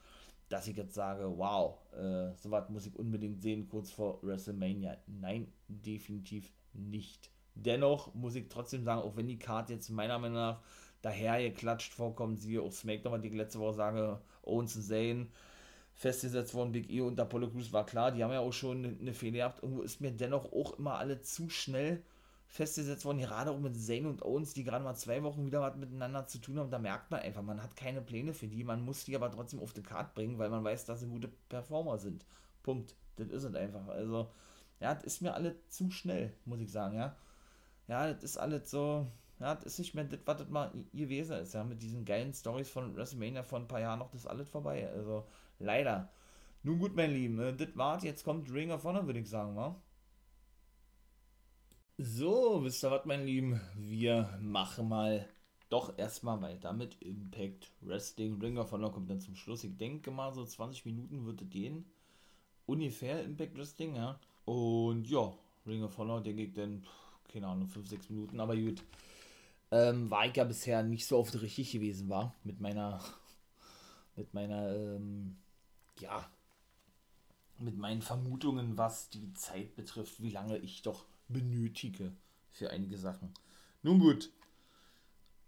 dass 0.52 0.68
ich 0.68 0.76
jetzt 0.76 0.94
sage, 0.94 1.38
wow, 1.38 1.78
äh, 1.94 2.36
sowas 2.36 2.70
muss 2.70 2.86
ich 2.86 2.96
unbedingt 2.98 3.42
sehen, 3.42 3.70
kurz 3.70 3.92
vor 3.92 4.22
WrestleMania. 4.22 4.98
Nein, 5.08 5.52
definitiv 5.68 6.52
nicht. 6.74 7.30
Dennoch 7.56 8.14
muss 8.14 8.36
ich 8.36 8.50
trotzdem 8.50 8.84
sagen, 8.84 9.02
auch 9.02 9.16
wenn 9.16 9.28
die 9.28 9.40
Karte 9.40 9.74
jetzt 9.74 9.90
meiner 9.90 10.20
Meinung 10.20 10.38
nach 10.38 10.62
daher 11.02 11.42
geklatscht 11.42 11.94
vorkommt, 11.94 12.40
siehe 12.40 12.62
auch 12.62 12.72
SmackDown, 12.72 13.14
was 13.14 13.24
ich 13.24 13.34
letzte 13.34 13.60
Woche 13.60 13.76
sage, 13.76 14.22
Owens 14.44 14.76
und 14.76 14.84
Zane, 14.84 15.28
festgesetzt 15.94 16.54
worden. 16.54 16.72
Big 16.72 16.90
E 16.90 17.02
und 17.02 17.20
Apollo 17.20 17.52
Crews 17.52 17.72
war 17.72 17.86
klar, 17.86 18.12
die 18.12 18.24
haben 18.24 18.32
ja 18.32 18.40
auch 18.40 18.54
schon 18.54 18.98
eine 19.00 19.14
Fehler 19.14 19.38
gehabt. 19.38 19.64
Irgendwo 19.64 19.82
ist 19.82 20.02
mir 20.02 20.12
dennoch 20.12 20.52
auch 20.52 20.78
immer 20.78 20.96
alle 20.96 21.22
zu 21.22 21.50
schnell 21.50 22.02
festgesetzt 22.52 23.06
worden, 23.06 23.20
gerade 23.20 23.52
auch 23.52 23.60
mit 23.60 23.80
Zane 23.80 24.08
und 24.08 24.24
Owens, 24.24 24.54
die 24.54 24.64
gerade 24.64 24.84
mal 24.84 24.96
zwei 24.96 25.24
Wochen 25.24 25.46
wieder 25.46 25.62
was 25.62 25.76
miteinander 25.78 26.28
zu 26.28 26.40
tun 26.40 26.60
haben. 26.60 26.70
Da 26.70 26.80
merkt 26.80 27.10
man 27.10 27.22
einfach, 27.22 27.42
man 27.42 27.64
hat 27.64 27.76
keine 27.76 28.02
Pläne 28.02 28.34
für 28.34 28.48
die, 28.48 28.64
man 28.64 28.84
muss 28.84 29.06
die 29.06 29.16
aber 29.16 29.32
trotzdem 29.32 29.60
auf 29.62 29.74
die 29.74 29.84
Karte 29.84 30.12
bringen, 30.14 30.38
weil 30.38 30.50
man 30.50 30.64
weiß, 30.64 30.86
dass 30.86 31.00
sie 31.00 31.08
gute 31.08 31.30
Performer 31.50 31.98
sind. 31.98 32.26
Punkt. 32.62 32.96
Das 33.16 33.30
ist 33.30 33.44
es 33.44 33.56
einfach. 33.56 33.88
Also, 33.88 34.30
ja, 34.80 34.94
das 34.94 35.04
ist 35.04 35.22
mir 35.22 35.34
alle 35.34 35.56
zu 35.70 35.92
schnell, 35.92 36.34
muss 36.46 36.60
ich 36.60 36.72
sagen, 36.72 36.96
ja. 36.96 37.16
Ja, 37.88 38.14
das 38.14 38.24
ist 38.24 38.38
alles 38.38 38.70
so, 38.70 39.08
ja, 39.40 39.56
das 39.56 39.66
ist 39.66 39.80
nicht 39.80 39.96
mehr 39.96 40.06
das, 40.06 40.20
was 40.26 40.38
das 40.38 40.50
mal 40.50 40.72
gewesen 40.94 41.38
ist, 41.38 41.54
ja, 41.54 41.64
mit 41.64 41.82
diesen 41.82 42.06
geilen 42.06 42.34
Stories 42.34 42.70
von 42.70 42.96
WrestleMania 42.96 43.44
vor 43.44 43.60
ein 43.60 43.68
paar 43.68 43.80
Jahren 43.82 44.00
noch, 44.00 44.12
das 44.12 44.22
ist 44.22 44.28
alles 44.28 44.50
vorbei. 44.50 44.90
Also, 44.90 45.26
Leider. 45.62 46.10
Nun 46.64 46.80
gut, 46.80 46.96
mein 46.96 47.12
Lieben, 47.12 47.40
äh, 47.40 47.56
das 47.56 47.76
war's. 47.76 48.04
Jetzt 48.04 48.24
kommt 48.24 48.52
Ring 48.52 48.72
of 48.72 48.84
Honor, 48.84 49.06
würde 49.06 49.20
ich 49.20 49.30
sagen, 49.30 49.56
wa? 49.56 49.76
So, 51.98 52.64
wisst 52.64 52.84
ihr 52.84 52.92
was, 52.92 53.06
mein 53.06 53.26
Lieben? 53.26 53.62
Wir 53.76 54.38
machen 54.42 54.90
mal 54.90 55.28
doch 55.70 55.98
erstmal 55.98 56.42
weiter 56.42 56.74
mit 56.74 57.02
Impact 57.02 57.70
Wrestling. 57.82 58.40
Ring 58.42 58.58
of 58.58 58.72
Honor 58.72 58.92
kommt 58.92 59.10
dann 59.10 59.20
zum 59.20 59.36
Schluss. 59.36 59.64
Ich 59.64 59.78
denke 59.78 60.10
mal, 60.10 60.34
so 60.34 60.44
20 60.44 60.86
Minuten 60.86 61.26
wird 61.26 61.42
es 61.42 61.50
gehen. 61.50 61.86
Ungefähr 62.66 63.24
Impact 63.24 63.58
Wrestling, 63.58 63.96
ja. 63.96 64.20
Und 64.46 65.08
ja, 65.10 65.32
Ring 65.68 65.84
of 65.84 65.98
Honor, 65.98 66.22
der 66.22 66.34
geht 66.34 66.58
dann, 66.58 66.86
keine 67.32 67.48
Ahnung, 67.48 67.68
5, 67.68 67.88
6 67.88 68.10
Minuten, 68.10 68.40
aber 68.40 68.56
gut. 68.56 68.82
Ähm, 69.72 70.10
war 70.10 70.26
ich 70.26 70.36
ja 70.36 70.44
bisher 70.44 70.84
nicht 70.84 71.06
so 71.06 71.18
oft 71.18 71.40
richtig 71.42 71.72
gewesen 71.72 72.10
war 72.10 72.36
mit 72.44 72.60
meiner 72.60 73.02
mit 74.18 74.34
meiner 74.34 74.76
ähm, 74.76 75.38
ja, 76.00 76.30
mit 77.60 77.78
meinen 77.78 78.02
Vermutungen, 78.02 78.78
was 78.78 79.10
die 79.10 79.34
Zeit 79.34 79.76
betrifft, 79.76 80.22
wie 80.22 80.32
lange 80.32 80.58
ich 80.58 80.82
doch 80.82 81.06
benötige 81.32 82.12
für 82.52 82.70
einige 82.70 82.98
Sachen. 82.98 83.34
Nun 83.84 84.00
gut, 84.00 84.32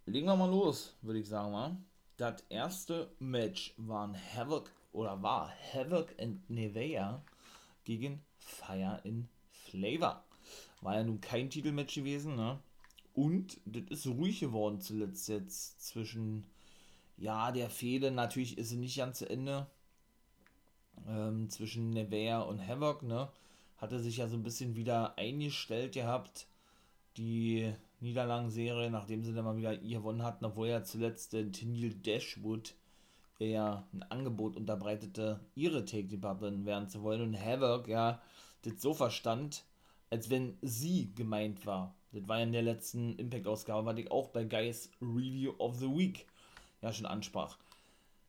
legen 0.05 0.27
wir 0.27 0.35
mal 0.35 0.49
los, 0.49 0.95
würde 1.01 1.19
ich 1.19 1.27
sagen 1.27 1.51
mal. 1.51 1.77
Das 2.17 2.43
erste 2.49 3.11
Match 3.19 3.73
waren 3.77 4.15
Havoc 4.35 4.71
oder 4.91 5.21
war 5.21 5.51
Havoc 5.73 6.13
and 6.19 6.49
Nevea 6.49 7.23
gegen 7.83 8.21
Fire 8.37 9.01
in 9.03 9.27
Flavor. 9.51 10.23
War 10.81 10.95
ja 10.95 11.03
nun 11.03 11.21
kein 11.21 11.49
Titelmatch 11.49 11.95
gewesen, 11.95 12.35
ne? 12.35 12.59
Und 13.13 13.59
das 13.65 13.83
ist 13.89 14.07
ruhig 14.07 14.39
geworden 14.39 14.81
zuletzt 14.81 15.27
jetzt 15.29 15.81
zwischen 15.87 16.45
Ja, 17.17 17.51
der 17.51 17.69
Fehler, 17.69 18.11
natürlich 18.11 18.57
ist 18.57 18.69
sie 18.69 18.77
nicht 18.77 18.97
ganz 18.97 19.19
zu 19.19 19.29
Ende. 19.29 19.67
Ähm, 21.07 21.49
zwischen 21.49 21.91
Nevea 21.91 22.41
und 22.41 22.65
Havoc, 22.65 23.03
ne? 23.03 23.29
Hatte 23.83 23.99
sich 23.99 24.15
ja 24.15 24.29
so 24.29 24.37
ein 24.37 24.43
bisschen 24.43 24.77
wieder 24.77 25.17
eingestellt 25.17 25.91
gehabt. 25.91 26.47
Die 27.17 27.69
Niederlagenserie, 27.99 28.89
nachdem 28.89 29.25
sie 29.25 29.33
dann 29.33 29.43
mal 29.43 29.57
wieder 29.57 29.75
gewonnen 29.75 30.23
hatten, 30.23 30.45
obwohl 30.45 30.69
ja 30.69 30.85
zuletzt 30.85 31.33
äh, 31.33 31.51
Tennille 31.51 31.93
Dashwood 31.93 32.75
ja 33.39 33.85
ein 33.91 34.03
Angebot 34.03 34.55
unterbreitete, 34.55 35.41
ihre 35.53 35.83
Take-Departnerin 35.83 36.65
werden 36.65 36.87
zu 36.87 37.03
wollen 37.03 37.23
und 37.23 37.37
Havoc 37.37 37.89
ja 37.89 38.21
das 38.61 38.81
so 38.81 38.93
verstand, 38.93 39.65
als 40.09 40.29
wenn 40.29 40.57
sie 40.61 41.13
gemeint 41.13 41.65
war. 41.65 41.93
Das 42.13 42.25
war 42.25 42.37
ja 42.37 42.45
in 42.45 42.53
der 42.53 42.61
letzten 42.61 43.17
Impact-Ausgabe, 43.17 43.85
was 43.85 43.97
ich 43.97 44.09
auch 44.09 44.29
bei 44.29 44.45
Guys 44.45 44.91
Review 45.01 45.55
of 45.57 45.75
the 45.75 45.89
Week 45.89 46.25
ja 46.81 46.93
schon 46.93 47.05
ansprach. 47.05 47.57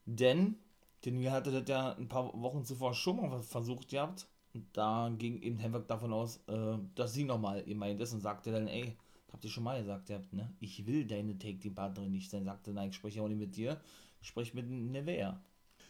Denn 0.05 0.57
Tennille 1.01 1.31
hatte 1.31 1.51
das 1.53 1.69
ja 1.69 1.93
ein 1.93 2.09
paar 2.09 2.33
Wochen 2.41 2.65
zuvor 2.65 2.93
schon 2.93 3.15
mal 3.15 3.41
versucht 3.41 3.87
gehabt. 3.87 4.27
Da 4.73 5.13
ging 5.17 5.41
eben 5.41 5.61
Havoc 5.61 5.87
davon 5.87 6.13
aus, 6.13 6.37
äh, 6.47 6.77
dass 6.95 7.13
sie 7.13 7.25
nochmal 7.25 7.63
gemeint 7.63 7.99
ist 7.99 8.13
und 8.13 8.21
sagte 8.21 8.51
dann, 8.51 8.67
ey, 8.67 8.95
habt 9.31 9.43
ihr 9.43 9.49
schon 9.49 9.65
mal 9.65 9.79
gesagt, 9.79 10.09
ihr 10.09 10.15
habt, 10.15 10.31
ne? 10.31 10.53
Ich 10.59 10.85
will 10.85 11.05
deine 11.05 11.37
Take-Team-Partnerin 11.37 12.11
nicht 12.11 12.29
sein. 12.31 12.45
Sagte, 12.45 12.71
nein, 12.71 12.89
ich 12.89 12.95
spreche 12.95 13.21
auch 13.21 13.27
nicht 13.27 13.39
mit 13.39 13.55
dir. 13.57 13.81
Ich 14.21 14.29
spreche 14.29 14.55
mit 14.55 14.69
Nevea. 14.69 15.41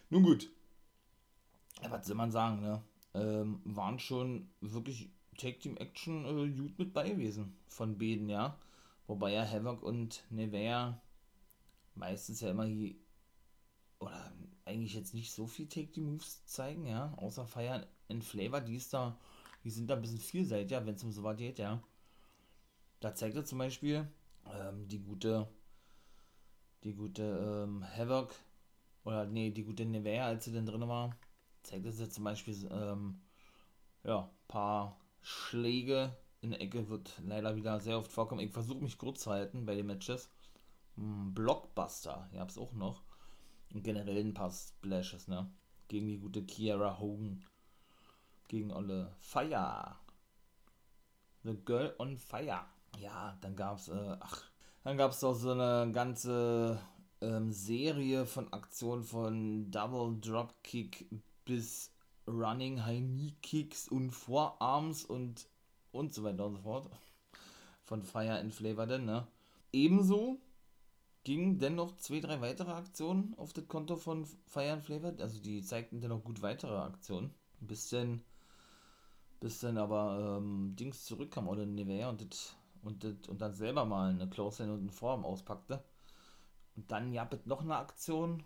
Nun 0.09 0.23
gut. 0.23 0.49
Ja, 1.83 1.91
was 1.91 2.07
soll 2.07 2.15
man 2.15 2.31
sagen, 2.31 2.61
ne? 2.61 2.81
Ähm, 3.13 3.61
waren 3.65 3.99
schon 3.99 4.49
wirklich 4.61 5.09
Take-Team-Action 5.37 6.25
äh, 6.25 6.49
gut 6.57 6.79
mit 6.79 6.93
bei 6.93 7.09
gewesen. 7.09 7.55
Von 7.67 7.97
beiden, 7.99 8.29
ja. 8.29 8.57
Wobei 9.05 9.33
ja 9.33 9.47
Havoc 9.47 9.83
und 9.83 10.23
Nevea 10.31 10.99
meistens 11.93 12.41
ja 12.41 12.49
immer 12.49 12.65
hier, 12.65 12.95
oder 13.99 14.33
eigentlich 14.65 14.95
jetzt 14.95 15.13
nicht 15.13 15.31
so 15.31 15.45
viel 15.45 15.67
Take-Team-Moves 15.67 16.45
zeigen, 16.45 16.87
ja. 16.87 17.13
Außer 17.17 17.45
Fire 17.45 17.87
and 18.09 18.23
Flavor, 18.23 18.61
die 18.61 18.75
ist 18.75 18.93
da, 18.93 19.17
die 19.63 19.69
sind 19.69 19.89
da 19.89 19.95
ein 19.95 20.01
bisschen 20.01 20.19
vielseitig, 20.19 20.71
ja, 20.71 20.85
wenn 20.85 20.95
es 20.95 21.03
um 21.03 21.11
so 21.11 21.23
was 21.23 21.37
geht, 21.37 21.59
ja. 21.59 21.81
Da 22.99 23.13
zeigt 23.13 23.35
er 23.35 23.45
zum 23.45 23.59
Beispiel 23.59 24.07
ähm, 24.45 24.87
die 24.87 24.99
gute, 24.99 25.47
die 26.83 26.93
gute 26.93 27.23
ähm, 27.23 27.85
Havoc, 27.95 28.33
oder 29.03 29.25
nee, 29.25 29.51
die 29.51 29.63
gute 29.63 29.85
Nevea, 29.85 30.25
als 30.25 30.45
sie 30.45 30.51
denn 30.51 30.65
drin 30.65 30.87
war, 30.87 31.15
zeigt 31.63 31.85
es 31.85 32.09
zum 32.09 32.23
Beispiel, 32.23 32.67
ähm, 32.71 33.21
ja, 34.03 34.29
paar 34.47 34.99
Schläge 35.21 36.15
in 36.41 36.51
der 36.51 36.61
Ecke 36.61 36.87
wird 36.89 37.19
leider 37.25 37.55
wieder 37.55 37.79
sehr 37.79 37.97
oft 37.97 38.11
vorkommen. 38.11 38.41
Ich 38.41 38.51
versuche 38.51 38.83
mich 38.83 38.97
kurz 38.97 39.21
zu 39.21 39.31
halten 39.31 39.65
bei 39.65 39.75
den 39.75 39.87
Matches. 39.87 40.29
Hm, 40.95 41.33
Blockbuster, 41.33 42.29
ihr 42.31 42.39
habt 42.39 42.51
es 42.51 42.57
auch 42.57 42.73
noch. 42.73 43.03
Und 43.73 43.83
generell 43.83 44.23
ein 44.23 44.33
paar 44.33 44.51
Splashes, 44.51 45.27
ne? 45.27 45.51
Gegen 45.87 46.07
die 46.07 46.19
gute 46.19 46.43
Kiara 46.43 46.99
Hogan. 46.99 47.43
Gegen 48.47 48.71
alle 48.71 49.15
Fire. 49.19 49.95
The 51.43 51.55
Girl 51.65 51.93
on 51.99 52.17
Fire 52.17 52.65
ja, 52.99 53.37
dann 53.41 53.55
gab 53.55 53.77
es, 53.77 53.87
äh, 53.89 54.17
ach, 54.19 54.43
dann 54.83 54.97
gab 54.97 55.11
es 55.11 55.19
doch 55.19 55.33
so 55.33 55.51
eine 55.51 55.91
ganze 55.91 56.79
ähm, 57.21 57.51
Serie 57.51 58.25
von 58.25 58.51
Aktionen 58.53 59.03
von 59.03 59.71
Double 59.71 60.19
Dropkick 60.19 61.07
bis 61.43 61.91
Running 62.27 62.83
High 62.83 63.01
Knee 63.01 63.33
Kicks 63.41 63.87
und 63.87 64.11
Vorarms 64.11 65.05
und 65.05 65.47
und 65.91 66.13
so 66.13 66.23
weiter 66.23 66.45
und 66.45 66.55
so 66.55 66.61
fort. 66.61 66.89
Von 67.83 68.01
Fire 68.03 68.39
and 68.39 68.53
Flavor 68.53 68.87
denn, 68.87 69.05
ne? 69.05 69.27
Ebenso 69.71 70.39
gingen 71.23 71.57
dennoch 71.57 71.95
zwei, 71.97 72.19
drei 72.19 72.41
weitere 72.41 72.71
Aktionen 72.71 73.33
auf 73.37 73.53
das 73.53 73.67
Konto 73.67 73.95
von 73.95 74.25
Fire 74.45 74.73
and 74.73 74.83
Flavor. 74.83 75.13
Also 75.19 75.39
die 75.39 75.61
zeigten 75.61 76.01
dennoch 76.01 76.23
gut 76.23 76.41
weitere 76.41 76.75
Aktionen. 76.75 77.33
Bis 77.61 77.89
denn, 77.89 78.21
bis 79.39 79.59
dann 79.59 79.77
aber 79.77 80.39
ähm, 80.39 80.75
Dings 80.75 81.05
zurückkam 81.05 81.47
oder 81.47 81.65
Nevea 81.65 82.09
und 82.09 82.21
das 82.21 82.55
und, 82.85 83.27
und 83.27 83.41
dann 83.41 83.53
selber 83.53 83.83
mal 83.83 84.11
eine 84.11 84.29
Close-Line 84.29 84.71
und 84.71 84.81
eine 84.81 84.91
Form 84.91 85.25
auspackte. 85.25 85.83
Und 86.75 86.91
dann 86.91 87.11
gab 87.13 87.45
noch 87.47 87.61
eine 87.61 87.77
Aktion 87.77 88.43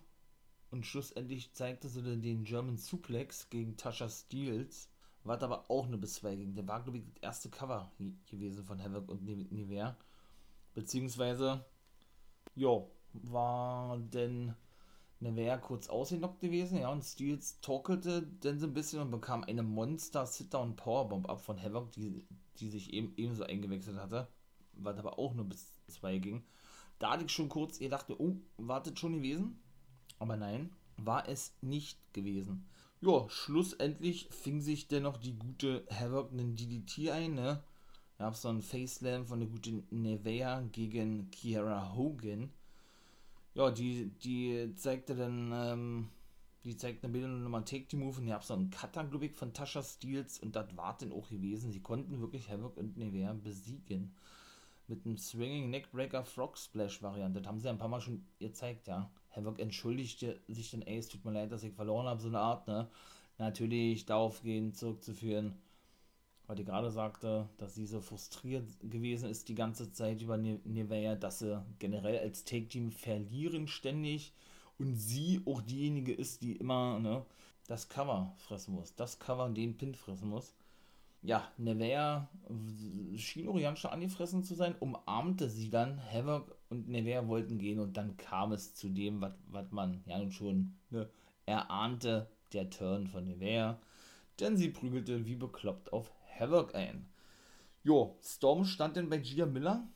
und 0.72 0.86
schlussendlich 0.86 1.54
zeigte 1.54 1.90
sie 1.90 2.02
den 2.02 2.44
German 2.46 2.78
Suplex 2.78 3.50
gegen 3.50 3.76
Tasha 3.76 4.08
Steels. 4.08 4.90
War 5.24 5.44
aber 5.44 5.70
auch 5.70 5.86
eine 5.86 5.98
Bezweigung. 5.98 6.56
Der 6.56 6.68
war, 6.68 6.82
glaube 6.82 7.00
ich, 7.00 7.04
das 7.06 7.22
erste 7.22 7.50
Cover 7.50 7.92
gewesen 8.28 8.64
von 8.64 8.82
Havoc 8.82 9.10
und 9.10 9.24
Nivea. 9.26 9.98
Beziehungsweise, 10.74 11.66
jo, 12.56 12.90
war 13.12 13.98
denn 13.98 14.56
Nivea 15.20 15.58
kurz 15.58 15.90
ausgenockt 15.90 16.40
gewesen, 16.40 16.80
ja, 16.80 16.90
und 16.90 17.04
Steels 17.04 17.60
torkelte 17.62 18.26
dann 18.42 18.60
so 18.60 18.68
ein 18.68 18.74
bisschen 18.74 19.02
und 19.02 19.12
bekam 19.12 19.44
eine 19.44 19.64
Monster 19.64 20.26
Sit-Down 20.26 20.76
Powerbomb 20.76 21.30
ab 21.30 21.42
von 21.42 21.62
Havoc, 21.62 21.92
die 21.92 22.26
die 22.60 22.70
sich 22.70 22.94
eben 22.94 23.14
ebenso 23.18 23.44
eingewechselt 23.44 23.98
hatte, 23.98 24.28
was 24.74 24.98
aber 24.98 25.20
auch 25.20 25.34
nur 25.34 25.46
bis 25.46 25.72
zwei 25.88 26.18
ging. 26.18 26.44
Da 27.00 27.12
hatte 27.12 27.26
ich 27.26 27.32
schon 27.32 27.50
kurz 27.50 27.80
ihr 27.80 27.90
dachte, 27.90 28.20
oh, 28.22 28.36
wartet 28.58 29.00
schon 29.00 29.14
gewesen? 29.14 29.60
Aber 30.20 30.36
nein, 30.36 30.72
war 30.98 31.28
es 31.30 31.56
nicht 31.62 31.98
gewesen. 32.14 32.68
Ja, 33.02 33.30
schlussendlich 33.30 34.28
fing 34.30 34.60
sich 34.60 34.90
dennoch 34.90 35.18
die 35.18 35.38
gute 35.38 35.86
Havoc 35.90 36.32
einen 36.34 36.56
DDT 36.56 37.12
ein, 37.12 37.36
ne? 37.36 37.64
Gab 38.18 38.36
so 38.36 38.50
einen 38.50 38.62
Facelam 38.62 39.26
von 39.26 39.40
der 39.40 39.48
guten 39.48 39.88
Nevea 39.90 40.62
gegen 40.74 41.32
Kiara 41.32 41.96
Hogan. 41.96 42.52
Ja, 43.54 43.72
die, 43.72 44.12
die 44.24 44.74
zeigte 44.76 45.16
dann 45.16 45.52
ähm, 45.54 46.10
die 46.66 46.76
zeigt 46.76 47.04
eine 47.04 47.14
Bilder 47.14 47.30
nochmal 47.30 47.64
Take 47.64 47.86
the 47.90 47.98
Move 47.98 48.20
und 48.20 48.28
ihr 48.28 48.34
habt 48.34 48.46
so 48.46 48.54
einen 48.54 48.70
Cutter, 48.70 49.06
glaube 49.06 49.28
ich, 49.28 49.34
von 49.34 49.54
Tasha 49.54 49.82
Steels 49.82 50.40
und 50.40 50.56
das 50.56 50.76
war 50.76 50.98
dann 51.00 51.14
auch 51.14 51.30
gewesen. 51.30 51.72
Sie 51.72 51.82
konnten 51.82 52.20
wirklich 52.20 52.50
Havoc 52.50 52.76
und 52.78 52.98
Nevea 52.98 53.34
besiegen. 53.34 54.14
Mit 54.88 55.06
einem 55.06 55.18
Swinging 55.18 55.70
Neckbreaker 55.70 56.24
Frog 56.26 56.58
Splash 56.58 57.02
Variante. 57.02 57.40
Das 57.40 57.48
haben 57.48 57.60
sie 57.60 57.70
ein 57.70 57.78
paar 57.78 57.88
Mal 57.88 58.02
schon 58.02 58.26
gezeigt, 58.40 58.88
ja. 58.88 59.10
Havoc 59.32 59.60
entschuldigte 59.60 60.42
sich 60.48 60.72
dann, 60.72 60.82
ey, 60.82 60.98
es 60.98 61.08
tut 61.08 61.24
mir 61.24 61.32
leid, 61.32 61.52
dass 61.52 61.64
ich 61.64 61.74
verloren 61.74 62.08
habe, 62.08 62.22
so 62.22 62.28
eine 62.28 62.40
Art, 62.40 62.68
ne. 62.68 62.90
Natürlich 63.38 64.06
darauf 64.06 64.42
gehen 64.42 64.74
zurückzuführen, 64.74 65.54
weil 66.50 66.60
ich 66.60 66.66
gerade 66.66 66.90
sagte, 66.90 67.48
dass 67.58 67.76
sie 67.76 67.86
so 67.86 68.02
frustriert 68.02 68.66
gewesen 68.82 69.30
ist 69.30 69.50
die 69.50 69.56
ganze 69.56 69.92
Zeit 69.92 70.20
über 70.24 70.36
Nevea, 70.36 71.14
dass 71.14 71.40
sie 71.40 71.64
generell 71.78 72.18
als 72.18 72.44
Take-Team 72.44 72.90
verlieren 72.90 73.68
ständig 73.68 74.34
und 74.80 74.96
sie 74.96 75.44
auch 75.46 75.62
diejenige 75.62 76.12
ist, 76.12 76.42
die 76.42 76.56
immer 76.56 76.98
ne, 76.98 77.24
das 77.68 77.88
Cover 77.88 78.34
fressen 78.38 78.74
muss. 78.74 78.96
Das 78.96 79.20
Cover 79.20 79.48
den 79.50 79.78
Pin 79.78 79.94
fressen 79.94 80.30
muss. 80.30 80.56
Ja, 81.22 81.48
Nevea 81.58 82.28
schien 83.16 83.48
Oriantische 83.48 83.92
angefressen 83.92 84.44
zu 84.44 84.56
sein, 84.56 84.74
umarmte 84.80 85.52
sie 85.52 85.70
dann. 85.70 86.02
Havoc 86.12 86.58
und 86.70 86.90
Nevea 86.90 87.28
wollten 87.28 87.60
gehen 87.60 87.80
und 87.80 87.96
dann 87.96 88.18
kam 88.18 88.54
es 88.54 88.74
zu 88.74 88.90
dem, 88.90 89.24
was 89.50 89.72
man 89.72 90.02
ja 90.08 90.18
nun 90.18 90.32
schon 90.32 90.74
ne, 90.90 91.08
erahnte, 91.46 92.28
der 92.54 92.72
Turn 92.72 93.06
von 93.06 93.28
Nevea. 93.28 93.80
Denn 94.40 94.58
sie 94.58 94.70
prügelte 94.70 95.28
wie 95.28 95.36
bekloppt 95.36 95.94
auf 95.94 96.10
Havoc 96.40 96.76
ein. 96.76 97.10
Jo, 97.84 98.18
Storm 98.22 98.66
stand 98.66 98.98
dann 98.98 99.10
bei 99.10 99.18
Gia 99.18 99.46
Miller. 99.46 99.88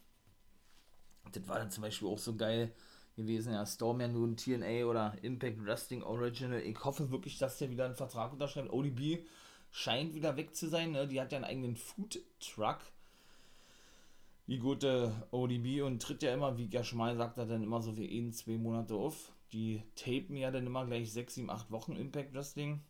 Das 1.32 1.48
war 1.48 1.60
dann 1.60 1.72
zum 1.72 1.84
Beispiel 1.84 2.08
auch 2.08 2.18
so 2.18 2.36
geil 2.36 2.74
gewesen. 3.16 3.54
Ja, 3.54 3.66
Storm 3.66 4.02
ja 4.02 4.08
nun 4.08 4.38
TNA 4.38 4.86
oder 4.86 5.16
Impact 5.22 5.64
Wrestling 5.66 6.04
Original. 6.04 6.62
Ich 6.62 6.84
hoffe 6.84 7.12
wirklich, 7.12 7.38
dass 7.38 7.58
der 7.58 7.70
wieder 7.70 7.86
einen 7.86 7.96
Vertrag 7.96 8.34
unterschreibt. 8.34 8.72
ODB 8.72 9.26
scheint 9.72 10.14
wieder 10.14 10.38
weg 10.38 10.56
zu 10.56 10.68
sein. 10.68 10.92
Ne? 10.92 11.08
Die 11.08 11.20
hat 11.20 11.32
ja 11.32 11.38
einen 11.38 11.46
eigenen 11.46 11.76
Food 11.76 12.20
Truck. 12.40 12.80
Die 14.48 14.60
gute 14.60 15.28
ODB 15.32 15.82
und 15.84 16.02
tritt 16.02 16.22
ja 16.22 16.34
immer, 16.34 16.58
wie 16.58 16.66
ich 16.66 16.74
ja 16.74 16.84
schon 16.84 16.98
mal 16.98 17.16
sagt, 17.16 17.38
dann 17.38 17.64
immer 17.64 17.82
so 17.82 17.96
wie 17.98 18.06
in 18.06 18.34
zwei 18.34 18.58
Monate 18.58 18.94
auf. 18.94 19.32
Die 19.54 19.84
tapen 19.96 20.36
ja 20.36 20.52
dann 20.52 20.66
immer 20.66 20.86
gleich 20.86 21.12
6, 21.14 21.36
7, 21.36 21.50
8 21.50 21.72
Wochen 21.72 21.96
Impact 21.96 22.34
Wrestling. 22.34 22.82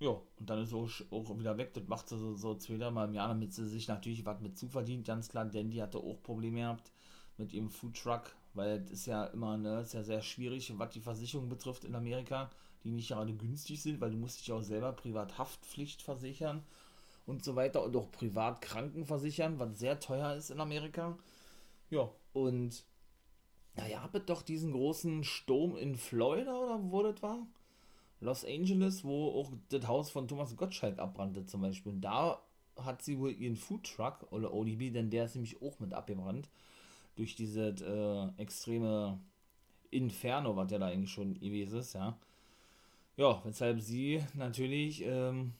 Ja, 0.00 0.10
und 0.10 0.50
dann 0.50 0.62
ist 0.62 0.74
auch, 0.74 0.90
auch 1.10 1.38
wieder 1.38 1.56
weg. 1.56 1.72
Das 1.74 1.86
macht 1.86 2.08
sie 2.08 2.18
so, 2.18 2.34
so 2.34 2.54
zweimal 2.56 2.90
Mal 2.90 3.08
im 3.08 3.14
Jahr, 3.14 3.28
damit 3.28 3.54
sie 3.54 3.66
sich 3.66 3.88
natürlich 3.88 4.24
was 4.26 4.40
mit 4.40 4.58
zuverdient, 4.58 5.06
ganz 5.06 5.28
klar. 5.28 5.44
Denn 5.46 5.70
die 5.70 5.82
hatte 5.82 5.98
auch 5.98 6.22
Probleme 6.22 6.60
gehabt 6.60 6.92
mit 7.38 7.52
ihrem 7.52 7.70
Food 7.70 7.96
Truck 7.96 8.34
weil 8.54 8.82
es 8.84 8.90
ist 8.90 9.06
ja 9.06 9.24
immer, 9.26 9.56
ne, 9.56 9.80
ist 9.80 9.94
ja 9.94 10.02
sehr 10.02 10.22
schwierig, 10.22 10.72
was 10.78 10.90
die 10.90 11.00
Versicherung 11.00 11.48
betrifft 11.48 11.84
in 11.84 11.94
Amerika, 11.94 12.50
die 12.84 12.90
nicht 12.90 13.08
gerade 13.08 13.34
günstig 13.34 13.82
sind, 13.82 14.00
weil 14.00 14.10
du 14.10 14.16
musst 14.16 14.40
dich 14.40 14.52
auch 14.52 14.62
selber 14.62 14.92
Privathaftpflicht 14.92 16.02
versichern 16.02 16.62
und 17.26 17.44
so 17.44 17.56
weiter 17.56 17.82
und 17.82 17.96
auch 17.96 18.10
privat 18.12 18.60
Krankenversichern, 18.62 19.58
was 19.58 19.78
sehr 19.78 20.00
teuer 20.00 20.34
ist 20.34 20.50
in 20.50 20.60
Amerika. 20.60 21.18
Ja, 21.90 22.10
und 22.32 22.84
naja, 23.76 24.02
habt 24.02 24.30
doch 24.30 24.42
diesen 24.42 24.72
großen 24.72 25.24
Sturm 25.24 25.76
in 25.76 25.96
Florida 25.96 26.54
oder 26.56 26.80
wo 26.82 27.02
das 27.02 27.22
war? 27.22 27.46
Los 28.24 28.44
Angeles, 28.44 29.04
wo 29.04 29.30
auch 29.38 29.52
das 29.68 29.86
Haus 29.86 30.10
von 30.10 30.26
Thomas 30.26 30.56
Gottschalk 30.56 30.98
abbrannte 30.98 31.44
zum 31.44 31.60
Beispiel. 31.60 31.92
Und 31.92 32.00
da 32.00 32.40
hat 32.76 33.02
sie 33.02 33.18
wohl 33.18 33.32
ihren 33.32 33.56
Foodtruck 33.56 34.26
oder 34.30 34.52
ODB, 34.52 34.90
denn 34.90 35.10
der 35.10 35.26
ist 35.26 35.34
nämlich 35.34 35.60
auch 35.60 35.78
mit 35.78 35.92
abgebrannt 35.92 36.48
durch 37.16 37.36
diese 37.36 37.68
äh, 37.68 38.42
extreme 38.42 39.20
Inferno, 39.90 40.56
was 40.56 40.70
ja 40.72 40.78
da 40.78 40.86
eigentlich 40.86 41.12
schon 41.12 41.34
gewesen 41.34 41.78
ist, 41.78 41.92
ja. 41.92 42.18
Ja, 43.16 43.40
weshalb 43.44 43.80
sie 43.80 44.24
natürlich, 44.34 45.04
ähm, 45.04 45.52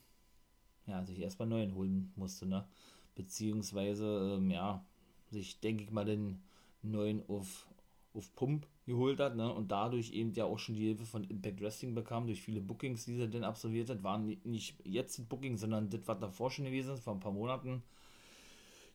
ja, 0.86 1.04
sich 1.04 1.20
erstmal 1.20 1.46
neuen 1.46 1.74
holen 1.74 2.12
musste, 2.16 2.46
ne? 2.46 2.66
Beziehungsweise, 3.14 4.36
ähm, 4.38 4.50
ja, 4.50 4.84
sich, 5.30 5.60
denke 5.60 5.84
ich 5.84 5.90
mal, 5.90 6.04
den 6.04 6.42
neuen 6.82 7.22
auf, 7.28 7.66
auf 8.14 8.34
Pump 8.34 8.66
geholt 8.86 9.20
hat, 9.20 9.36
ne? 9.36 9.52
Und 9.52 9.72
dadurch 9.72 10.12
eben 10.12 10.32
ja 10.32 10.44
auch 10.44 10.58
schon 10.58 10.74
die 10.74 10.86
Hilfe 10.86 11.04
von 11.04 11.24
Impact 11.24 11.60
Wrestling 11.60 11.94
bekam, 11.94 12.26
durch 12.26 12.40
viele 12.42 12.60
Bookings, 12.60 13.04
die 13.04 13.16
sie 13.16 13.28
dann 13.28 13.44
absolviert 13.44 13.90
hat, 13.90 14.02
waren 14.02 14.36
nicht 14.44 14.76
jetzt 14.84 15.28
Bookings, 15.28 15.60
sondern 15.60 15.90
das, 15.90 16.00
was 16.06 16.20
davor 16.20 16.50
schon 16.50 16.64
gewesen 16.64 16.94
ist, 16.94 17.04
vor 17.04 17.14
ein 17.14 17.20
paar 17.20 17.32
Monaten. 17.32 17.82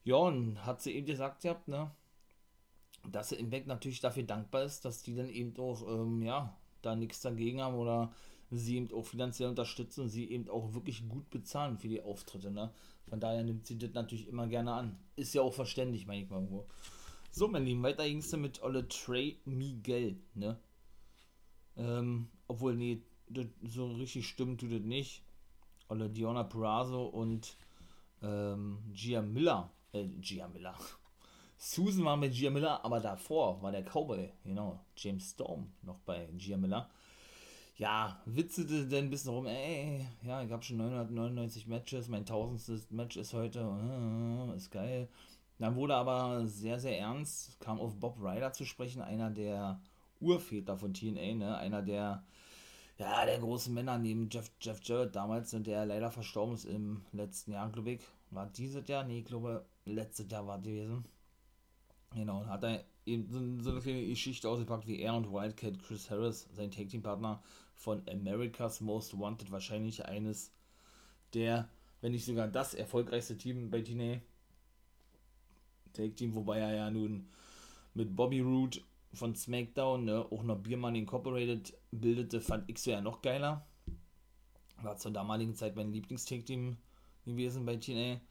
Ja, 0.03 0.15
und 0.15 0.65
hat 0.65 0.81
sie 0.81 0.93
eben 0.93 1.05
gesagt 1.05 1.41
gehabt, 1.41 1.67
ne? 1.67 1.91
Dass 3.09 3.31
Impact 3.31 3.67
natürlich 3.67 3.99
dafür 3.99 4.23
dankbar 4.23 4.63
ist, 4.63 4.85
dass 4.85 5.03
die 5.03 5.15
dann 5.15 5.29
eben 5.29 5.55
auch, 5.57 5.87
ähm, 5.87 6.21
ja, 6.21 6.57
da 6.81 6.95
nichts 6.95 7.21
dagegen 7.21 7.61
haben 7.61 7.75
oder 7.75 8.11
sie 8.51 8.77
eben 8.77 8.91
auch 8.93 9.05
finanziell 9.05 9.49
unterstützen 9.49 10.01
und 10.01 10.09
sie 10.09 10.29
eben 10.31 10.49
auch 10.49 10.73
wirklich 10.73 11.07
gut 11.07 11.29
bezahlen 11.29 11.77
für 11.77 11.87
die 11.87 12.01
Auftritte, 12.01 12.51
ne? 12.51 12.71
Von 13.07 13.19
daher 13.19 13.43
nimmt 13.43 13.65
sie 13.65 13.77
das 13.77 13.93
natürlich 13.93 14.27
immer 14.27 14.47
gerne 14.47 14.73
an. 14.73 14.99
Ist 15.15 15.33
ja 15.33 15.41
auch 15.41 15.53
verständlich, 15.53 16.05
manchmal 16.05 16.41
irgendwo. 16.41 16.67
So, 17.31 17.47
mein 17.47 17.63
Lieben, 17.63 17.83
weiter 17.83 18.05
ging 18.05 18.17
es 18.17 18.35
mit 18.35 18.61
Olle 18.63 18.87
Trey 18.87 19.39
Miguel, 19.45 20.19
ne? 20.33 20.59
Ähm, 21.77 22.27
obwohl, 22.47 22.75
nee, 22.75 23.03
so 23.61 23.91
richtig 23.93 24.27
stimmt 24.27 24.61
tut 24.61 24.71
das 24.71 24.81
nicht. 24.81 25.23
Olle 25.89 26.09
Diona 26.09 26.43
Perazo 26.43 27.05
und 27.05 27.55
ähm, 28.23 28.79
Gia 28.91 29.21
Miller, 29.21 29.71
äh, 29.93 30.07
Gia 30.19 30.47
Miller. 30.47 30.75
Susan 31.57 32.03
war 32.03 32.17
mit 32.17 32.33
Gia 32.33 32.49
Miller, 32.49 32.83
aber 32.83 32.99
davor 32.99 33.61
war 33.61 33.71
der 33.71 33.83
Cowboy, 33.83 34.33
genau, 34.43 34.83
James 34.97 35.29
Storm 35.29 35.71
noch 35.83 35.99
bei 35.99 36.27
Gia 36.35 36.57
Miller. 36.57 36.89
Ja, 37.77 38.21
witzete 38.25 38.87
denn 38.87 39.05
ein 39.05 39.09
bisschen 39.09 39.31
rum, 39.31 39.45
ey, 39.45 40.05
ja, 40.23 40.41
ich 40.41 40.51
habe 40.51 40.63
schon 40.63 40.77
999 40.77 41.67
Matches, 41.67 42.07
mein 42.07 42.25
tausendstes 42.25 42.89
Match 42.89 43.17
ist 43.17 43.33
heute, 43.33 43.59
äh, 43.59 44.55
ist 44.57 44.71
geil. 44.71 45.07
Dann 45.59 45.75
wurde 45.75 45.95
aber 45.95 46.47
sehr, 46.47 46.79
sehr 46.79 46.97
ernst, 46.97 47.59
kam 47.59 47.79
auf 47.79 47.99
Bob 47.99 48.17
Ryder 48.19 48.53
zu 48.53 48.65
sprechen, 48.65 49.01
einer 49.01 49.29
der 49.29 49.81
Urväter 50.21 50.77
von 50.77 50.93
TNA, 50.93 51.35
ne? 51.35 51.57
einer 51.57 51.81
der, 51.81 52.23
ja, 52.97 53.25
der 53.25 53.39
großen 53.39 53.73
Männer 53.73 53.97
neben 53.97 54.29
Jeff, 54.29 54.49
Jeff 54.61 54.79
Jarrett 54.83 55.15
damals, 55.15 55.53
und 55.53 55.67
der 55.67 55.85
leider 55.85 56.11
verstorben 56.11 56.55
ist 56.55 56.63
im 56.65 57.01
letzten 57.11 57.51
Jahr, 57.51 57.69
glaube 57.69 57.91
ich. 57.91 58.01
War 58.31 58.47
dieses 58.47 58.87
Jahr? 58.87 59.03
Nee, 59.03 59.19
ich 59.19 59.25
glaube, 59.25 59.65
letztes 59.85 60.31
Jahr 60.31 60.47
war 60.47 60.59
gewesen. 60.59 61.03
Genau, 62.15 62.39
und 62.39 62.47
hat 62.47 62.63
er 62.63 62.85
eben 63.05 63.29
so, 63.29 63.63
so 63.63 63.71
eine 63.71 63.81
kleine 63.81 64.07
Geschichte 64.07 64.47
ausgepackt, 64.47 64.87
wie 64.87 65.01
er 65.01 65.13
und 65.13 65.31
Wildcat 65.31 65.77
Chris 65.79 66.09
Harris, 66.09 66.47
sein 66.53 66.71
Tag 66.71 66.87
Team 66.87 67.01
Partner 67.01 67.43
von 67.75 68.01
America's 68.09 68.79
Most 68.79 69.19
Wanted, 69.19 69.51
wahrscheinlich 69.51 70.05
eines 70.05 70.53
der, 71.33 71.67
wenn 71.99 72.13
nicht 72.13 72.25
sogar 72.25 72.47
das 72.47 72.73
erfolgreichste 72.73 73.37
Team 73.37 73.69
bei 73.69 73.81
TNA 73.81 74.21
Take 75.99 76.15
Team, 76.15 76.33
wobei 76.33 76.59
er 76.59 76.73
ja 76.73 76.89
nun 76.89 77.27
mit 77.93 78.15
Bobby 78.15 78.39
Roode 78.39 78.79
von 79.13 79.35
SmackDown 79.35 80.05
ne, 80.05 80.25
auch 80.31 80.43
noch 80.43 80.57
Biermann 80.57 80.95
Incorporated 80.95 81.73
bildete, 81.91 82.39
fand 82.39 82.69
ich 82.69 82.79
so 82.79 82.91
ja 82.91 83.01
noch 83.01 83.21
geiler. 83.21 83.65
War 84.81 84.97
zur 84.97 85.11
damaligen 85.11 85.55
Zeit 85.55 85.75
mein 85.75 85.91
Lieblings-Take-Team 85.91 86.77
gewesen 87.25 87.65
bei 87.65 87.75
TNA. 87.75 88.21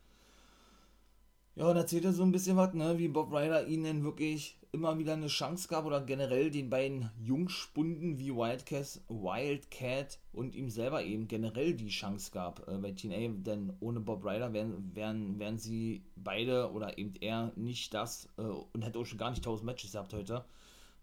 Ja, 1.57 1.69
und 1.69 1.77
erzählt 1.77 2.05
er 2.05 2.13
so 2.13 2.23
ein 2.23 2.33
bisschen 2.33 2.57
was, 2.57 2.73
ne, 2.73 2.99
wie 2.99 3.09
Bob 3.09 3.33
Ryder 3.33 3.67
ihnen 3.67 4.03
wirklich 4.03 4.58
immer 4.73 4.99
wieder 4.99 5.15
eine 5.15 5.29
Chance 5.29 5.69
gab 5.69 5.85
oder 5.85 6.01
generell 6.01 6.51
den 6.51 6.69
beiden 6.69 7.11
Jungspunden 7.19 8.19
wie 8.19 8.35
Wildcat, 8.35 9.01
Wildcat 9.09 10.19
und 10.33 10.55
ihm 10.55 10.69
selber 10.69 11.03
eben 11.03 11.27
generell 11.27 11.75
die 11.75 11.89
Chance 11.89 12.31
gab 12.33 12.69
äh, 12.69 12.77
bei 12.77 12.93
TNA, 12.93 13.43
denn 13.43 13.73
ohne 13.81 14.01
Bob 14.01 14.25
Ryder 14.25 14.53
wären, 14.53 14.95
wären, 14.95 15.39
wären 15.39 15.59
sie 15.59 16.03
beide 16.17 16.71
oder 16.73 16.99
eben 16.99 17.15
er 17.21 17.53
nicht 17.57 17.95
das 17.95 18.29
äh, 18.37 18.43
und 18.43 18.85
hätte 18.85 18.99
auch 18.99 19.07
schon 19.07 19.19
gar 19.19 19.31
nicht 19.31 19.41
1000 19.41 19.65
Matches 19.65 19.93
gehabt 19.93 20.13
heute. 20.13 20.45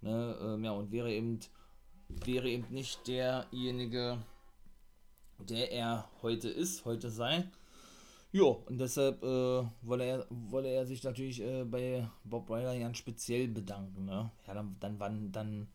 Ne, 0.02 0.38
ähm, 0.42 0.64
ja, 0.64 0.72
und 0.72 0.92
wäre 0.92 1.12
eben, 1.12 1.40
wäre 2.08 2.50
eben 2.50 2.68
nicht 2.70 3.08
derjenige, 3.08 4.20
der 5.40 5.72
er 5.72 6.10
heute 6.22 6.50
ist, 6.50 6.86
heute 6.86 7.10
sei. 7.10 7.46
Ja, 8.36 8.44
und 8.44 8.78
deshalb 8.80 9.24
äh, 9.24 9.64
wolle, 9.82 10.04
er, 10.04 10.28
wolle 10.30 10.68
er 10.68 10.86
sich 10.86 11.02
natürlich 11.04 11.42
äh, 11.42 11.64
bei 11.64 12.06
Bob 12.26 12.50
Ryder 12.50 12.78
ganz 12.78 12.98
speziell 12.98 13.48
bedanken. 13.48 14.04
Ne? 14.04 14.30
Ja, 14.46 14.54
dann, 14.54 14.76
dann, 14.82 15.00
wann, 15.00 15.32
dann, 15.32 15.68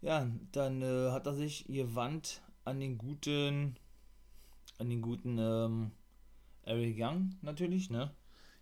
ja, 0.00 0.28
dann 0.50 0.82
äh, 0.82 1.12
hat 1.12 1.26
er 1.26 1.34
sich 1.34 1.66
gewandt 1.68 2.42
an 2.64 2.80
den 2.80 2.98
guten, 2.98 3.76
an 4.78 4.90
den 4.90 5.00
guten 5.00 5.38
ähm, 5.38 5.92
Eric 6.64 6.96
Young 6.98 7.36
natürlich, 7.40 7.88
ne? 7.88 8.10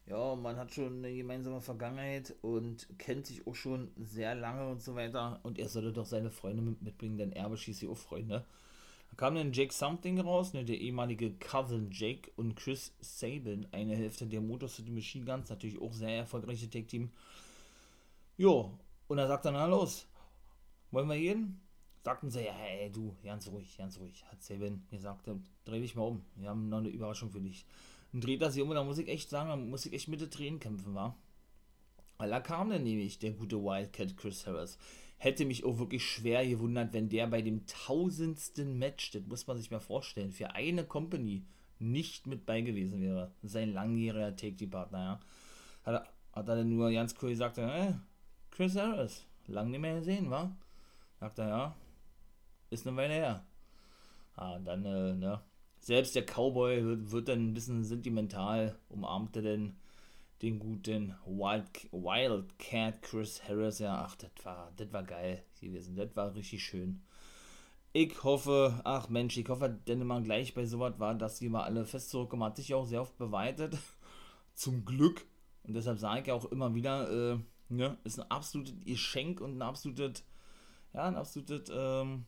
Ja, 0.04 0.36
man 0.36 0.56
hat 0.56 0.74
schon 0.74 0.98
eine 0.98 1.14
gemeinsame 1.14 1.62
Vergangenheit 1.62 2.36
und 2.42 2.88
kennt 2.98 3.26
sich 3.26 3.46
auch 3.46 3.54
schon 3.54 3.90
sehr 3.96 4.34
lange 4.34 4.68
und 4.68 4.82
so 4.82 4.94
weiter. 4.96 5.40
Und 5.44 5.59
er 5.59 5.70
sollte 5.70 5.94
doch 5.94 6.04
seine 6.04 6.30
Freunde 6.30 6.61
mitbringen, 6.62 7.16
denn 7.16 7.32
er 7.32 7.48
beschießt 7.48 7.80
sie 7.80 7.88
auch 7.88 7.96
Freunde. 7.96 8.44
Da 9.11 9.16
kam 9.16 9.34
dann 9.34 9.52
Jake 9.52 9.72
Something 9.72 10.20
raus, 10.20 10.52
ne, 10.52 10.64
der 10.64 10.78
ehemalige 10.78 11.32
Cousin 11.38 11.90
Jake 11.90 12.30
und 12.36 12.56
Chris 12.56 12.92
Sabin, 13.00 13.66
eine 13.72 13.96
Hälfte 13.96 14.26
der 14.26 14.40
Motor 14.40 14.68
City 14.68 14.90
Machine 14.90 15.24
Guns, 15.24 15.50
natürlich 15.50 15.80
auch 15.80 15.92
sehr 15.92 16.18
erfolgreiche 16.18 16.70
Tag-Team. 16.70 17.11
Jo, 18.36 18.78
und 19.09 19.18
er 19.18 19.26
sagt 19.26 19.44
dann, 19.44 19.54
na 19.54 19.66
los, 19.66 20.06
wollen 20.90 21.09
wir 21.09 21.16
gehen? 21.16 21.61
Sagten 22.04 22.30
sie, 22.30 22.44
ja, 22.44 22.52
hey, 22.52 22.90
du, 22.90 23.16
ganz 23.24 23.48
ruhig, 23.48 23.76
ganz 23.76 23.98
ruhig, 23.98 24.24
hat 24.30 24.42
Sabin 24.42 24.86
gesagt, 24.90 25.28
dreh 25.64 25.80
dich 25.80 25.94
mal 25.96 26.04
um, 26.04 26.24
wir 26.36 26.48
haben 26.48 26.68
noch 26.68 26.78
eine 26.78 26.88
Überraschung 26.88 27.30
für 27.30 27.40
dich. 27.40 27.66
Und 28.12 28.24
dreht 28.24 28.40
er 28.40 28.50
sich 28.50 28.62
um 28.62 28.70
und 28.70 28.76
da 28.76 28.84
muss 28.84 28.98
ich 28.98 29.09
echt 29.09 29.28
sagen, 29.28 29.50
da 29.50 29.56
muss 29.56 29.84
ich 29.84 29.92
echt 29.92 30.09
mit 30.09 30.20
den 30.20 30.30
Tränen 30.30 30.61
kämpfen, 30.61 30.94
war. 30.94 31.16
Weil 32.16 32.30
da 32.30 32.40
kam 32.40 32.70
dann 32.70 32.82
nämlich 32.82 33.18
der 33.18 33.32
gute 33.32 33.62
Wildcat 33.62 34.16
Chris 34.16 34.46
Harris 34.46 34.78
hätte 35.19 35.45
mich 35.45 35.64
auch 35.64 35.79
wirklich 35.79 36.05
schwer 36.05 36.47
gewundert, 36.47 36.93
wenn 36.93 37.09
der 37.09 37.27
bei 37.27 37.43
dem 37.43 37.66
tausendsten 37.66 38.79
Match, 38.79 39.11
das 39.11 39.27
muss 39.27 39.47
man 39.47 39.59
sich 39.59 39.71
mal 39.71 39.81
vorstellen, 39.81 40.33
für 40.33 40.55
eine 40.55 40.85
Company 40.85 41.45
nicht 41.79 42.27
mit 42.27 42.47
bei 42.47 42.61
gewesen 42.61 43.01
wäre. 43.01 43.33
Sein 43.43 43.73
langjähriger 43.73 44.35
Take-Team-Partner, 44.35 44.99
ja. 44.99 45.21
Hat 45.85 45.95
er, 45.95 46.09
hat 46.33 46.49
er 46.49 46.57
dann 46.57 46.69
nur 46.69 46.91
ganz 46.91 47.14
cool 47.21 47.31
gesagt, 47.31 47.59
hey, 47.59 47.95
Chris 48.51 48.77
Harris, 48.77 49.25
lang 49.47 49.71
nicht 49.71 49.81
mehr 49.81 49.97
gesehen, 49.97 50.31
wa? 50.31 50.57
Sagt 51.21 51.39
er, 51.39 51.49
ja, 51.49 51.77
ist 52.71 52.87
eine 52.87 52.97
Weile 52.97 53.14
her. 53.14 53.47
Ah, 54.37 54.59
dann, 54.59 54.85
äh, 54.85 55.14
ne, 55.14 55.41
selbst 55.81 56.14
der 56.14 56.25
Cowboy 56.25 56.85
wird, 56.85 57.11
wird 57.11 57.29
dann 57.29 57.49
ein 57.49 57.55
bisschen 57.55 57.85
sentimental, 57.85 58.79
umarmte 58.89 59.43
denn 59.43 59.77
den 60.43 60.59
guten 60.59 61.14
Wild, 61.26 61.89
Wildcat 61.93 63.03
Chris 63.03 63.43
Harris. 63.49 63.78
Ja, 63.78 64.05
ach, 64.05 64.16
das 64.16 64.30
war, 64.45 64.72
das 64.76 64.93
war 64.93 65.03
geil 65.03 65.45
gewesen. 65.61 65.97
Das 65.97 66.14
war 66.14 66.34
richtig 66.34 66.64
schön. 66.64 67.03
Ich 67.93 68.22
hoffe, 68.22 68.80
ach 68.84 69.09
Mensch, 69.09 69.36
ich 69.36 69.49
hoffe, 69.49 69.68
denn 69.86 70.01
immer 70.01 70.20
gleich 70.20 70.55
bei 70.55 70.66
sowas 70.66 70.95
war, 70.99 71.14
dass 71.14 71.39
die 71.39 71.49
mal 71.49 71.64
alle 71.64 71.84
fest 71.84 72.11
zurückkommen. 72.11 72.45
Hat 72.45 72.57
sich 72.57 72.74
auch 72.74 72.86
sehr 72.86 73.01
oft 73.01 73.16
beweitet. 73.18 73.76
Zum 74.55 74.84
Glück. 74.84 75.24
Und 75.64 75.74
deshalb 75.74 75.99
sage 75.99 76.20
ich 76.20 76.26
ja 76.28 76.34
auch 76.34 76.47
immer 76.47 76.74
wieder, 76.74 77.11
äh, 77.32 77.39
ne, 77.68 77.99
ist 78.05 78.20
ein 78.20 78.30
absolutes 78.30 78.74
Geschenk 78.84 79.41
und 79.41 79.59
ein 79.59 79.62
absolutes, 79.62 80.24
ja, 80.95 81.05
ein 81.05 81.16
absolutes 81.16 81.70
ähm, 81.74 82.24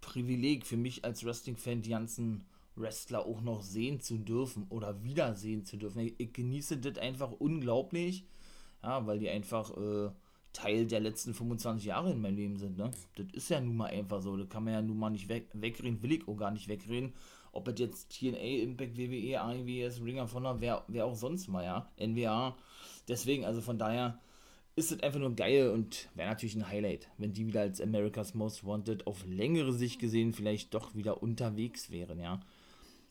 Privileg 0.00 0.66
für 0.66 0.76
mich 0.76 1.04
als 1.04 1.24
Wrestling-Fan, 1.24 1.82
die 1.82 1.90
ganzen 1.90 2.44
Wrestler 2.76 3.26
auch 3.26 3.40
noch 3.42 3.62
sehen 3.62 4.00
zu 4.00 4.18
dürfen 4.18 4.66
oder 4.68 5.02
wiedersehen 5.04 5.64
zu 5.64 5.76
dürfen. 5.76 6.00
Ich, 6.00 6.14
ich 6.18 6.32
genieße 6.32 6.78
das 6.78 6.98
einfach 6.98 7.32
unglaublich, 7.32 8.24
ja, 8.82 9.06
weil 9.06 9.18
die 9.18 9.28
einfach 9.28 9.76
äh, 9.76 10.10
Teil 10.52 10.86
der 10.86 11.00
letzten 11.00 11.34
25 11.34 11.86
Jahre 11.86 12.12
in 12.12 12.20
meinem 12.20 12.36
Leben 12.36 12.56
sind. 12.58 12.76
Ne? 12.76 12.90
Das 13.14 13.26
ist 13.32 13.48
ja 13.48 13.60
nun 13.60 13.76
mal 13.76 13.90
einfach 13.90 14.20
so. 14.20 14.36
Das 14.36 14.48
kann 14.48 14.64
man 14.64 14.74
ja 14.74 14.82
nun 14.82 14.98
mal 14.98 15.10
nicht 15.10 15.28
weg, 15.28 15.48
wegreden, 15.52 16.02
will 16.02 16.12
ich 16.12 16.28
auch 16.28 16.36
gar 16.36 16.50
nicht 16.50 16.68
wegreden. 16.68 17.12
Ob 17.52 17.68
es 17.68 17.78
jetzt 17.78 18.18
TNA, 18.18 18.62
Impact, 18.62 18.96
WWE, 18.96 19.40
AEWS, 19.40 20.02
Ring 20.02 20.18
of 20.18 20.34
Honor, 20.34 20.60
wer, 20.60 20.84
wer 20.88 21.04
auch 21.04 21.14
sonst 21.14 21.48
mal, 21.48 21.64
ja. 21.64 21.90
NWA. 21.98 22.56
Deswegen, 23.08 23.44
also 23.44 23.60
von 23.60 23.78
daher 23.78 24.18
ist 24.74 24.90
es 24.90 25.02
einfach 25.02 25.20
nur 25.20 25.34
geil 25.34 25.68
und 25.68 26.08
wäre 26.14 26.30
natürlich 26.30 26.54
ein 26.54 26.68
Highlight, 26.68 27.10
wenn 27.18 27.32
die 27.32 27.46
wieder 27.46 27.60
als 27.60 27.80
America's 27.80 28.32
Most 28.34 28.64
Wanted 28.64 29.06
auf 29.06 29.24
längere 29.26 29.72
Sicht 29.72 30.00
gesehen 30.00 30.32
vielleicht 30.32 30.72
doch 30.72 30.94
wieder 30.94 31.22
unterwegs 31.22 31.90
wären, 31.90 32.20
ja. 32.20 32.40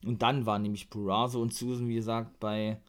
Und 0.06 0.22
dann 0.22 0.46
waren 0.46 0.64
nämlich 0.64 0.90
Purazo 0.90 1.42
und 1.42 1.54
Susan, 1.54 1.88
wie 1.88 1.96
gesagt, 1.96 2.40
bei, 2.40 2.80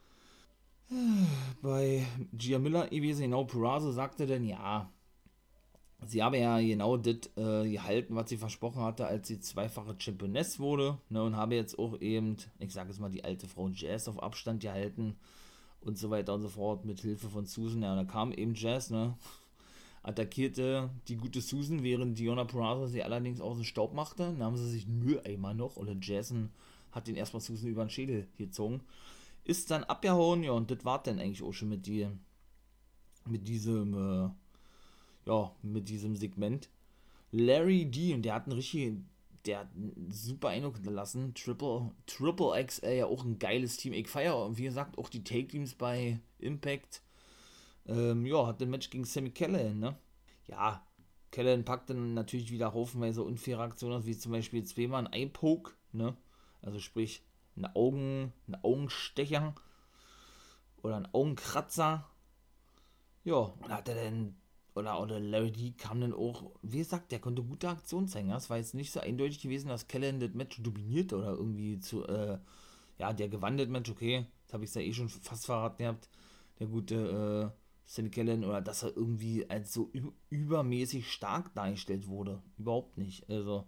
bei 1.63 2.07
Gia 2.33 2.59
Miller 2.59 2.89
gewesen. 2.89 3.23
Genau, 3.23 3.45
Purazo 3.45 3.93
sagte 3.93 4.27
dann, 4.27 4.45
ja, 4.45 4.91
sie 6.07 6.23
habe 6.23 6.39
ja 6.39 6.59
genau 6.59 6.97
das 6.97 7.31
äh, 7.37 7.69
gehalten, 7.69 8.15
was 8.15 8.31
sie 8.31 8.37
versprochen 8.37 8.83
hatte, 8.83 9.07
als 9.07 9.29
sie 9.29 9.41
zweifache 9.41 9.95
Championess 9.99 10.59
wurde. 10.59 10.99
Ne, 11.11 11.23
und 11.23 11.37
habe 11.37 11.55
jetzt 11.55 11.79
auch 11.79 12.01
eben, 12.01 12.37
ich 12.59 12.73
sage 12.73 12.89
jetzt 12.89 13.01
mal, 13.01 13.11
die 13.11 13.25
alte 13.25 13.47
Frau 13.47 13.69
Jazz 13.69 14.09
auf 14.09 14.23
Abstand 14.23 14.63
gehalten 14.63 15.17
und 15.81 15.99
so 15.99 16.11
weiter 16.11 16.35
und 16.35 16.43
so 16.43 16.49
fort 16.49 16.85
mit 16.85 17.01
Hilfe 17.01 17.29
von 17.29 17.45
Susan. 17.45 17.83
Ja, 17.83 17.95
da 17.95 18.05
kam 18.05 18.33
eben 18.33 18.55
Jazz, 18.55 18.91
ne? 18.91 19.17
attackierte 20.03 20.91
die 21.09 21.17
gute 21.17 21.41
Susan, 21.41 21.83
während 21.83 22.19
Diona 22.19 22.45
Purrazzo 22.45 22.87
sie 22.87 23.03
allerdings 23.03 23.41
aus 23.41 23.57
dem 23.57 23.65
Staub 23.65 23.95
machte. 23.95 24.25
Dann 24.25 24.43
haben 24.43 24.57
sie 24.57 24.69
sich 24.69 24.89
Mülleimer 24.89 25.55
noch, 25.55 25.77
oder 25.77 25.95
Jason 26.01 26.51
hat 26.93 27.09
den 27.09 27.17
erstmal 27.17 27.41
Susan 27.41 27.71
über 27.71 27.85
den 27.85 27.91
Schädel 27.91 28.29
gezogen. 28.37 28.83
Ist 29.45 29.71
dann 29.71 29.85
abgehauen, 29.85 30.43
ja, 30.45 30.53
und 30.53 30.71
das 30.71 30.85
war 30.85 31.03
dann 31.03 31.19
eigentlich 31.19 31.43
auch 31.43 31.53
schon 31.53 31.71
mit, 31.71 31.87
die, 31.87 32.07
mit 33.27 33.49
diesem, 33.49 33.95
äh, 33.95 34.31
ja, 35.27 35.53
mit 35.63 35.89
diesem 35.89 36.17
Segment. 36.17 36.69
Larry 37.33 37.87
D, 37.87 38.15
und 38.15 38.23
der 38.23 38.35
hat 38.35 38.45
einen 38.47 38.53
richtig, 38.53 38.99
der 39.47 39.61
hat 39.61 39.69
einen 39.75 40.11
super 40.11 40.49
Eindruck 40.51 40.77
hinterlassen. 40.77 41.35
Triple, 41.35 41.91
Triple 42.07 42.65
XL, 42.65 42.93
ja 42.93 43.07
auch 43.07 43.25
ein 43.25 43.39
geiles 43.39 43.77
Team. 43.79 43.95
Ich 43.95 44.09
feiere, 44.09 44.57
wie 44.57 44.65
gesagt, 44.65 44.99
auch 44.99 45.09
die 45.09 45.25
Take-Teams 45.25 45.75
bei 45.75 46.21
Impact. 46.39 47.03
Ähm, 47.87 48.27
ja, 48.27 48.47
hat 48.47 48.63
ein 48.63 48.71
Match 48.71 48.91
gegen 48.91 49.05
Sammy 49.05 49.31
Callahan, 49.31 49.79
ne? 49.81 49.97
Ja, 50.47 50.87
Callahan 51.33 51.65
packt 51.65 51.91
dann 51.91 52.15
natürlich 52.15 52.53
wieder 52.53 52.75
haufenweise 52.75 53.23
unfaire 53.23 53.63
Aktionen 53.63 54.05
wie 54.07 54.17
zum 54.17 54.33
Beispiel 54.33 54.63
zweimal 54.65 55.07
ein 55.07 55.13
Eye-Poke, 55.13 55.73
ne? 55.93 56.17
Also 56.63 56.79
sprich, 56.79 57.23
ein 57.57 57.67
Augen, 57.67 58.33
ein 58.49 58.57
Augenstecher 58.63 59.55
oder 60.83 60.97
ein 60.97 61.13
Augenkratzer. 61.13 62.09
Ja, 63.25 63.35
und 63.35 63.69
hat 63.69 63.89
er 63.89 63.95
denn 63.95 64.37
oder, 64.75 65.01
oder 65.01 65.21
Larry 65.21 65.53
D 65.53 65.73
kam 65.73 66.01
dann 66.01 66.15
auch, 66.15 66.51
wie 66.63 66.79
gesagt, 66.79 67.13
der 67.13 67.19
konnte 67.21 67.43
gute 67.43 67.69
Aktionen 67.69 68.09
zeigen. 68.09 68.31
Es 68.31 68.49
war 68.49 68.57
jetzt 68.57 68.75
nicht 68.75 68.91
so 68.91 69.01
eindeutig 69.01 69.41
gewesen, 69.41 69.69
dass 69.69 69.87
Kellen 69.89 70.19
das 70.19 70.33
Match 70.33 70.63
dominiert 70.63 71.13
oder 71.13 71.33
irgendwie 71.33 71.79
zu, 71.79 72.07
äh, 72.07 72.39
ja, 72.99 73.13
der 73.13 73.29
gewandelt 73.29 73.69
Match, 73.71 73.91
okay, 73.91 74.27
das 74.47 74.55
habe 74.55 74.65
ich 74.65 74.75
ja 74.75 74.81
eh 74.81 74.93
schon 74.93 75.09
fast 75.09 75.47
verraten 75.47 75.79
gehabt, 75.83 76.09
der 76.59 76.69
gute 76.69 77.53
äh, 77.55 77.59
Sammy 77.85 78.11
Kellen, 78.11 78.45
oder 78.45 78.63
dass 78.63 78.83
er 78.83 78.97
irgendwie 78.97 79.49
als 79.51 79.73
so 79.75 79.91
übermäßig 80.31 81.11
stark 81.11 81.55
dargestellt 81.55 82.07
wurde. 82.09 82.43
Überhaupt 82.57 82.97
nicht. 82.97 83.29
Also, 83.29 83.67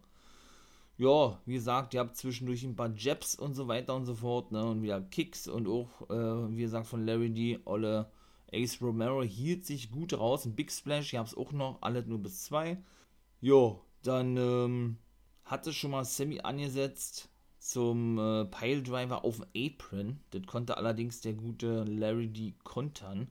ja, 0.97 1.41
wie 1.47 1.55
gesagt, 1.55 1.95
ihr 1.95 2.01
habt 2.01 2.17
zwischendurch 2.17 2.63
ein 2.65 2.77
paar 2.77 2.93
Jabs 2.95 3.35
und 3.35 3.55
so 3.55 3.69
weiter 3.69 3.95
und 3.95 4.07
so 4.07 4.15
fort, 4.15 4.53
ne, 4.53 4.65
und 4.65 4.83
wieder 4.83 5.01
Kicks 5.01 5.49
und 5.49 5.67
auch, 5.69 6.09
äh, 6.11 6.57
wie 6.57 6.63
gesagt, 6.63 6.87
von 6.87 7.05
Larry 7.07 7.31
D, 7.31 7.59
Olle 7.65 8.11
Ace 8.53 8.81
Romero 8.81 9.23
hielt 9.23 9.67
sich 9.67 9.91
gut 9.91 10.13
raus. 10.15 10.45
Ein 10.45 10.55
Big 10.55 10.71
Splash, 10.71 11.15
habe 11.15 11.29
es 11.29 11.37
auch 11.37 11.53
noch, 11.53 11.83
alle 11.83 12.05
nur 12.07 12.19
bis 12.19 12.45
zwei. 12.45 12.79
Jo, 13.41 13.81
dann 14.03 14.37
ähm, 14.37 14.99
hatte 15.45 15.73
schon 15.73 15.91
mal 15.91 16.05
Sammy 16.05 16.41
angesetzt 16.41 17.29
zum 17.59 18.19
äh, 18.19 18.45
Piledriver 18.45 19.25
auf 19.25 19.37
dem 19.41 19.47
Apron. 19.57 20.21
Das 20.31 20.43
konnte 20.47 20.77
allerdings 20.77 21.21
der 21.21 21.33
gute 21.35 21.85
Larry 21.85 22.29
D 22.29 22.55
kontern, 22.63 23.29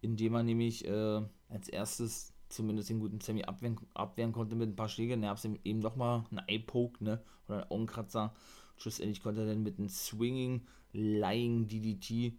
indem 0.00 0.34
er 0.34 0.42
nämlich 0.42 0.86
äh, 0.86 1.22
als 1.48 1.68
erstes 1.68 2.32
zumindest 2.48 2.90
den 2.90 3.00
guten 3.00 3.20
Sammy 3.20 3.44
abwehren, 3.44 3.78
abwehren 3.94 4.32
konnte 4.32 4.56
mit 4.56 4.70
ein 4.70 4.76
paar 4.76 4.88
Schlägen. 4.88 5.22
Er 5.22 5.30
hat 5.30 5.44
eben 5.64 5.80
nochmal 5.80 6.24
einen 6.30 6.46
Eye-Poke, 6.46 7.02
ne? 7.02 7.20
Oder 7.48 7.62
einen 7.62 7.70
Augenkratzer. 7.70 8.34
Schlussendlich 8.76 9.22
konnte 9.22 9.42
er 9.42 9.46
dann 9.48 9.62
mit 9.62 9.78
einem 9.78 9.88
Swinging 9.88 10.66
Lying 10.92 11.68
DDT 11.68 12.34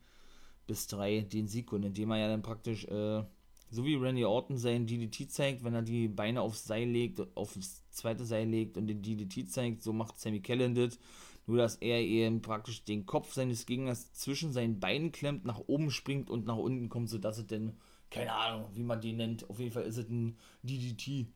bis 0.66 0.88
3 0.88 1.22
den 1.22 1.48
Sieg 1.48 1.72
und 1.72 1.84
indem 1.84 2.12
er 2.12 2.18
ja 2.18 2.28
dann 2.28 2.42
praktisch, 2.42 2.86
äh, 2.86 3.24
so 3.70 3.86
wie 3.86 3.96
Randy 3.96 4.26
Orton 4.26 4.58
seinen 4.58 4.88
DDT 4.88 5.30
zeigt, 5.30 5.64
wenn 5.64 5.74
er 5.74 5.82
die 5.82 6.08
Beine 6.08 6.42
aufs 6.42 6.66
Seil 6.66 6.88
legt, 6.88 7.22
aufs 7.36 7.84
zweite 7.90 8.26
Seil 8.26 8.48
legt 8.48 8.78
und 8.78 8.88
den 8.88 9.02
DDT 9.02 9.50
zeigt, 9.50 9.82
so 9.82 9.94
macht 9.94 10.20
Sammy 10.20 10.42
Kellen 10.42 10.76
das. 10.76 11.00
Nur, 11.48 11.58
dass 11.58 11.78
er 11.78 12.02
eben 12.02 12.42
praktisch 12.42 12.84
den 12.84 13.06
Kopf 13.06 13.34
seines 13.34 13.66
Gegners 13.66 14.12
zwischen 14.12 14.52
seinen 14.52 14.82
Beinen 14.82 15.14
klemmt, 15.14 15.46
nach 15.46 15.60
oben 15.68 15.92
springt 15.92 16.30
und 16.30 16.46
nach 16.46 16.58
unten 16.58 16.90
kommt, 16.90 17.10
sodass 17.10 17.38
es 17.38 17.48
dann, 17.48 17.78
keine 18.10 18.34
Ahnung, 18.34 18.70
wie 18.74 18.84
man 18.84 19.02
den 19.02 19.18
nennt, 19.18 19.50
auf 19.50 19.60
jeden 19.60 19.72
Fall 19.72 19.84
ist 19.84 19.98
es 19.98 20.10
ein 20.10 20.38
DDT, 20.64 21.28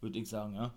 würde 0.00 0.18
ich 0.18 0.28
sagen, 0.28 0.54
ja. 0.54 0.74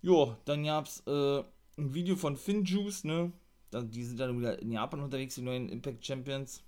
Jo, 0.00 0.36
dann 0.44 0.64
gab 0.64 0.86
es 0.86 1.02
äh, 1.06 1.44
ein 1.78 1.94
Video 1.94 2.16
von 2.16 2.36
Finn 2.36 2.64
Juice, 2.64 3.04
ne? 3.04 3.32
Die 3.72 4.04
sind 4.04 4.20
dann 4.20 4.38
wieder 4.38 4.60
in 4.60 4.72
Japan 4.72 5.00
unterwegs, 5.00 5.36
die 5.36 5.42
neuen 5.42 5.68
Impact 5.68 6.04
Champions 6.04 6.62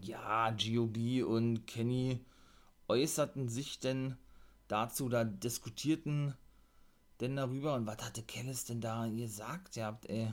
ja, 0.00 0.50
GOB 0.50 1.24
und 1.26 1.66
Kenny 1.66 2.24
äußerten 2.88 3.48
sich 3.48 3.78
denn 3.78 4.16
dazu, 4.68 5.08
da 5.08 5.24
diskutierten 5.24 6.34
denn 7.20 7.36
darüber 7.36 7.74
und 7.74 7.86
was 7.86 7.98
hatte 8.02 8.22
Kellis 8.22 8.64
denn 8.64 8.80
da 8.80 9.06
gesagt? 9.08 9.76
Ihr 9.76 9.86
habt, 9.86 10.08
ey. 10.08 10.32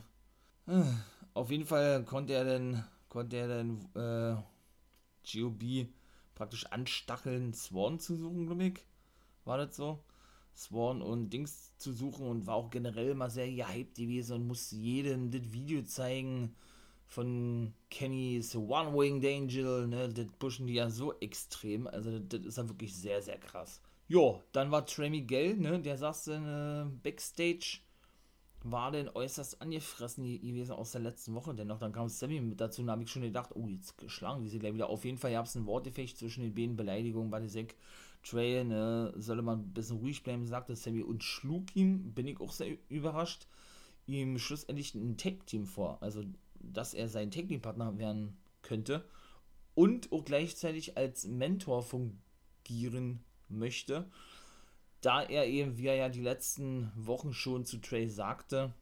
Auf 1.34 1.52
jeden 1.52 1.66
Fall 1.66 2.04
konnte 2.06 2.34
er 2.34 2.46
denn, 2.46 2.84
konnte 3.10 3.38
er 3.38 3.48
denn, 3.48 3.86
äh, 3.96 4.36
GOB 5.32 5.88
praktisch 6.40 6.68
anstacheln, 6.68 7.54
Swan 7.54 8.00
zu 8.00 8.16
suchen, 8.16 8.46
glaube 8.46 8.64
ich. 8.64 8.86
War 9.44 9.58
das 9.58 9.76
so? 9.76 10.00
Swan 10.56 11.02
und 11.02 11.32
Dings 11.32 11.76
zu 11.78 11.92
suchen 11.92 12.28
und 12.28 12.48
war 12.48 12.56
auch 12.56 12.70
generell 12.70 13.14
mal 13.14 13.30
sehr 13.30 13.52
gehypt 13.52 13.98
gewesen 13.98 14.38
und 14.38 14.48
musste 14.48 14.78
jedem 14.78 15.32
das 15.32 15.52
Video 15.52 15.84
zeigen 15.84 16.56
von 17.08 17.74
Kennys 17.90 18.56
One-Winged 18.56 19.26
Angel, 19.26 19.88
ne, 19.88 20.08
das 20.08 20.28
pushen 20.40 20.68
die 20.68 20.76
ja 20.76 20.90
so 20.90 21.14
extrem, 21.20 21.88
also 21.88 22.20
das, 22.20 22.46
ist 22.46 22.58
ja 22.58 22.70
wirklich 22.70 22.96
sehr, 22.96 23.22
sehr 23.22 23.38
krass. 23.38 23.82
Jo, 24.08 24.42
dann 24.54 24.72
war 24.72 24.86
Trey 24.86 25.10
Miguel, 25.10 25.58
ne, 25.58 25.82
der 25.82 25.98
saß 25.98 26.28
in 26.28 26.46
äh, 26.46 26.86
Backstage, 27.04 27.80
war 28.64 28.92
denn 28.92 29.10
äußerst 29.10 29.62
angefressen 29.62 30.24
gewesen 30.24 30.74
aus 30.74 30.92
der 30.92 31.02
letzten 31.02 31.34
Woche, 31.34 31.54
dennoch 31.54 31.80
dann 31.80 31.94
kam 31.94 32.10
Sammy 32.10 32.42
mit 32.42 32.60
dazu, 32.60 32.82
und 32.82 32.92
habe 32.92 33.04
ich 33.04 33.12
schon 33.12 33.22
gedacht, 33.22 33.52
oh, 33.56 33.68
jetzt 33.68 33.98
geschlagen, 33.98 34.44
wie 34.44 34.50
sie 34.50 34.60
gleich 34.60 34.74
wieder, 34.74 34.90
auf 34.90 35.06
jeden 35.06 35.18
Fall. 35.18 35.32
Gab 35.32 35.46
es 35.46 35.56
ein 35.56 35.66
Wortefecht 35.66 36.18
zwischen 36.18 36.44
den 36.44 36.54
beiden 36.54 36.76
Beleidigungen, 36.76 37.32
bei 37.32 37.40
der 37.40 37.50
Sek, 37.50 37.76
Trey, 38.24 38.64
ne, 38.66 39.14
solle 39.16 39.42
man 39.42 39.60
ein 39.60 39.74
bisschen 39.74 39.98
ruhig 39.98 40.24
bleiben, 40.24 40.46
sagte 40.46 40.76
Sammy 40.76 41.04
und 41.04 41.24
schlug 41.24 41.74
ihm, 41.76 42.14
bin 42.14 42.28
ich 42.28 42.42
auch 42.42 42.52
sehr 42.52 42.78
überrascht, 42.90 43.48
ihm 44.08 44.38
schlussendlich 44.38 44.94
ein 44.94 45.18
Tag-Team 45.18 45.66
vor, 45.66 46.02
also 46.02 46.24
dass 46.56 46.94
er 46.94 47.08
sein 47.08 47.32
Technikpartner 47.32 47.98
werden 47.98 48.38
könnte 48.62 49.06
und 49.74 50.12
auch 50.12 50.26
gleichzeitig 50.26 50.98
als 50.98 51.26
Mentor 51.26 51.82
fungieren 51.82 53.24
möchte, 53.48 54.10
da 55.02 55.22
er 55.22 55.48
eben, 55.48 55.78
wie 55.78 55.88
er 55.88 55.96
ja 55.96 56.10
die 56.10 56.22
letzten 56.22 56.92
Wochen 56.96 57.34
schon 57.34 57.66
zu 57.66 57.78
Trey 57.78 58.10
sagte, 58.10 58.74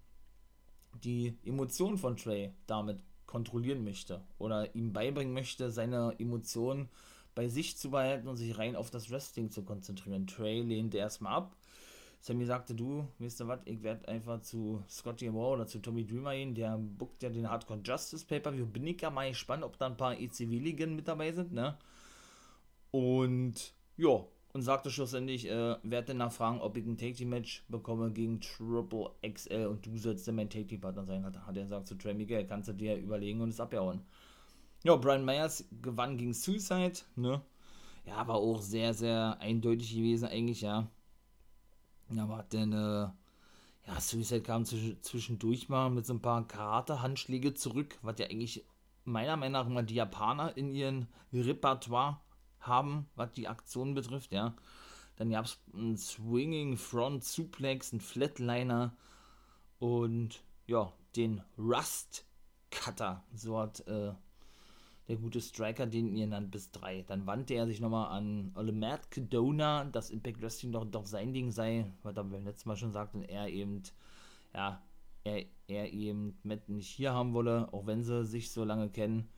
die 1.04 1.38
Emotionen 1.46 1.98
von 1.98 2.18
Trey 2.18 2.52
damit 2.66 3.00
kontrollieren 3.26 3.84
möchte 3.84 4.22
oder 4.40 4.74
ihm 4.76 4.94
beibringen 4.94 5.34
möchte, 5.34 5.70
seine 5.70 6.16
Emotionen 6.18 6.90
bei 7.36 7.50
sich 7.50 7.78
zu 7.78 7.92
behalten 7.92 8.28
und 8.28 8.38
sich 8.38 8.58
rein 8.58 8.76
auf 8.76 8.90
das 8.90 9.12
Wrestling 9.12 9.52
zu 9.52 9.64
konzentrieren. 9.64 10.26
Trey 10.26 10.62
lehnte 10.62 10.98
erstmal 10.98 11.34
ab, 11.34 11.56
Sammy 12.20 12.46
sagte, 12.46 12.74
du, 12.74 13.08
weißt 13.20 13.42
du 13.42 13.48
was, 13.48 13.60
ich 13.66 13.84
werde 13.84 14.08
einfach 14.08 14.42
zu 14.42 14.84
Scotty 14.90 15.30
Moore 15.30 15.54
oder 15.54 15.68
zu 15.68 15.80
Tommy 15.80 16.06
Dreamer 16.06 16.34
gehen, 16.34 16.56
der 16.56 16.78
bookt 16.78 17.24
ja 17.24 17.30
den 17.30 17.50
Hardcore 17.50 17.80
Justice 17.84 18.26
Paper. 18.26 18.58
Wir 18.58 18.66
bin 18.66 18.88
ich 18.88 19.02
ja 19.02 19.10
mal 19.10 19.30
gespannt, 19.30 19.64
ob 19.64 19.78
da 19.78 19.86
ein 19.86 19.98
paar 19.98 20.20
ECW-Ligen 20.20 20.96
mit 20.96 21.08
dabei 21.08 21.32
sind, 21.32 21.54
ne? 21.54 21.78
Und, 22.92 23.74
ja, 23.98 24.26
und 24.54 24.62
sagte 24.62 24.90
schlussendlich, 24.90 25.50
äh, 25.50 25.76
werde 25.84 26.14
nachfragen, 26.14 26.62
ob 26.62 26.78
ich 26.78 26.86
ein 26.86 26.98
Take 26.98 27.14
Team 27.14 27.30
Match 27.30 27.64
bekomme 27.68 28.12
gegen 28.12 28.40
Triple 28.40 29.12
XL 29.22 29.68
und 29.68 29.86
du 29.86 29.98
sollst 29.98 30.28
dann 30.28 30.36
mein 30.36 30.50
Take 30.50 30.68
Team 30.68 30.82
Partner 30.82 31.06
sein, 31.06 31.24
hat, 31.24 31.38
hat 31.46 31.58
er 31.58 31.64
gesagt 31.64 31.88
zu 31.88 31.96
Trey 31.96 32.14
Miguel, 32.14 32.46
kannst 32.46 32.70
du 32.70 32.74
dir 32.74 32.96
überlegen 32.98 33.42
und 33.42 33.50
es 33.50 33.60
abhauen. 33.60 34.02
Ja, 34.84 34.96
Brian 34.96 35.26
Myers 35.26 35.66
gewann 35.82 36.18
gegen 36.18 36.34
Suicide, 36.34 37.00
ne? 37.16 37.42
Ja, 38.06 38.26
war 38.28 38.36
auch 38.36 38.62
sehr, 38.62 38.94
sehr 38.94 39.38
eindeutig 39.42 39.94
gewesen 39.94 40.30
eigentlich, 40.30 40.62
ja. 40.62 40.88
Aber 42.18 42.38
hat 42.38 42.54
denn, 42.54 42.72
äh, 42.72 43.10
ja, 43.88 44.00
Suicide 44.00 44.42
kam 44.42 44.66
zwischendurch 44.66 45.68
mal 45.68 45.90
mit 45.90 46.06
so 46.06 46.14
ein 46.14 46.22
paar 46.22 46.48
Karate-Handschläge 46.48 47.54
zurück, 47.54 47.98
was 48.02 48.20
ja 48.20 48.28
eigentlich 48.28 48.66
meiner 49.04 49.36
Meinung 49.36 49.54
nach 49.54 49.68
immer 49.68 49.84
die 49.84 49.96
Japaner 49.96 50.56
in 50.56 50.72
ihrem 50.74 51.08
Repertoire 51.34 52.20
haben, 52.68 53.08
was 53.16 53.32
die 53.32 53.48
Aktionen 53.48 53.94
betrifft, 53.94 54.32
ja. 54.32 54.56
Dann 55.18 55.32
gab 55.32 55.46
es 55.46 55.60
einen 55.74 55.98
Swinging 55.98 56.78
Front 56.78 57.24
Suplex, 57.24 57.92
einen 57.92 58.02
Flatliner 58.02 58.96
und 59.80 60.44
ja, 60.68 60.94
den 61.16 61.42
Rust 61.58 62.26
Cutter. 62.70 63.24
So 63.34 63.58
hat 63.58 63.80
äh, 63.88 64.14
der 65.08 65.16
gute 65.16 65.42
Striker, 65.42 65.88
den 65.88 66.16
ihr 66.16 66.28
nannt, 66.28 66.52
bis 66.52 66.72
drei. 66.72 67.04
Dann 67.08 67.26
wandte 67.26 67.54
er 67.54 67.66
sich 67.66 67.80
nochmal 67.80 68.10
an 68.16 68.52
Ole 68.56 68.74
Cadona, 69.10 69.86
dass 69.86 70.10
Impact 70.10 70.42
Wrestling 70.42 70.72
doch, 70.72 70.86
doch 70.86 71.06
sein 71.06 71.34
Ding 71.34 71.52
sei, 71.52 71.92
weil 72.04 72.16
er 72.16 72.24
beim 72.24 72.44
letzten 72.44 72.70
Mal 72.70 72.76
schon 72.76 72.92
sagte, 72.92 73.20
er 73.28 73.48
eben, 73.48 73.84
ja, 74.54 74.82
er, 75.24 75.46
er 75.68 75.92
eben 75.94 76.38
Matt 76.44 76.70
nicht 76.70 76.90
hier 76.90 77.14
haben 77.14 77.34
wolle, 77.34 77.72
auch 77.74 77.86
wenn 77.86 78.04
sie 78.04 78.26
sich 78.26 78.52
so 78.52 78.64
lange 78.64 78.90
kennen, 78.90 79.30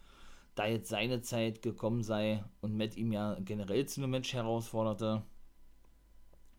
da 0.60 0.68
jetzt 0.68 0.89
seine 0.89 1.22
Zeit 1.22 1.62
gekommen 1.62 2.03
sei 2.03 2.43
und 2.60 2.76
Matt 2.76 2.97
ihm 2.97 3.14
ja 3.14 3.38
generell 3.39 3.86
zu 3.86 4.01
einem 4.01 4.12
Match 4.12 4.34
herausforderte. 4.34 5.24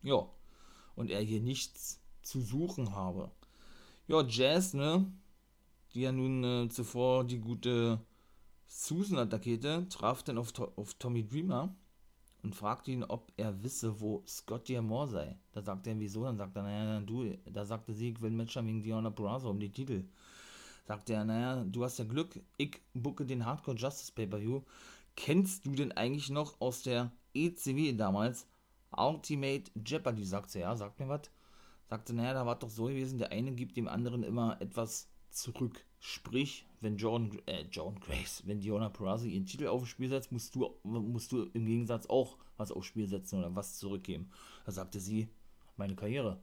Ja, 0.01 0.27
und 0.95 1.11
er 1.11 1.21
hier 1.21 1.39
nichts 1.39 2.01
zu 2.23 2.41
suchen 2.41 2.95
habe. 2.95 3.29
Ja, 4.07 4.23
Jazz, 4.23 4.73
ne, 4.73 5.05
die 5.93 6.01
ja 6.01 6.11
nun 6.11 6.43
äh, 6.43 6.69
zuvor 6.69 7.25
die 7.25 7.39
gute 7.39 7.99
Susan 8.65 9.19
attackierte, 9.19 9.87
traf 9.87 10.23
dann 10.23 10.39
auf, 10.39 10.51
auf 10.57 10.95
Tommy 10.95 11.23
Dreamer 11.23 11.75
und 12.41 12.55
fragt 12.55 12.87
ihn, 12.87 13.03
ob 13.03 13.31
er 13.37 13.61
wisse, 13.61 14.01
wo 14.01 14.23
Scott 14.25 14.67
D'Amore 14.67 15.09
sei. 15.09 15.37
Da 15.51 15.61
sagt 15.61 15.85
er, 15.85 15.99
wieso? 15.99 16.23
Dann 16.23 16.37
sagt 16.37 16.55
er, 16.55 16.63
naja, 16.63 17.01
du, 17.01 17.37
da 17.45 17.65
sagte 17.65 17.93
sie, 17.93 18.09
ich 18.09 18.21
will 18.21 18.31
ein 18.31 18.37
Match 18.37 18.55
haben 18.55 18.65
wegen 18.65 18.81
Diana 18.81 19.11
Purrazzo 19.11 19.51
um 19.51 19.59
die 19.59 19.71
Titel. 19.71 20.05
Sagt 20.83 21.09
er, 21.09 21.23
naja, 21.23 21.63
du 21.63 21.83
hast 21.83 21.99
ja 21.99 22.05
Glück, 22.05 22.39
ich 22.57 22.81
bucke 22.93 23.25
den 23.25 23.45
Hardcore 23.45 23.77
Justice 23.77 24.11
Pay-Per-View. 24.13 24.61
Kennst 25.15 25.65
du 25.65 25.71
denn 25.71 25.91
eigentlich 25.91 26.29
noch 26.29 26.59
aus 26.59 26.83
der 26.83 27.11
ECW 27.33 27.93
damals 27.93 28.47
Ultimate 28.95 29.71
Jeopardy? 29.85 30.25
Sagt 30.25 30.55
er, 30.55 30.61
ja, 30.61 30.75
sagt 30.75 30.99
mir 30.99 31.07
was. 31.07 31.29
Sagte, 31.89 32.13
naja, 32.13 32.33
da 32.33 32.45
war 32.45 32.57
doch 32.57 32.69
so 32.69 32.85
gewesen, 32.85 33.19
der 33.19 33.31
eine 33.31 33.51
gibt 33.51 33.75
dem 33.77 33.87
anderen 33.87 34.23
immer 34.23 34.59
etwas 34.61 35.09
zurück. 35.29 35.85
Sprich, 35.99 36.65
wenn 36.79 36.97
John, 36.97 37.37
äh, 37.45 37.65
John 37.71 37.99
Grace, 37.99 38.43
wenn 38.45 38.59
Diona 38.59 38.89
Purrazzo 38.89 39.25
ihren 39.25 39.45
Titel 39.45 39.67
aufs 39.67 39.89
Spiel 39.89 40.09
setzt, 40.09 40.31
musst 40.31 40.55
du, 40.55 40.73
musst 40.83 41.31
du 41.31 41.43
im 41.53 41.65
Gegensatz 41.65 42.07
auch 42.07 42.37
was 42.57 42.71
aufs 42.71 42.87
Spiel 42.87 43.07
setzen 43.07 43.39
oder 43.39 43.55
was 43.55 43.77
zurückgeben. 43.77 44.31
Da 44.65 44.71
sagte 44.71 44.99
sie, 44.99 45.29
meine 45.77 45.95
Karriere. 45.95 46.39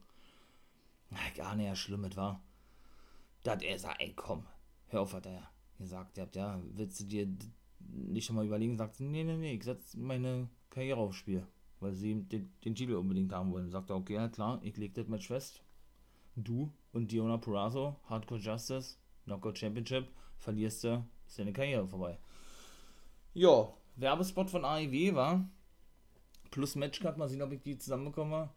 Na, 1.11 1.19
gar 1.35 1.57
nicht 1.57 1.67
ja 1.67 1.75
schlimm, 1.75 2.05
es 2.05 2.17
war. 2.17 2.43
Da 3.43 3.53
hat 3.53 3.63
er 3.63 3.75
gesagt, 3.75 4.01
ey, 4.01 4.13
komm, 4.15 4.45
hör 4.89 5.03
auf, 5.03 5.15
hat 5.15 5.27
er 5.27 5.51
gesagt. 5.79 6.19
Ihr 6.19 6.29
ja, 6.33 6.61
willst 6.75 7.01
du 7.01 7.05
dir 7.05 7.29
nicht 7.81 8.27
schon 8.27 8.37
mal 8.37 8.47
überlegen? 8.47 8.77
Sagt 8.77 9.01
nee, 9.01 9.25
nee, 9.25 9.37
nee, 9.37 9.55
ich 9.55 9.65
setze 9.65 9.99
meine 9.99 10.49
Karriere 10.71 11.01
aufs 11.01 11.17
Spiel, 11.17 11.47
weil 11.81 11.93
sie 11.95 12.15
den, 12.15 12.53
den 12.65 12.75
Titel 12.75 12.95
unbedingt 12.95 13.33
haben 13.33 13.53
wollen. 13.53 13.71
Sagt 13.71 13.91
er, 13.91 13.97
okay, 13.97 14.15
ja 14.15 14.29
klar, 14.29 14.61
ich 14.63 14.77
leg 14.77 14.95
das 14.95 15.09
Match 15.09 15.29
fest. 15.29 15.63
Du 16.37 16.71
und 16.93 17.11
Diona 17.11 17.37
Purrazzo, 17.37 17.97
Hardcore 18.05 18.41
Justice, 18.41 18.97
Knockout 19.25 19.59
Championship, 19.59 20.09
verlierst 20.37 20.85
du, 20.85 21.05
ist 21.27 21.39
deine 21.39 21.53
Karriere 21.53 21.87
vorbei. 21.87 22.19
Ja, 23.35 23.73
Werbespot 23.97 24.51
von 24.51 24.65
AEW 24.65 25.15
war. 25.15 25.49
Plus 26.51 26.77
Matchcard, 26.77 27.19
mal 27.19 27.29
sehen, 27.29 27.43
ob 27.43 27.53
ich 27.53 27.63
die 27.63 27.77
zusammenbekomme. 27.77 28.51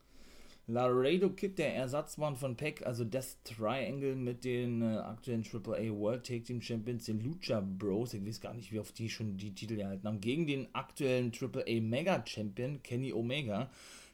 Laredo 0.72 1.30
Kid, 1.32 1.59
der 1.59 1.76
Ersatzmann 1.76 2.38
von 2.38 2.55
Peck, 2.55 2.86
also 2.86 3.03
Death 3.03 3.43
Triangle 3.43 4.15
mit 4.15 4.45
den 4.45 4.82
äh, 4.82 4.99
aktuellen 4.99 5.43
AAA 5.43 5.91
World 5.91 6.26
Tag 6.26 6.45
Team 6.45 6.61
Champions, 6.61 7.05
den 7.05 7.19
Lucha 7.19 7.59
Bros, 7.59 8.13
ich 8.13 8.26
weiß 8.26 8.39
gar 8.39 8.53
nicht, 8.53 8.72
wie 8.72 8.80
oft 8.80 8.97
die 8.97 9.09
schon 9.09 9.36
die 9.36 9.53
Titel 9.53 9.78
erhalten 9.78 10.07
haben, 10.07 10.22
gegen 10.22 10.47
den 10.47 10.74
aktuellen 10.74 11.34
AAA 11.34 11.82
Mega 11.82 12.26
Champion, 12.26 12.82
Kenny 12.84 13.11
Omega. 13.11 13.69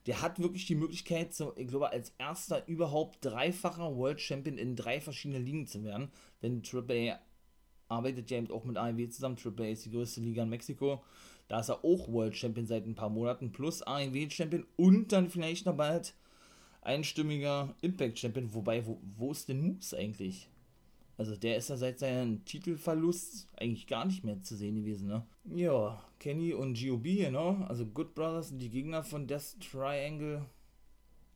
Der 0.08 0.24
hat 0.24 0.40
wirklich 0.40 0.66
die 0.66 0.74
Möglichkeit, 0.74 1.32
so, 1.36 1.54
ich 1.58 1.68
glaube, 1.68 1.92
als 1.92 2.12
erster 2.18 2.68
überhaupt 2.68 3.24
dreifacher 3.24 3.96
World 3.96 4.20
Champion 4.20 4.58
in 4.58 4.76
drei 4.76 5.00
verschiedenen 5.00 5.46
Ligen 5.46 5.68
zu 5.68 5.84
werden. 5.84 6.10
Denn 6.42 6.64
AAA 6.64 7.20
arbeitet 7.88 8.32
ja 8.32 8.40
eben 8.40 8.50
auch 8.50 8.64
mit 8.64 8.78
AEW 8.78 9.10
zusammen. 9.10 9.38
AAA 9.38 9.68
ist 9.68 9.86
die 9.86 9.92
größte 9.92 10.22
Liga 10.22 10.42
in 10.42 10.50
Mexiko. 10.50 11.04
Da 11.50 11.60
ist 11.60 11.70
er 11.70 11.86
auch 11.86 12.12
World 12.12 12.36
Champion 12.36 12.66
seit 12.66 12.88
ein 12.88 12.96
paar 12.96 13.10
Monaten, 13.10 13.52
plus 13.52 13.84
AEW 13.84 14.30
Champion 14.32 14.66
und 14.76 15.12
dann 15.12 15.30
vielleicht 15.30 15.68
noch 15.68 15.78
bald 15.78 16.16
einstimmiger 16.88 17.76
Impact 17.82 18.18
Champion. 18.18 18.54
Wobei, 18.54 18.86
wo, 18.86 19.00
wo 19.18 19.32
ist 19.32 19.50
denn 19.50 19.62
Moose 19.62 19.96
eigentlich? 19.98 20.50
Also 21.18 21.36
der 21.36 21.58
ist 21.58 21.70
ja 21.70 21.78
seit 21.78 22.00
seinem 22.00 22.46
Titelverlust 22.46 23.48
eigentlich 23.58 23.88
gar 23.88 24.06
nicht 24.06 24.24
mehr 24.24 24.42
zu 24.42 24.56
sehen 24.56 24.76
gewesen, 24.76 25.08
ne? 25.08 25.26
Ja, 25.56 26.04
Kenny 26.20 26.54
und 26.54 26.80
GOB, 26.80 27.04
genau. 27.04 27.56
Also 27.68 27.86
Good 27.86 28.14
Brothers 28.14 28.50
sind 28.50 28.60
die 28.60 28.70
Gegner 28.70 29.04
von 29.04 29.28
Death 29.28 29.60
Triangle. 29.60 30.46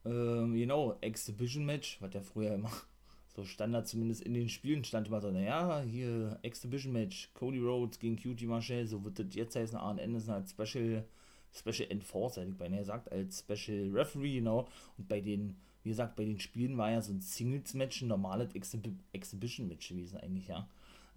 Ähm, 0.06 0.54
genau, 0.54 0.97
Exhibition 1.02 1.66
Match, 1.66 1.99
was 1.99 2.12
der 2.12 2.22
früher 2.22 2.54
immer 2.54 2.72
so 3.36 3.43
Standard 3.43 3.88
zumindest 3.88 4.22
in 4.22 4.34
den 4.34 4.49
Spielen 4.49 4.84
stand 4.84 5.08
immer 5.08 5.22
so, 5.22 5.32
naja, 5.32 5.82
hier 5.82 6.39
Exhibition 6.43 6.93
Match, 6.93 7.30
Cody 7.34 7.60
Rhodes 7.60 7.99
gegen 7.99 8.18
Cutie 8.18 8.47
Marshall, 8.47 8.86
so 8.86 9.04
wird 9.04 9.20
das 9.20 9.34
jetzt 9.34 9.56
heißen, 9.56 9.78
A 9.78 9.91
und 9.91 10.30
als 10.30 10.52
Special, 10.52 11.06
Special 11.54 11.89
Enforcer, 11.89 12.41
hätte 12.41 12.52
ich 12.52 12.58
beinahe 12.58 12.80
gesagt, 12.80 13.12
als 13.12 13.39
Special 13.39 13.89
Referee, 13.91 14.36
genau, 14.36 14.68
und 14.97 15.08
bei 15.08 15.22
den, 15.22 15.56
wie 15.84 15.89
gesagt, 15.89 16.16
bei 16.16 16.26
den 16.26 16.39
Spielen 16.39 16.78
war 16.78 16.91
ja 16.91 17.02
so 17.02 17.14
ein 17.14 17.22
Singles-Match, 17.22 18.02
ein 18.02 18.08
normales 18.08 18.54
Exhib 18.56 18.88
Exhibition-Match 19.14 19.89
gewesen 19.89 20.18
eigentlich, 20.18 20.47
ja, 20.47 20.68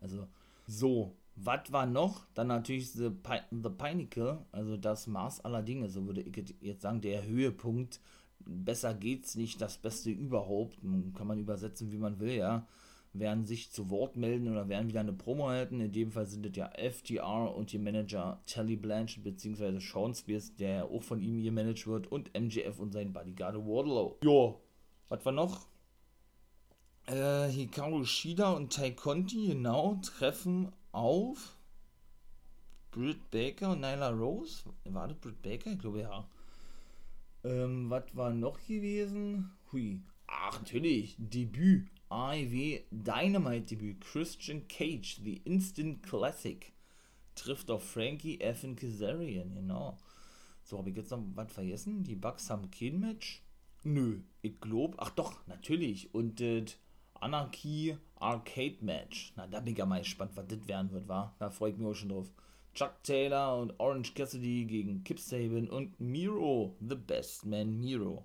also, 0.00 0.26
so, 0.66 1.12
was 1.36 1.72
war 1.72 1.86
noch? 1.86 2.26
Dann 2.34 2.46
natürlich 2.46 2.92
The, 2.92 3.10
Pi 3.10 3.40
The 3.50 3.70
Pinnacle, 3.70 4.38
also 4.52 4.76
das 4.76 5.06
Maß 5.06 5.44
aller 5.44 5.62
Dinge, 5.62 5.88
so 5.88 6.06
würde 6.06 6.22
ich 6.22 6.54
jetzt 6.60 6.82
sagen, 6.82 7.00
der 7.00 7.26
Höhepunkt. 7.26 8.00
Besser 8.46 8.92
geht's 8.94 9.36
nicht, 9.36 9.60
das 9.60 9.78
Beste 9.78 10.10
überhaupt, 10.10 10.78
kann 11.16 11.26
man 11.26 11.38
übersetzen, 11.38 11.90
wie 11.90 11.96
man 11.96 12.20
will, 12.20 12.34
ja, 12.34 12.66
werden 13.14 13.46
sich 13.46 13.70
zu 13.70 13.90
Wort 13.90 14.16
melden 14.16 14.50
oder 14.50 14.68
werden 14.68 14.88
wieder 14.88 15.00
eine 15.00 15.12
Promo 15.12 15.48
halten. 15.48 15.80
In 15.80 15.92
dem 15.92 16.10
Fall 16.10 16.26
sind 16.26 16.44
es 16.44 16.56
ja 16.56 16.70
FTR 16.70 17.54
und 17.54 17.72
ihr 17.72 17.80
Manager 17.80 18.40
Telly 18.46 18.76
Blanchett 18.76 19.22
bzw. 19.22 19.78
Sean 19.78 20.14
Spears, 20.14 20.54
der 20.56 20.76
ja 20.76 20.84
auch 20.84 21.02
von 21.02 21.20
ihm 21.20 21.42
gemanagt 21.42 21.86
wird, 21.86 22.08
und 22.10 22.30
MJF 22.38 22.78
und 22.78 22.92
sein 22.92 23.12
Bodyguard 23.12 23.56
Wardlow. 23.56 24.18
Jo, 24.22 24.60
was 25.08 25.24
war 25.24 25.32
noch? 25.32 25.66
Äh, 27.06 27.48
Hikaru 27.48 28.04
Shida 28.04 28.52
und 28.52 28.72
Tai 28.72 28.90
Conti, 28.92 29.48
genau, 29.48 30.00
treffen 30.02 30.72
auf 30.90 31.56
Britt 32.90 33.30
Baker 33.30 33.72
und 33.72 33.80
Nyla 33.80 34.10
Rose. 34.10 34.64
War 34.84 35.08
das 35.08 35.18
Britt 35.18 35.40
Baker? 35.42 35.72
Ich 35.72 35.78
glaube 35.78 36.00
ja. 36.00 36.28
Ähm, 37.44 37.90
was 37.90 38.04
war 38.14 38.30
noch 38.30 38.58
gewesen? 38.66 39.50
Hui. 39.70 40.00
Ach, 40.26 40.58
natürlich. 40.60 41.16
Debüt. 41.18 41.88
AEW 42.14 42.84
Dynamite 42.92 43.74
Debüt. 43.74 44.00
Christian 44.00 44.68
Cage, 44.68 45.20
The 45.24 45.42
Instant 45.44 46.00
Classic. 46.04 46.72
Trifft 47.34 47.72
auf 47.72 47.82
Frankie 47.82 48.40
F. 48.40 48.64
Kazarian, 48.76 49.52
genau. 49.52 49.98
So, 50.62 50.78
habe 50.78 50.90
ich 50.90 50.96
jetzt 50.96 51.10
noch 51.10 51.24
was 51.34 51.52
vergessen? 51.52 52.04
Die 52.04 52.14
Bugs 52.14 52.48
haben 52.50 52.70
kein 52.70 53.00
Match? 53.00 53.42
Nö, 53.82 54.20
ich 54.42 54.60
glaube. 54.60 54.96
Ach 55.00 55.10
doch, 55.10 55.44
natürlich. 55.48 56.14
Und 56.14 56.40
das 56.40 56.76
Anarchy 57.14 57.96
Arcade 58.14 58.76
Match. 58.82 59.32
Na, 59.34 59.48
da 59.48 59.58
bin 59.58 59.72
ich 59.72 59.78
ja 59.80 59.84
mal 59.84 59.98
gespannt, 59.98 60.30
was 60.36 60.46
das 60.46 60.68
werden 60.68 60.92
wird, 60.92 61.08
wa? 61.08 61.34
Da 61.40 61.50
freue 61.50 61.72
ich 61.72 61.78
mich 61.78 61.88
auch 61.88 61.94
schon 61.94 62.10
drauf. 62.10 62.30
Chuck 62.74 63.02
Taylor 63.02 63.58
und 63.58 63.80
Orange 63.80 64.14
Cassidy 64.14 64.66
gegen 64.66 65.02
Kip 65.02 65.18
Saban 65.18 65.68
und 65.68 65.98
Miro, 65.98 66.76
the 66.78 66.94
best 66.94 67.44
man 67.44 67.80
Miro. 67.80 68.24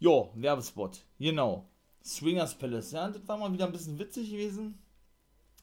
Jo, 0.00 0.32
Werbespot, 0.34 1.04
genau. 1.20 1.70
Swingers 2.04 2.56
Palace, 2.56 2.92
ja, 2.92 3.10
das 3.10 3.26
war 3.26 3.36
mal 3.36 3.52
wieder 3.52 3.66
ein 3.66 3.72
bisschen 3.72 3.98
witzig 3.98 4.30
gewesen. 4.30 4.78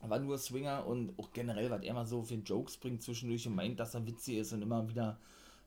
War 0.01 0.19
nur 0.19 0.37
Swinger 0.37 0.85
und 0.85 1.17
auch 1.17 1.31
generell, 1.31 1.71
was 1.71 1.81
er 1.81 1.93
mal 1.93 2.05
so 2.05 2.21
für 2.21 2.35
Jokes 2.35 2.77
bringt 2.77 3.01
zwischendurch 3.01 3.47
und 3.47 3.55
meint, 3.55 3.79
dass 3.79 3.95
er 3.95 4.05
witzig 4.05 4.37
ist 4.37 4.53
und 4.53 4.61
immer 4.61 4.87
wieder 4.87 5.19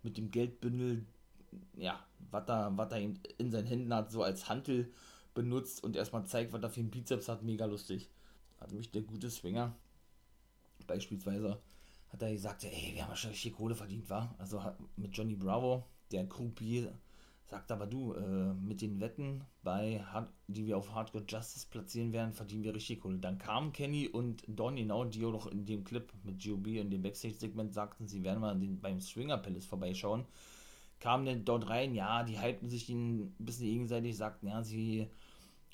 mit 0.03 0.17
dem 0.17 0.31
Geldbündel, 0.31 1.05
ja, 1.77 1.99
was 2.31 2.49
er, 2.49 2.77
was 2.77 2.93
er 2.93 3.01
in 3.39 3.51
seinen 3.51 3.67
Händen 3.67 3.93
hat, 3.93 4.13
so 4.13 4.23
als 4.23 4.49
Hantel 4.49 4.93
benutzt 5.35 5.83
und 5.83 5.97
erstmal 5.97 6.25
zeigt, 6.27 6.53
was 6.53 6.63
er 6.63 6.71
für 6.71 6.81
einen 6.81 6.91
Bizeps 6.91 7.29
hat, 7.29 7.43
mega 7.43 7.65
lustig. 7.65 8.09
Hat 8.61 8.73
mich 8.73 8.91
der 8.93 9.03
gute 9.03 9.31
Swinger 9.31 9.75
beispielsweise 10.91 11.61
hat 12.09 12.23
er 12.23 12.33
gesagt, 12.33 12.65
ey, 12.65 12.93
wir 12.95 13.07
haben 13.07 13.15
schon 13.15 13.31
richtig 13.31 13.55
Kohle 13.55 13.75
verdient, 13.77 14.11
war. 14.11 14.35
Also 14.39 14.61
mit 14.97 15.17
Johnny 15.17 15.37
Bravo, 15.37 15.85
der 16.11 16.29
Croupier, 16.29 16.93
sagt 17.51 17.73
aber 17.73 17.87
du, 17.87 18.15
äh, 18.15 18.55
mit 18.55 18.81
den 18.81 19.01
Wetten, 19.01 19.45
bei 19.65 20.01
Hard 20.01 20.31
die 20.47 20.67
wir 20.67 20.79
auf 20.79 20.95
Hardcore 20.95 21.25
Justice 21.29 21.67
platzieren 21.69 22.13
werden, 22.13 22.33
verdienen 22.33 22.63
wir 22.63 22.75
richtig 22.75 23.01
Kohle. 23.01 23.19
Dann 23.19 23.39
kamen 23.39 23.73
Kenny 23.73 24.09
und 24.09 24.45
Don, 24.47 24.77
genau, 24.77 25.05
die 25.05 25.25
auch 25.25 25.33
noch 25.33 25.47
in 25.49 25.67
dem 25.67 25.83
Clip 25.83 26.13
mit 26.23 26.43
GOB 26.45 26.69
in 26.69 26.91
dem 26.91 27.03
Backstage-Segment 27.03 27.75
sagten, 27.75 28.07
sie 28.07 28.23
werden 28.23 28.41
mal 28.41 28.57
den, 28.57 28.81
beim 28.81 29.01
Swinger 29.01 29.39
Palace 29.39 29.67
vorbeischauen. 29.67 30.25
Kamen 31.01 31.27
dann 31.27 31.45
dort 31.45 31.69
rein, 31.69 31.95
ja, 31.95 32.23
die 32.23 32.41
hypten 32.41 32.69
sich 32.69 32.89
ein 32.89 33.35
bisschen 33.39 33.67
gegenseitig, 33.67 34.17
sagten, 34.17 34.47
ja, 34.47 34.63
sie, 34.63 35.09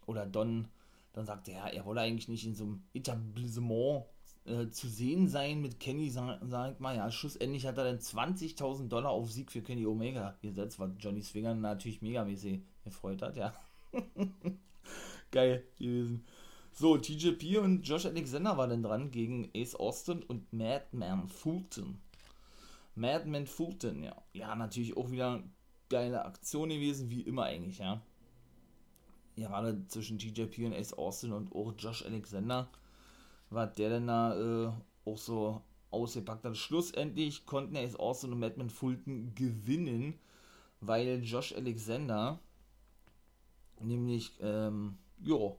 oder 0.07 0.24
Don, 0.24 0.68
dann 1.12 1.27
sagte 1.27 1.53
er, 1.53 1.74
er 1.74 1.85
wolle 1.85 2.01
eigentlich 2.01 2.29
nicht 2.29 2.47
in 2.47 2.55
so 2.55 2.64
einem 2.64 2.83
Etablissement 2.95 4.05
äh, 4.47 4.71
zu 4.71 4.89
sehen 4.89 5.29
sein 5.29 5.61
mit 5.61 5.81
Kenny, 5.81 6.09
sag, 6.11 6.41
sag 6.45 6.81
mal, 6.81 6.97
ja, 6.97 7.11
schlussendlich 7.11 7.67
hat 7.67 7.79
er 7.79 7.85
dann 7.85 7.99
20.000 7.99 8.89
Dollar 8.89 9.11
auf 9.11 9.33
Sieg 9.33 9.51
für 9.51 9.63
Kenny 9.63 9.87
Omega 9.87 10.37
gesetzt, 10.41 10.79
was 10.79 10.91
Johnny 10.99 11.23
Swinger 11.23 11.55
natürlich 11.55 12.03
megamäßig 12.03 12.63
gefreut 12.85 13.23
hat, 13.23 13.37
ja. 13.37 13.53
Geil 15.31 15.65
gewesen. 15.79 16.25
So, 16.73 16.97
TJP 16.97 17.59
und 17.59 17.83
Josh 17.89 18.07
Alexander 18.07 18.57
waren 18.57 18.71
dann 18.71 18.83
dran 18.83 19.11
gegen 19.11 19.51
Ace 19.57 19.75
Austin 19.75 20.23
und 20.23 20.53
Madman 20.53 21.27
Fulton. 21.27 21.99
Madman 22.95 23.47
Fulton, 23.47 24.03
ja. 24.03 24.15
Ja, 24.33 24.55
natürlich 24.55 24.97
auch 24.97 25.11
wieder 25.11 25.43
geile 25.89 26.25
Aktion 26.25 26.69
gewesen, 26.69 27.11
wie 27.11 27.23
immer 27.23 27.45
eigentlich, 27.45 27.79
ja. 27.79 28.03
Ja, 29.37 29.49
gerade 29.49 29.87
zwischen 29.89 30.19
TJP 30.19 30.67
und 30.67 30.75
Ace 30.75 30.93
Austin 30.95 31.33
und 31.33 31.53
auch 31.55 31.75
Josh 31.79 32.05
Alexander 32.05 32.69
was 33.51 33.75
der 33.75 33.91
denn 33.91 34.07
da 34.07 34.67
äh, 34.67 34.73
auch 35.05 35.19
so 35.19 35.63
ausgepackt 35.91 36.45
hat. 36.45 36.57
Schlussendlich 36.57 37.47
konnten 37.47 37.77
Ace 37.77 37.97
Austin 37.97 38.33
und 38.33 38.41
Madman 38.41 38.71
Fulton 38.71 39.35
gewinnen, 39.35 40.19
weil 40.81 41.23
Josh 41.23 41.55
Alexander 41.55 42.41
nämlich, 43.81 44.33
ähm, 44.41 44.97
jo, 45.23 45.59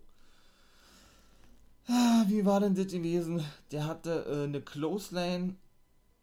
ah, 1.88 2.26
wie 2.28 2.46
war 2.46 2.60
denn 2.60 2.76
das 2.76 2.88
gewesen? 2.88 3.44
Der 3.72 3.86
hatte 3.86 4.26
äh, 4.28 4.44
eine 4.44 4.62
Clothesline 4.62 5.56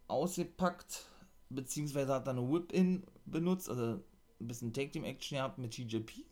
ausgepackt, 0.08 1.06
beziehungsweise 1.50 2.14
hat 2.14 2.26
dann 2.26 2.38
eine 2.38 2.50
Whip-In 2.50 3.04
benutzt, 3.26 3.68
also 3.68 4.02
ein 4.40 4.48
bisschen 4.48 4.72
Tag-Team-Action 4.72 5.36
gehabt 5.36 5.58
mit 5.58 5.72
TJP. 5.72 6.24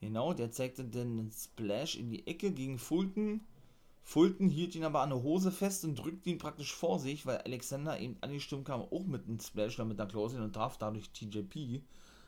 Genau, 0.00 0.32
der 0.32 0.50
zeigte 0.50 0.84
dann 0.84 1.18
einen 1.18 1.32
Splash 1.32 1.96
in 1.96 2.10
die 2.10 2.26
Ecke 2.26 2.50
gegen 2.50 2.78
Fulton. 2.78 3.40
Fulton 4.02 4.48
hielt 4.48 4.74
ihn 4.74 4.84
aber 4.84 5.00
an 5.00 5.10
der 5.10 5.22
Hose 5.22 5.52
fest 5.52 5.84
und 5.84 5.96
drückte 5.96 6.28
ihn 6.28 6.38
praktisch 6.38 6.74
vor 6.74 6.98
sich, 6.98 7.24
weil 7.24 7.38
Alexander 7.38 7.98
eben 7.98 8.16
an 8.20 8.30
die 8.30 8.40
Stimme 8.40 8.64
kam, 8.64 8.82
auch 8.82 9.04
mit 9.04 9.26
einem 9.26 9.40
Splash 9.40 9.78
oder 9.78 9.86
mit 9.86 10.00
einer 10.00 10.10
Closing 10.10 10.40
und 10.40 10.52
traf 10.52 10.76
dadurch 10.76 11.10
TJP, 11.10 11.82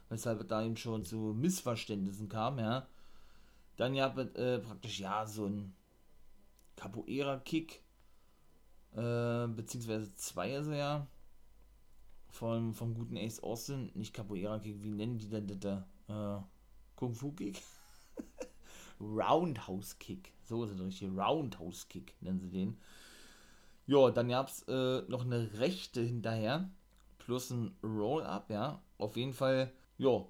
weshalb 0.08 0.46
da 0.48 0.62
eben 0.62 0.76
schon 0.76 1.04
zu 1.04 1.16
Missverständnissen 1.16 2.28
kam, 2.28 2.58
ja. 2.58 2.86
Dann 3.76 3.94
ja 3.94 4.06
äh, 4.16 4.60
praktisch, 4.60 5.00
ja, 5.00 5.26
so 5.26 5.46
ein 5.46 5.74
Capoeira-Kick, 6.76 7.82
äh, 8.92 9.48
beziehungsweise 9.48 10.14
zwei 10.14 10.56
also 10.56 10.72
ja, 10.72 11.08
vom, 12.28 12.72
vom 12.72 12.94
guten 12.94 13.16
Ace 13.16 13.42
Austin, 13.42 13.90
nicht 13.94 14.14
Capoeira-Kick, 14.14 14.82
wie 14.82 14.90
nennen 14.90 15.18
die 15.18 15.28
denn 15.28 15.48
das 15.48 15.58
da? 15.58 16.38
Äh, 16.38 16.42
Kung-Fu-Kick? 16.94 17.60
Roundhouse-Kick. 19.00 20.32
So 20.42 20.64
ist 20.64 20.72
es 20.72 20.80
richtig. 20.80 21.10
Roundhouse-Kick 21.10 22.14
nennen 22.20 22.40
sie 22.40 22.50
den. 22.50 22.78
Ja, 23.86 24.10
dann 24.10 24.28
gab 24.28 24.48
es 24.48 24.62
äh, 24.68 25.02
noch 25.08 25.24
eine 25.24 25.58
rechte 25.58 26.00
hinterher. 26.00 26.70
Plus 27.18 27.50
ein 27.50 27.76
Roll-Up, 27.82 28.50
ja. 28.50 28.82
Auf 28.98 29.16
jeden 29.16 29.32
Fall, 29.32 29.72
ja. 29.98 30.24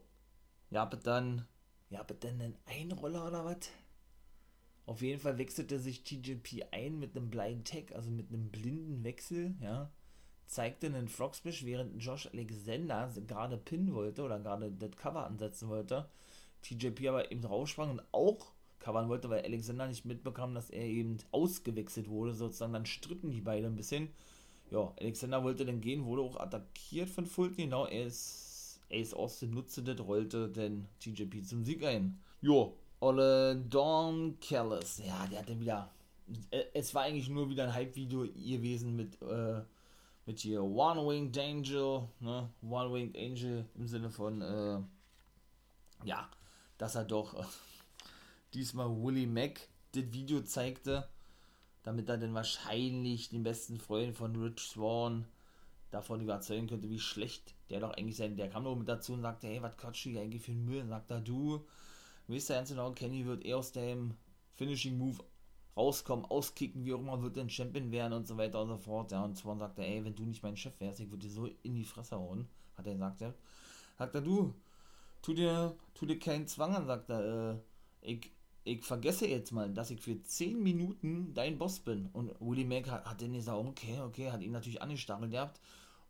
Ja, 0.70 0.82
aber 0.82 0.96
dann. 0.96 1.46
Ja, 1.90 2.00
aber 2.00 2.14
dann 2.14 2.40
ein 2.40 2.56
Einroller 2.66 3.26
oder 3.28 3.44
was? 3.44 3.70
Auf 4.86 5.00
jeden 5.00 5.20
Fall 5.20 5.38
wechselte 5.38 5.78
sich 5.78 6.04
TJP 6.04 6.66
ein 6.72 6.98
mit 6.98 7.16
einem 7.16 7.30
Blind 7.30 7.68
Tag, 7.68 7.92
also 7.94 8.10
mit 8.10 8.28
einem 8.28 8.50
blinden 8.50 9.02
Wechsel, 9.02 9.54
ja. 9.60 9.90
Zeigte 10.46 10.88
einen 10.88 11.08
Frog 11.08 11.34
während 11.42 12.02
Josh 12.02 12.28
Alexander 12.32 13.10
gerade 13.26 13.56
pinnen 13.56 13.94
wollte 13.94 14.22
oder 14.22 14.38
gerade 14.38 14.70
das 14.72 14.96
Cover 14.96 15.26
ansetzen 15.26 15.68
wollte. 15.68 16.08
TJP 16.64 17.08
aber 17.08 17.30
eben 17.30 17.44
raussprang 17.44 17.90
und 17.90 18.02
auch 18.12 18.52
covern 18.80 19.08
wollte, 19.08 19.30
weil 19.30 19.44
Alexander 19.44 19.86
nicht 19.86 20.04
mitbekam, 20.04 20.54
dass 20.54 20.70
er 20.70 20.84
eben 20.84 21.18
ausgewechselt 21.30 22.08
wurde, 22.08 22.34
sozusagen. 22.34 22.72
Dann 22.72 22.86
stritten 22.86 23.30
die 23.30 23.40
beiden 23.40 23.72
ein 23.72 23.76
bisschen. 23.76 24.08
Ja, 24.70 24.92
Alexander 24.98 25.44
wollte 25.44 25.64
dann 25.64 25.80
gehen, 25.80 26.04
wurde 26.04 26.22
auch 26.22 26.36
attackiert 26.36 27.08
von 27.08 27.26
Fulton. 27.26 27.56
Genau, 27.56 27.86
er 27.86 28.06
ist 28.06 28.80
Ace 28.90 29.14
Austin 29.14 29.52
nutzte 29.52 29.82
das, 29.82 30.00
rollte 30.00 30.48
dann 30.48 30.86
TJP 31.00 31.44
zum 31.44 31.64
Sieg 31.64 31.84
ein. 31.84 32.18
Jo, 32.40 32.76
Olle 33.00 33.56
Dawn 33.68 34.38
Callis. 34.40 35.02
Ja, 35.04 35.26
der 35.26 35.40
hatte 35.40 35.60
wieder. 35.60 35.90
Äh, 36.50 36.64
es 36.72 36.94
war 36.94 37.02
eigentlich 37.02 37.28
nur 37.28 37.50
wieder 37.50 37.64
ein 37.64 37.74
Hype-Video 37.74 38.22
gewesen 38.22 38.96
mit, 38.96 39.20
äh, 39.20 39.60
mit 40.24 40.40
hier 40.40 40.62
One-Winged 40.62 41.36
Angel, 41.38 42.08
ne? 42.20 42.48
One-Winged 42.62 43.16
Angel 43.16 43.66
im 43.74 43.86
Sinne 43.86 44.08
von, 44.08 44.40
äh, 44.40 44.80
ja, 46.04 46.30
dass 46.78 46.94
er 46.94 47.04
doch 47.04 47.34
äh, 47.34 47.44
diesmal 48.52 48.88
Willie 48.88 49.26
Mack 49.26 49.68
das 49.92 50.12
Video 50.12 50.40
zeigte, 50.42 51.08
damit 51.82 52.08
er 52.08 52.18
dann 52.18 52.34
wahrscheinlich 52.34 53.28
den 53.28 53.42
besten 53.42 53.78
Freund 53.78 54.16
von 54.16 54.34
Rich 54.36 54.60
Swan 54.60 55.26
davon 55.90 56.20
überzeugen 56.20 56.66
könnte, 56.66 56.90
wie 56.90 56.98
schlecht 56.98 57.54
der 57.70 57.80
doch 57.80 57.92
eigentlich 57.92 58.16
sein. 58.16 58.36
Der 58.36 58.50
kam 58.50 58.64
nur 58.64 58.76
mit 58.76 58.88
dazu 58.88 59.12
und 59.12 59.22
sagte, 59.22 59.46
hey, 59.46 59.62
was 59.62 59.76
quatsch 59.76 60.06
du 60.06 60.18
eigentlich 60.18 60.42
für 60.42 60.52
ein 60.52 60.64
Müll? 60.64 60.82
Und 60.82 60.88
sagt 60.88 61.10
er, 61.10 61.20
du, 61.20 61.64
weißt 62.28 62.50
du 62.50 62.54
ganz 62.54 62.68
genau, 62.70 62.92
Kenny 62.92 63.24
wird 63.24 63.44
eher 63.44 63.58
aus 63.58 63.72
dem 63.72 64.14
Finishing 64.54 64.98
Move 64.98 65.22
rauskommen, 65.76 66.24
auskicken, 66.24 66.84
wie 66.84 66.94
auch 66.94 67.00
immer, 67.00 67.22
wird 67.22 67.36
dann 67.36 67.50
Champion 67.50 67.90
werden 67.90 68.12
und 68.12 68.26
so 68.26 68.36
weiter 68.36 68.60
und 68.60 68.68
so 68.68 68.76
fort. 68.76 69.12
Ja, 69.12 69.24
und 69.24 69.36
Swan 69.36 69.58
sagte, 69.58 69.84
ey, 69.84 70.04
wenn 70.04 70.14
du 70.14 70.24
nicht 70.24 70.42
mein 70.42 70.56
Chef 70.56 70.78
wärst, 70.80 71.00
ich 71.00 71.10
würde 71.10 71.26
dir 71.26 71.32
so 71.32 71.48
in 71.62 71.74
die 71.74 71.84
Fresse 71.84 72.16
hauen, 72.16 72.48
hat 72.76 72.86
er 72.86 72.94
gesagt, 72.94 73.20
ja. 73.20 73.34
Sagt 73.98 74.14
er, 74.14 74.20
du, 74.20 74.52
tu 75.24 75.32
dir, 75.32 75.74
tu 75.94 76.04
dir 76.06 76.18
keinen 76.18 76.46
Zwang 76.46 76.74
an, 76.76 76.86
sagt 76.86 77.08
er, 77.08 77.54
äh, 77.54 77.56
ich, 78.02 78.30
ich 78.64 78.84
vergesse 78.84 79.26
jetzt 79.26 79.52
mal, 79.52 79.70
dass 79.70 79.90
ich 79.90 80.00
für 80.00 80.22
10 80.22 80.62
Minuten 80.62 81.32
dein 81.32 81.58
Boss 81.58 81.80
bin. 81.80 82.10
Und 82.12 82.32
Willie 82.40 82.66
Mack 82.66 82.90
hat, 82.90 83.06
hat 83.06 83.22
dann 83.22 83.32
gesagt, 83.32 83.58
okay, 83.58 84.00
okay, 84.00 84.30
hat 84.30 84.42
ihn 84.42 84.52
natürlich 84.52 84.82
angestachelt 84.82 85.30
gehabt. 85.30 85.60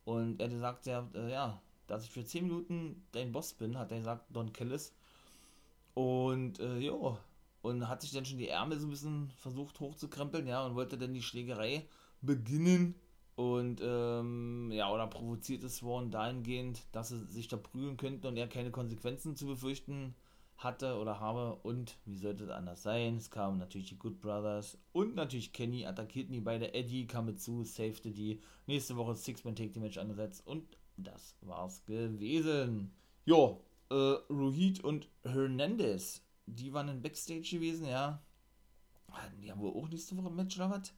Und 0.04 0.40
er 0.40 0.46
hat 0.46 0.52
gesagt, 0.52 0.86
ja, 0.86 1.08
äh, 1.14 1.30
ja, 1.30 1.62
dass 1.86 2.04
ich 2.04 2.10
für 2.10 2.24
10 2.24 2.44
Minuten 2.44 3.06
dein 3.12 3.30
Boss 3.30 3.54
bin, 3.54 3.78
hat 3.78 3.92
er 3.92 3.98
gesagt, 3.98 4.26
Don 4.30 4.52
Kellis. 4.52 4.92
Und, 5.94 6.58
äh, 6.58 6.78
jo, 6.78 7.16
und 7.62 7.88
hat 7.88 8.02
sich 8.02 8.10
dann 8.10 8.24
schon 8.24 8.38
die 8.38 8.48
Ärmel 8.48 8.80
so 8.80 8.88
ein 8.88 8.90
bisschen 8.90 9.30
versucht 9.36 9.78
hochzukrempeln, 9.78 10.48
ja, 10.48 10.66
und 10.66 10.74
wollte 10.74 10.98
dann 10.98 11.14
die 11.14 11.22
Schlägerei 11.22 11.86
beginnen. 12.20 12.96
Und 13.36 13.80
ähm, 13.82 14.70
ja, 14.72 14.92
oder 14.92 15.08
provoziert 15.08 15.64
es 15.64 15.78
Swan 15.78 16.10
dahingehend, 16.10 16.82
dass 16.92 17.08
sie 17.08 17.24
sich 17.26 17.48
da 17.48 17.56
prügeln 17.56 17.96
könnten 17.96 18.26
und 18.26 18.36
er 18.36 18.46
keine 18.46 18.70
Konsequenzen 18.70 19.34
zu 19.34 19.46
befürchten 19.46 20.14
hatte 20.56 20.98
oder 20.98 21.18
habe. 21.18 21.56
Und 21.62 21.96
wie 22.04 22.16
sollte 22.16 22.44
es 22.44 22.50
anders 22.50 22.82
sein? 22.82 23.16
Es 23.16 23.30
kamen 23.30 23.58
natürlich 23.58 23.88
die 23.88 23.98
Good 23.98 24.20
Brothers 24.20 24.78
und 24.92 25.16
natürlich 25.16 25.52
Kenny, 25.52 25.84
attackierten 25.84 26.32
die 26.32 26.40
beide. 26.40 26.74
Eddie 26.74 27.06
kam 27.06 27.26
mit 27.26 27.40
zu, 27.40 27.64
safety 27.64 28.12
die. 28.12 28.40
Nächste 28.66 28.96
Woche 28.96 29.14
Six-Man 29.14 29.56
Take 29.56 29.72
the 29.74 29.80
Match 29.80 29.98
angesetzt 29.98 30.46
und 30.46 30.64
das 30.96 31.34
war's 31.40 31.84
gewesen. 31.86 32.92
Jo, 33.24 33.60
äh, 33.90 33.94
Rohit 34.30 34.82
und 34.84 35.08
Hernandez, 35.24 36.22
die 36.46 36.72
waren 36.72 36.88
in 36.88 37.02
Backstage 37.02 37.48
gewesen, 37.50 37.88
ja. 37.88 38.22
Die 39.42 39.50
haben 39.50 39.60
wohl 39.60 39.72
auch 39.72 39.88
nächste 39.88 40.16
Woche 40.16 40.28
ein 40.28 40.36
Match 40.36 40.56
oder 40.56 40.70
was? 40.70 40.92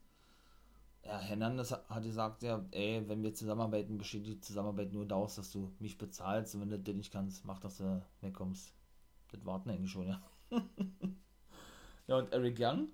Ja, 1.06 1.20
Hernandez 1.20 1.70
hat 1.70 2.02
gesagt, 2.02 2.42
ja, 2.42 2.64
ey, 2.72 3.08
wenn 3.08 3.22
wir 3.22 3.32
zusammenarbeiten, 3.32 3.96
besteht 3.96 4.26
die 4.26 4.40
Zusammenarbeit 4.40 4.92
nur 4.92 5.06
daraus, 5.06 5.36
dass 5.36 5.52
du 5.52 5.72
mich 5.78 5.98
bezahlst 5.98 6.54
und 6.54 6.62
wenn 6.62 6.70
du 6.70 6.78
das 6.78 6.94
nicht 6.94 7.12
kannst, 7.12 7.44
mach, 7.44 7.60
dass 7.60 7.78
du 7.78 8.02
wegkommst. 8.20 8.72
Das 9.30 9.44
warten 9.44 9.70
eigentlich 9.70 9.90
schon, 9.90 10.08
ja. 10.08 10.20
ja, 12.08 12.16
und 12.16 12.32
Eric 12.32 12.56
Young 12.58 12.88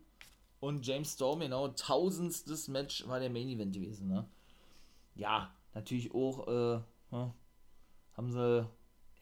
und 0.60 0.86
James 0.86 1.14
Storm, 1.14 1.40
genau, 1.40 1.68
tausendstes 1.68 2.68
Match 2.68 3.06
war 3.08 3.18
der 3.18 3.30
Main 3.30 3.48
Event 3.48 3.74
gewesen, 3.74 4.08
ne? 4.08 4.28
Ja, 5.14 5.50
natürlich 5.74 6.14
auch, 6.14 6.48
äh, 6.48 6.80
hm, 7.10 7.32
haben 8.14 8.30
sie, 8.30 8.58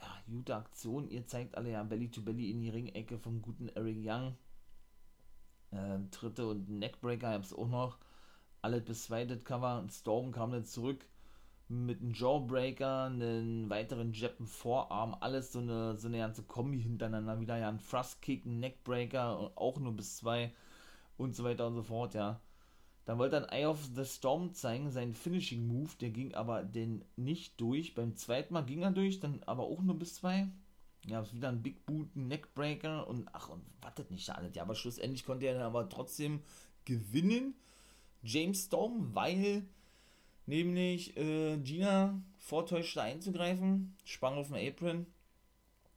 ja, 0.01 0.23
gute 0.29 0.57
Aktion, 0.57 1.09
ihr 1.09 1.27
zeigt 1.27 1.57
alle 1.57 1.71
ja 1.71 1.83
Belly 1.85 2.11
to 2.11 2.23
Belly 2.23 2.51
in 2.51 2.61
die 2.61 2.71
Ringecke 2.71 3.19
vom 3.19 3.41
guten 3.41 3.69
Eric 3.69 3.99
Young. 4.01 4.37
Äh, 5.71 6.01
dritte 6.11 6.49
und 6.49 6.69
Neckbreaker 6.69 7.31
gab 7.33 7.43
es 7.43 7.53
auch 7.53 7.69
noch 7.69 7.99
alles 8.63 8.85
bis 8.85 9.05
zweites 9.05 9.45
Cover. 9.45 9.87
Storm 9.91 10.33
kam 10.33 10.53
dann 10.53 10.65
zurück 10.65 11.07
mit 11.69 12.01
einem 12.01 12.13
Jawbreaker, 12.13 13.05
einen 13.05 13.71
weiteren 13.71 14.13
Jappen 14.13 14.47
Vorarm, 14.47 15.17
alles 15.21 15.53
so 15.53 15.61
eine, 15.61 15.97
so 15.97 16.09
eine 16.09 16.19
ganze 16.19 16.43
Kombi 16.43 16.83
hintereinander. 16.83 17.41
Wieder 17.41 17.59
ja 17.59 17.69
ein 17.69 17.79
Thrust-Kick, 17.79 18.45
ein 18.45 18.59
Neckbreaker, 18.59 19.53
auch 19.55 19.79
nur 19.79 19.93
bis 19.93 20.17
zwei 20.17 20.53
und 21.17 21.37
so 21.37 21.45
weiter 21.45 21.69
und 21.69 21.75
so 21.75 21.83
fort, 21.83 22.15
ja. 22.15 22.41
Dann 23.05 23.19
wollte 23.19 23.41
dann 23.41 23.49
Eye 23.49 23.67
of 23.67 23.89
the 23.95 24.05
Storm 24.05 24.53
zeigen, 24.53 24.91
seinen 24.91 25.15
Finishing 25.15 25.67
Move, 25.67 25.91
der 26.01 26.11
ging 26.11 26.35
aber 26.35 26.65
denn 26.65 27.05
nicht 27.17 27.61
durch. 27.61 27.95
Beim 27.95 28.17
zweiten 28.17 28.53
Mal 28.55 28.65
ging 28.65 28.83
er 28.83 28.91
durch, 28.91 29.21
dann 29.21 29.43
aber 29.47 29.65
auch 29.65 29.81
nur 29.81 29.99
bis 29.99 30.17
zwei. 30.17 30.49
Ja, 31.07 31.25
wieder 31.33 31.49
ein 31.49 31.63
Big 31.63 31.87
Boot, 31.87 32.15
ein 32.15 32.29
Neckbreaker 32.29 33.07
und 33.09 33.29
ach, 33.33 33.49
und 33.49 33.63
wartet 33.81 34.11
nicht 34.11 34.29
alles. 34.31 34.55
Ja, 34.55 34.63
aber 34.63 34.75
schlussendlich 34.75 35.25
konnte 35.25 35.47
er 35.47 35.55
dann 35.55 35.63
aber 35.63 35.89
trotzdem 35.89 36.43
gewinnen 36.85 37.55
James 38.23 38.65
Storm, 38.65 39.15
weil 39.15 39.65
nämlich 40.47 41.17
äh, 41.17 41.59
Gina 41.59 42.21
vortäuschte 42.39 43.03
einzugreifen, 43.03 43.97
sprang 44.05 44.35
auf 44.37 44.49
den 44.49 44.69
Apron. 44.69 45.07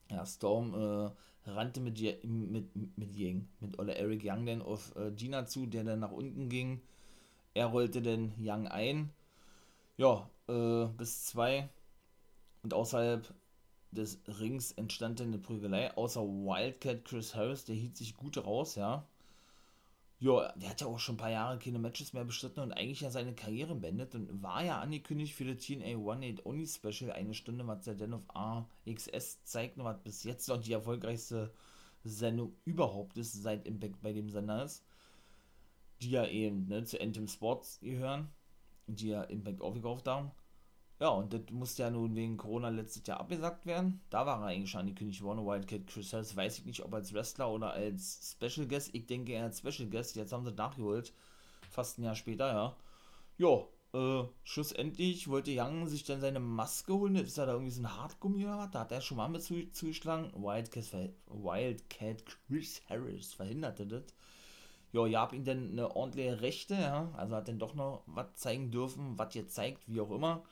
Ja, 0.10 0.26
Storm 0.26 0.74
äh, 0.74 1.50
rannte 1.50 1.82
mit, 1.82 2.00
mit, 2.24 2.98
mit 2.98 3.16
Yang, 3.16 3.48
mit 3.60 3.80
Olle 3.80 3.96
Eric 3.96 4.22
Young 4.24 4.46
dann 4.46 4.62
auf 4.62 4.96
äh, 4.96 5.12
Gina 5.12 5.46
zu, 5.46 5.66
der 5.66 5.84
dann 5.84 6.00
nach 6.00 6.12
unten 6.12 6.50
ging. 6.50 6.82
Er 7.54 7.68
rollte 7.68 8.02
dann 8.02 8.34
Young 8.40 8.68
ein. 8.68 9.12
Ja, 9.98 10.30
äh, 10.48 10.86
bis 10.98 11.26
zwei. 11.26 11.70
Und 12.64 12.74
außerhalb 12.74 13.34
des 13.92 14.22
Rings 14.40 14.72
entstand 14.72 15.20
dann 15.20 15.28
eine 15.28 15.40
Prügelei. 15.40 15.96
Außer 15.96 16.22
Wildcat 16.22 17.06
Chris 17.06 17.36
Harris, 17.36 17.66
der 17.66 17.76
hielt 17.76 17.98
sich 17.98 18.16
gut 18.16 18.38
raus, 18.38 18.76
ja. 18.76 19.08
Ja, 20.24 20.54
der 20.56 20.70
hat 20.70 20.80
ja 20.80 20.88
auch 20.88 21.00
schon 21.00 21.16
ein 21.16 21.18
paar 21.18 21.32
Jahre 21.32 21.60
keine 21.60 21.80
Matches 21.80 22.14
mehr 22.14 22.24
bestritten 22.24 22.62
und 22.62 22.72
eigentlich 22.72 23.02
ja 23.02 23.12
seine 23.12 23.36
Karriere 23.36 23.76
beendet 23.76 24.16
und 24.16 24.42
war 24.42 24.64
ja 24.64 24.80
angekündigt 24.80 25.34
für 25.36 25.44
das 25.44 25.66
TNA 25.66 25.98
One 25.98 26.26
Eight 26.26 26.46
Only 26.46 26.66
Special, 26.66 27.12
eine 27.12 27.34
Stunde, 27.34 27.68
was 27.68 27.84
der 27.84 27.96
denn 27.96 28.14
auf 28.14 28.24
AXS 28.34 29.44
zeigt 29.44 29.78
was 29.80 30.02
bis 30.02 30.24
jetzt 30.24 30.48
noch 30.48 30.62
die 30.62 30.72
erfolgreichste 30.72 31.54
Sendung 32.06 32.56
überhaupt 32.64 33.18
ist, 33.18 33.34
seit 33.34 33.68
Impact 33.68 34.02
bei 34.02 34.14
dem 34.14 34.30
Sender 34.30 34.64
ist, 34.64 34.86
die 36.02 36.12
ja 36.12 36.26
eben 36.26 36.70
ne, 36.70 36.86
zu 36.86 37.02
Anthem 37.02 37.28
Sports 37.28 37.82
gehören, 37.82 38.30
die 38.88 39.10
ja 39.10 39.24
Impact 39.24 39.60
aufgekauft 39.60 40.08
haben. 40.08 40.32
Ja, 41.04 41.10
und 41.10 41.34
das 41.34 41.42
musste 41.52 41.84
ja 41.84 41.90
nun 41.90 42.16
wegen 42.16 42.38
Corona 42.38 42.70
letztes 42.70 43.06
Jahr 43.06 43.20
abgesagt 43.20 43.66
werden. 43.66 44.00
Da 44.10 44.26
war 44.26 44.40
er 44.40 44.46
eigentlich 44.46 44.72
schon 44.72 44.88
die 44.88 44.96
König 44.96 45.22
Warner 45.22 45.46
Wildcat 45.46 45.86
Chris 45.86 46.14
Harris. 46.14 46.34
Weiß 46.34 46.60
ich 46.60 46.66
nicht, 46.66 46.82
ob 46.82 46.94
als 46.94 47.14
Wrestler 47.14 47.52
oder 47.52 47.74
als 47.74 48.38
Special 48.40 48.66
Guest. 48.66 48.92
Ich 48.96 49.06
denke, 49.06 49.34
er 49.34 49.44
als 49.44 49.60
Special 49.60 49.90
Guest. 49.90 50.16
Jetzt 50.16 50.32
haben 50.32 50.46
sie 50.46 50.54
nachgeholt. 50.54 51.12
Fast 51.70 51.98
ein 51.98 52.04
Jahr 52.04 52.16
später, 52.16 52.48
ja. 52.54 52.78
Jo, 53.38 53.68
äh, 53.94 54.24
schlussendlich 54.46 55.28
wollte 55.28 55.52
Young 55.54 55.90
sich 55.90 56.06
dann 56.06 56.22
seine 56.22 56.40
Maske 56.40 56.94
holen. 56.94 57.18
Ist 57.18 57.38
er 57.38 57.48
da 57.48 57.52
irgendwie 57.52 57.72
so 57.72 57.82
ein 57.82 57.98
Hartgummi 57.98 58.46
oder 58.46 58.60
was? 58.60 58.72
Da 58.72 58.80
hat 58.80 58.94
er 58.94 59.02
schon 59.02 59.18
mal 59.18 59.28
mit 59.28 59.44
zu, 59.44 59.70
zugeschlagen. 59.74 60.32
Wildcat, 60.42 60.86
Wildcat 61.28 62.24
Chris 62.48 62.82
Harris 62.88 63.34
verhinderte 63.34 63.86
das. 63.88 64.04
Ja, 64.94 65.06
ihr 65.06 65.20
habt 65.20 65.34
ihm 65.34 65.44
dann 65.44 65.72
eine 65.72 65.94
ordentliche 65.98 66.40
Rechte, 66.40 66.76
ja. 66.76 67.12
Also 67.18 67.36
hat 67.36 67.50
dann 67.50 67.60
doch 67.60 67.76
noch 67.76 68.04
was 68.06 68.34
zeigen 68.36 68.72
dürfen, 68.72 69.18
was 69.18 69.36
ihr 69.36 69.50
zeigt, 69.50 69.90
wie 69.90 70.00
auch 70.00 70.12
immer. 70.12 70.46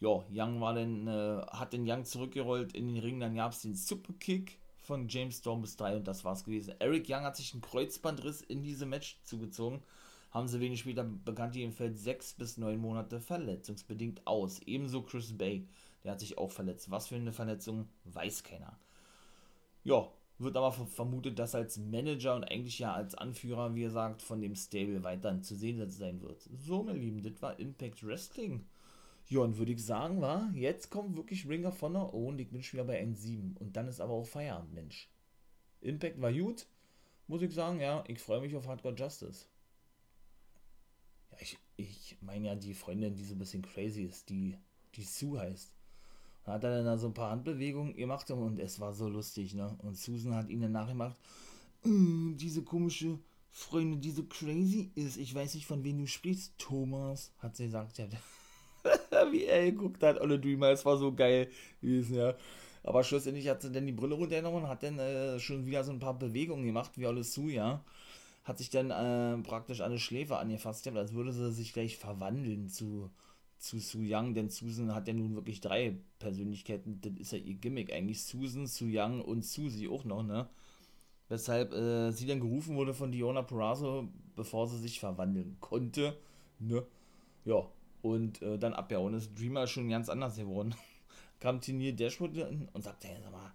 Ja, 0.00 0.24
Young 0.30 0.60
war 0.60 0.74
dann, 0.74 1.06
äh, 1.06 1.42
hat 1.48 1.72
den 1.72 1.88
Young 1.88 2.04
zurückgerollt 2.04 2.74
in 2.74 2.86
den 2.86 2.98
Ring, 2.98 3.20
dann 3.20 3.34
gab 3.34 3.52
es 3.52 3.62
den 3.62 3.74
Superkick 3.74 4.58
von 4.82 5.08
James 5.08 5.38
Storm 5.38 5.62
bis 5.62 5.76
3 5.76 5.96
und 5.96 6.06
das 6.06 6.24
war's 6.24 6.44
gewesen. 6.44 6.74
Eric 6.78 7.06
Young 7.08 7.22
hat 7.22 7.36
sich 7.36 7.52
einen 7.52 7.62
Kreuzbandriss 7.62 8.42
in 8.42 8.62
diesem 8.62 8.90
Match 8.90 9.18
zugezogen 9.24 9.82
haben 10.36 10.48
sie 10.48 10.60
wenig 10.60 10.80
später 10.80 11.02
bekannt, 11.02 11.56
ihm 11.56 11.72
fällt 11.72 11.98
sechs 11.98 12.34
bis 12.34 12.58
neun 12.58 12.78
Monate 12.78 13.20
verletzungsbedingt 13.20 14.26
aus. 14.26 14.60
Ebenso 14.66 15.00
Chris 15.00 15.36
Bay, 15.36 15.66
der 16.04 16.12
hat 16.12 16.20
sich 16.20 16.36
auch 16.36 16.50
verletzt. 16.50 16.90
Was 16.90 17.08
für 17.08 17.16
eine 17.16 17.32
Verletzung, 17.32 17.88
weiß 18.04 18.42
keiner. 18.42 18.78
Ja, 19.82 20.08
wird 20.38 20.58
aber 20.58 20.72
vermutet, 20.72 21.38
dass 21.38 21.54
als 21.54 21.78
Manager 21.78 22.36
und 22.36 22.44
eigentlich 22.44 22.78
ja 22.78 22.92
als 22.92 23.14
Anführer, 23.14 23.74
wie 23.74 23.84
gesagt, 23.84 24.20
von 24.20 24.42
dem 24.42 24.54
Stable 24.54 25.02
weiterhin 25.02 25.42
zu 25.42 25.54
sehen 25.54 25.90
sein 25.90 26.20
wird. 26.20 26.42
So, 26.42 26.82
meine 26.82 26.98
Lieben, 26.98 27.22
das 27.22 27.40
war 27.40 27.58
Impact 27.58 28.06
Wrestling. 28.06 28.66
Ja, 29.28 29.40
und 29.40 29.58
würde 29.58 29.72
ich 29.72 29.84
sagen, 29.84 30.20
war, 30.20 30.50
jetzt 30.54 30.90
kommt 30.90 31.16
wirklich 31.16 31.48
Ring 31.48 31.66
of 31.66 31.82
Honor 31.82 32.14
oh, 32.14 32.28
und 32.28 32.38
ich 32.38 32.48
bin 32.50 32.62
schon 32.62 32.78
wieder 32.78 32.86
bei 32.86 33.02
N7. 33.02 33.56
Und 33.58 33.76
dann 33.76 33.88
ist 33.88 34.00
aber 34.00 34.12
auch 34.12 34.26
Feierabend, 34.26 34.72
Mensch. 34.72 35.10
Impact 35.80 36.20
war 36.20 36.32
gut, 36.32 36.66
muss 37.26 37.42
ich 37.42 37.52
sagen, 37.52 37.80
ja, 37.80 38.04
ich 38.06 38.20
freue 38.20 38.40
mich 38.40 38.54
auf 38.54 38.66
Hardcore 38.66 38.94
Justice 38.94 39.46
ich, 41.40 41.58
ich 41.76 42.16
meine 42.20 42.46
ja 42.46 42.54
die 42.54 42.74
Freundin, 42.74 43.14
die 43.14 43.24
so 43.24 43.34
ein 43.34 43.38
bisschen 43.38 43.62
crazy 43.62 44.02
ist, 44.02 44.28
die, 44.28 44.56
die 44.94 45.02
Sue 45.02 45.38
heißt. 45.38 45.72
Hat 46.44 46.62
er 46.62 46.84
dann 46.84 46.98
so 46.98 47.08
ein 47.08 47.14
paar 47.14 47.30
Handbewegungen 47.30 47.96
gemacht 47.96 48.30
und 48.30 48.60
es 48.60 48.78
war 48.78 48.94
so 48.94 49.08
lustig, 49.08 49.54
ne? 49.54 49.76
Und 49.82 49.96
Susan 49.96 50.34
hat 50.34 50.48
ihn 50.48 50.60
dann 50.60 50.72
nachgemacht, 50.72 51.16
äh, 51.84 51.88
diese 52.36 52.62
komische 52.62 53.18
Freundin, 53.50 54.00
die 54.00 54.12
so 54.12 54.24
crazy 54.24 54.92
ist. 54.94 55.16
Ich 55.16 55.34
weiß 55.34 55.54
nicht, 55.54 55.66
von 55.66 55.82
wem 55.82 55.98
du 55.98 56.06
sprichst, 56.06 56.52
Thomas, 56.58 57.32
hat 57.38 57.56
sie 57.56 57.64
gesagt, 57.64 57.98
ja. 57.98 58.06
Wie 59.32 59.44
er 59.44 59.70
geguckt 59.70 60.02
hat, 60.02 60.20
Olle 60.20 60.38
Dreamer, 60.38 60.70
es 60.70 60.84
war 60.84 60.96
so 60.96 61.12
geil 61.14 61.48
gewesen, 61.80 62.16
ja. 62.16 62.34
Aber 62.82 63.02
schlussendlich 63.02 63.48
hat 63.48 63.62
sie 63.62 63.72
dann 63.72 63.86
die 63.86 63.92
Brille 63.92 64.14
runtergenommen 64.14 64.62
und 64.62 64.68
hat 64.68 64.82
dann 64.82 64.98
äh, 64.98 65.38
schon 65.40 65.66
wieder 65.66 65.82
so 65.84 65.92
ein 65.92 65.98
paar 65.98 66.18
Bewegungen 66.18 66.64
gemacht, 66.64 66.92
wie 66.96 67.06
Olle 67.06 67.24
Sue, 67.24 67.52
ja 67.52 67.84
hat 68.46 68.58
sich 68.58 68.70
dann 68.70 68.90
äh, 68.92 69.42
praktisch 69.42 69.80
an 69.80 69.98
Schläfe 69.98 70.38
angefasst, 70.38 70.86
als 70.86 71.12
würde 71.12 71.32
sie 71.32 71.50
sich 71.50 71.72
gleich 71.72 71.96
verwandeln 71.96 72.68
zu, 72.68 73.10
zu 73.58 73.80
Su 73.80 73.98
Young, 74.02 74.34
denn 74.34 74.50
Susan 74.50 74.94
hat 74.94 75.08
ja 75.08 75.14
nun 75.14 75.34
wirklich 75.34 75.60
drei 75.60 75.96
Persönlichkeiten, 76.20 77.00
das 77.00 77.12
ist 77.18 77.32
ja 77.32 77.38
ihr 77.38 77.54
Gimmick 77.54 77.92
eigentlich, 77.92 78.22
Susan, 78.22 78.68
Su 78.68 78.86
Young 78.88 79.20
und 79.20 79.44
Susie 79.44 79.88
auch 79.88 80.04
noch, 80.04 80.22
ne? 80.22 80.48
Weshalb 81.28 81.72
äh, 81.72 82.12
sie 82.12 82.26
dann 82.26 82.38
gerufen 82.38 82.76
wurde 82.76 82.94
von 82.94 83.10
Diona 83.10 83.42
Perazzo, 83.42 84.08
bevor 84.36 84.68
sie 84.68 84.78
sich 84.78 85.00
verwandeln 85.00 85.56
konnte, 85.58 86.16
ne? 86.60 86.86
Ja, 87.44 87.68
und 88.06 88.40
äh, 88.42 88.58
dann 88.58 88.74
abgehauen 88.74 89.14
ist 89.14 89.38
Dreamer 89.38 89.66
schon 89.66 89.88
ganz 89.88 90.08
anders 90.08 90.36
geworden. 90.36 90.74
Kam 91.40 91.60
Tinier 91.60 91.94
Dashwood 91.94 92.36
und 92.72 92.82
sagte, 92.82 93.08
hey, 93.08 93.18
sag 93.22 93.32
mal, 93.32 93.52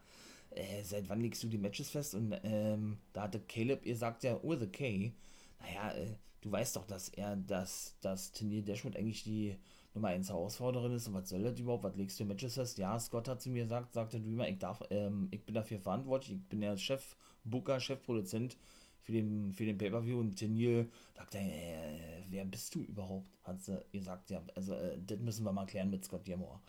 äh, 0.51 0.83
seit 0.83 1.09
wann 1.09 1.21
legst 1.21 1.41
du 1.43 1.47
die 1.47 1.57
Matches 1.57 1.89
fest? 1.89 2.15
Und 2.15 2.35
ähm, 2.43 2.97
da 3.13 3.23
hatte 3.23 3.39
Caleb, 3.39 3.85
ihr 3.85 3.95
sagt 3.95 4.23
ja, 4.23 4.37
with 4.43 4.61
a 4.61 4.65
K, 4.65 5.13
naja, 5.59 5.93
äh, 5.93 6.15
du 6.41 6.51
weißt 6.51 6.75
doch, 6.75 6.85
dass 6.85 7.09
er 7.09 7.35
das, 7.35 7.95
das 8.01 8.31
Turnier 8.33 8.61
Dashwood 8.61 8.95
eigentlich 8.97 9.23
die 9.23 9.55
Nummer 9.93 10.09
1 10.09 10.29
Herausforderin 10.29 10.93
ist 10.93 11.07
und 11.07 11.13
was 11.15 11.29
soll 11.29 11.43
das 11.43 11.59
überhaupt? 11.59 11.83
Was 11.83 11.95
legst 11.95 12.19
du 12.19 12.25
Matches 12.25 12.53
fest? 12.53 12.77
Ja, 12.77 12.99
Scott 12.99 13.27
hat 13.27 13.41
zu 13.41 13.49
mir 13.49 13.63
gesagt, 13.63 13.93
sagte 13.93 14.19
Dreamer, 14.19 14.47
ich 14.47 14.59
darf, 14.59 14.81
ähm, 14.89 15.27
ich 15.31 15.43
bin 15.45 15.55
dafür 15.55 15.79
verantwortlich, 15.79 16.37
ich 16.37 16.49
bin 16.49 16.61
der 16.61 16.77
Chef, 16.77 17.15
Booker, 17.43 17.79
Chefproduzent 17.79 18.57
für 19.01 19.11
den, 19.11 19.53
für 19.53 19.65
den 19.65 19.77
Pay-Per-View 19.77 20.19
und 20.19 20.35
Tenier 20.35 20.87
sagte, 21.15 21.37
äh, 21.39 22.23
wer 22.29 22.45
bist 22.45 22.75
du 22.75 22.81
überhaupt? 22.81 23.27
Hat 23.43 23.61
sie 23.61 23.83
gesagt, 23.91 24.29
ja, 24.29 24.41
also 24.55 24.73
äh, 24.75 24.97
das 25.05 25.19
müssen 25.19 25.43
wir 25.43 25.51
mal 25.51 25.65
klären 25.65 25.89
mit 25.89 26.05
Scott 26.05 26.27
Diamore. 26.27 26.59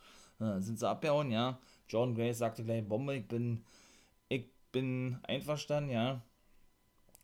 Äh, 0.41 0.61
sind 0.61 0.79
sie 0.79 0.89
abgehauen, 0.89 1.31
ja. 1.31 1.59
John 1.89 2.15
Grace 2.15 2.39
sagte 2.39 2.65
gleich, 2.65 2.87
Bombe, 2.87 3.17
ich 3.17 3.29
bin, 3.29 3.65
ich 4.29 4.47
bin 4.73 5.19
einverstanden, 5.25 5.91
ja. 5.91 6.23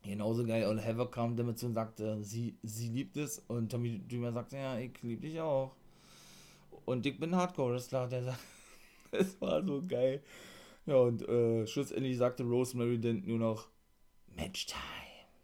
Genauso 0.03 0.47
geil, 0.47 0.67
und 0.67 0.79
Heather 0.79 1.11
kam 1.11 1.37
damit 1.37 1.59
zu 1.59 1.67
und 1.67 1.75
sagte, 1.75 2.23
sie, 2.23 2.57
sie 2.63 2.89
liebt 2.89 3.17
es. 3.17 3.41
Und 3.49 3.71
Tommy 3.71 4.01
Dreamer 4.07 4.33
sagte, 4.33 4.57
ja, 4.57 4.79
ich 4.79 5.03
liebe 5.03 5.23
dich 5.23 5.41
auch. 5.41 5.75
Und 6.85 7.05
ich 7.05 7.19
bin 7.19 7.35
Hardcore-Wrestler, 7.35 8.07
der 8.09 8.25
sagt, 8.25 8.41
es 9.11 9.39
war 9.41 9.65
so 9.65 9.83
geil. 9.87 10.23
Ja, 10.87 10.97
und 10.97 11.29
äh, 11.29 11.67
schlussendlich 11.67 12.17
sagte 12.17 12.45
Rosemary 12.45 12.99
dann 12.99 13.23
nur 13.27 13.39
noch 13.39 13.69
Match-Time. 14.37 14.98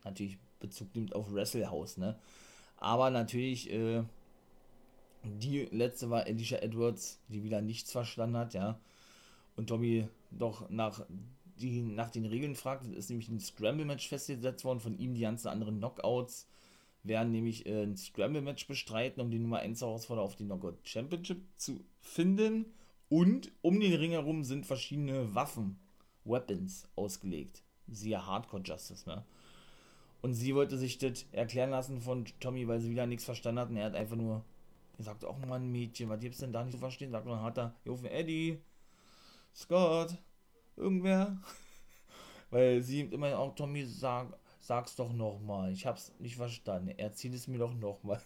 Natürlich 0.05 0.39
Bezug 0.61 0.95
nimmt 0.95 1.15
auf 1.15 1.33
Wrestle 1.33 1.71
House, 1.71 1.97
ne? 1.97 2.19
Aber 2.77 3.11
natürlich, 3.11 3.71
äh, 3.73 4.03
die 5.23 5.65
letzte 5.71 6.11
war 6.11 6.25
Alicia 6.25 6.59
Edwards, 6.59 7.21
die 7.29 7.43
wieder 7.43 7.61
nichts 7.61 7.93
verstanden 7.93 8.37
hat, 8.37 8.55
ja. 8.55 8.79
Und 9.57 9.69
Tommy 9.69 10.09
doch 10.31 10.69
nach, 10.69 11.07
die, 11.59 11.83
nach 11.83 12.11
den 12.11 12.27
Regeln 12.27 12.55
fragt, 12.55 12.87
ist 12.87 13.11
nämlich 13.11 13.29
ein 13.29 13.41
Scramble-Match 13.41 14.09
festgesetzt 14.09 14.65
worden, 14.65 14.81
von 14.81 14.99
ihm 14.99 15.15
die 15.15 15.23
ganzen 15.23 15.49
anderen 15.49 15.79
Knockouts 15.79 16.47
werden 17.05 17.33
nämlich 17.33 17.67
äh, 17.67 17.83
ein 17.83 17.97
Scramble-Match 17.97 18.67
bestreiten, 18.67 19.21
um 19.21 19.31
die 19.31 19.39
Nummer 19.39 19.59
1 19.59 19.81
Herausforderer 19.81 20.25
auf 20.25 20.37
die 20.37 20.45
Knockout 20.45 20.79
Championship 20.85 21.43
zu 21.57 21.85
finden. 22.01 22.67
Und 23.09 23.53
um 23.61 23.79
den 23.79 23.95
Ring 23.95 24.13
herum 24.13 24.43
sind 24.43 24.67
verschiedene 24.67 25.35
Waffen, 25.35 25.79
Weapons 26.25 26.89
ausgelegt. 26.97 27.63
Siehe 27.87 28.27
Hardcore 28.27 28.63
Justice, 28.63 29.09
ne? 29.09 29.25
Und 30.25 30.33
sie 30.33 30.55
wollte 30.55 30.79
sich 30.79 30.97
das 30.97 31.27
erklären 31.33 31.69
lassen 31.69 32.01
von 32.01 32.25
Tommy, 32.41 32.67
weil 32.67 32.81
sie 32.81 32.89
wieder 32.89 33.07
nichts 33.07 33.27
verstanden 33.27 33.61
hat. 33.61 33.69
Und 33.69 33.77
er 33.77 33.85
hat 33.85 33.95
einfach 33.95 34.17
nur 34.17 34.43
gesagt, 34.97 35.23
auch 35.23 35.37
mal 35.37 35.57
ein 35.57 35.71
Mädchen, 35.71 36.09
was 36.09 36.21
gibt's 36.21 36.39
denn 36.39 36.51
da 36.51 36.65
nicht 36.65 36.73
zu 36.73 36.79
verstehen? 36.79 37.11
Sagt 37.11 37.27
man, 37.27 37.43
hat 37.43 37.59
er, 37.59 37.75
rufen 37.87 38.07
Eddie, 38.07 38.59
Scott, 39.55 40.17
irgendwer. 40.77 41.37
weil 42.51 42.83
sie 42.83 43.03
immer 43.03 43.39
auch 43.39 43.55
Tommy 43.55 43.85
sagt, 43.85 44.39
sag's 44.61 44.97
doch 44.97 45.13
nochmal, 45.13 45.71
ich 45.73 45.85
hab's 45.85 46.15
nicht 46.19 46.37
verstanden. 46.37 46.95
Erzähl 46.97 47.35
es 47.35 47.47
mir 47.47 47.59
doch 47.59 47.75
nochmal. 47.75 48.23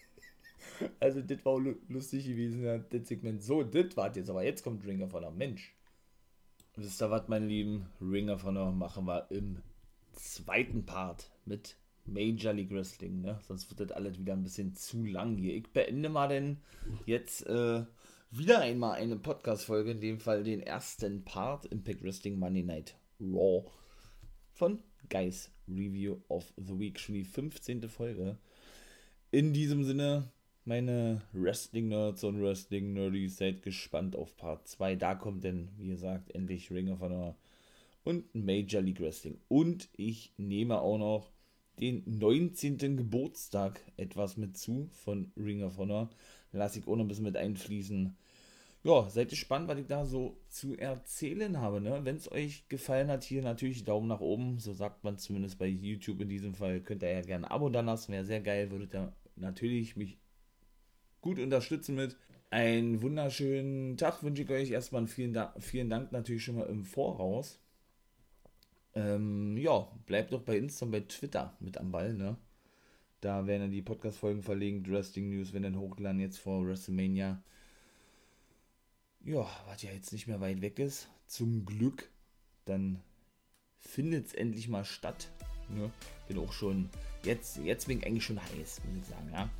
also, 1.00 1.20
das 1.20 1.44
war 1.44 1.60
lustig 1.88 2.24
gewesen, 2.24 2.64
ja, 2.64 2.78
das 2.78 3.06
Segment. 3.06 3.42
So, 3.42 3.62
das 3.62 3.94
war 3.94 4.16
jetzt, 4.16 4.30
aber 4.30 4.42
jetzt 4.42 4.64
kommt 4.64 4.86
Ringer 4.86 5.10
von 5.10 5.20
der 5.20 5.32
Mensch. 5.32 5.76
Wisst 6.76 7.02
ihr 7.02 7.10
was, 7.10 7.28
meine 7.28 7.44
Lieben? 7.44 7.90
Ringer 8.00 8.38
von 8.38 8.54
der 8.54 8.70
machen 8.70 9.04
wir 9.04 9.30
im 9.30 9.60
zweiten 10.16 10.84
Part 10.84 11.30
mit 11.44 11.76
Major 12.04 12.52
League 12.52 12.70
Wrestling, 12.70 13.20
ne? 13.20 13.38
Sonst 13.46 13.70
wird 13.70 13.80
das 13.80 13.96
alles 13.96 14.18
wieder 14.18 14.32
ein 14.32 14.42
bisschen 14.42 14.74
zu 14.74 15.04
lang 15.04 15.36
hier. 15.36 15.54
Ich 15.54 15.68
beende 15.68 16.08
mal 16.08 16.28
denn 16.28 16.58
jetzt 17.04 17.46
äh, 17.46 17.84
wieder 18.30 18.60
einmal 18.60 18.98
eine 18.98 19.16
Podcast-Folge, 19.16 19.92
in 19.92 20.00
dem 20.00 20.20
Fall 20.20 20.42
den 20.42 20.60
ersten 20.60 21.24
Part 21.24 21.66
Impact 21.66 22.02
Wrestling 22.02 22.38
Monday 22.38 22.62
Night 22.62 22.96
Raw 23.20 23.64
von 24.52 24.78
Guys 25.08 25.50
Review 25.68 26.16
of 26.28 26.52
the 26.56 26.78
Week, 26.78 26.98
schon 26.98 27.14
die 27.14 27.24
15. 27.24 27.88
Folge. 27.88 28.38
In 29.30 29.52
diesem 29.52 29.84
Sinne, 29.84 30.30
meine 30.64 31.22
Wrestling-Nerds 31.32 32.24
und 32.24 32.40
Wrestling-Nerdies, 32.42 33.36
seid 33.36 33.62
gespannt 33.62 34.16
auf 34.16 34.36
Part 34.36 34.66
2. 34.68 34.96
Da 34.96 35.14
kommt 35.14 35.44
denn, 35.44 35.68
wie 35.76 35.88
gesagt, 35.88 36.34
endlich 36.34 36.70
Ring 36.70 36.90
of 36.90 37.00
Honor 37.00 37.36
und 38.06 38.32
Major 38.34 38.80
League 38.80 39.00
Wrestling. 39.00 39.40
Und 39.48 39.88
ich 39.96 40.32
nehme 40.36 40.80
auch 40.80 40.96
noch 40.96 41.32
den 41.80 42.04
19. 42.06 42.78
Geburtstag 42.96 43.80
etwas 43.96 44.36
mit 44.36 44.56
zu 44.56 44.88
von 44.92 45.32
Ring 45.36 45.64
of 45.64 45.76
Honor. 45.76 46.08
Lasse 46.52 46.78
ich 46.78 46.86
auch 46.86 46.94
noch 46.94 47.04
ein 47.04 47.08
bisschen 47.08 47.24
mit 47.24 47.36
einfließen. 47.36 48.16
Ja, 48.84 49.10
seid 49.10 49.30
gespannt, 49.30 49.66
was 49.66 49.80
ich 49.80 49.88
da 49.88 50.06
so 50.06 50.38
zu 50.48 50.76
erzählen 50.76 51.60
habe. 51.60 51.80
Ne? 51.80 52.04
Wenn 52.04 52.14
es 52.14 52.30
euch 52.30 52.68
gefallen 52.68 53.08
hat, 53.08 53.24
hier 53.24 53.42
natürlich 53.42 53.82
Daumen 53.82 54.06
nach 54.06 54.20
oben. 54.20 54.60
So 54.60 54.72
sagt 54.72 55.02
man 55.02 55.18
zumindest 55.18 55.58
bei 55.58 55.66
YouTube 55.66 56.20
in 56.20 56.28
diesem 56.28 56.54
Fall. 56.54 56.80
Könnt 56.80 57.02
ihr 57.02 57.10
ja 57.10 57.22
gerne 57.22 57.48
ein 57.48 57.52
Abo 57.52 57.68
da 57.70 57.80
lassen. 57.80 58.12
Wäre 58.12 58.24
sehr 58.24 58.40
geil. 58.40 58.70
Würdet 58.70 58.94
ihr 58.94 59.12
natürlich 59.34 59.96
mich 59.96 60.16
gut 61.20 61.40
unterstützen 61.40 61.96
mit. 61.96 62.16
Einen 62.50 63.02
wunderschönen 63.02 63.96
Tag 63.96 64.22
wünsche 64.22 64.44
ich 64.44 64.50
euch. 64.50 64.70
Erstmal 64.70 65.08
vielen, 65.08 65.32
da 65.32 65.52
vielen 65.58 65.90
Dank 65.90 66.12
natürlich 66.12 66.44
schon 66.44 66.54
mal 66.54 66.68
im 66.68 66.84
Voraus. 66.84 67.60
Ähm, 68.96 69.58
ja, 69.58 69.86
bleibt 70.06 70.32
doch 70.32 70.40
bei 70.40 70.56
Insta 70.56 70.86
und 70.86 70.92
bei 70.92 71.00
Twitter 71.00 71.54
mit 71.60 71.76
am 71.76 71.92
Ball, 71.92 72.14
ne? 72.14 72.38
Da 73.20 73.46
werden 73.46 73.62
dann 73.62 73.70
die 73.70 73.82
Podcast-Folgen 73.82 74.42
verlinkt, 74.42 74.90
Wrestling 74.90 75.28
News 75.28 75.52
werden 75.52 75.64
dann 75.64 75.78
hochgeladen 75.78 76.18
jetzt 76.18 76.38
vor 76.38 76.66
WrestleMania. 76.66 77.42
Ja, 79.22 79.46
was 79.66 79.82
ja 79.82 79.90
jetzt 79.92 80.12
nicht 80.12 80.26
mehr 80.26 80.40
weit 80.40 80.62
weg 80.62 80.78
ist, 80.78 81.08
zum 81.26 81.66
Glück, 81.66 82.10
dann 82.64 83.02
findet 83.80 84.28
es 84.28 84.34
endlich 84.34 84.68
mal 84.68 84.84
statt. 84.84 85.28
Ne? 85.68 85.90
Bin 86.26 86.38
auch 86.38 86.52
schon, 86.52 86.88
jetzt, 87.22 87.58
jetzt 87.58 87.88
bin 87.88 87.98
ich 87.98 88.06
eigentlich 88.06 88.24
schon 88.24 88.40
heiß, 88.40 88.80
muss 88.84 89.02
ich 89.02 89.08
sagen, 89.08 89.30
ja. 89.30 89.50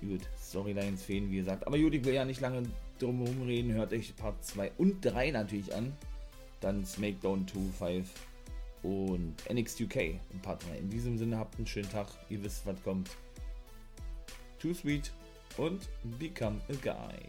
gut, 0.00 0.28
Storylines 0.40 1.02
fehlen, 1.02 1.30
wie 1.32 1.38
gesagt. 1.38 1.66
Aber 1.66 1.76
gut, 1.76 1.94
ich 1.94 2.04
will 2.04 2.14
ja 2.14 2.24
nicht 2.24 2.40
lange 2.40 2.62
drum 3.00 3.18
herum 3.24 3.42
reden. 3.42 3.72
Hört 3.72 3.92
euch 3.92 4.14
Part 4.14 4.44
2 4.44 4.72
und 4.78 5.04
3 5.04 5.32
natürlich 5.32 5.74
an. 5.74 5.92
Dann 6.60 6.84
SmackDown 6.84 7.48
2, 7.48 7.72
5 8.04 8.35
und 8.86 9.34
NXT 9.52 9.82
UK 9.82 9.96
im 10.32 10.40
Part 10.42 10.64
3. 10.68 10.78
In 10.78 10.88
diesem 10.88 11.18
Sinne 11.18 11.38
habt 11.38 11.56
einen 11.56 11.66
schönen 11.66 11.90
Tag. 11.90 12.06
Ihr 12.28 12.42
wisst, 12.42 12.64
was 12.66 12.80
kommt. 12.84 13.10
Too 14.60 14.72
Sweet 14.72 15.12
und 15.56 15.88
Become 16.18 16.60
a 16.68 16.74
Guy. 16.82 17.28